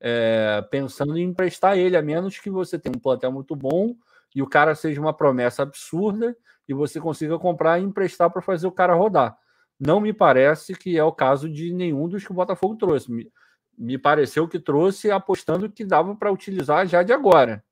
[0.00, 3.94] é, pensando em emprestar ele, a menos que você tenha um plantel muito bom
[4.34, 6.36] e o cara seja uma promessa absurda
[6.68, 9.36] e você consiga comprar e emprestar para fazer o cara rodar.
[9.78, 13.10] Não me parece que é o caso de nenhum dos que o Botafogo trouxe.
[13.10, 13.30] Me,
[13.78, 17.64] me pareceu que trouxe apostando que dava para utilizar já de agora.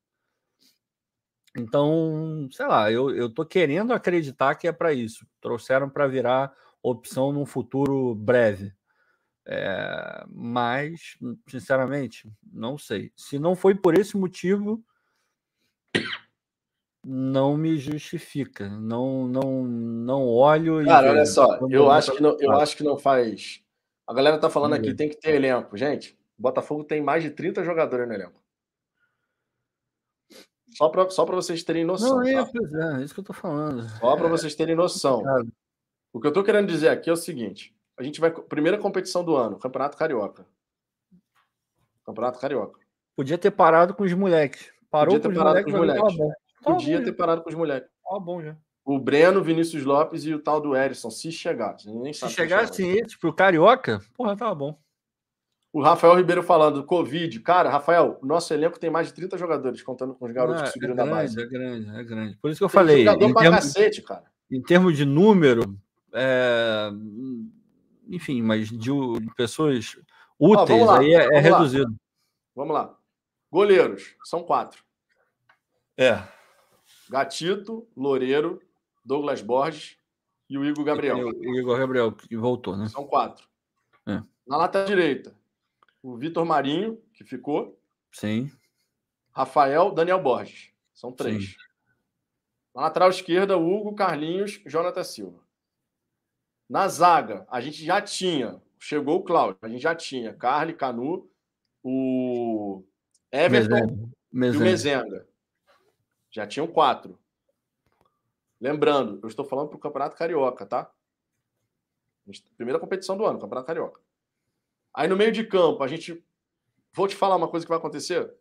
[1.57, 5.25] Então, sei lá, eu, eu tô querendo acreditar que é para isso.
[5.41, 6.53] Trouxeram para virar
[6.83, 8.73] opção num futuro breve.
[9.45, 11.17] É, mas,
[11.47, 13.11] sinceramente, não sei.
[13.15, 14.83] Se não foi por esse motivo,
[17.03, 18.69] não me justifica.
[18.69, 20.83] Não, não, não olho.
[20.85, 23.61] Cara, olha só, eu acho que não, eu acho que não faz.
[24.07, 26.17] A galera tá falando aqui, tem que ter elenco, gente.
[26.37, 28.41] Botafogo tem mais de 30 jogadores no elenco.
[30.69, 32.17] Só para só vocês terem noção.
[32.17, 32.97] Não, é, tá?
[32.97, 33.87] é, é isso que eu tô falando.
[33.99, 35.23] Só para vocês terem noção.
[36.13, 38.31] O que eu tô querendo dizer aqui é o seguinte: a gente vai.
[38.31, 40.45] Primeira competição do ano, Campeonato Carioca.
[42.05, 42.79] Campeonato Carioca.
[43.15, 44.71] Podia ter parado com os moleques.
[44.89, 46.17] Parou Podia ter com parado com os moleques.
[46.63, 47.89] Podia ter parado com os moleques.
[48.03, 48.57] Tá bom já.
[48.83, 51.77] O Breno, Vinícius Lopes e o tal do Erisson, se chegar.
[51.85, 54.77] Nem se chegasse esse pro Carioca, porra, tava bom.
[55.73, 57.39] O Rafael Ribeiro falando, Covid.
[57.39, 60.69] Cara, Rafael, nosso elenco tem mais de 30 jogadores, contando com os garotos Não, que
[60.69, 61.41] é subiram é grande, da base.
[61.41, 62.37] É grande, é grande.
[62.41, 63.05] Por isso que eu tem falei.
[63.05, 64.25] Jogador pra termos, cacete, cara.
[64.51, 65.79] Em termos de número,
[66.13, 66.89] é...
[68.07, 68.89] enfim, mas de,
[69.35, 69.97] pessoas
[70.39, 71.91] úteis, lá, aí é, é reduzido.
[71.91, 71.97] Lá.
[72.55, 72.97] Vamos lá.
[73.51, 74.83] Goleiros, são quatro.
[75.97, 76.23] É.
[77.09, 78.61] Gatito, Loureiro,
[79.03, 79.97] Douglas Borges
[80.49, 81.17] e o Igor Gabriel.
[81.17, 82.87] O Igor Gabriel, que voltou, né?
[82.87, 83.47] São quatro.
[84.07, 84.21] É.
[84.47, 85.35] Na lateral direita,
[86.01, 87.77] o Vitor Marinho, que ficou.
[88.11, 88.51] Sim.
[89.31, 90.71] Rafael, Daniel Borges.
[90.93, 91.51] São três.
[91.51, 91.55] Sim.
[92.73, 95.39] Na lateral esquerda, Hugo, Carlinhos, Jonathan Silva.
[96.71, 98.61] Na zaga, a gente já tinha.
[98.79, 101.29] Chegou o Cláudio, a gente já tinha Carly, Canu,
[101.83, 102.81] o
[103.29, 104.57] Everton Mezenga.
[104.57, 105.27] e o Mezenga.
[106.31, 107.19] Já tinham quatro.
[108.57, 110.89] Lembrando, eu estou falando para o Campeonato Carioca, tá?
[112.55, 113.99] Primeira competição do ano, Campeonato Carioca.
[114.93, 116.23] Aí no meio de campo, a gente.
[116.93, 118.33] Vou te falar uma coisa que vai acontecer.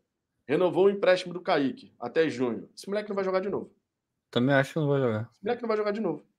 [0.46, 2.70] Renovou o empréstimo do Kaique até junho.
[2.76, 3.74] Esse moleque não vai jogar de novo.
[4.30, 5.28] Também acho que não vai jogar.
[5.32, 6.29] Esse moleque não vai jogar de novo.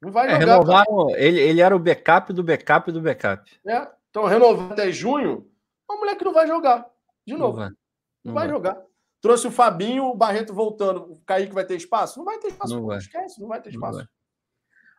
[0.00, 0.54] Não vai é, jogar.
[0.54, 3.60] Renovaram, ele, ele era o backup do backup do backup.
[3.66, 3.88] É.
[4.08, 5.48] Então, renovou até junho,
[5.88, 6.88] o moleque não vai jogar.
[7.26, 7.58] De novo.
[7.58, 7.76] Não vai, não
[8.24, 8.82] não vai, vai jogar.
[9.20, 11.12] Trouxe o Fabinho, o Barreto voltando.
[11.12, 12.18] O Kaique vai ter espaço?
[12.18, 12.74] Não vai ter espaço.
[12.74, 12.98] Não vai.
[12.98, 13.98] Esquece, não vai ter espaço.
[13.98, 14.08] Vai.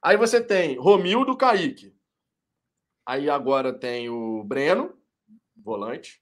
[0.03, 1.95] Aí você tem Romildo, Kaique.
[3.05, 4.95] Aí agora tem o Breno,
[5.55, 6.21] volante.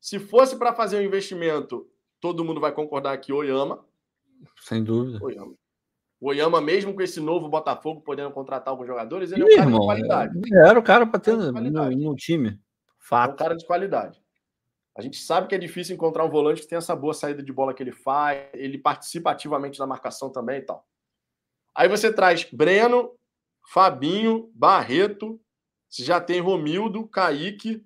[0.00, 1.88] Se fosse para fazer um investimento,
[2.20, 3.84] todo mundo vai concordar que Oyama.
[4.60, 5.24] Sem dúvida.
[5.24, 5.54] Oyama.
[6.20, 9.56] O Oyama, mesmo com esse novo Botafogo podendo contratar alguns jogadores, ele Ih, é um
[9.56, 10.54] cara irmão, de qualidade.
[10.54, 12.58] Era o cara para ter no, no, time.
[12.98, 13.30] Fato.
[13.30, 14.22] É um cara de qualidade.
[14.96, 17.52] A gente sabe que é difícil encontrar um volante que tem essa boa saída de
[17.52, 20.86] bola que ele faz, ele participa ativamente da marcação também e tal.
[21.74, 23.12] Aí você traz Breno,
[23.68, 25.38] Fabinho, Barreto,
[25.88, 27.84] você já tem Romildo, Kaique,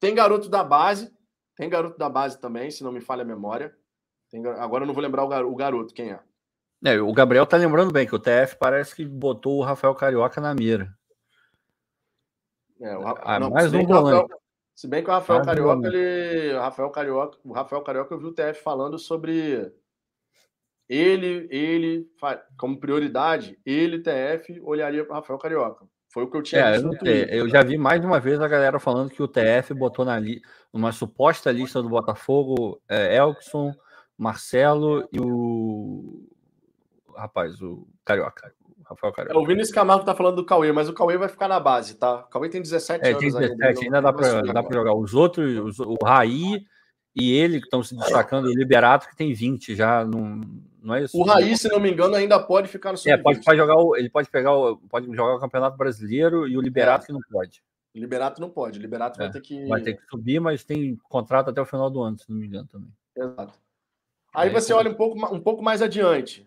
[0.00, 1.14] tem garoto da base,
[1.54, 3.72] tem garoto da base também, se não me falha a memória.
[4.28, 6.20] Tem, agora eu não vou lembrar o garoto, quem é.
[6.88, 7.00] É.
[7.00, 10.54] O Gabriel tá lembrando bem que o TF parece que botou o Rafael Carioca na
[10.54, 10.88] mira.
[12.80, 14.22] É, o, ah, não, mais um volante.
[14.22, 14.40] Rafael,
[14.74, 16.54] se bem que o Rafael mais Carioca, ele.
[16.54, 19.72] O Rafael Carioca, o Rafael Carioca, eu vi o TF falando sobre
[20.88, 22.06] ele, ele,
[22.56, 25.86] como prioridade, ele, TF, olharia para Rafael Carioca.
[26.08, 27.06] Foi o que eu tinha é, visto.
[27.06, 30.18] Eu, eu, já vi mais uma vez a galera falando que o TF botou na
[30.18, 30.40] li,
[30.72, 33.74] uma suposta lista do Botafogo é, Elkson,
[34.16, 36.26] Marcelo e o.
[37.16, 38.52] Rapaz, o Carioca.
[38.84, 39.38] Rafael Carioca.
[39.38, 41.94] É, o Vinícius Camargo tá falando do Cauê, mas o Cauê vai ficar na base,
[41.94, 42.20] tá?
[42.20, 43.18] O Cauê tem 17 é, anos.
[43.18, 44.94] Tem 17, ainda, ainda dá para jogar.
[44.94, 46.64] Os outros, os, o Raí
[47.16, 50.04] e ele que estão se destacando, o Liberato, que tem 20 já.
[50.04, 50.42] Não,
[50.82, 51.18] não é isso?
[51.18, 53.96] O Raí, se não me engano, ainda pode ficar no É, pode, pode jogar o,
[53.96, 57.06] ele pode pegar o, pode jogar o Campeonato Brasileiro e o Liberato é.
[57.06, 57.62] que não pode.
[57.94, 58.78] O Liberato não pode.
[58.78, 59.24] O Liberato é.
[59.24, 59.66] vai ter que.
[59.66, 62.46] Vai ter que subir, mas tem contrato até o final do ano, se não me
[62.46, 62.92] engano também.
[63.16, 63.58] Exato.
[64.34, 66.46] Aí é, você olha um pouco, um pouco mais adiante.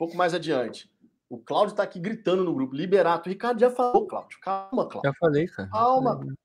[0.00, 0.90] Pouco mais adiante.
[1.28, 2.74] O Cláudio está aqui gritando no grupo.
[2.74, 3.28] Liberato.
[3.28, 4.40] O Ricardo já falou, Cláudio.
[4.40, 5.02] Calma, Cláudio.
[5.04, 5.68] Já falei, cara.
[5.68, 6.20] Calma.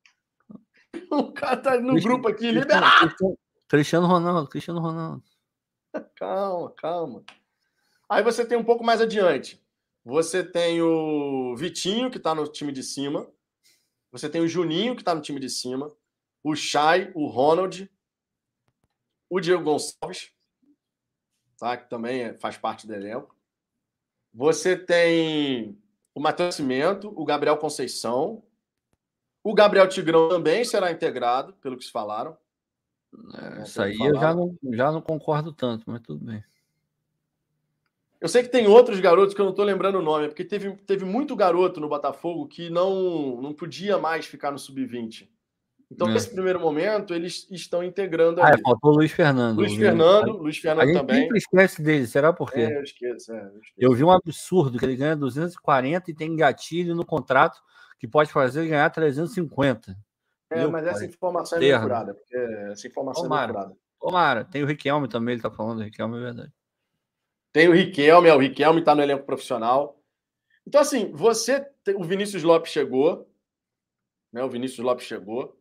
[1.09, 2.51] O cara tá no grupo aqui.
[2.51, 3.39] Liberato.
[3.69, 5.23] Cristiano Ronaldo, Cristiano Ronaldo.
[6.17, 7.23] Calma, calma.
[8.09, 9.61] Aí você tem um pouco mais adiante.
[10.03, 13.25] Você tem o Vitinho, que está no time de cima.
[14.11, 15.89] Você tem o Juninho, que está no time de cima.
[16.43, 17.89] O Chay, o Ronald.
[19.29, 20.31] O Diego Gonçalves,
[21.57, 21.77] tá?
[21.77, 23.34] que também é, faz parte do elenco.
[24.35, 25.77] Você tem
[26.13, 28.43] o Matheus Cimento, o Gabriel Conceição.
[29.41, 32.37] O Gabriel Tigrão também será integrado, pelo que se falaram.
[33.33, 36.43] É, isso aí eu já não, já não concordo tanto, mas tudo bem.
[38.19, 40.75] Eu sei que tem outros garotos que eu não estou lembrando o nome, porque teve,
[40.77, 45.29] teve muito garoto no Botafogo que não, não podia mais ficar no sub-20.
[45.91, 46.13] Então, É.
[46.13, 48.61] nesse primeiro momento, eles estão integrando Ah, é, ali.
[48.63, 49.57] faltou o Luiz Fernando.
[49.57, 51.21] Luiz Fernando, Luiz A Fernando gente também.
[51.23, 52.61] sempre esquece dele, será por quê?
[52.61, 53.73] É, eu esqueço, é, eu esqueço.
[53.77, 57.61] Eu vi um absurdo que ele ganha 240 e tem gatilho no contrato
[57.99, 59.95] que pode fazer ele ganhar 350.
[60.49, 60.93] É, Meu mas pai.
[60.93, 61.83] essa informação é meio Terra.
[61.83, 62.35] curada, porque
[62.71, 63.51] essa informação Tomara.
[63.51, 63.77] é curada.
[63.99, 66.53] Tomara, tem o Riquelme também, ele tá falando, o Riquelme é verdade.
[67.53, 69.99] Tem o Riquelme, é, o Riquelme está no elenco profissional.
[70.67, 71.65] Então, assim, você.
[71.95, 73.29] O Vinícius Lopes chegou.
[74.33, 75.55] Né, o Vinícius Lopes chegou.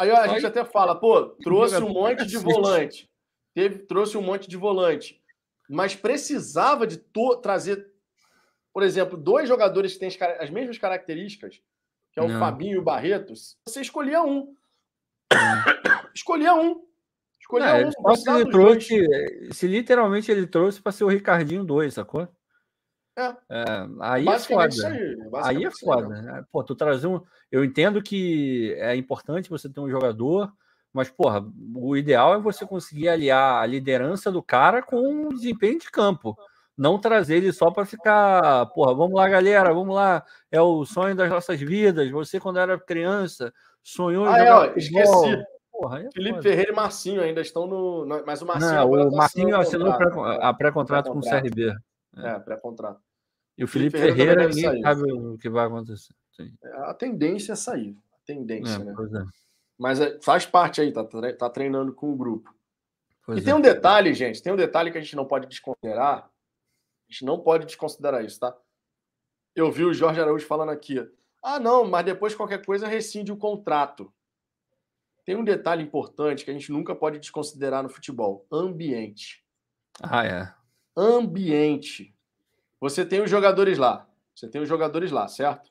[0.00, 3.10] Aí a gente até fala, pô, trouxe um monte de volante.
[3.54, 5.20] Teve, trouxe um monte de volante.
[5.68, 6.96] Mas precisava de
[7.42, 7.86] trazer,
[8.72, 11.60] por exemplo, dois jogadores que têm as as mesmas características,
[12.12, 12.40] que é o Não.
[12.40, 13.58] Fabinho e o Barretos.
[13.68, 14.54] Você escolhia um.
[16.14, 16.82] escolhia um.
[17.38, 18.12] Escolhia Não, um.
[18.12, 19.06] ele não trouxe,
[19.52, 22.26] se literalmente ele trouxe para ser o Ricardinho 2, sacou?
[23.50, 23.86] É.
[24.00, 24.64] aí é foda.
[24.88, 24.92] aí.
[24.92, 26.08] Aí é basicamente isso foda.
[26.08, 26.44] né?
[26.50, 27.20] Pô, tu trazer um.
[27.50, 30.52] Eu entendo que é importante você ter um jogador,
[30.92, 35.78] mas, porra, o ideal é você conseguir aliar a liderança do cara com o desempenho
[35.78, 36.36] de campo.
[36.76, 40.24] Não trazer ele só para ficar, porra, vamos lá, galera, vamos lá.
[40.50, 42.10] É o sonho das nossas vidas.
[42.10, 45.24] Você, quando era criança, sonhou em Ah, é, jogar ó, futebol.
[45.26, 45.44] esqueci.
[45.70, 46.42] Porra, aí é Felipe foda.
[46.42, 48.22] Ferreira e Marcinho ainda estão no.
[48.26, 48.72] Mas o Marcinho.
[48.74, 51.22] Não, o tá assinando assinou pré- a pré-contrato com o.
[51.22, 51.74] CRB.
[52.16, 53.00] É, pré-contrato.
[53.60, 54.82] E o Felipe Felipe Ferreira ninguém sair.
[54.82, 56.14] sabe o que vai acontecer.
[56.32, 56.52] Sim.
[56.64, 57.96] É, A tendência é sair.
[58.14, 58.92] A tendência, É, né?
[58.96, 59.22] pois é,
[59.78, 62.54] Mas é, faz parte aí, tá, tá treinando com o grupo.
[63.24, 63.44] pois E é.
[63.44, 66.24] tem um detalhe, gente, tem um detalhe que a gente não pode desconsiderar.
[66.24, 68.56] A gente não pode desconsiderar isso, tá?
[69.54, 71.06] Eu vi o Jorge Araújo falando aqui.
[71.42, 74.12] Ah, não, mas depois qualquer coisa rescinde o contrato.
[75.24, 79.44] Tem um detalhe importante que a gente nunca pode desconsiderar no futebol: ambiente.
[80.02, 80.54] Ah, é.
[80.96, 82.14] ambiente.
[82.80, 84.08] Você tem os jogadores lá.
[84.34, 85.70] Você tem os jogadores lá, certo?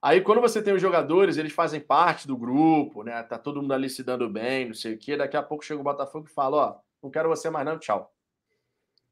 [0.00, 3.22] Aí, quando você tem os jogadores, eles fazem parte do grupo, né?
[3.22, 5.16] Tá todo mundo ali se dando bem, não sei o quê.
[5.16, 8.12] Daqui a pouco chega o Botafogo e fala: Ó, não quero você mais, não, tchau.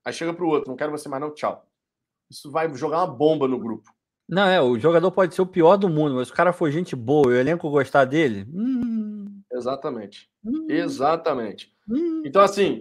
[0.05, 1.65] Aí chega pro outro: Não quero você mais, não, tchau.
[2.29, 3.93] Isso vai jogar uma bomba no grupo.
[4.29, 6.95] Não, é, o jogador pode ser o pior do mundo, mas o cara for gente
[6.97, 8.47] boa e o elenco gostar dele.
[8.53, 10.31] Hum, Exatamente.
[10.45, 11.73] hum, Exatamente.
[11.89, 12.23] hum.
[12.25, 12.81] Então, assim,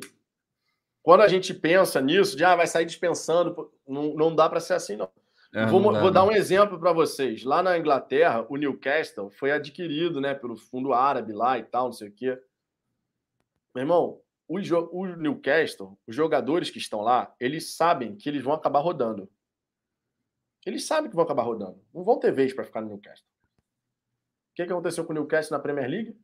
[1.09, 4.75] quando a gente pensa nisso, de ah, vai sair dispensando, não, não dá para ser
[4.75, 5.09] assim, não.
[5.51, 6.27] É, vou, não dá, vou dar não.
[6.27, 7.43] um exemplo para vocês.
[7.43, 11.93] Lá na Inglaterra, o Newcastle foi adquirido né, pelo fundo árabe lá e tal, não
[11.93, 12.39] sei o quê.
[13.73, 14.59] Meu irmão, o,
[14.91, 19.27] o Newcastle, os jogadores que estão lá, eles sabem que eles vão acabar rodando.
[20.63, 21.81] Eles sabem que vão acabar rodando.
[21.91, 23.25] Não vão ter vez para ficar no Newcastle.
[24.51, 26.15] O que, que aconteceu com o Newcastle na Premier League?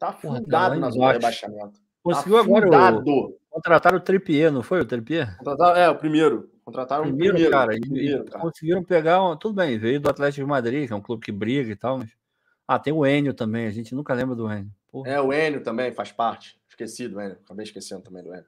[0.00, 1.80] Tá Porra, tá afundado na zona de rebaixamento.
[2.02, 3.62] Conseguiu tá agora o, afundado.
[3.62, 5.36] contratar o Trippier, não foi o Trippier?
[5.38, 6.50] Contrataram- é, o primeiro.
[6.64, 7.50] Contrataram Primeiro, o primeiro.
[7.56, 8.40] cara, primeiro, cara.
[8.40, 9.22] conseguiram pegar.
[9.22, 11.76] um- Tudo bem, veio do Atlético de Madrid, que é um clube que briga e
[11.76, 12.10] tal, mas.
[12.66, 14.70] Ah, tem o Enio também, a gente nunca lembra do Enio.
[14.90, 15.08] Porra.
[15.10, 16.56] É, o Enio também faz parte.
[16.68, 17.36] Esqueci do Enio.
[17.44, 18.46] Acabei esquecendo também do Enio.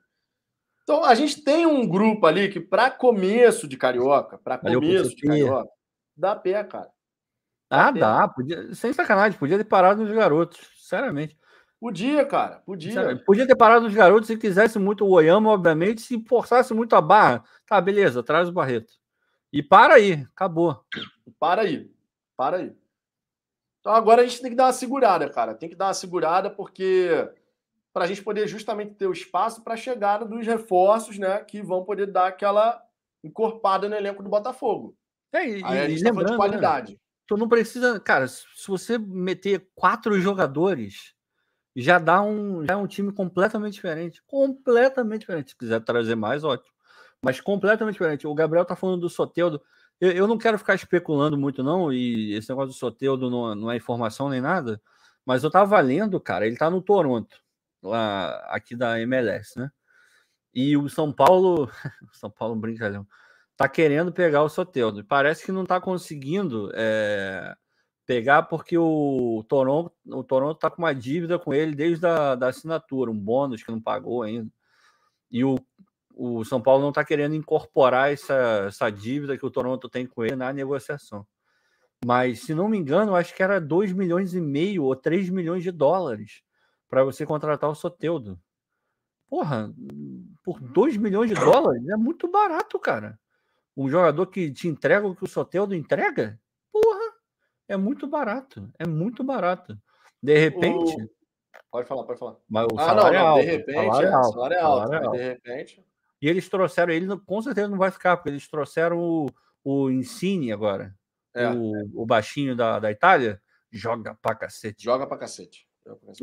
[0.84, 5.22] Então, a gente tem um grupo ali que, para começo de carioca, para começo de
[5.26, 5.68] carioca,
[6.16, 6.90] dá pé, cara.
[7.70, 8.06] Ah, pena.
[8.06, 11.36] dá, podia, sem sacanagem, podia ter parado nos garotos, sinceramente.
[11.84, 12.62] Podia, cara.
[12.64, 12.92] Podia.
[12.92, 16.96] Sinceramente, Podia ter parado nos garotos se quisesse muito o Oyama, obviamente, se forçasse muito
[16.96, 17.44] a barra.
[17.66, 18.94] Tá, beleza, traz o Barreto.
[19.52, 20.82] E para aí, acabou.
[21.38, 21.92] Para aí.
[22.34, 22.74] Para aí.
[23.80, 25.54] Então agora a gente tem que dar uma segurada, cara.
[25.54, 27.30] Tem que dar uma segurada porque
[27.92, 31.60] para a gente poder justamente ter o espaço para a chegada dos reforços, né, que
[31.60, 32.82] vão poder dar aquela
[33.22, 34.96] encorpada no elenco do Botafogo.
[35.34, 36.98] É, e, Aí a e gente tá de né, qualidade.
[37.26, 38.00] tu não precisa.
[38.00, 41.12] Cara, se você meter quatro jogadores,
[41.74, 44.22] já dá um, já é um time completamente diferente.
[44.26, 45.50] Completamente diferente.
[45.50, 46.72] Se quiser trazer mais, ótimo.
[47.22, 48.26] Mas completamente diferente.
[48.26, 49.60] O Gabriel tá falando do Soteudo.
[50.00, 53.70] Eu, eu não quero ficar especulando muito, não, e esse negócio do Soteudo não, não
[53.70, 54.80] é informação nem nada,
[55.24, 57.36] mas eu tava lendo, cara, ele tá no Toronto,
[57.82, 59.70] lá aqui da MLS, né?
[60.52, 61.70] E o São Paulo,
[62.12, 63.06] São Paulo brincalhão,
[63.56, 65.04] tá querendo pegar o Soteudo.
[65.04, 67.54] Parece que não tá conseguindo é,
[68.06, 72.48] pegar porque o Toronto, o Toronto tá com uma dívida com ele desde a da
[72.48, 74.50] assinatura, um bônus que não pagou ainda.
[75.30, 75.58] E o,
[76.14, 80.24] o São Paulo não tá querendo incorporar essa, essa dívida que o Toronto tem com
[80.24, 81.26] ele na negociação.
[82.04, 85.62] Mas, se não me engano, acho que era 2 milhões e meio ou 3 milhões
[85.62, 86.42] de dólares
[86.88, 88.38] para você contratar o Soteudo.
[89.28, 89.72] Porra,
[90.42, 93.18] por 2 milhões de dólares é muito barato, cara.
[93.76, 96.38] Um jogador que te entrega o que o Soteudo entrega?
[97.68, 98.70] É muito barato.
[98.78, 99.76] É muito barato.
[100.22, 101.14] De repente, O-
[101.70, 102.36] Pode falar, pode falar.
[102.48, 103.40] mas o Ah, não, salário é não, alto.
[103.40, 105.16] de repente, salário é, é alto, salário é alto, salário é alto.
[105.16, 105.86] de repente.
[106.22, 109.26] E eles trouxeram, ele com certeza não vai ficar, porque eles trouxeram o,
[109.64, 110.94] o Insigne agora,
[111.34, 111.48] É.
[111.50, 114.84] o, o baixinho da, da Itália, joga pra cacete.
[114.84, 115.66] Joga pra cacete.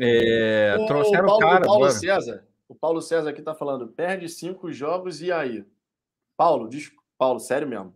[0.00, 1.62] É, o, trouxeram o Paulo, cara.
[1.64, 2.46] O Paulo César.
[2.68, 5.64] O Paulo César aqui tá falando: perde cinco jogos e aí?
[6.36, 7.94] Paulo, diz, Paulo, sério mesmo.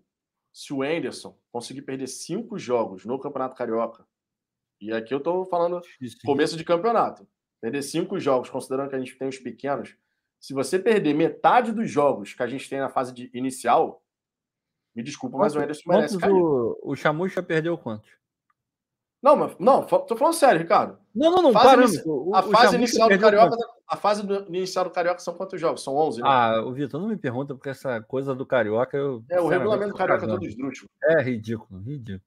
[0.57, 4.07] Se o Anderson conseguir perder cinco jogos no Campeonato Carioca,
[4.81, 5.83] e aqui eu tô falando
[6.25, 7.29] começo de campeonato,
[7.61, 9.95] perder cinco jogos, considerando que a gente tem os pequenos,
[10.41, 14.03] se você perder metade dos jogos que a gente tem na fase de inicial,
[14.95, 16.33] me desculpa, mas o Anderson merece cair.
[16.33, 18.11] O, o Chamucha perdeu quantos?
[19.23, 20.99] Não, mas, não, tô falando sério, Ricardo.
[21.15, 22.03] Não, não, não, fase
[22.33, 23.55] a fase inicial do Carioca,
[23.89, 25.83] a fase inicial do Carioca são quantos jogos?
[25.83, 26.29] São 11, né?
[26.29, 28.97] Ah, o Vitor, não me pergunta, porque essa coisa do Carioca...
[28.97, 30.91] Eu, é, o regulamento do Carioca é todo esdrúxulo.
[31.05, 32.23] É ridículo, ridículo.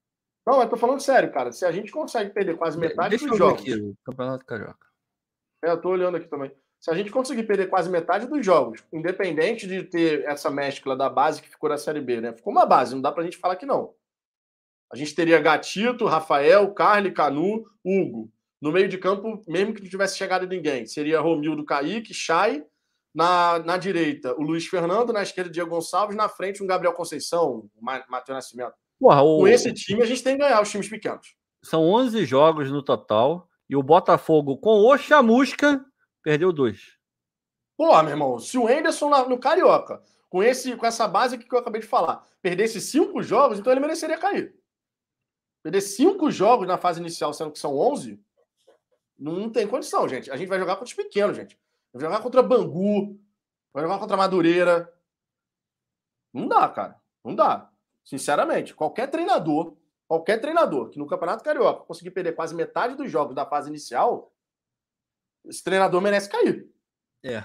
[0.46, 1.52] Não, mas tô falando sério, cara.
[1.52, 3.60] Se a gente consegue perder quase metade Deixa dos jogos...
[3.60, 4.86] Aqui, o Campeonato Carioca.
[5.62, 6.50] É, eu tô olhando aqui também.
[6.80, 11.10] Se a gente conseguir perder quase metade dos jogos, independente de ter essa mescla da
[11.10, 12.32] base que ficou na Série B, né?
[12.32, 13.92] Ficou uma base, não dá pra gente falar que não.
[14.90, 18.32] A gente teria Gatito, Rafael, Carly, Canu, Hugo.
[18.60, 22.64] No meio de campo, mesmo que não tivesse chegado ninguém, seria Romildo, Kaique, Chay.
[23.12, 25.12] Na, na direita, o Luiz Fernando.
[25.12, 26.16] Na esquerda, Diego Gonçalves.
[26.16, 28.74] Na frente, um Gabriel Conceição, o Matheus Nascimento.
[29.00, 29.38] Porra, o...
[29.38, 31.34] Com esse time, a gente tem que ganhar os times pequenos.
[31.62, 33.48] São 11 jogos no total.
[33.68, 35.84] E o Botafogo, com o Chamusca,
[36.22, 36.98] perdeu dois.
[37.76, 41.58] Pô, meu irmão, se o Enderson no Carioca, com, esse, com essa base que eu
[41.58, 44.54] acabei de falar, perdesse cinco jogos, então ele mereceria cair.
[45.62, 48.20] Perder cinco jogos na fase inicial, sendo que são 11,
[49.20, 50.30] não tem condição, gente.
[50.30, 51.58] A gente vai jogar contra os pequenos, gente.
[51.92, 53.20] Vai jogar contra Bangu,
[53.72, 54.92] vai jogar contra Madureira.
[56.32, 57.00] Não dá, cara.
[57.22, 57.70] Não dá.
[58.04, 59.76] Sinceramente, qualquer treinador,
[60.08, 64.32] qualquer treinador que no Campeonato Carioca conseguir perder quase metade dos jogos da fase inicial,
[65.44, 66.68] esse treinador merece cair.
[67.22, 67.44] É.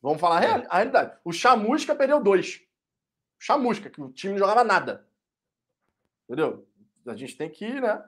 [0.00, 1.18] Vamos falar a, a realidade.
[1.22, 2.62] O Chamusca perdeu dois.
[3.38, 5.06] O Chamusca, que o time não jogava nada.
[6.24, 6.66] Entendeu?
[7.06, 8.02] A gente tem que ir, né?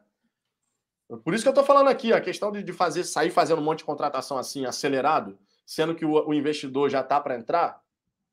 [1.18, 3.65] Por isso que eu estou falando aqui, a questão de, de, fazer sair fazendo um
[3.65, 7.81] monte de contratação assim, acelerado, sendo que o, o investidor já está para entrar,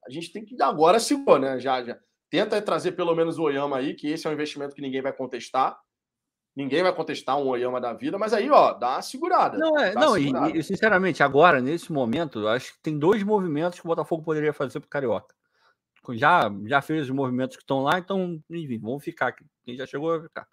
[0.05, 1.59] a gente tem que agora se né?
[1.59, 1.97] Já, já.
[2.29, 5.11] Tenta trazer pelo menos o Oyama aí, que esse é um investimento que ninguém vai
[5.11, 5.79] contestar.
[6.55, 9.57] Ninguém vai contestar um Oyama da vida, mas aí, ó, dá uma segurada.
[9.57, 10.49] Não, é, não segurada.
[10.49, 14.53] E, e, sinceramente, agora, nesse momento, acho que tem dois movimentos que o Botafogo poderia
[14.53, 15.35] fazer para o Carioca.
[16.11, 19.45] Já, já fez os movimentos que estão lá, então, enfim, vamos ficar aqui.
[19.63, 20.47] Quem já chegou vai ficar.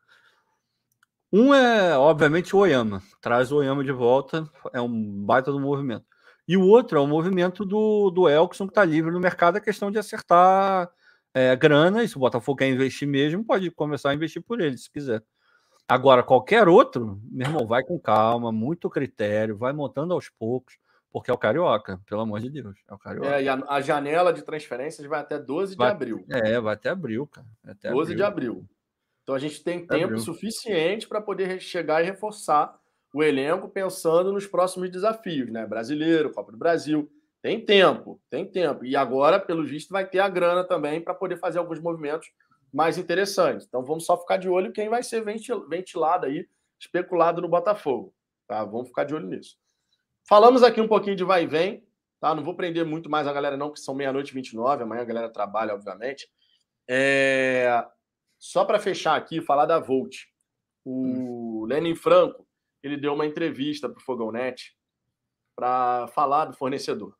[1.32, 3.02] Um é, obviamente, o Oyama.
[3.20, 6.04] Traz o Oyama de volta, é um baita do movimento.
[6.48, 9.60] E o outro é o movimento do, do Elkson, que está livre no mercado, a
[9.60, 10.88] questão de acertar
[11.34, 12.04] é, grana.
[12.04, 15.22] E se o Botafogo quer investir mesmo, pode começar a investir por ele, se quiser.
[15.88, 20.78] Agora, qualquer outro, meu irmão, vai com calma, muito critério, vai montando aos poucos,
[21.12, 22.76] porque é o Carioca, pelo amor de Deus.
[22.88, 23.36] É o Carioca.
[23.36, 26.24] É, e a, a janela de transferências vai até 12 vai, de abril.
[26.28, 27.46] É, vai até abril, cara.
[27.64, 28.16] Até 12 abril.
[28.16, 28.68] de abril.
[29.26, 30.18] Então a gente tem tempo abril.
[30.20, 32.78] suficiente para poder chegar e reforçar
[33.12, 35.66] o elenco pensando nos próximos desafios, né?
[35.66, 37.10] Brasileiro, Copa do Brasil.
[37.42, 38.84] Tem tempo, tem tempo.
[38.84, 42.28] E agora, pelo visto, vai ter a grana também para poder fazer alguns movimentos
[42.72, 43.66] mais interessantes.
[43.66, 45.24] Então vamos só ficar de olho quem vai ser
[45.68, 46.46] ventilado aí,
[46.78, 48.14] especulado no Botafogo.
[48.46, 48.64] Tá?
[48.64, 49.56] Vamos ficar de olho nisso.
[50.28, 51.84] Falamos aqui um pouquinho de vai e vem,
[52.20, 52.32] tá?
[52.32, 55.04] Não vou prender muito mais a galera, não, que são meia-noite e 29, amanhã a
[55.04, 56.28] galera trabalha, obviamente.
[56.88, 57.84] É...
[58.46, 60.18] Só para fechar aqui, falar da Volt.
[60.84, 61.64] O hum.
[61.64, 62.46] Lenin Franco,
[62.80, 64.72] ele deu uma entrevista para o Fogão Net
[65.56, 67.16] para falar do fornecedor.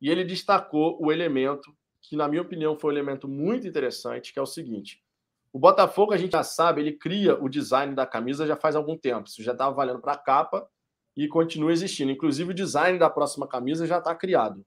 [0.00, 4.38] E ele destacou o elemento que, na minha opinião, foi um elemento muito interessante, que
[4.38, 5.04] é o seguinte.
[5.52, 8.96] O Botafogo, a gente já sabe, ele cria o design da camisa já faz algum
[8.96, 9.28] tempo.
[9.28, 10.66] Isso já estava valendo para a capa
[11.14, 12.10] e continua existindo.
[12.10, 14.64] Inclusive, o design da próxima camisa já está criado.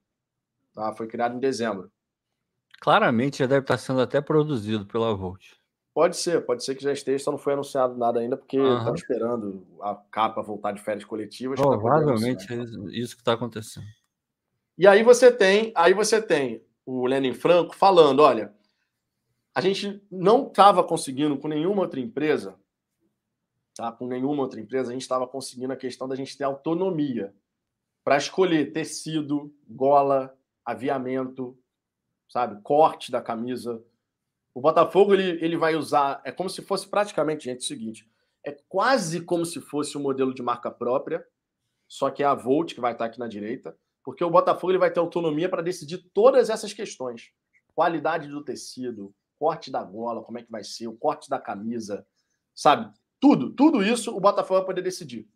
[0.75, 0.93] Tá?
[0.93, 1.91] Foi criado em dezembro.
[2.79, 5.57] Claramente já deve estar sendo até produzido pela Volt.
[5.97, 9.01] Pode ser, pode ser que já esteja, só não foi anunciado nada ainda, porque estamos
[9.01, 11.59] esperando a capa voltar de férias coletivas.
[11.59, 12.61] Provavelmente é
[12.91, 13.87] isso que está acontecendo.
[14.77, 18.53] E aí você tem, aí você tem o Lenin Franco falando: olha,
[19.55, 22.53] a gente não estava conseguindo com nenhuma outra empresa,
[23.75, 23.91] tá?
[23.91, 27.33] Com nenhuma outra empresa, a gente estava conseguindo a questão da gente ter autonomia
[28.03, 31.57] para escolher tecido, gola, aviamento,
[32.29, 33.83] sabe, corte da camisa.
[34.57, 38.09] O Botafogo ele, ele vai usar, é como se fosse praticamente, gente, o seguinte,
[38.43, 41.23] é quase como se fosse um modelo de marca própria,
[41.87, 43.77] só que é a Volt que vai estar aqui na direita
[44.07, 47.29] porque o Botafogo ele vai ter autonomia para decidir todas essas questões.
[47.75, 52.07] Qualidade do tecido, corte da gola, como é que vai ser, o corte da camisa,
[52.55, 52.89] sabe?
[53.19, 55.27] Tudo, tudo isso o Botafogo vai poder decidir.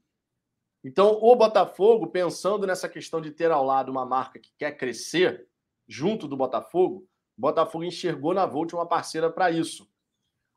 [0.86, 5.46] Então, o Botafogo, pensando nessa questão de ter ao lado uma marca que quer crescer
[5.86, 7.06] junto do Botafogo,
[7.38, 9.90] Botafogo enxergou na Volt uma parceira para isso.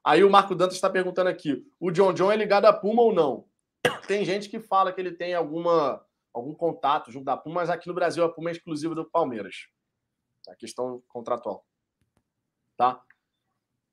[0.04, 3.12] Aí o Marco Dantas está perguntando aqui: o John John é ligado a Puma ou
[3.12, 3.48] não?
[4.06, 7.88] Tem gente que fala que ele tem alguma, algum contato junto da Puma, mas aqui
[7.88, 9.68] no Brasil a Puma é exclusiva do Palmeiras.
[10.48, 11.64] A questão contratual.
[12.76, 13.02] Tá?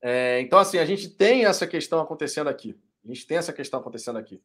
[0.02, 2.78] É, então, assim, a gente tem essa questão acontecendo aqui.
[3.04, 4.42] A gente tem essa questão acontecendo aqui.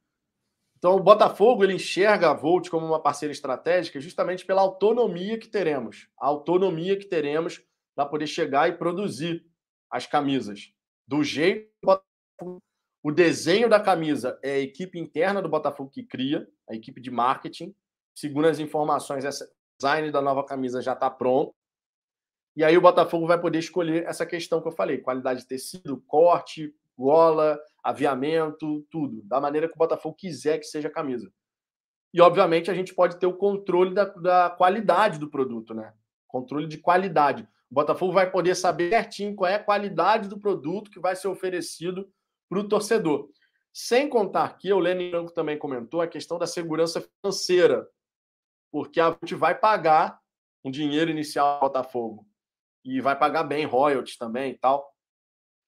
[0.77, 5.48] Então, o Botafogo ele enxerga a Volt como uma parceira estratégica justamente pela autonomia que
[5.48, 6.07] teremos.
[6.19, 7.64] A autonomia que teremos
[7.98, 9.43] para poder chegar e produzir
[9.90, 10.72] as camisas
[11.06, 11.67] do jeito
[13.08, 17.09] o desenho da camisa é a equipe interna do Botafogo que cria, a equipe de
[17.09, 17.74] marketing.
[18.14, 21.56] Segundo as informações, esse design da nova camisa já está pronto.
[22.53, 26.03] E aí o Botafogo vai poder escolher essa questão que eu falei: qualidade de tecido,
[26.06, 31.32] corte, gola, aviamento, tudo, da maneira que o Botafogo quiser que seja a camisa.
[32.14, 35.93] E, obviamente, a gente pode ter o controle da, da qualidade do produto, né?
[36.27, 37.48] Controle de qualidade.
[37.70, 41.28] O Botafogo vai poder saber certinho qual é a qualidade do produto que vai ser
[41.28, 42.10] oferecido
[42.50, 43.30] para o torcedor.
[43.74, 47.88] Sem contar que o Lenin Branco também comentou a questão da segurança financeira,
[48.72, 50.20] porque a gente vai pagar
[50.64, 52.28] um dinheiro inicial ao Botafogo
[52.84, 54.94] e vai pagar bem royalties também e tal.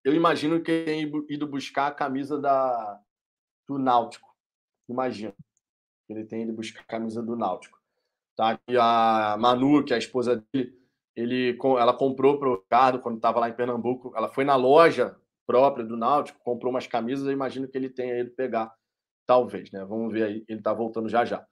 [0.04, 3.00] Eu imagino que tem ido buscar a camisa da,
[3.68, 4.34] do Náutico.
[4.88, 5.36] Imagino.
[6.08, 7.78] Ele tem ido buscar a camisa do Náutico.
[8.36, 8.58] Tá?
[8.68, 10.79] E a Manu, que é a esposa dele,
[11.20, 14.14] ele, ela comprou para o Ricardo quando estava lá em Pernambuco.
[14.16, 17.26] Ela foi na loja própria do Náutico, comprou umas camisas.
[17.26, 18.74] Eu imagino que ele tenha ido pegar,
[19.28, 19.70] talvez.
[19.70, 19.84] Né?
[19.84, 20.46] Vamos ver aí.
[20.48, 21.46] Ele está voltando já já.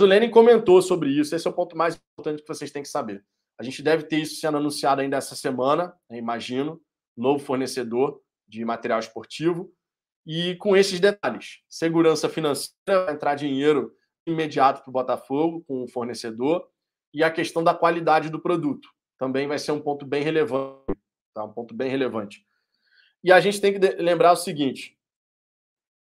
[0.00, 1.34] O Lenin comentou sobre isso.
[1.34, 3.24] Esse é o ponto mais importante que vocês têm que saber.
[3.56, 6.82] A gente deve ter isso sendo anunciado ainda essa semana, imagino
[7.16, 9.72] novo fornecedor de material esportivo.
[10.26, 13.92] E com esses detalhes, segurança financeira, entrar dinheiro
[14.26, 16.66] imediato para o Botafogo com o fornecedor
[17.12, 20.84] e a questão da qualidade do produto também vai ser um ponto bem relevante,
[21.32, 21.44] tá?
[21.44, 22.46] Um ponto bem relevante.
[23.22, 24.98] E a gente tem que lembrar o seguinte: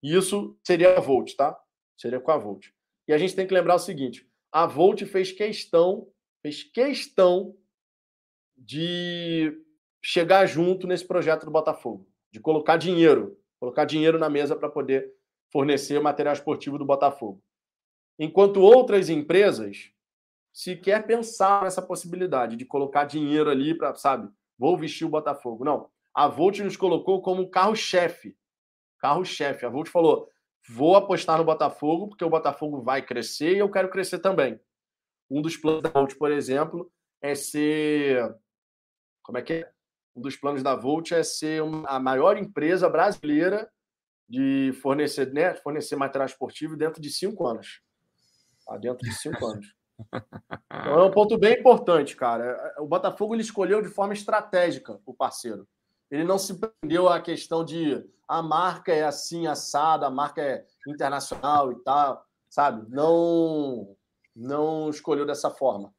[0.01, 1.59] isso seria a Volt, tá?
[1.97, 2.67] Seria com a Volt.
[3.07, 6.07] E a gente tem que lembrar o seguinte: a Volt fez questão,
[6.41, 7.55] fez questão
[8.57, 9.53] de
[10.01, 15.13] chegar junto nesse projeto do Botafogo, de colocar dinheiro, colocar dinheiro na mesa para poder
[15.51, 17.43] fornecer o material esportivo do Botafogo.
[18.17, 19.91] Enquanto outras empresas
[20.59, 25.63] sequer pensar nessa possibilidade de colocar dinheiro ali para, sabe, vou vestir o Botafogo.
[25.63, 25.89] Não.
[26.13, 28.35] A Volt nos colocou como carro-chefe.
[28.97, 29.65] Carro-chefe.
[29.65, 30.29] A Volt falou:
[30.67, 34.59] vou apostar no Botafogo, porque o Botafogo vai crescer e eu quero crescer também.
[35.29, 38.35] Um dos planos da Volt, por exemplo, é ser.
[39.23, 39.71] Como é que é?
[40.13, 43.71] um dos planos da Volt é ser a maior empresa brasileira
[44.27, 47.81] de fornecer, né, fornecer material esportivo dentro de cinco anos.
[48.65, 48.75] Tá?
[48.77, 49.78] Dentro de cinco anos.
[50.69, 52.75] Então é um ponto bem importante, cara.
[52.79, 55.67] O Botafogo ele escolheu de forma estratégica o parceiro.
[56.09, 60.65] Ele não se prendeu à questão de a marca é assim, assada, a marca é
[60.87, 62.85] internacional e tal, sabe?
[62.89, 63.95] Não,
[64.35, 65.93] não escolheu dessa forma.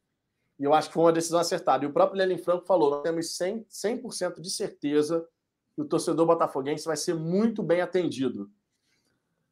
[0.57, 1.83] E eu acho que foi uma decisão acertada.
[1.83, 5.27] E o próprio Lenin Franco falou: nós temos 100%, 100 de certeza
[5.75, 8.49] que o torcedor botafoguense vai ser muito bem atendido.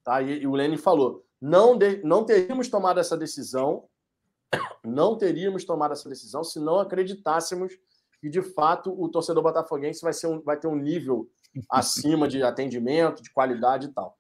[0.03, 0.21] Tá?
[0.21, 3.89] E, e o Lenin falou: não, de, não teríamos tomado essa decisão,
[4.83, 7.73] não teríamos tomado essa decisão se não acreditássemos
[8.19, 11.29] que, de fato, o torcedor botafoguense vai, ser um, vai ter um nível
[11.71, 14.17] acima de atendimento, de qualidade e tal.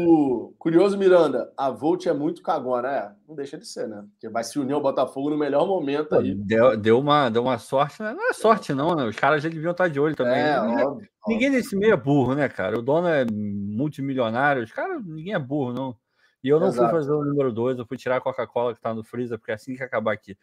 [0.00, 3.12] O curioso Miranda, a Volt é muito cagona, é?
[3.28, 4.06] Não deixa de ser, né?
[4.10, 6.34] Porque vai se unir ao Botafogo no melhor momento aí.
[6.34, 8.14] Deu, deu, uma, deu uma sorte, né?
[8.14, 9.04] Não é sorte, não, né?
[9.04, 10.40] Os caras já deviam estar de olho também.
[10.40, 11.62] É, ninguém, óbvio, ninguém óbvio.
[11.62, 12.78] nesse meio é burro, né, cara?
[12.78, 15.96] O dono é multimilionário, os caras, ninguém é burro, não.
[16.42, 16.90] E eu não Exato.
[16.90, 19.52] fui fazer o número dois, eu fui tirar a Coca-Cola que tá no freezer, porque
[19.52, 20.36] é assim que acabar aqui,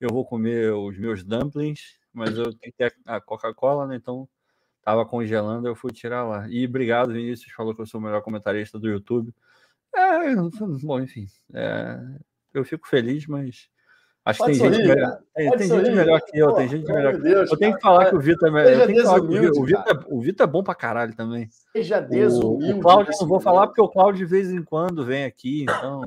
[0.00, 3.96] eu vou comer os meus dumplings, mas eu tenho que ter a Coca-Cola, né?
[3.96, 4.28] Então
[4.86, 6.48] Tava congelando, eu fui tirar lá.
[6.48, 9.34] E obrigado, Vinícius, falou que eu sou o melhor comentarista do YouTube.
[9.92, 10.00] É,
[10.84, 11.26] bom, enfim.
[11.52, 11.98] É,
[12.54, 13.68] eu fico feliz, mas
[14.26, 16.92] acho que tem sorrir, gente, melhor, tem, tem gente melhor que eu, Pô, tem gente
[16.92, 17.16] melhor.
[17.18, 19.20] Deus, eu tenho que falar que o Vitor é melhor.
[19.20, 19.26] o,
[19.64, 21.48] Vitor, o Vitor é bom pra caralho também.
[21.72, 22.74] Seja desumilde.
[22.74, 25.62] O, o Cláudio, não vou falar porque o Cláudio de vez em quando vem aqui,
[25.62, 26.02] então.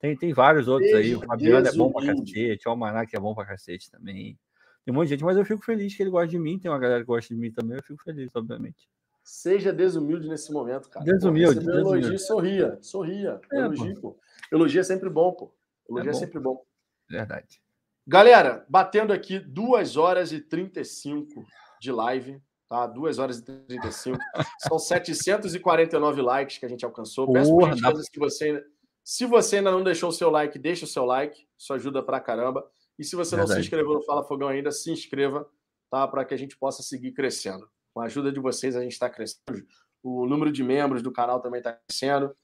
[0.00, 1.16] Tem, tem vários outros Seja aí.
[1.16, 4.38] O Fabiano é bom pra cacete, o Almanac é bom pra cacete também.
[4.84, 6.58] Tem um monte de gente, mas eu fico feliz que ele gosta de mim.
[6.58, 7.76] Tem uma galera que gosta de mim também.
[7.76, 8.88] Eu fico feliz, obviamente.
[9.22, 11.04] Seja desumilde nesse momento, cara.
[11.04, 11.62] Desumilde.
[11.62, 12.78] Pô, elogio, sorria.
[12.80, 13.40] Sorria.
[13.52, 14.12] É, elogio, pô.
[14.12, 14.18] pô.
[14.50, 15.52] Elogio é sempre bom, pô.
[15.90, 16.64] Elogio é, é sempre bom.
[17.08, 17.60] Verdade.
[18.06, 21.44] Galera, batendo aqui 2 horas e 35
[21.80, 22.86] de live, tá?
[22.86, 24.18] 2 horas e 35.
[24.68, 27.32] São 749 likes que a gente alcançou.
[27.32, 27.92] Peço por dá...
[28.10, 28.64] que você
[29.08, 31.48] se você ainda não deixou o seu like, deixa o seu like.
[31.58, 32.70] Isso ajuda pra caramba.
[32.98, 33.48] E se você Verdade.
[33.48, 35.48] não se inscreveu no Fala Fogão ainda, se inscreva,
[35.90, 36.06] tá?
[36.06, 37.66] Para que a gente possa seguir crescendo.
[37.94, 39.66] Com a ajuda de vocês, a gente está crescendo
[40.02, 42.36] O número de membros do canal também está crescendo.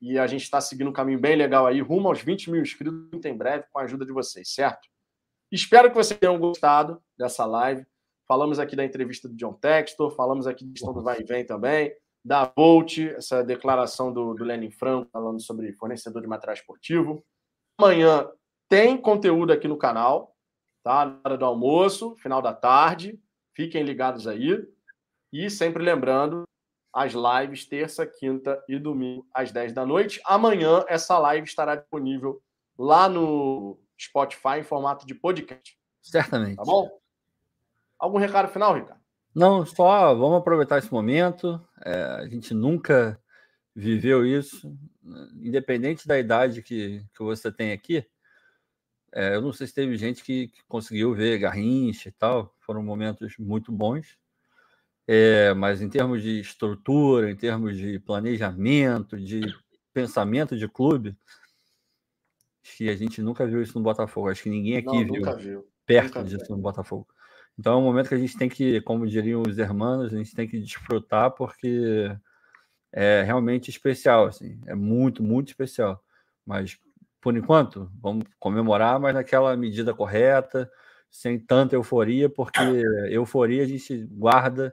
[0.00, 3.24] E a gente está seguindo um caminho bem legal aí, rumo aos 20 mil inscritos
[3.24, 4.88] em breve, com a ajuda de vocês, certo?
[5.52, 7.84] Espero que vocês tenham gostado dessa live.
[8.26, 11.44] Falamos aqui da entrevista do John Textor, falamos aqui da questão do vai e vem
[11.44, 11.92] também,
[12.24, 17.24] da Volt, essa declaração do, do Lenin Franco falando sobre fornecedor de material esportivo.
[17.76, 18.30] Amanhã
[18.68, 20.36] tem conteúdo aqui no canal,
[20.84, 21.04] tá?
[21.04, 23.20] Na hora do almoço, final da tarde.
[23.54, 24.64] Fiquem ligados aí.
[25.32, 26.44] E sempre lembrando,
[26.92, 30.20] as lives terça, quinta e domingo às 10 da noite.
[30.24, 32.42] Amanhã essa live estará disponível
[32.78, 35.78] lá no Spotify em formato de podcast.
[36.02, 36.56] Certamente.
[36.56, 36.90] Tá bom?
[37.98, 39.00] Algum recado final, Ricardo?
[39.34, 41.60] Não, só vamos aproveitar esse momento.
[41.84, 43.20] É, a gente nunca
[43.74, 44.76] viveu isso,
[45.40, 48.04] independente da idade que, que você tem aqui.
[49.12, 52.82] É, eu não sei se teve gente que, que conseguiu ver Garrincha e tal, foram
[52.82, 54.16] momentos muito bons.
[55.12, 59.40] É, mas em termos de estrutura, em termos de planejamento, de
[59.92, 61.16] pensamento de clube,
[62.64, 64.28] acho que a gente nunca viu isso no Botafogo.
[64.28, 65.68] Acho que ninguém aqui Não, viu, viu.
[65.84, 66.56] perto nunca disso viu.
[66.56, 67.08] no Botafogo.
[67.58, 70.32] Então é um momento que a gente tem que, como diriam os irmãos, a gente
[70.32, 72.16] tem que desfrutar porque
[72.92, 76.04] é realmente especial, assim, é muito, muito especial.
[76.46, 76.78] Mas
[77.20, 80.70] por enquanto, vamos comemorar, mas naquela medida correta,
[81.10, 82.60] sem tanta euforia, porque
[83.10, 84.72] euforia a gente guarda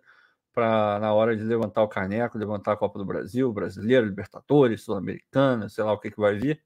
[0.58, 5.70] para na hora de levantar o caneco, levantar a Copa do Brasil, Brasileiro, Libertadores, Sul-Americana,
[5.70, 6.60] sei lá o que, que vai vir,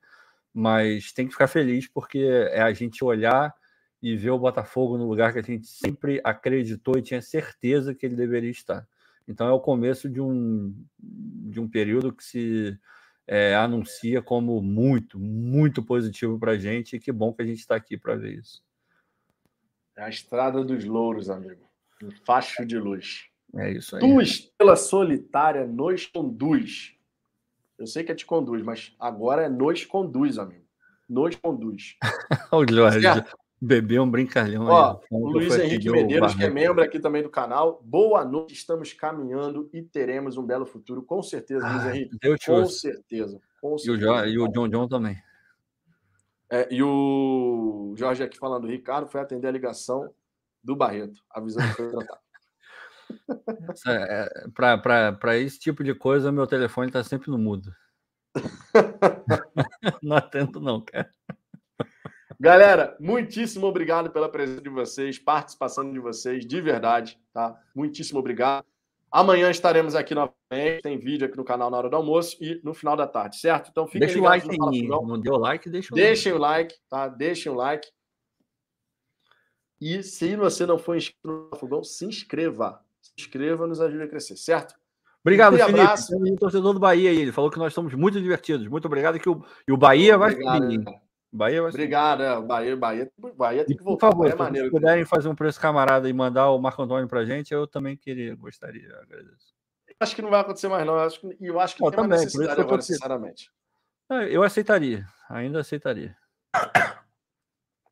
[0.54, 2.20] mas tem que ficar feliz porque
[2.52, 3.54] é a gente olhar
[4.02, 8.06] e ver o Botafogo no lugar que a gente sempre acreditou e tinha certeza que
[8.06, 8.88] ele deveria estar.
[9.28, 12.80] Então é o começo de um, de um período que se
[13.28, 17.60] é, anuncia como muito, muito positivo para a gente e que bom que a gente
[17.60, 18.64] está aqui para ver isso.
[19.98, 21.70] É a estrada dos louros, amigo.
[22.02, 23.31] Um facho de luz.
[23.58, 24.02] É isso aí.
[24.02, 26.94] Tua estrela solitária nos conduz.
[27.78, 30.66] Eu sei que é te conduz, mas agora é nos conduz, amigo.
[31.10, 31.96] Nos conduz.
[32.54, 33.38] o Jorge Certo.
[33.60, 35.08] bebeu um brincalhão Ó, aí.
[35.12, 37.82] o Luiz Henrique Medeiros, que é membro aqui também do canal.
[37.84, 42.18] Boa noite, estamos caminhando e teremos um belo futuro, com certeza, Luiz Ah, Henrique.
[42.22, 43.42] Deus Com certeza.
[43.60, 43.98] Com E o, certeza.
[44.00, 45.18] Jo- e o John John também.
[46.50, 50.14] É, e o Jorge aqui falando, Ricardo foi atender a ligação
[50.64, 52.20] do Barreto, avisando que foi tratado.
[53.88, 57.74] É, Para esse tipo de coisa, meu telefone está sempre no mudo.
[60.02, 61.10] não atento, não, cara.
[62.40, 67.56] Galera, muitíssimo obrigado pela presença de vocês, participação de vocês, de verdade, tá?
[67.76, 68.66] Muitíssimo obrigado.
[69.12, 72.74] Amanhã estaremos aqui novamente, tem vídeo aqui no canal na hora do almoço e no
[72.74, 73.70] final da tarde, certo?
[73.70, 74.88] Então fiquem Deixa o like aí.
[74.88, 76.08] Não deu like, deixa o like.
[76.08, 77.08] Deixem o like, tá?
[77.10, 77.88] Deixem o like.
[79.82, 82.80] E se você não for inscrito no Fogão, se inscreva.
[83.18, 84.76] Se inscreva, nos ajude a crescer, certo?
[85.24, 85.82] Obrigado, Aquele Felipe.
[85.82, 86.08] abraço.
[86.12, 87.18] Temos um torcedor do Bahia aí.
[87.20, 88.68] Ele falou que nós somos muito divertidos.
[88.68, 89.20] Muito obrigado.
[89.20, 91.02] Que o, e o Bahia vai Obrigado, cara.
[91.34, 91.70] Bahia vai.
[91.70, 94.08] Obrigado, é, o Bahia, Bahia, Bahia tem que por voltar.
[94.08, 94.72] favor, Bahia se é maneiro.
[94.72, 98.36] puderem fazer um preço camarada e mandar o Marco Antônio pra gente, eu também queria,
[98.36, 98.90] gostaria.
[99.02, 99.54] Agradeço.
[100.00, 100.94] Acho que não vai acontecer mais, não.
[100.96, 103.52] Eu acho que, e eu acho que tem também, por isso necessidade agora, sinceramente.
[104.10, 105.06] Ah, Eu aceitaria.
[105.30, 106.18] Ainda aceitaria.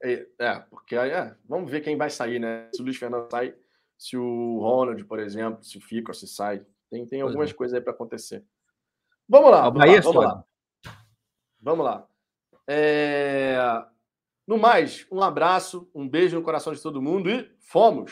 [0.01, 2.69] É, é, porque aí é, vamos ver quem vai sair, né?
[2.73, 3.53] Se o Luiz Fernando sai,
[3.99, 6.65] se o Ronald, por exemplo, se fica, se sai.
[6.89, 7.53] Tem, tem algumas é.
[7.53, 8.45] coisas aí para acontecer.
[9.27, 10.45] Vamos lá, A vamos lá, vamos lá.
[11.61, 12.07] Vamos lá.
[12.65, 13.57] É,
[14.47, 18.07] No mais, um abraço, um beijo no coração de todo mundo e fomos!